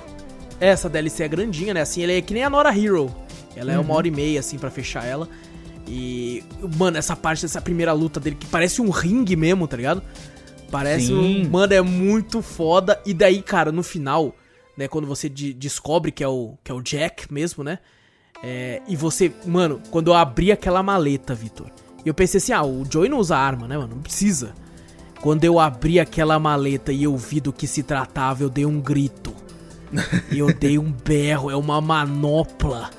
[0.60, 1.82] Essa DLC é grandinha, né?
[1.82, 3.14] Assim, ela é que nem a Nora Hero.
[3.56, 3.96] Ela é uma Uhum.
[3.96, 5.28] hora e meia, assim, pra fechar ela.
[5.88, 6.44] E,
[6.78, 10.02] mano, essa parte dessa primeira luta dele, que parece um ringue mesmo, tá ligado?
[10.70, 11.46] Parece Sim.
[11.46, 11.50] um.
[11.50, 13.00] Mano, é muito foda.
[13.06, 14.36] E daí, cara, no final,
[14.76, 17.80] né, quando você de- descobre que é, o, que é o Jack mesmo, né?
[18.44, 19.32] É, e você.
[19.46, 21.68] Mano, quando eu abri aquela maleta, Vitor,
[22.08, 23.96] eu pensei assim, ah, o Joey não usa arma, né, mano?
[23.96, 24.54] Não precisa.
[25.22, 28.80] Quando eu abri aquela maleta e eu vi do que se tratava, eu dei um
[28.80, 29.34] grito.
[30.30, 32.90] Eu dei um berro, é uma manopla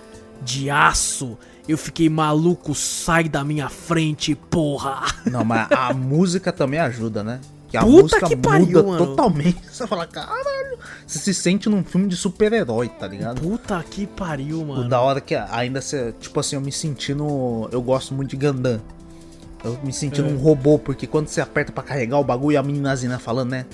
[0.43, 1.37] de aço.
[1.69, 5.03] Eu fiquei maluco, sai da minha frente, porra.
[5.31, 7.41] Não, mas a música também ajuda, né?
[7.69, 9.07] Que a Puta música que pariu, muda mano.
[9.07, 9.59] totalmente.
[9.71, 10.79] Você fala, caralho.
[11.07, 13.43] Você se sente num filme de super-herói, tá ligado?
[13.43, 14.89] Puta que pariu, O mano.
[14.89, 16.15] da hora que ainda você.
[16.19, 17.69] Tipo assim, eu me senti no.
[17.71, 18.81] Eu gosto muito de Gundam.
[19.65, 20.25] Eu me senti É.
[20.25, 23.67] num robô, porque quando você aperta pra carregar o bagulho, a meninazinha falando, né?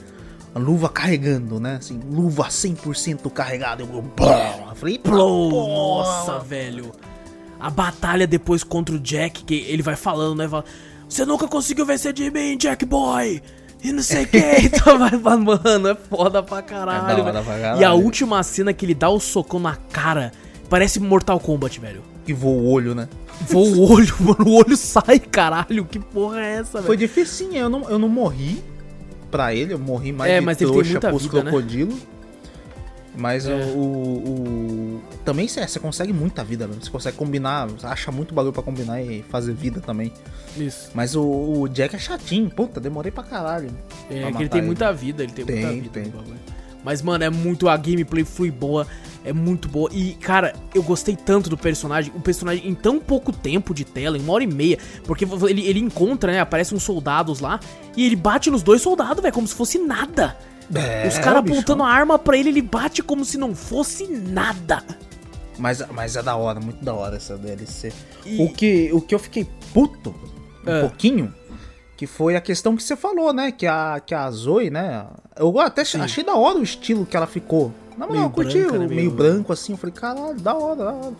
[0.54, 1.76] a luva carregando, né?
[1.80, 3.82] Assim, luva 100% carregada.
[3.82, 6.92] Eu, eu falei, Plou, nossa, velho.
[7.58, 10.48] A batalha depois contra o Jack, que ele vai falando, né?
[10.48, 10.64] Fala,
[11.08, 13.42] Você nunca conseguiu vencer de mim, Jack Boy!
[13.82, 14.38] E não sei o que.
[14.62, 17.20] então vai, mano, é foda pra caralho.
[17.28, 17.80] É pra caralho.
[17.80, 20.32] E a última cena que ele dá o socão na cara,
[20.70, 22.02] parece Mortal Kombat, velho.
[22.26, 23.08] E voa o olho, né?
[23.42, 25.84] Voa o olho, mano, o olho sai, caralho.
[25.84, 26.86] Que porra é essa, velho?
[26.86, 28.62] Foi difícil, sim, eu não, eu não morri
[29.30, 31.50] pra ele, eu morri mais é, de mas trouxa ele tem muita pros vida, né?
[31.50, 31.92] crocodilo.
[31.92, 32.00] Né?
[33.16, 33.54] Mas é.
[33.54, 36.74] o, o, Também você, você consegue muita vida, né?
[36.80, 40.12] Você consegue combinar, acha muito bagulho pra combinar e fazer vida também.
[40.56, 40.90] Isso.
[40.94, 43.70] Mas o, o Jack é chatinho, puta, demorei pra caralho.
[44.10, 44.66] É, pra que ele tem ele.
[44.66, 45.90] muita vida, ele tem, tem muita vida.
[45.90, 46.53] Tem.
[46.84, 47.68] Mas, mano, é muito.
[47.68, 48.86] A gameplay foi boa,
[49.24, 49.88] é muito boa.
[49.92, 52.12] E, cara, eu gostei tanto do personagem.
[52.14, 54.78] O personagem, em tão pouco tempo de tela, em uma hora e meia.
[55.04, 56.40] Porque ele, ele encontra, né?
[56.40, 57.58] Aparecem uns soldados lá.
[57.96, 60.36] E ele bate nos dois soldados, velho, como se fosse nada.
[60.74, 64.82] É, Os caras apontando a arma pra ele, ele bate como se não fosse nada.
[65.58, 67.92] Mas, mas é da hora, muito da hora essa DLC.
[68.24, 68.42] E...
[68.42, 70.14] O, que, o que eu fiquei puto
[70.66, 70.80] um é.
[70.80, 71.32] pouquinho,
[72.04, 73.50] que foi a questão que você falou, né?
[73.50, 75.06] Que a, que a Zoe, né?
[75.36, 76.00] Eu até Sim.
[76.00, 77.72] achei da hora o estilo que ela ficou.
[77.96, 78.86] Na moral, eu curti, branca, né?
[78.86, 78.94] meio...
[78.94, 79.72] meio branco assim.
[79.72, 81.12] Eu falei, caralho, da hora, da hora.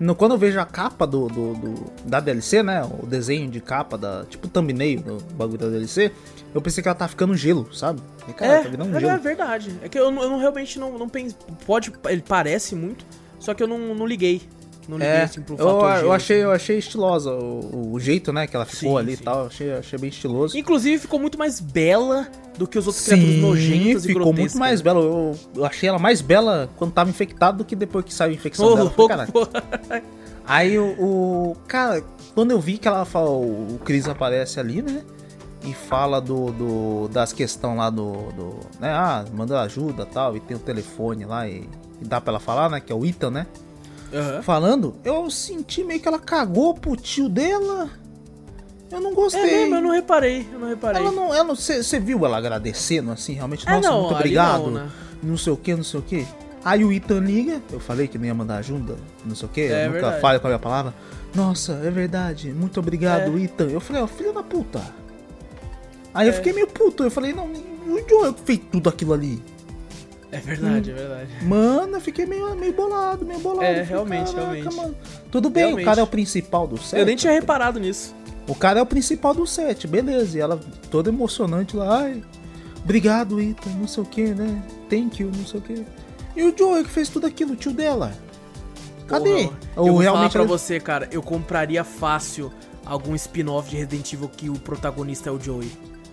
[0.00, 2.82] No, quando eu vejo a capa do, do, do, da DLC, né?
[2.82, 6.10] O desenho de capa, da, tipo o thumbnail do bagulho da DLC,
[6.52, 8.02] eu pensei que ela tá ficando gelo, sabe?
[8.26, 9.12] E, cara, é, tá virando é, gelo.
[9.12, 9.78] é verdade.
[9.80, 11.36] É que eu, eu não, realmente não, não penso.
[11.64, 11.92] Pode.
[12.08, 13.04] Ele parece muito,
[13.38, 14.42] só que eu não, não liguei.
[14.88, 16.44] Não liguei é, assim pro fator eu, eu achei, assim.
[16.44, 19.22] eu achei estilosa o, o, jeito, né, que ela ficou sim, ali sim.
[19.22, 19.46] e tal.
[19.46, 20.56] Achei, achei bem estiloso.
[20.58, 22.28] Inclusive ficou muito mais bela
[22.58, 25.00] do que os outros sim, criaturas nojentas ficou muito mais bela.
[25.00, 28.34] Eu, eu, achei ela mais bela quando tava infectado do que depois que saiu a
[28.34, 28.90] infecção oh, dela.
[28.90, 30.02] Falei,
[30.44, 32.02] Aí o, o, Cara,
[32.34, 35.02] quando eu vi que ela fala, o, Chris aparece ali, né?
[35.64, 38.60] E fala do, do das questões lá do, do.
[38.80, 38.90] né?
[38.90, 40.36] Ah, mandou ajuda tal.
[40.36, 41.68] E tem o telefone lá e,
[42.00, 42.80] e dá pra ela falar, né?
[42.80, 43.46] Que é o Ethan, né?
[44.12, 44.42] Uhum.
[44.42, 47.90] Falando, eu senti meio que ela cagou pro tio dela.
[48.90, 49.40] Eu não gostei.
[49.40, 51.00] É mesmo, eu não reparei, eu não reparei.
[51.00, 53.66] Ela não, ela você viu ela agradecendo assim, realmente?
[53.66, 54.64] É, Nossa, não, muito obrigado.
[54.64, 54.90] Não, né?
[55.22, 56.26] não sei o que, não sei o que.
[56.64, 59.62] Aí o Ethan liga, eu falei que não ia mandar ajuda, não sei o que,
[59.62, 60.94] é, eu nunca falho com a minha palavra.
[61.34, 63.42] Nossa, é verdade, muito obrigado, é.
[63.42, 63.68] Ethan.
[63.68, 64.80] Eu falei, ó, oh, filho da puta.
[66.14, 66.30] Aí é.
[66.30, 69.42] eu fiquei meio puto, eu falei, não, o Joel fez tudo aquilo ali.
[70.32, 70.94] É verdade, hum.
[70.94, 71.44] é verdade.
[71.44, 73.64] Mano, eu fiquei meio, meio bolado, meio bolado.
[73.64, 74.74] É, realmente, realmente.
[74.74, 74.96] Mano.
[75.30, 75.84] Tudo bem, realmente.
[75.84, 76.98] o cara é o principal do set.
[76.98, 78.14] Eu nem tinha reparado nisso.
[78.48, 80.38] O cara é o principal do set, beleza.
[80.38, 80.58] E ela
[80.90, 82.22] toda emocionante lá, ai,
[82.82, 84.62] obrigado, Ethan, não sei o que, né?
[84.88, 85.84] Thank you, não sei o que.
[86.34, 88.12] E o Joey que fez tudo aquilo, o tio dela.
[89.06, 89.44] Cadê?
[89.44, 92.50] Porra, Ou eu vou realmente falar pra você, cara, eu compraria fácil
[92.86, 95.70] algum spin-off de Resident Evil que o protagonista é o Joey.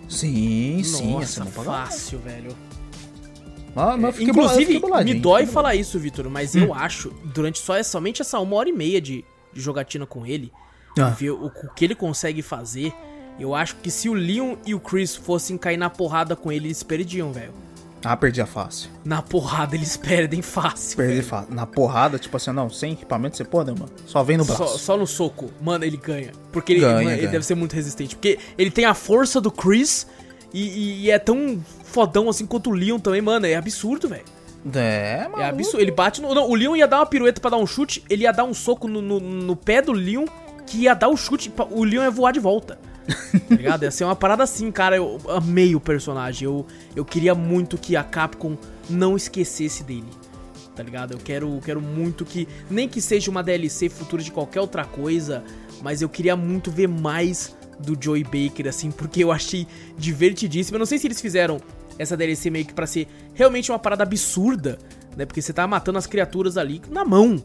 [0.08, 1.12] Sim, Nossa, sim.
[1.12, 2.54] Nossa, fácil, velho.
[3.74, 6.64] Mas é, inclusive, me dói falar isso, Vitor, mas hum.
[6.64, 10.52] eu acho, durante só somente essa uma hora e meia de, de jogatina com ele,
[10.98, 11.10] ah.
[11.10, 12.92] ver o, o, que ele consegue fazer,
[13.38, 16.66] eu acho que se o Leon e o Chris fossem cair na porrada com ele,
[16.66, 17.52] eles perdiam, velho.
[18.04, 18.90] Ah, perdia fácil.
[19.04, 20.96] Na porrada eles perdem fácil.
[20.96, 21.54] Perde fácil.
[21.54, 23.90] Na porrada, tipo assim, não, sem equipamento você pode, mano.
[24.06, 24.64] Só vem no braço.
[24.64, 25.50] Só, só no soco.
[25.60, 26.32] Mano, ele ganha.
[26.50, 28.16] Porque ele, ganha, mano, ele deve ser muito resistente.
[28.16, 30.06] Porque ele tem a força do Chris
[30.52, 33.46] e, e, é tão fodão assim quanto o Leon também, mano.
[33.46, 34.24] É absurdo, velho.
[34.74, 35.42] É, mano.
[35.42, 35.80] É absurdo.
[35.80, 36.34] Ele bate no.
[36.34, 38.54] Não, o Leon ia dar uma pirueta para dar um chute, ele ia dar um
[38.54, 40.24] soco no, no, no pé do Leon,
[40.66, 41.52] que ia dar o chute.
[41.70, 42.78] O Leon ia voar de volta
[43.48, 43.82] tá ligado?
[43.82, 44.96] Ia ser uma parada assim, cara.
[44.96, 46.46] Eu amei o personagem.
[46.46, 48.56] Eu, eu queria muito que a Capcom
[48.88, 50.08] não esquecesse dele.
[50.74, 51.12] Tá ligado?
[51.12, 52.46] Eu quero, quero muito que.
[52.70, 55.44] Nem que seja uma DLC futura de qualquer outra coisa.
[55.82, 60.76] Mas eu queria muito ver mais do Joey Baker, assim, porque eu achei divertidíssimo.
[60.76, 61.58] Eu não sei se eles fizeram
[62.00, 64.78] essa DLC meio que pra ser realmente uma parada absurda,
[65.16, 65.26] né?
[65.26, 67.42] Porque você tá matando as criaturas ali na mão.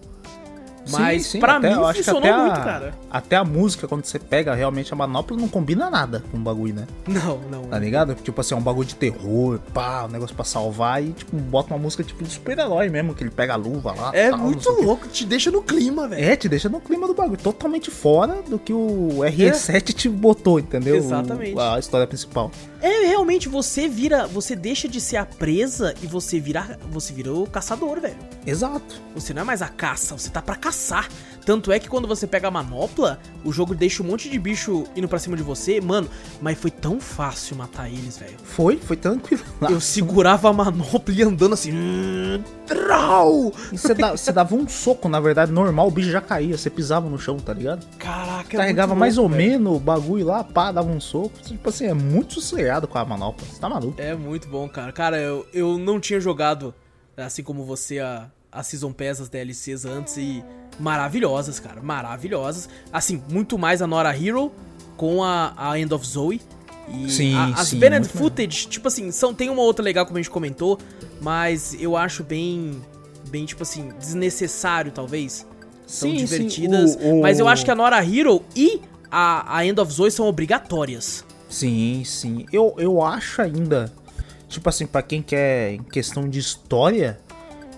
[0.92, 2.94] Mas sim, sim, pra até, mim acho funcionou que até muito, a, cara.
[3.10, 6.76] Até a música, quando você pega realmente a manopla, não combina nada com o bagulho,
[6.76, 6.86] né?
[7.08, 7.64] Não, não.
[7.64, 8.14] Tá ligado?
[8.16, 11.74] Tipo assim, é um bagulho de terror, pá, um negócio pra salvar e, tipo, bota
[11.74, 14.12] uma música tipo de super-herói mesmo, que ele pega a luva lá.
[14.14, 16.24] É tal, muito louco, te deixa no clima, velho.
[16.24, 17.40] É, te deixa no clima do bagulho.
[17.40, 19.80] Totalmente fora do que o RE7 é.
[19.80, 20.98] te botou, entendeu?
[20.98, 21.56] Exatamente.
[21.56, 22.52] O, a história principal.
[22.86, 24.28] É, realmente, você vira.
[24.28, 26.78] Você deixa de ser a presa e você vira.
[26.92, 28.16] Você vira o caçador, velho.
[28.46, 29.02] Exato.
[29.16, 31.10] Você não é mais a caça, você tá pra caçar.
[31.44, 34.84] Tanto é que quando você pega a manopla, o jogo deixa um monte de bicho
[34.96, 35.82] indo pra cima de você.
[35.82, 36.08] Mano,
[36.40, 38.36] mas foi tão fácil matar eles, velho.
[38.44, 39.44] Foi, foi tranquilo.
[39.68, 41.74] Eu segurava a manopla e andando assim.
[42.66, 43.52] Trau!
[43.72, 46.58] E você, dá- você dava um soco, na verdade, normal, o bicho já caía.
[46.58, 47.86] Você pisava no chão, tá ligado?
[47.98, 49.52] Caraca, é Carregava mais ou velho.
[49.52, 51.32] menos o bagulho lá, pá, dava um soco.
[51.44, 53.46] Tipo assim, é muito sossegado com a manopla.
[53.48, 54.02] Você tá maluco?
[54.02, 54.92] É muito bom, cara.
[54.92, 56.74] Cara, eu, eu não tinha jogado,
[57.16, 60.44] assim como você, a, a Season Pass, as DLCs antes e
[60.80, 61.82] maravilhosas, cara.
[61.82, 62.70] Maravilhosas.
[62.92, 64.52] Assim, muito mais a Nora Hero
[64.98, 66.42] com a, a End of Zoe.
[66.88, 70.18] E Sim, a- as sim, Banned Footage, tipo assim, são, tem uma outra legal, como
[70.18, 70.78] a gente comentou,
[71.22, 72.82] mas eu acho bem,
[73.30, 75.46] bem, tipo assim, desnecessário, talvez.
[75.88, 79.58] São Sim, sim, divertidas, o- o- mas eu acho que a Nora Hero e a,
[79.58, 81.24] a End of Zoe são obrigatórias.
[81.48, 82.46] Sim, sim.
[82.52, 83.94] Eu, eu acho ainda,
[84.50, 87.20] tipo assim, pra quem quer em questão de história,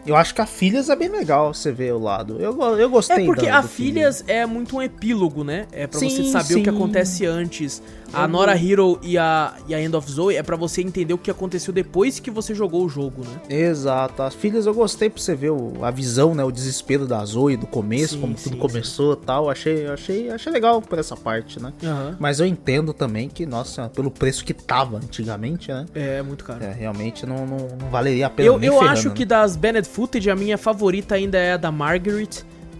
[0.06, 2.38] eu acho que a Filhas é bem legal você ver o lado.
[2.40, 5.68] Eu, eu gostei É porque da- a Filhas é muito um epílogo, né?
[5.74, 6.76] É pra você Sim, saber o que sim.
[6.76, 7.84] acontece antes.
[8.14, 11.14] A Eu- Nora Hero e a, e a End of Zoe é pra você entender
[11.14, 13.58] o que aconteceu depois que você jogou o jogo, né?
[13.68, 14.24] Exato.
[14.24, 16.44] As filhas eu gostei pra você ver o- a visão, né?
[16.44, 19.50] O desespero da Zoe do começo, Sim, como sim, tudo começou e tal.
[19.50, 21.74] Achei, achei, achei legal por essa parte, né?
[22.20, 25.86] Mas eu entendo também que, nossa, pelo preço que tava antigamente, né?
[25.94, 26.64] É, muito caro.
[26.64, 28.48] É, realmente não, não, não valeria a pena.
[28.48, 29.14] eu eu ferrando, acho né?
[29.16, 32.30] que das Banned Footage, a minha favorita ainda é a da Margaret,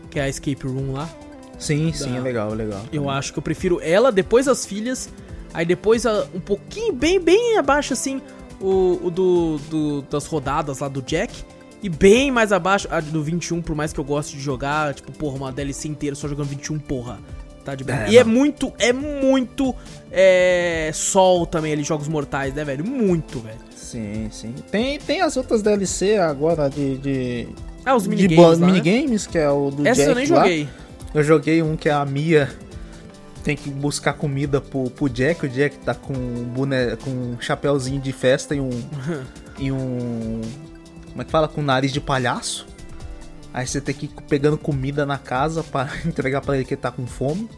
[0.10, 1.10] que é a Escape Room lá.
[1.58, 2.82] Sim, sim, da- é legal, é legal.
[2.92, 5.10] Eu acho que eu prefiro ela, depois as filhas,
[5.54, 8.22] aí depois a- um pouquinho, bem, bem abaixo, assim,
[8.62, 11.34] o, o do, do- das rodadas lá do Jack.
[11.82, 15.12] E bem mais abaixo a do 21, por mais que eu goste de jogar, tipo,
[15.12, 17.20] porra, uma DLC inteira só jogando 21, porra.
[17.64, 17.96] Tá de bem.
[17.96, 19.76] É, e é muito, é muito
[20.12, 22.84] é, sol também ali, Jogos Mortais, né, velho?
[22.84, 23.60] Muito, velho.
[23.76, 24.56] Sim, sim.
[24.72, 26.98] Tem, tem as outras DLC agora de.
[26.98, 27.48] de...
[27.86, 28.66] Ah, os de minigames bo- lá, né?
[28.68, 30.44] minigames, que é o do Essa Jack eu nem lá.
[31.14, 32.50] Eu joguei um que é a Mia
[33.48, 35.46] tem que buscar comida pro, pro Jack.
[35.46, 38.70] O Jack tá com um, boné, com um chapéuzinho de festa e um.
[39.58, 40.42] e um.
[41.10, 41.48] Como é que fala?
[41.48, 42.68] Com nariz de palhaço.
[43.54, 46.82] Aí você tem que ir pegando comida na casa pra entregar pra ele que ele
[46.82, 47.50] tá com fome.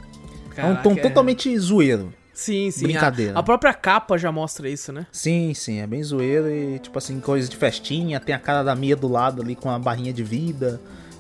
[0.56, 2.14] é um tom Caraca, totalmente zoeiro.
[2.36, 2.84] Sim, sim.
[2.84, 3.34] brincadeira.
[3.34, 5.08] A, a própria capa já mostra isso, né?
[5.12, 8.20] Sim, sim, é bem zoeiro e tipo assim, coisa de festinha.
[8.20, 10.80] Tem a cara da Mia do lado ali com a barrinha de vida.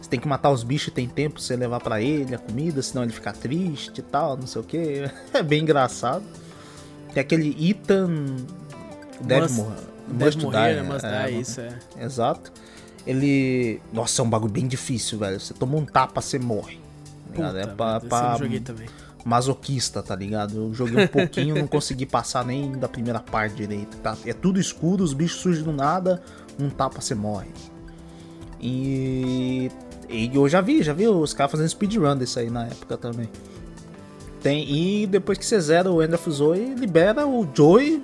[0.09, 2.81] Você tem que matar os bichos, tem tempo pra você levar pra ele a comida,
[2.81, 5.03] senão ele fica triste e tal, não sei o que.
[5.31, 6.23] É bem engraçado.
[7.13, 8.35] Tem aquele Ethan.
[9.21, 9.75] Deve Must- morrer.
[10.07, 10.93] Deve Must morrer, die, né?
[10.93, 11.79] Must é, die, isso é.
[11.99, 12.51] Exato.
[13.05, 13.79] Ele.
[13.93, 15.39] Nossa, é um bagulho bem difícil, velho.
[15.39, 16.79] Você toma um tapa, você morre.
[17.27, 17.53] tá ligado?
[17.53, 18.89] Puta, é pra, pra joguei também.
[19.23, 20.57] masoquista, tá ligado?
[20.57, 23.95] Eu joguei um pouquinho, não consegui passar nem da primeira parte direito.
[23.97, 24.17] Tá?
[24.25, 26.19] É tudo escuro, os bichos surgem do nada,
[26.59, 27.47] um tapa você morre.
[28.61, 29.71] E,
[30.09, 33.29] e eu já vi, já vi os caras fazendo speedrun desse aí na época também.
[34.41, 38.01] Tem, e depois que você zera o End of Zoe, libera o Joy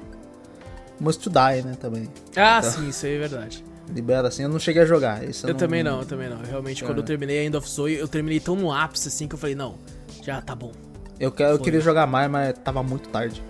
[1.00, 2.10] Must to Die, né, também.
[2.36, 2.64] Ah, Tá.
[2.64, 3.64] sim, isso aí é verdade.
[3.94, 5.24] Libera assim, eu não cheguei a jogar.
[5.24, 6.38] Esse Eu também não, eu também não.
[6.42, 7.02] Realmente, quando É.
[7.02, 9.76] eu terminei End of Zoe, eu terminei tão no ápice assim que eu falei, não,
[10.24, 10.72] já tá bom.
[11.20, 13.42] Eu, quero, eu queria jogar mais, mas tava muito tarde.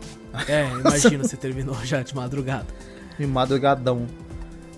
[0.48, 2.68] É, imagina, você terminou já de madrugada.
[3.18, 4.06] De madrugadão.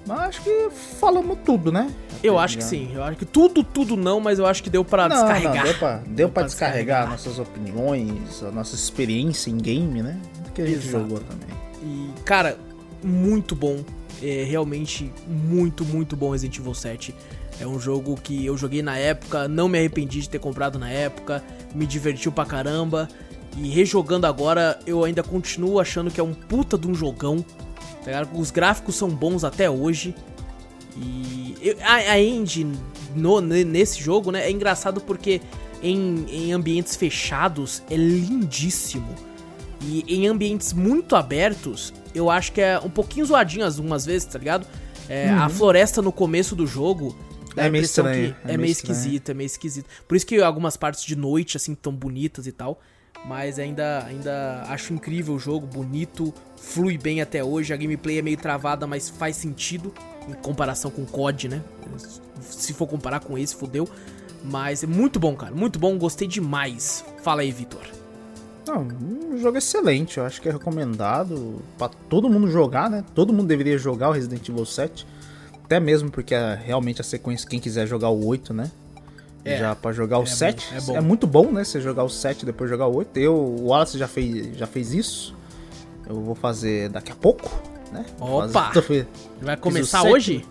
[0.07, 0.69] Mas acho que
[0.99, 1.91] falamos tudo, né?
[2.23, 4.83] Eu acho que sim, eu acho que tudo, tudo não, mas eu acho que deu
[4.83, 5.55] pra Não, descarregar.
[5.57, 7.09] não, deu pra, deu pra pra descarregar, descarregar.
[7.09, 10.19] nossas opiniões, a nossa experiência em game, né?
[10.55, 11.03] Que a gente Exato.
[11.03, 11.49] jogou também.
[11.83, 12.57] E, cara,
[13.03, 13.83] muito bom.
[14.23, 17.13] É realmente muito, muito bom Resident Evil 7.
[17.59, 20.89] É um jogo que eu joguei na época, não me arrependi de ter comprado na
[20.89, 21.43] época,
[21.75, 23.07] me divertiu pra caramba.
[23.57, 27.45] E rejogando agora, eu ainda continuo achando que é um puta de um jogão.
[28.03, 28.27] Tá?
[28.33, 30.15] Os gráficos são bons até hoje.
[30.95, 32.77] E a, a engine
[33.15, 35.41] no- ne- nesse jogo, né, é engraçado porque
[35.83, 39.13] em, em ambientes fechados é lindíssimo.
[39.81, 44.39] E em ambientes muito abertos, eu acho que é um pouquinho zoadinho algumas vezes, tá
[44.39, 44.65] ligado?
[45.07, 47.15] É, A floresta no começo do jogo.
[47.55, 49.87] É meio estranho, é É, meio meio esquisito, é meio esquisito.
[50.07, 52.79] Por isso que algumas partes de noite, assim, tão bonitas e tal.
[53.25, 57.73] Mas ainda, ainda acho incrível o jogo, bonito, flui bem até hoje.
[57.73, 59.93] A gameplay é meio travada, mas faz sentido
[60.27, 61.61] em comparação com o COD, né?
[62.41, 63.87] Se for comparar com esse, fodeu.
[64.43, 67.03] Mas é muito bom, cara, muito bom, gostei demais.
[67.23, 67.85] Fala aí, Vitor.
[68.69, 73.03] Um jogo excelente, eu acho que é recomendado pra todo mundo jogar, né?
[73.15, 75.07] Todo mundo deveria jogar o Resident Evil 7.
[75.63, 78.71] Até mesmo porque é realmente a sequência, quem quiser jogar o 8, né?
[79.47, 80.67] É, já pra jogar o é 7.
[80.85, 81.07] bom, é bom.
[81.07, 81.63] muito bom, né?
[81.63, 83.17] Você jogar o 7 e depois jogar o 8.
[83.17, 85.35] Eu, o Wallace já fez, já fez isso.
[86.07, 87.49] Eu vou fazer daqui a pouco,
[87.91, 88.05] né?
[88.17, 88.71] Vou Opa!
[88.73, 89.07] fazer-
[89.41, 90.45] Vai começar hoje?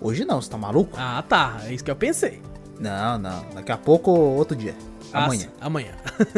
[0.00, 0.92] Hoje não, você tá maluco?
[0.96, 1.60] Ah, tá.
[1.64, 2.40] É isso que eu pensei.
[2.78, 3.44] Não, não.
[3.54, 4.74] Daqui a pouco, outro dia.
[5.12, 5.40] Ah, Amanhã.
[5.40, 5.92] sim, amanhã.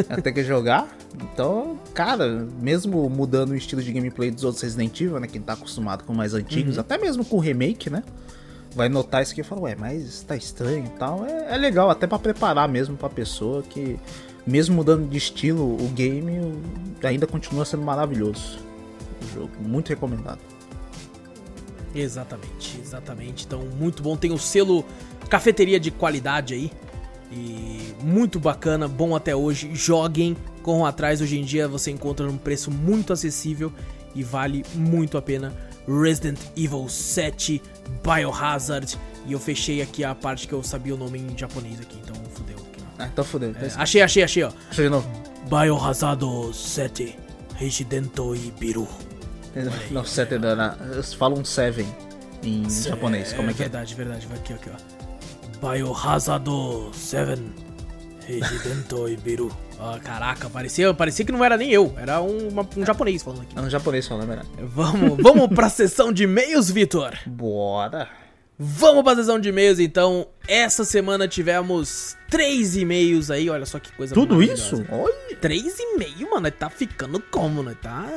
[0.09, 0.87] Eu tenho que jogar.
[1.21, 5.27] Então, cara, mesmo mudando o estilo de gameplay dos outros Resident Evil, né?
[5.27, 8.01] Quem tá acostumado com mais antigos, até mesmo com o remake, né?
[8.75, 11.25] Vai notar isso aqui e falar, ué, mas tá estranho e tal.
[11.25, 13.99] É, é legal, até pra preparar mesmo pra pessoa que,
[14.45, 16.57] mesmo mudando de estilo, o game
[17.03, 18.59] ainda continua sendo maravilhoso.
[19.21, 20.39] O jogo, muito recomendado.
[21.93, 23.45] Exatamente, exatamente.
[23.45, 24.15] Então, muito bom.
[24.15, 24.85] Tem o selo
[25.29, 26.71] cafeteria de qualidade aí.
[27.31, 29.71] E muito bacana, bom até hoje.
[29.73, 31.21] Joguem, corram atrás.
[31.21, 33.71] Hoje em dia você encontra num preço muito acessível
[34.15, 35.53] e vale muito a pena.
[35.87, 37.61] Resident Evil 7
[38.03, 38.97] Biohazard.
[39.25, 42.15] E eu fechei aqui a parte que eu sabia o nome em japonês aqui, então
[42.33, 42.57] fudeu.
[42.97, 43.53] Ah, então fodeu.
[43.53, 44.51] Tá É, achei, achei, achei, ó.
[44.77, 45.09] Eu de novo.
[45.49, 47.17] Biohazard 7
[47.55, 48.87] Resident Ibiru.
[49.91, 51.85] Não, sete, não, não, eles falam seven
[52.41, 53.33] em japonês.
[53.33, 53.65] Como é que é?
[53.65, 54.27] Verdade, verdade.
[54.27, 55.71] Vai aqui, aqui, ó.
[55.73, 56.49] Biohazard
[56.93, 57.41] 7
[58.25, 59.51] Resident Ibiru.
[59.83, 61.93] Ah, caraca, parecia, parecia que não era nem eu.
[61.97, 63.57] Era um, uma- um japonês falando aqui.
[63.57, 64.45] É no japonês falando, é melhor.
[64.61, 67.17] Vamos, vamos pra sessão de e-mails, Vitor.
[67.25, 68.07] Bora.
[68.63, 70.27] Vamos pra sessão de e-mails, então.
[70.47, 73.49] Essa semana tivemos três e-mails aí.
[73.49, 74.85] Olha só que coisa Tudo isso?
[74.91, 75.35] Olha.
[75.37, 76.51] Três e meio, mano.
[76.51, 77.75] Tá ficando como, né?
[77.81, 78.07] Tá...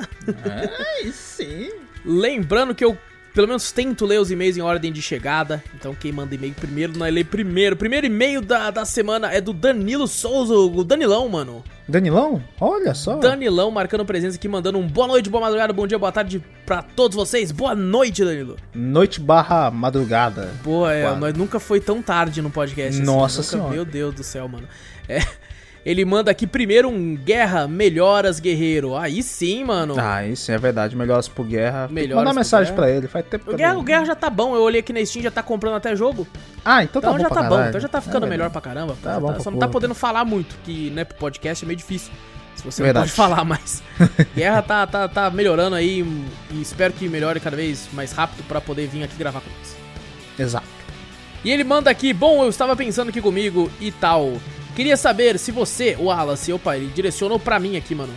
[0.45, 1.71] É, sim.
[2.05, 2.99] Lembrando que eu,
[3.35, 5.63] pelo menos, tento ler os e-mails em ordem de chegada.
[5.75, 7.75] Então, quem manda e-mail primeiro, nós lê primeiro.
[7.77, 11.63] Primeiro e-mail da, da semana é do Danilo Souza, o Danilão, mano.
[11.87, 12.43] Danilão?
[12.61, 13.17] Olha só.
[13.17, 16.81] Danilão marcando presença aqui, mandando um boa noite, boa madrugada, bom dia, boa tarde pra
[16.81, 17.51] todos vocês.
[17.51, 18.57] Boa noite, Danilo.
[18.75, 20.51] Noite barra madrugada.
[20.63, 22.97] Pô, é, nós nunca foi tão tarde no podcast.
[22.97, 23.71] assim, Nossa nunca- Senhora.
[23.75, 24.67] Meu Deus do céu, mano.
[25.09, 25.19] É,
[25.85, 28.97] ele manda aqui primeiro um Guerra Melhoras Guerreiro.
[28.97, 29.95] Aí sim, mano.
[29.99, 30.97] Ah, isso é verdade.
[30.97, 31.89] Melhoras pro Guerra.
[31.91, 32.87] Melhoras Mandar pro mensagem Guerra.
[32.87, 33.09] pra ele.
[33.09, 35.23] Faz tempo que O Guerra, o Guerra já tá bom, eu olhei aqui na Steam,
[35.23, 36.27] já tá comprando até jogo.
[36.65, 37.69] Ah, então tá Então bom já tá bom, caralho.
[37.69, 38.97] então já tá ficando É melhor pra caramba.
[39.03, 41.77] Tá bom tá- só não tá podendo falar muito, que né, pro podcast é meio
[41.77, 42.13] difícil.
[42.57, 43.09] Se você Verdade.
[43.11, 43.83] não pode falar mais.
[44.35, 46.01] Guerra tá, tá, tá melhorando aí
[46.51, 49.77] e espero que melhore cada vez mais rápido pra poder vir aqui gravar com nós.
[50.39, 50.67] Exato.
[51.45, 54.33] E ele manda aqui, bom, eu estava pensando aqui comigo e tal.
[54.75, 58.13] Queria saber se você, o Wallace, opa, ele direcionou pra mim aqui, mano.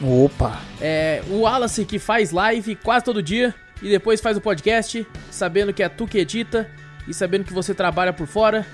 [0.00, 0.60] Opa.
[0.80, 5.72] É, o Wallace que faz live quase todo dia e depois faz o podcast, sabendo
[5.72, 6.70] que é tu que edita
[7.06, 8.66] e sabendo que você trabalha por fora.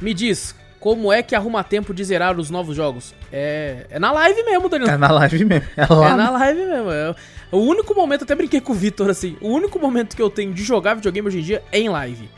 [0.00, 3.14] Me diz, como é que arruma tempo de zerar os novos jogos?
[3.32, 4.90] É, é na live mesmo, Danilo.
[4.90, 5.68] É na live mesmo.
[5.76, 6.10] É lá.
[6.10, 6.90] É na live mesmo.
[6.90, 7.14] É
[7.50, 10.52] o único momento, até brinquei com o Vitor assim, o único momento que eu tenho
[10.52, 12.28] de jogar videogame hoje em dia é em live.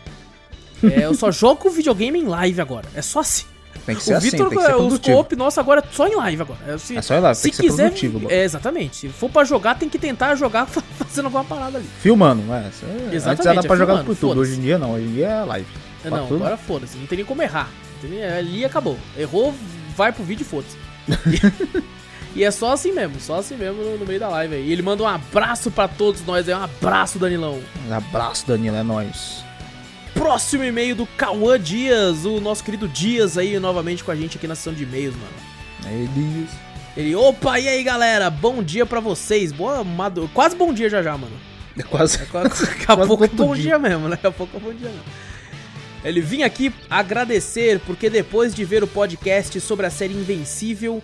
[0.83, 2.87] É, eu só jogo videogame em live agora.
[2.95, 3.47] É só assim.
[3.89, 5.17] Tem que ser o assim, Vitor, tem que ser é, produtivo.
[5.17, 6.61] co-op nosso agora é só em live agora.
[6.69, 8.31] É, se, É só em live, se tem que ser quiser, produtivo, mano.
[8.31, 8.97] É, exatamente.
[8.97, 11.89] Se for pra jogar, tem que tentar jogar fazendo alguma parada ali.
[12.03, 12.69] Filmando, é.
[12.69, 14.41] isso é- Exatamente, Antes era é pra jogar por tudo.
[14.41, 14.93] Hoje em dia não.
[14.93, 15.67] Hoje em dia é live.
[16.05, 16.99] É, Não, agora foda-se.
[16.99, 17.71] Não tem nem como errar.
[18.03, 18.99] Nem- Ali acabou.
[19.17, 19.55] Errou,
[19.97, 20.77] vai pro vídeo e foda-se.
[22.37, 24.69] e é só assim mesmo, só assim mesmo no, no meio da live aí.
[24.69, 26.55] E ele manda um abraço pra todos nós aí.
[26.55, 27.59] Um abraço, Danilão.
[27.89, 28.77] Um abraço, Danilo.
[28.77, 29.48] É nóis.
[30.19, 34.47] Próximo e-mail do Cauã Dias, o nosso querido Dias aí novamente com a gente aqui
[34.49, 35.33] na sessão de e-mails, mano.
[35.87, 36.51] É Elias.
[36.97, 39.53] Ele, opa, e aí galera, bom dia pra vocês.
[39.53, 40.29] Boa madu...
[40.35, 41.33] Quase bom dia já já, mano.
[41.79, 42.19] É quase.
[42.19, 43.63] Daqui a- Daqui a Quase pouco é bom dia.
[43.63, 45.05] dia mesmo, daqui a pouco é bom dia mesmo.
[46.05, 51.03] Ele vinha aqui agradecer, porque depois de ver o podcast sobre a série Invencível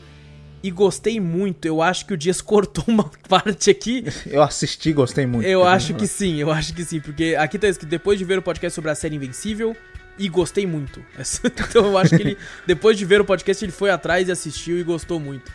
[0.64, 4.02] e gostei muito, eu acho que o Dias cortou uma parte aqui.
[4.26, 5.46] Eu assisti, gostei muito.
[5.46, 8.38] Eu acho que sim, eu acho que sim, porque aqui tá escrito depois de ver
[8.38, 9.76] o podcast sobre a série Invencível
[10.18, 11.04] e gostei muito.
[11.68, 14.78] Então eu acho que ele, depois de ver o podcast, ele foi atrás e assistiu
[14.78, 15.52] e gostou muito.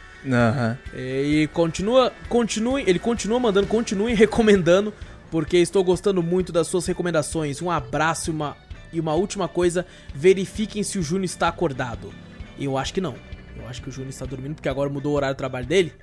[0.93, 4.93] É, E continua, continue, ele continua mandando, continuem recomendando,
[5.31, 7.63] porque estou gostando muito das suas recomendações.
[7.63, 8.55] Um abraço e uma,
[8.93, 12.13] e uma última coisa, verifiquem se o Júnior está acordado.
[12.59, 13.15] Eu acho que não.
[13.61, 15.93] Eu acho que o Júnior está dormindo, porque agora mudou o horário do trabalho dele.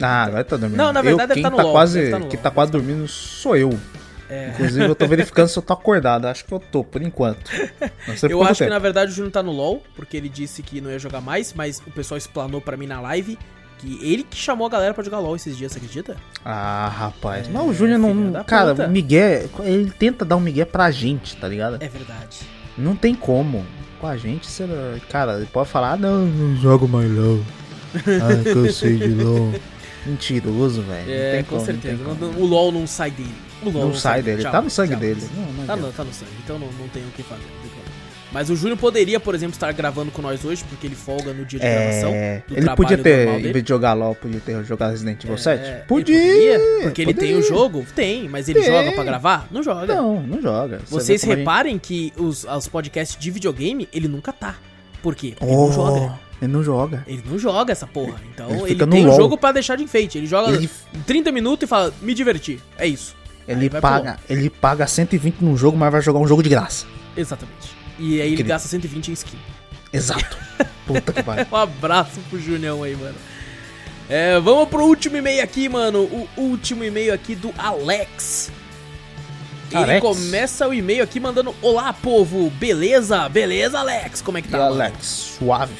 [0.00, 0.78] Ah, agora tá dormindo.
[0.78, 2.42] Não, na verdade eu, quem tá no tá LOL, quase, deve tá no Quem LOL,
[2.42, 3.78] tá quase dormindo sou eu.
[4.28, 4.48] É.
[4.50, 6.26] Inclusive, eu tô verificando se eu tô acordado.
[6.26, 7.50] Acho que eu tô, por enquanto.
[8.08, 8.70] Não sei por Eu acho que tempo.
[8.70, 11.52] na verdade o Júnior tá no LoL, porque ele disse que não ia jogar mais,
[11.52, 13.38] mas o pessoal explanou pra mim na live
[13.78, 16.16] que ele que chamou a galera pra jogar LoL esses dias, você acredita?
[16.44, 17.46] Ah, rapaz.
[17.48, 18.44] Mas o Júnior não.
[18.44, 18.86] Cara, puta.
[18.86, 19.48] o Miguel.
[19.60, 21.76] Ele tenta dar um Miguel pra gente, tá ligado?
[21.80, 22.40] É verdade.
[22.76, 23.64] Não tem como.
[24.06, 24.64] Com a gente, você,
[25.10, 27.40] cara, ele pode falar, ah, não, não jogo mais LOL.
[27.96, 29.52] Ah, cansei de LOL.
[30.06, 31.10] Mentiroso, velho.
[31.10, 32.04] É, com como, certeza.
[32.04, 33.34] Não, o LoL não sai dele.
[33.64, 35.00] O LoL Não sai dele, Tchau, tá no sangue tchau.
[35.00, 35.28] dele.
[35.34, 37.42] Não, não Tá no, tá no sangue, então não, não tem o que fazer.
[38.36, 41.42] Mas o Júnior poderia, por exemplo, estar gravando com nós hoje, porque ele folga no
[41.46, 42.10] dia de gravação.
[42.10, 45.38] É, ele podia ter, em vez de jogar LOL, podia ter jogado Resident Evil É,
[45.38, 45.64] 7?
[45.64, 46.60] ele Podia!
[46.82, 47.42] Porque ele tem o poderia.
[47.42, 47.86] jogo?
[47.94, 48.68] Tem, mas ele Tem.
[48.70, 49.48] joga pra gravar?
[49.50, 49.86] Não joga.
[49.94, 50.80] Não, não joga.
[50.84, 54.56] Você Vocês a gente- reparem que os, os podcasts de videogame, ele nunca tá.
[55.02, 55.32] Por quê?
[55.38, 56.18] Porque ele Oh, não joga.
[56.42, 57.04] Ele não joga.
[57.06, 58.20] Ele não joga essa porra.
[58.34, 59.16] Então Ele ele, tem o LoL.
[59.16, 60.18] jogo pra deixar de enfeite.
[60.18, 62.60] Ele joga Ele- em 30 minutos e fala, me divertir.
[62.76, 63.16] É isso.
[63.48, 66.84] Ele paga, ele paga 120 num jogo, mas vai jogar um jogo de graça.
[67.16, 67.75] Exatamente.
[67.98, 69.38] E aí ele gasta 120 em skin.
[69.92, 70.36] Exato.
[70.86, 71.46] Puta que pariu.
[71.50, 73.14] Um abraço pro Junião aí, mano.
[74.08, 76.02] É, vamos pro último e-mail aqui, mano.
[76.02, 78.50] O último e-mail aqui do Alex.
[79.72, 80.00] Ele Alex.
[80.00, 83.28] começa o e-mail aqui mandando: Olá, povo, beleza?
[83.28, 84.20] Beleza, Alex?
[84.22, 84.58] Como é que E tá?
[84.58, 84.74] mano?
[84.74, 85.06] Alex,
[85.38, 85.74] suave.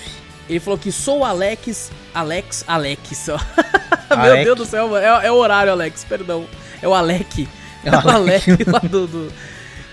[0.49, 1.91] Ele falou que sou o Alex.
[2.15, 3.27] Alex, Alex.
[4.11, 4.45] Meu.
[4.45, 5.05] Deus do céu, mano.
[5.05, 6.47] É, é o horário, Alex, perdão.
[6.83, 7.49] É o Alec.
[7.85, 8.65] É É o o Alec Alec.
[8.71, 9.33] lá do, do-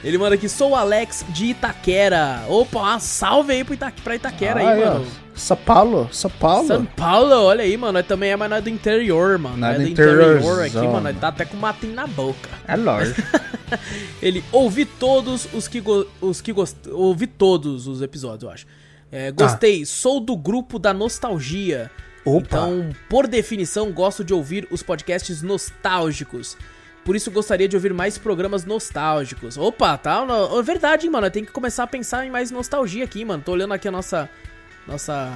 [0.03, 2.43] Ele manda aqui, sou o Alex de Itaquera.
[2.49, 3.91] Opa, salve aí pro Ita...
[4.03, 5.07] pra Itaquera aí, Ai, ó, mano.
[5.33, 6.67] São Paulo, São Paulo.
[6.67, 7.93] São Paulo, olha aí, mano.
[7.93, 9.57] Nós também é, mas nós é do interior, mano.
[9.57, 10.91] Nós é é do interior aqui, mano.
[10.91, 11.19] Nós mano.
[11.19, 12.49] tá até com matinho na boca.
[12.67, 13.21] É lógico.
[14.21, 15.81] Ele ouvi todos os que
[16.21, 16.77] os que gost...
[16.91, 18.65] ouvi todos os episódios, eu acho.
[19.11, 21.89] É, gostei, sou do grupo da nostalgia.
[22.25, 22.39] Opa.
[22.41, 26.57] Então, por definição, gosto de ouvir os podcasts nostálgicos.
[27.03, 29.57] Por isso gostaria de ouvir mais programas nostálgicos.
[29.57, 30.25] Opa, tá?
[30.57, 31.29] É verdade, hein, mano.
[31.29, 33.43] Tem que começar a pensar em mais nostalgia aqui, mano.
[33.45, 34.29] Tô olhando aqui a nossa
[34.87, 35.33] nossa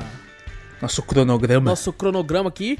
[0.82, 1.70] Nosso cronograma.
[1.70, 2.80] nosso cronograma aqui.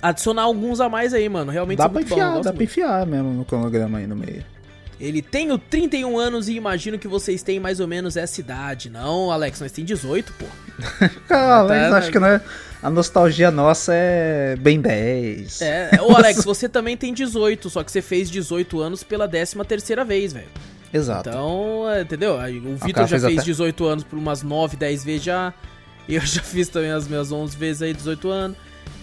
[0.00, 1.50] Adicionar alguns a mais aí, mano.
[1.50, 4.44] Realmente dá são pra enfiar, dá pra enfiar mesmo no cronograma aí no meio.
[5.00, 8.88] Ele tem o 31 anos e imagino que vocês têm mais ou menos essa idade.
[8.88, 10.44] Não, Alex, nós tem 18, pô.
[11.26, 11.88] Cara, né?
[11.96, 12.40] acho que né,
[12.82, 15.62] a nostalgia nossa é bem 10.
[15.62, 19.56] É, ô Alex, você também tem 18, só que você fez 18 anos pela 13
[19.64, 20.48] terceira vez, velho.
[20.92, 21.28] Exato.
[21.30, 22.34] Então, é, entendeu?
[22.34, 25.54] O Vitor já fez fez até- 18 anos por umas 9, 10 vezes já.
[26.08, 28.56] Eu já fiz também as minhas 11 vezes aí, 18 anos.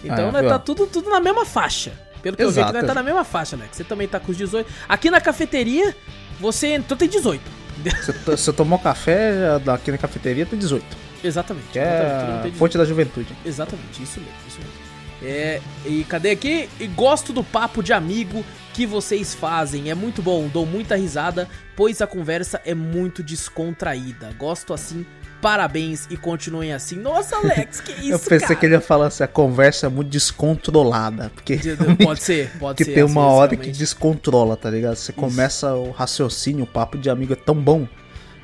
[0.04, 1.92] Então, Ah, né, tá tudo, tudo na mesma faixa.
[2.22, 2.72] Pelo que eu Exato.
[2.72, 3.76] vi, né, tá na mesma faixa, Alex.
[3.76, 4.70] Você também tá com os 18.
[4.88, 5.96] Aqui na cafeteria,
[6.38, 7.42] você entrou, tem 18.
[7.82, 10.84] Você, to- você tomou café aqui na cafeteria, tem 18.
[11.22, 11.68] Exatamente.
[11.72, 12.56] Que é tem a 18.
[12.56, 13.34] fonte da juventude.
[13.44, 14.90] Exatamente, isso mesmo, isso mesmo.
[15.22, 16.66] É, e cadê aqui?
[16.80, 18.42] E gosto do papo de amigo
[18.72, 19.90] que vocês fazem.
[19.90, 24.30] É muito bom, dou muita risada, pois a conversa é muito descontraída.
[24.38, 25.04] Gosto assim,
[25.42, 26.96] parabéns e continuem assim.
[26.96, 28.54] Nossa, Alex, que isso, Eu pensei cara?
[28.56, 31.30] que ele ia falar assim, a conversa é muito descontrolada.
[31.34, 31.58] Porque
[32.02, 32.94] Pode ser, pode que ser.
[32.94, 34.96] tem às uma vezes, hora que descontrola, tá ligado?
[34.96, 37.86] Você começa o raciocínio, o papo de amigo é tão bom.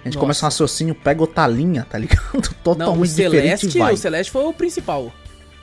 [0.07, 0.21] A gente Nossa.
[0.41, 2.23] começa o racinho, pega outra linha, tá ligado?
[2.33, 3.93] Não, Totalmente o diferente Celeste, vai.
[3.93, 5.13] o Celeste foi o principal.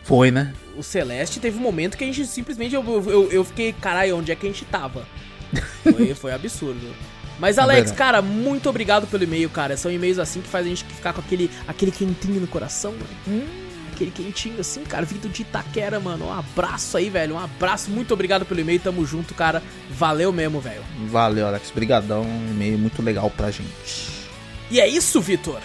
[0.04, 0.54] Foi, né?
[0.76, 2.76] O Celeste teve um momento que a gente simplesmente.
[2.76, 5.08] Eu, eu, eu fiquei, caralho, onde é que a gente tava?
[5.82, 6.94] Foi, foi absurdo.
[7.40, 7.98] Mas, Alex, verdade.
[7.98, 9.78] cara, muito obrigado pelo e-mail, cara.
[9.78, 13.06] São e-mails assim que faz a gente ficar com aquele, aquele quentinho no coração, mano.
[13.28, 13.48] Hum,
[13.94, 15.06] aquele quentinho assim, cara.
[15.06, 16.26] Vindo de Itaquera, mano.
[16.26, 17.36] Um abraço aí, velho.
[17.36, 17.92] Um abraço.
[17.92, 18.80] Muito obrigado pelo e-mail.
[18.80, 19.62] Tamo junto, cara.
[19.92, 20.82] Valeu mesmo, velho.
[21.08, 21.70] Valeu, Alex.
[21.70, 22.24] Brigadão.
[22.24, 24.23] Um e-mail muito legal pra gente.
[24.72, 25.60] E é isso, Vitor.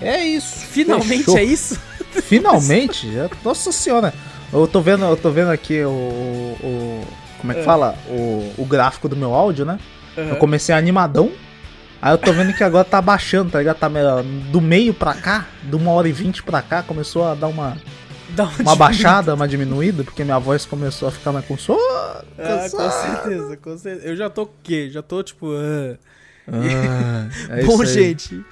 [0.00, 0.66] É isso.
[0.66, 1.38] Finalmente fechou.
[1.38, 1.80] é isso.
[2.22, 3.12] Finalmente?
[3.12, 4.12] Já- Nossa senhora.
[4.52, 5.88] Eu tô vendo, eu tô vendo aqui o.
[5.90, 7.06] o
[7.40, 7.64] como é que É.
[7.64, 7.94] fala?
[8.08, 9.78] O, o gráfico do meu áudio, né?
[10.16, 10.34] Eu Aham.
[10.36, 11.30] comecei animadão.
[12.00, 13.78] Aí eu tô vendo que agora tá baixando, tá ligado?
[13.78, 13.88] Tá
[14.50, 17.76] do meio pra cá, de uma hora e vinte pra cá, começou a dar uma,
[18.30, 21.78] Dá uma uma baixada, uma diminuída, porque minha voz começou a ficar mais com sono.
[22.38, 24.06] Ah, com certeza, com certeza.
[24.06, 24.90] Eu já tô o quê?
[24.90, 25.50] Já tô tipo.
[25.54, 25.96] ah.
[26.48, 28.44] Ah, é Bom, gente,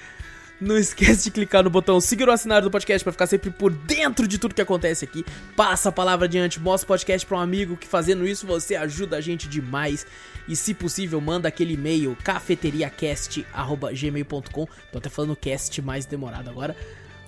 [0.63, 3.73] não esquece de clicar no botão seguir ou assinar do podcast pra ficar sempre por
[3.73, 5.27] dentro de tudo que acontece aqui.
[5.57, 9.17] Passa a palavra adiante, mostra o podcast pra um amigo que fazendo isso você ajuda
[9.17, 10.07] a gente demais.
[10.47, 14.69] E se possível, manda aquele e-mail cafeteriacast@gmail.com.
[14.91, 16.77] Tô até falando cast mais demorado agora.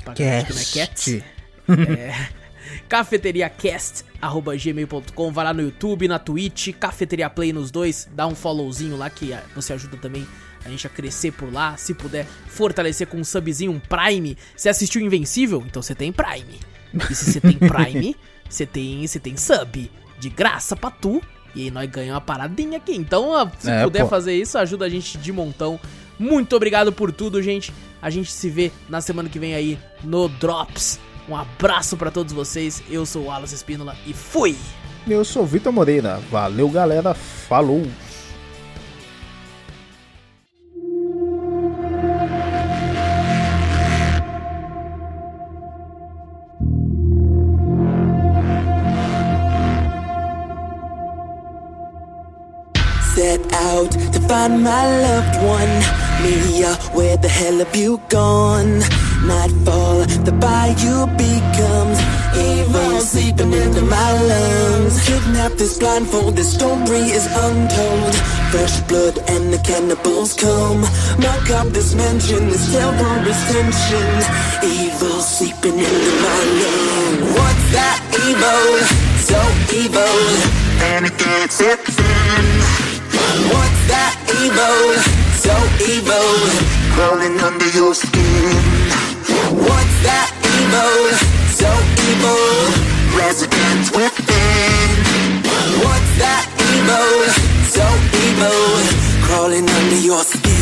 [0.04, 1.04] Pra galera que não é cats.
[1.04, 1.24] Cast.
[2.88, 9.10] cafeteriacast.gmail.com Vai lá no YouTube, na Twitch, Cafeteria Play nos dois, dá um followzinho lá
[9.10, 10.26] que você ajuda também
[10.64, 11.76] a gente a crescer por lá.
[11.76, 14.36] Se puder fortalecer com um subzinho, um Prime.
[14.56, 15.62] Você assistiu Invencível?
[15.66, 16.58] Então você tem Prime.
[17.10, 18.16] E se você tem Prime,
[18.48, 19.90] você tem, você tem sub.
[20.18, 21.20] De graça pra tu.
[21.54, 22.94] E aí nós ganhamos uma paradinha aqui.
[22.96, 24.08] Então, se É, puder pô.
[24.08, 25.78] fazer isso, ajuda a gente de montão.
[26.18, 27.72] Muito obrigado por tudo, gente.
[28.00, 30.98] A gente se vê na semana que vem aí no Drops.
[31.28, 32.82] Um abraço pra todos vocês.
[32.88, 34.56] Eu sou o Wallace Espínola e fui!
[35.06, 36.20] Eu sou o Vitor Moreira.
[36.30, 37.12] Valeu, galera.
[37.14, 37.86] Falou.
[53.24, 55.74] Set out to find my loved one.
[56.22, 58.80] Mia, where the hell have you gone?
[59.24, 61.98] Nightfall, the bayou becomes
[62.36, 65.00] evil seeping into my lungs.
[65.06, 68.14] Kidnap this blindfold, this story is untold.
[68.52, 70.82] Fresh blood and the cannibals come.
[71.24, 74.10] Mark up this mansion, this terrorist tension.
[74.62, 77.24] Evil seeping into my lungs.
[77.38, 78.68] What's that evil?
[79.28, 79.40] So
[79.80, 80.14] evil.
[80.92, 81.80] And it gets it
[83.34, 84.94] What's that evil?
[85.42, 86.30] So evil.
[86.94, 88.54] Crawling under your skin.
[89.50, 91.10] What's that evil?
[91.50, 91.70] So
[92.14, 92.46] evil.
[93.18, 94.88] Resident within.
[95.82, 97.26] What's that evil?
[97.66, 97.86] So
[98.22, 98.62] evil.
[99.26, 100.54] Crawling under your skin.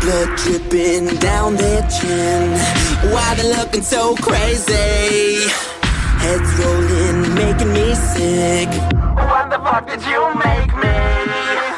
[0.00, 2.87] Blood dripping down their chin.
[3.12, 5.48] Why they looking so crazy?
[6.20, 8.68] Heads rolling, making me sick.
[9.16, 10.96] What the fuck did you make me?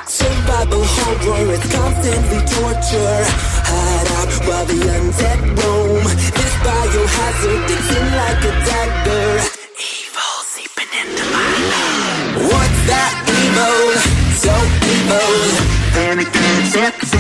[0.07, 3.23] Survival horror, it's constantly torture.
[3.71, 6.03] Hide out while the undead roam.
[6.35, 9.31] This biohazard, it's in like a dagger.
[9.79, 12.51] Evil seeping into my lungs.
[12.51, 13.81] What's that evil?
[14.35, 14.55] So
[14.97, 15.31] evil.
[16.03, 17.13] And it its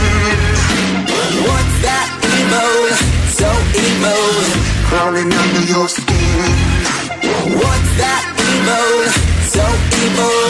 [1.47, 3.20] What's that evil?
[3.41, 4.25] So evil.
[4.89, 6.45] Crawling under your skin.
[7.57, 8.93] What's that evil?
[9.49, 9.65] So
[10.05, 10.45] evil.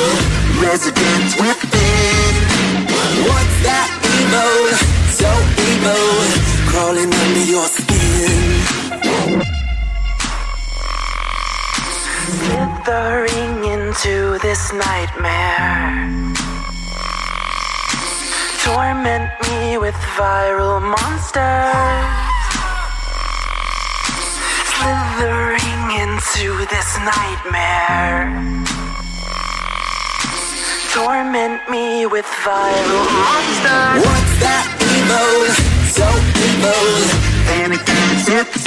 [0.58, 2.34] Resident within.
[3.30, 4.74] What's that evil?
[5.20, 5.30] So
[5.70, 6.06] evil.
[6.66, 8.58] Crawling under your skin.
[12.42, 16.10] Slithering into this nightmare.
[18.64, 22.29] Torment me with viral monsters.
[24.80, 28.32] Slithering into this nightmare.
[30.88, 34.00] Torment me with viral monsters.
[34.08, 35.52] What's that evil?
[35.92, 36.08] So
[36.48, 36.80] evil.
[37.60, 38.64] Gets its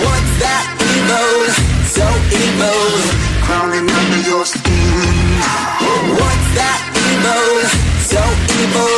[0.00, 1.44] What's that evil?
[1.84, 2.88] So evil.
[3.44, 5.16] Crawling under your skin.
[6.16, 7.68] What's that evil?
[8.00, 8.22] So
[8.64, 8.96] evil.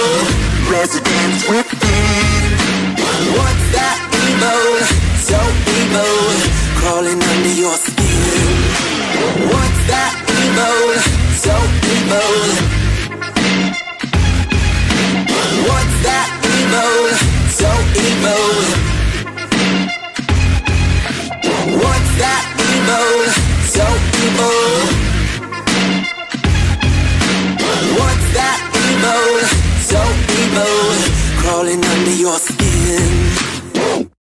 [0.71, 2.55] Residents within.
[3.35, 5.06] What's that evil?
[5.27, 6.17] So evil.
[6.79, 8.47] Crawling under your skin.
[9.51, 11.03] What's that evil?
[11.45, 11.55] So
[11.95, 12.35] evil.
[15.67, 16.95] What's that evil?
[17.61, 17.71] So
[18.07, 18.47] evil.
[21.83, 23.11] What's that evil?
[23.67, 23.87] So
[24.23, 24.63] evil.
[27.99, 29.27] What's that evil?
[29.91, 30.01] So
[30.39, 30.79] evil.
[31.43, 33.26] Crawling under your skin.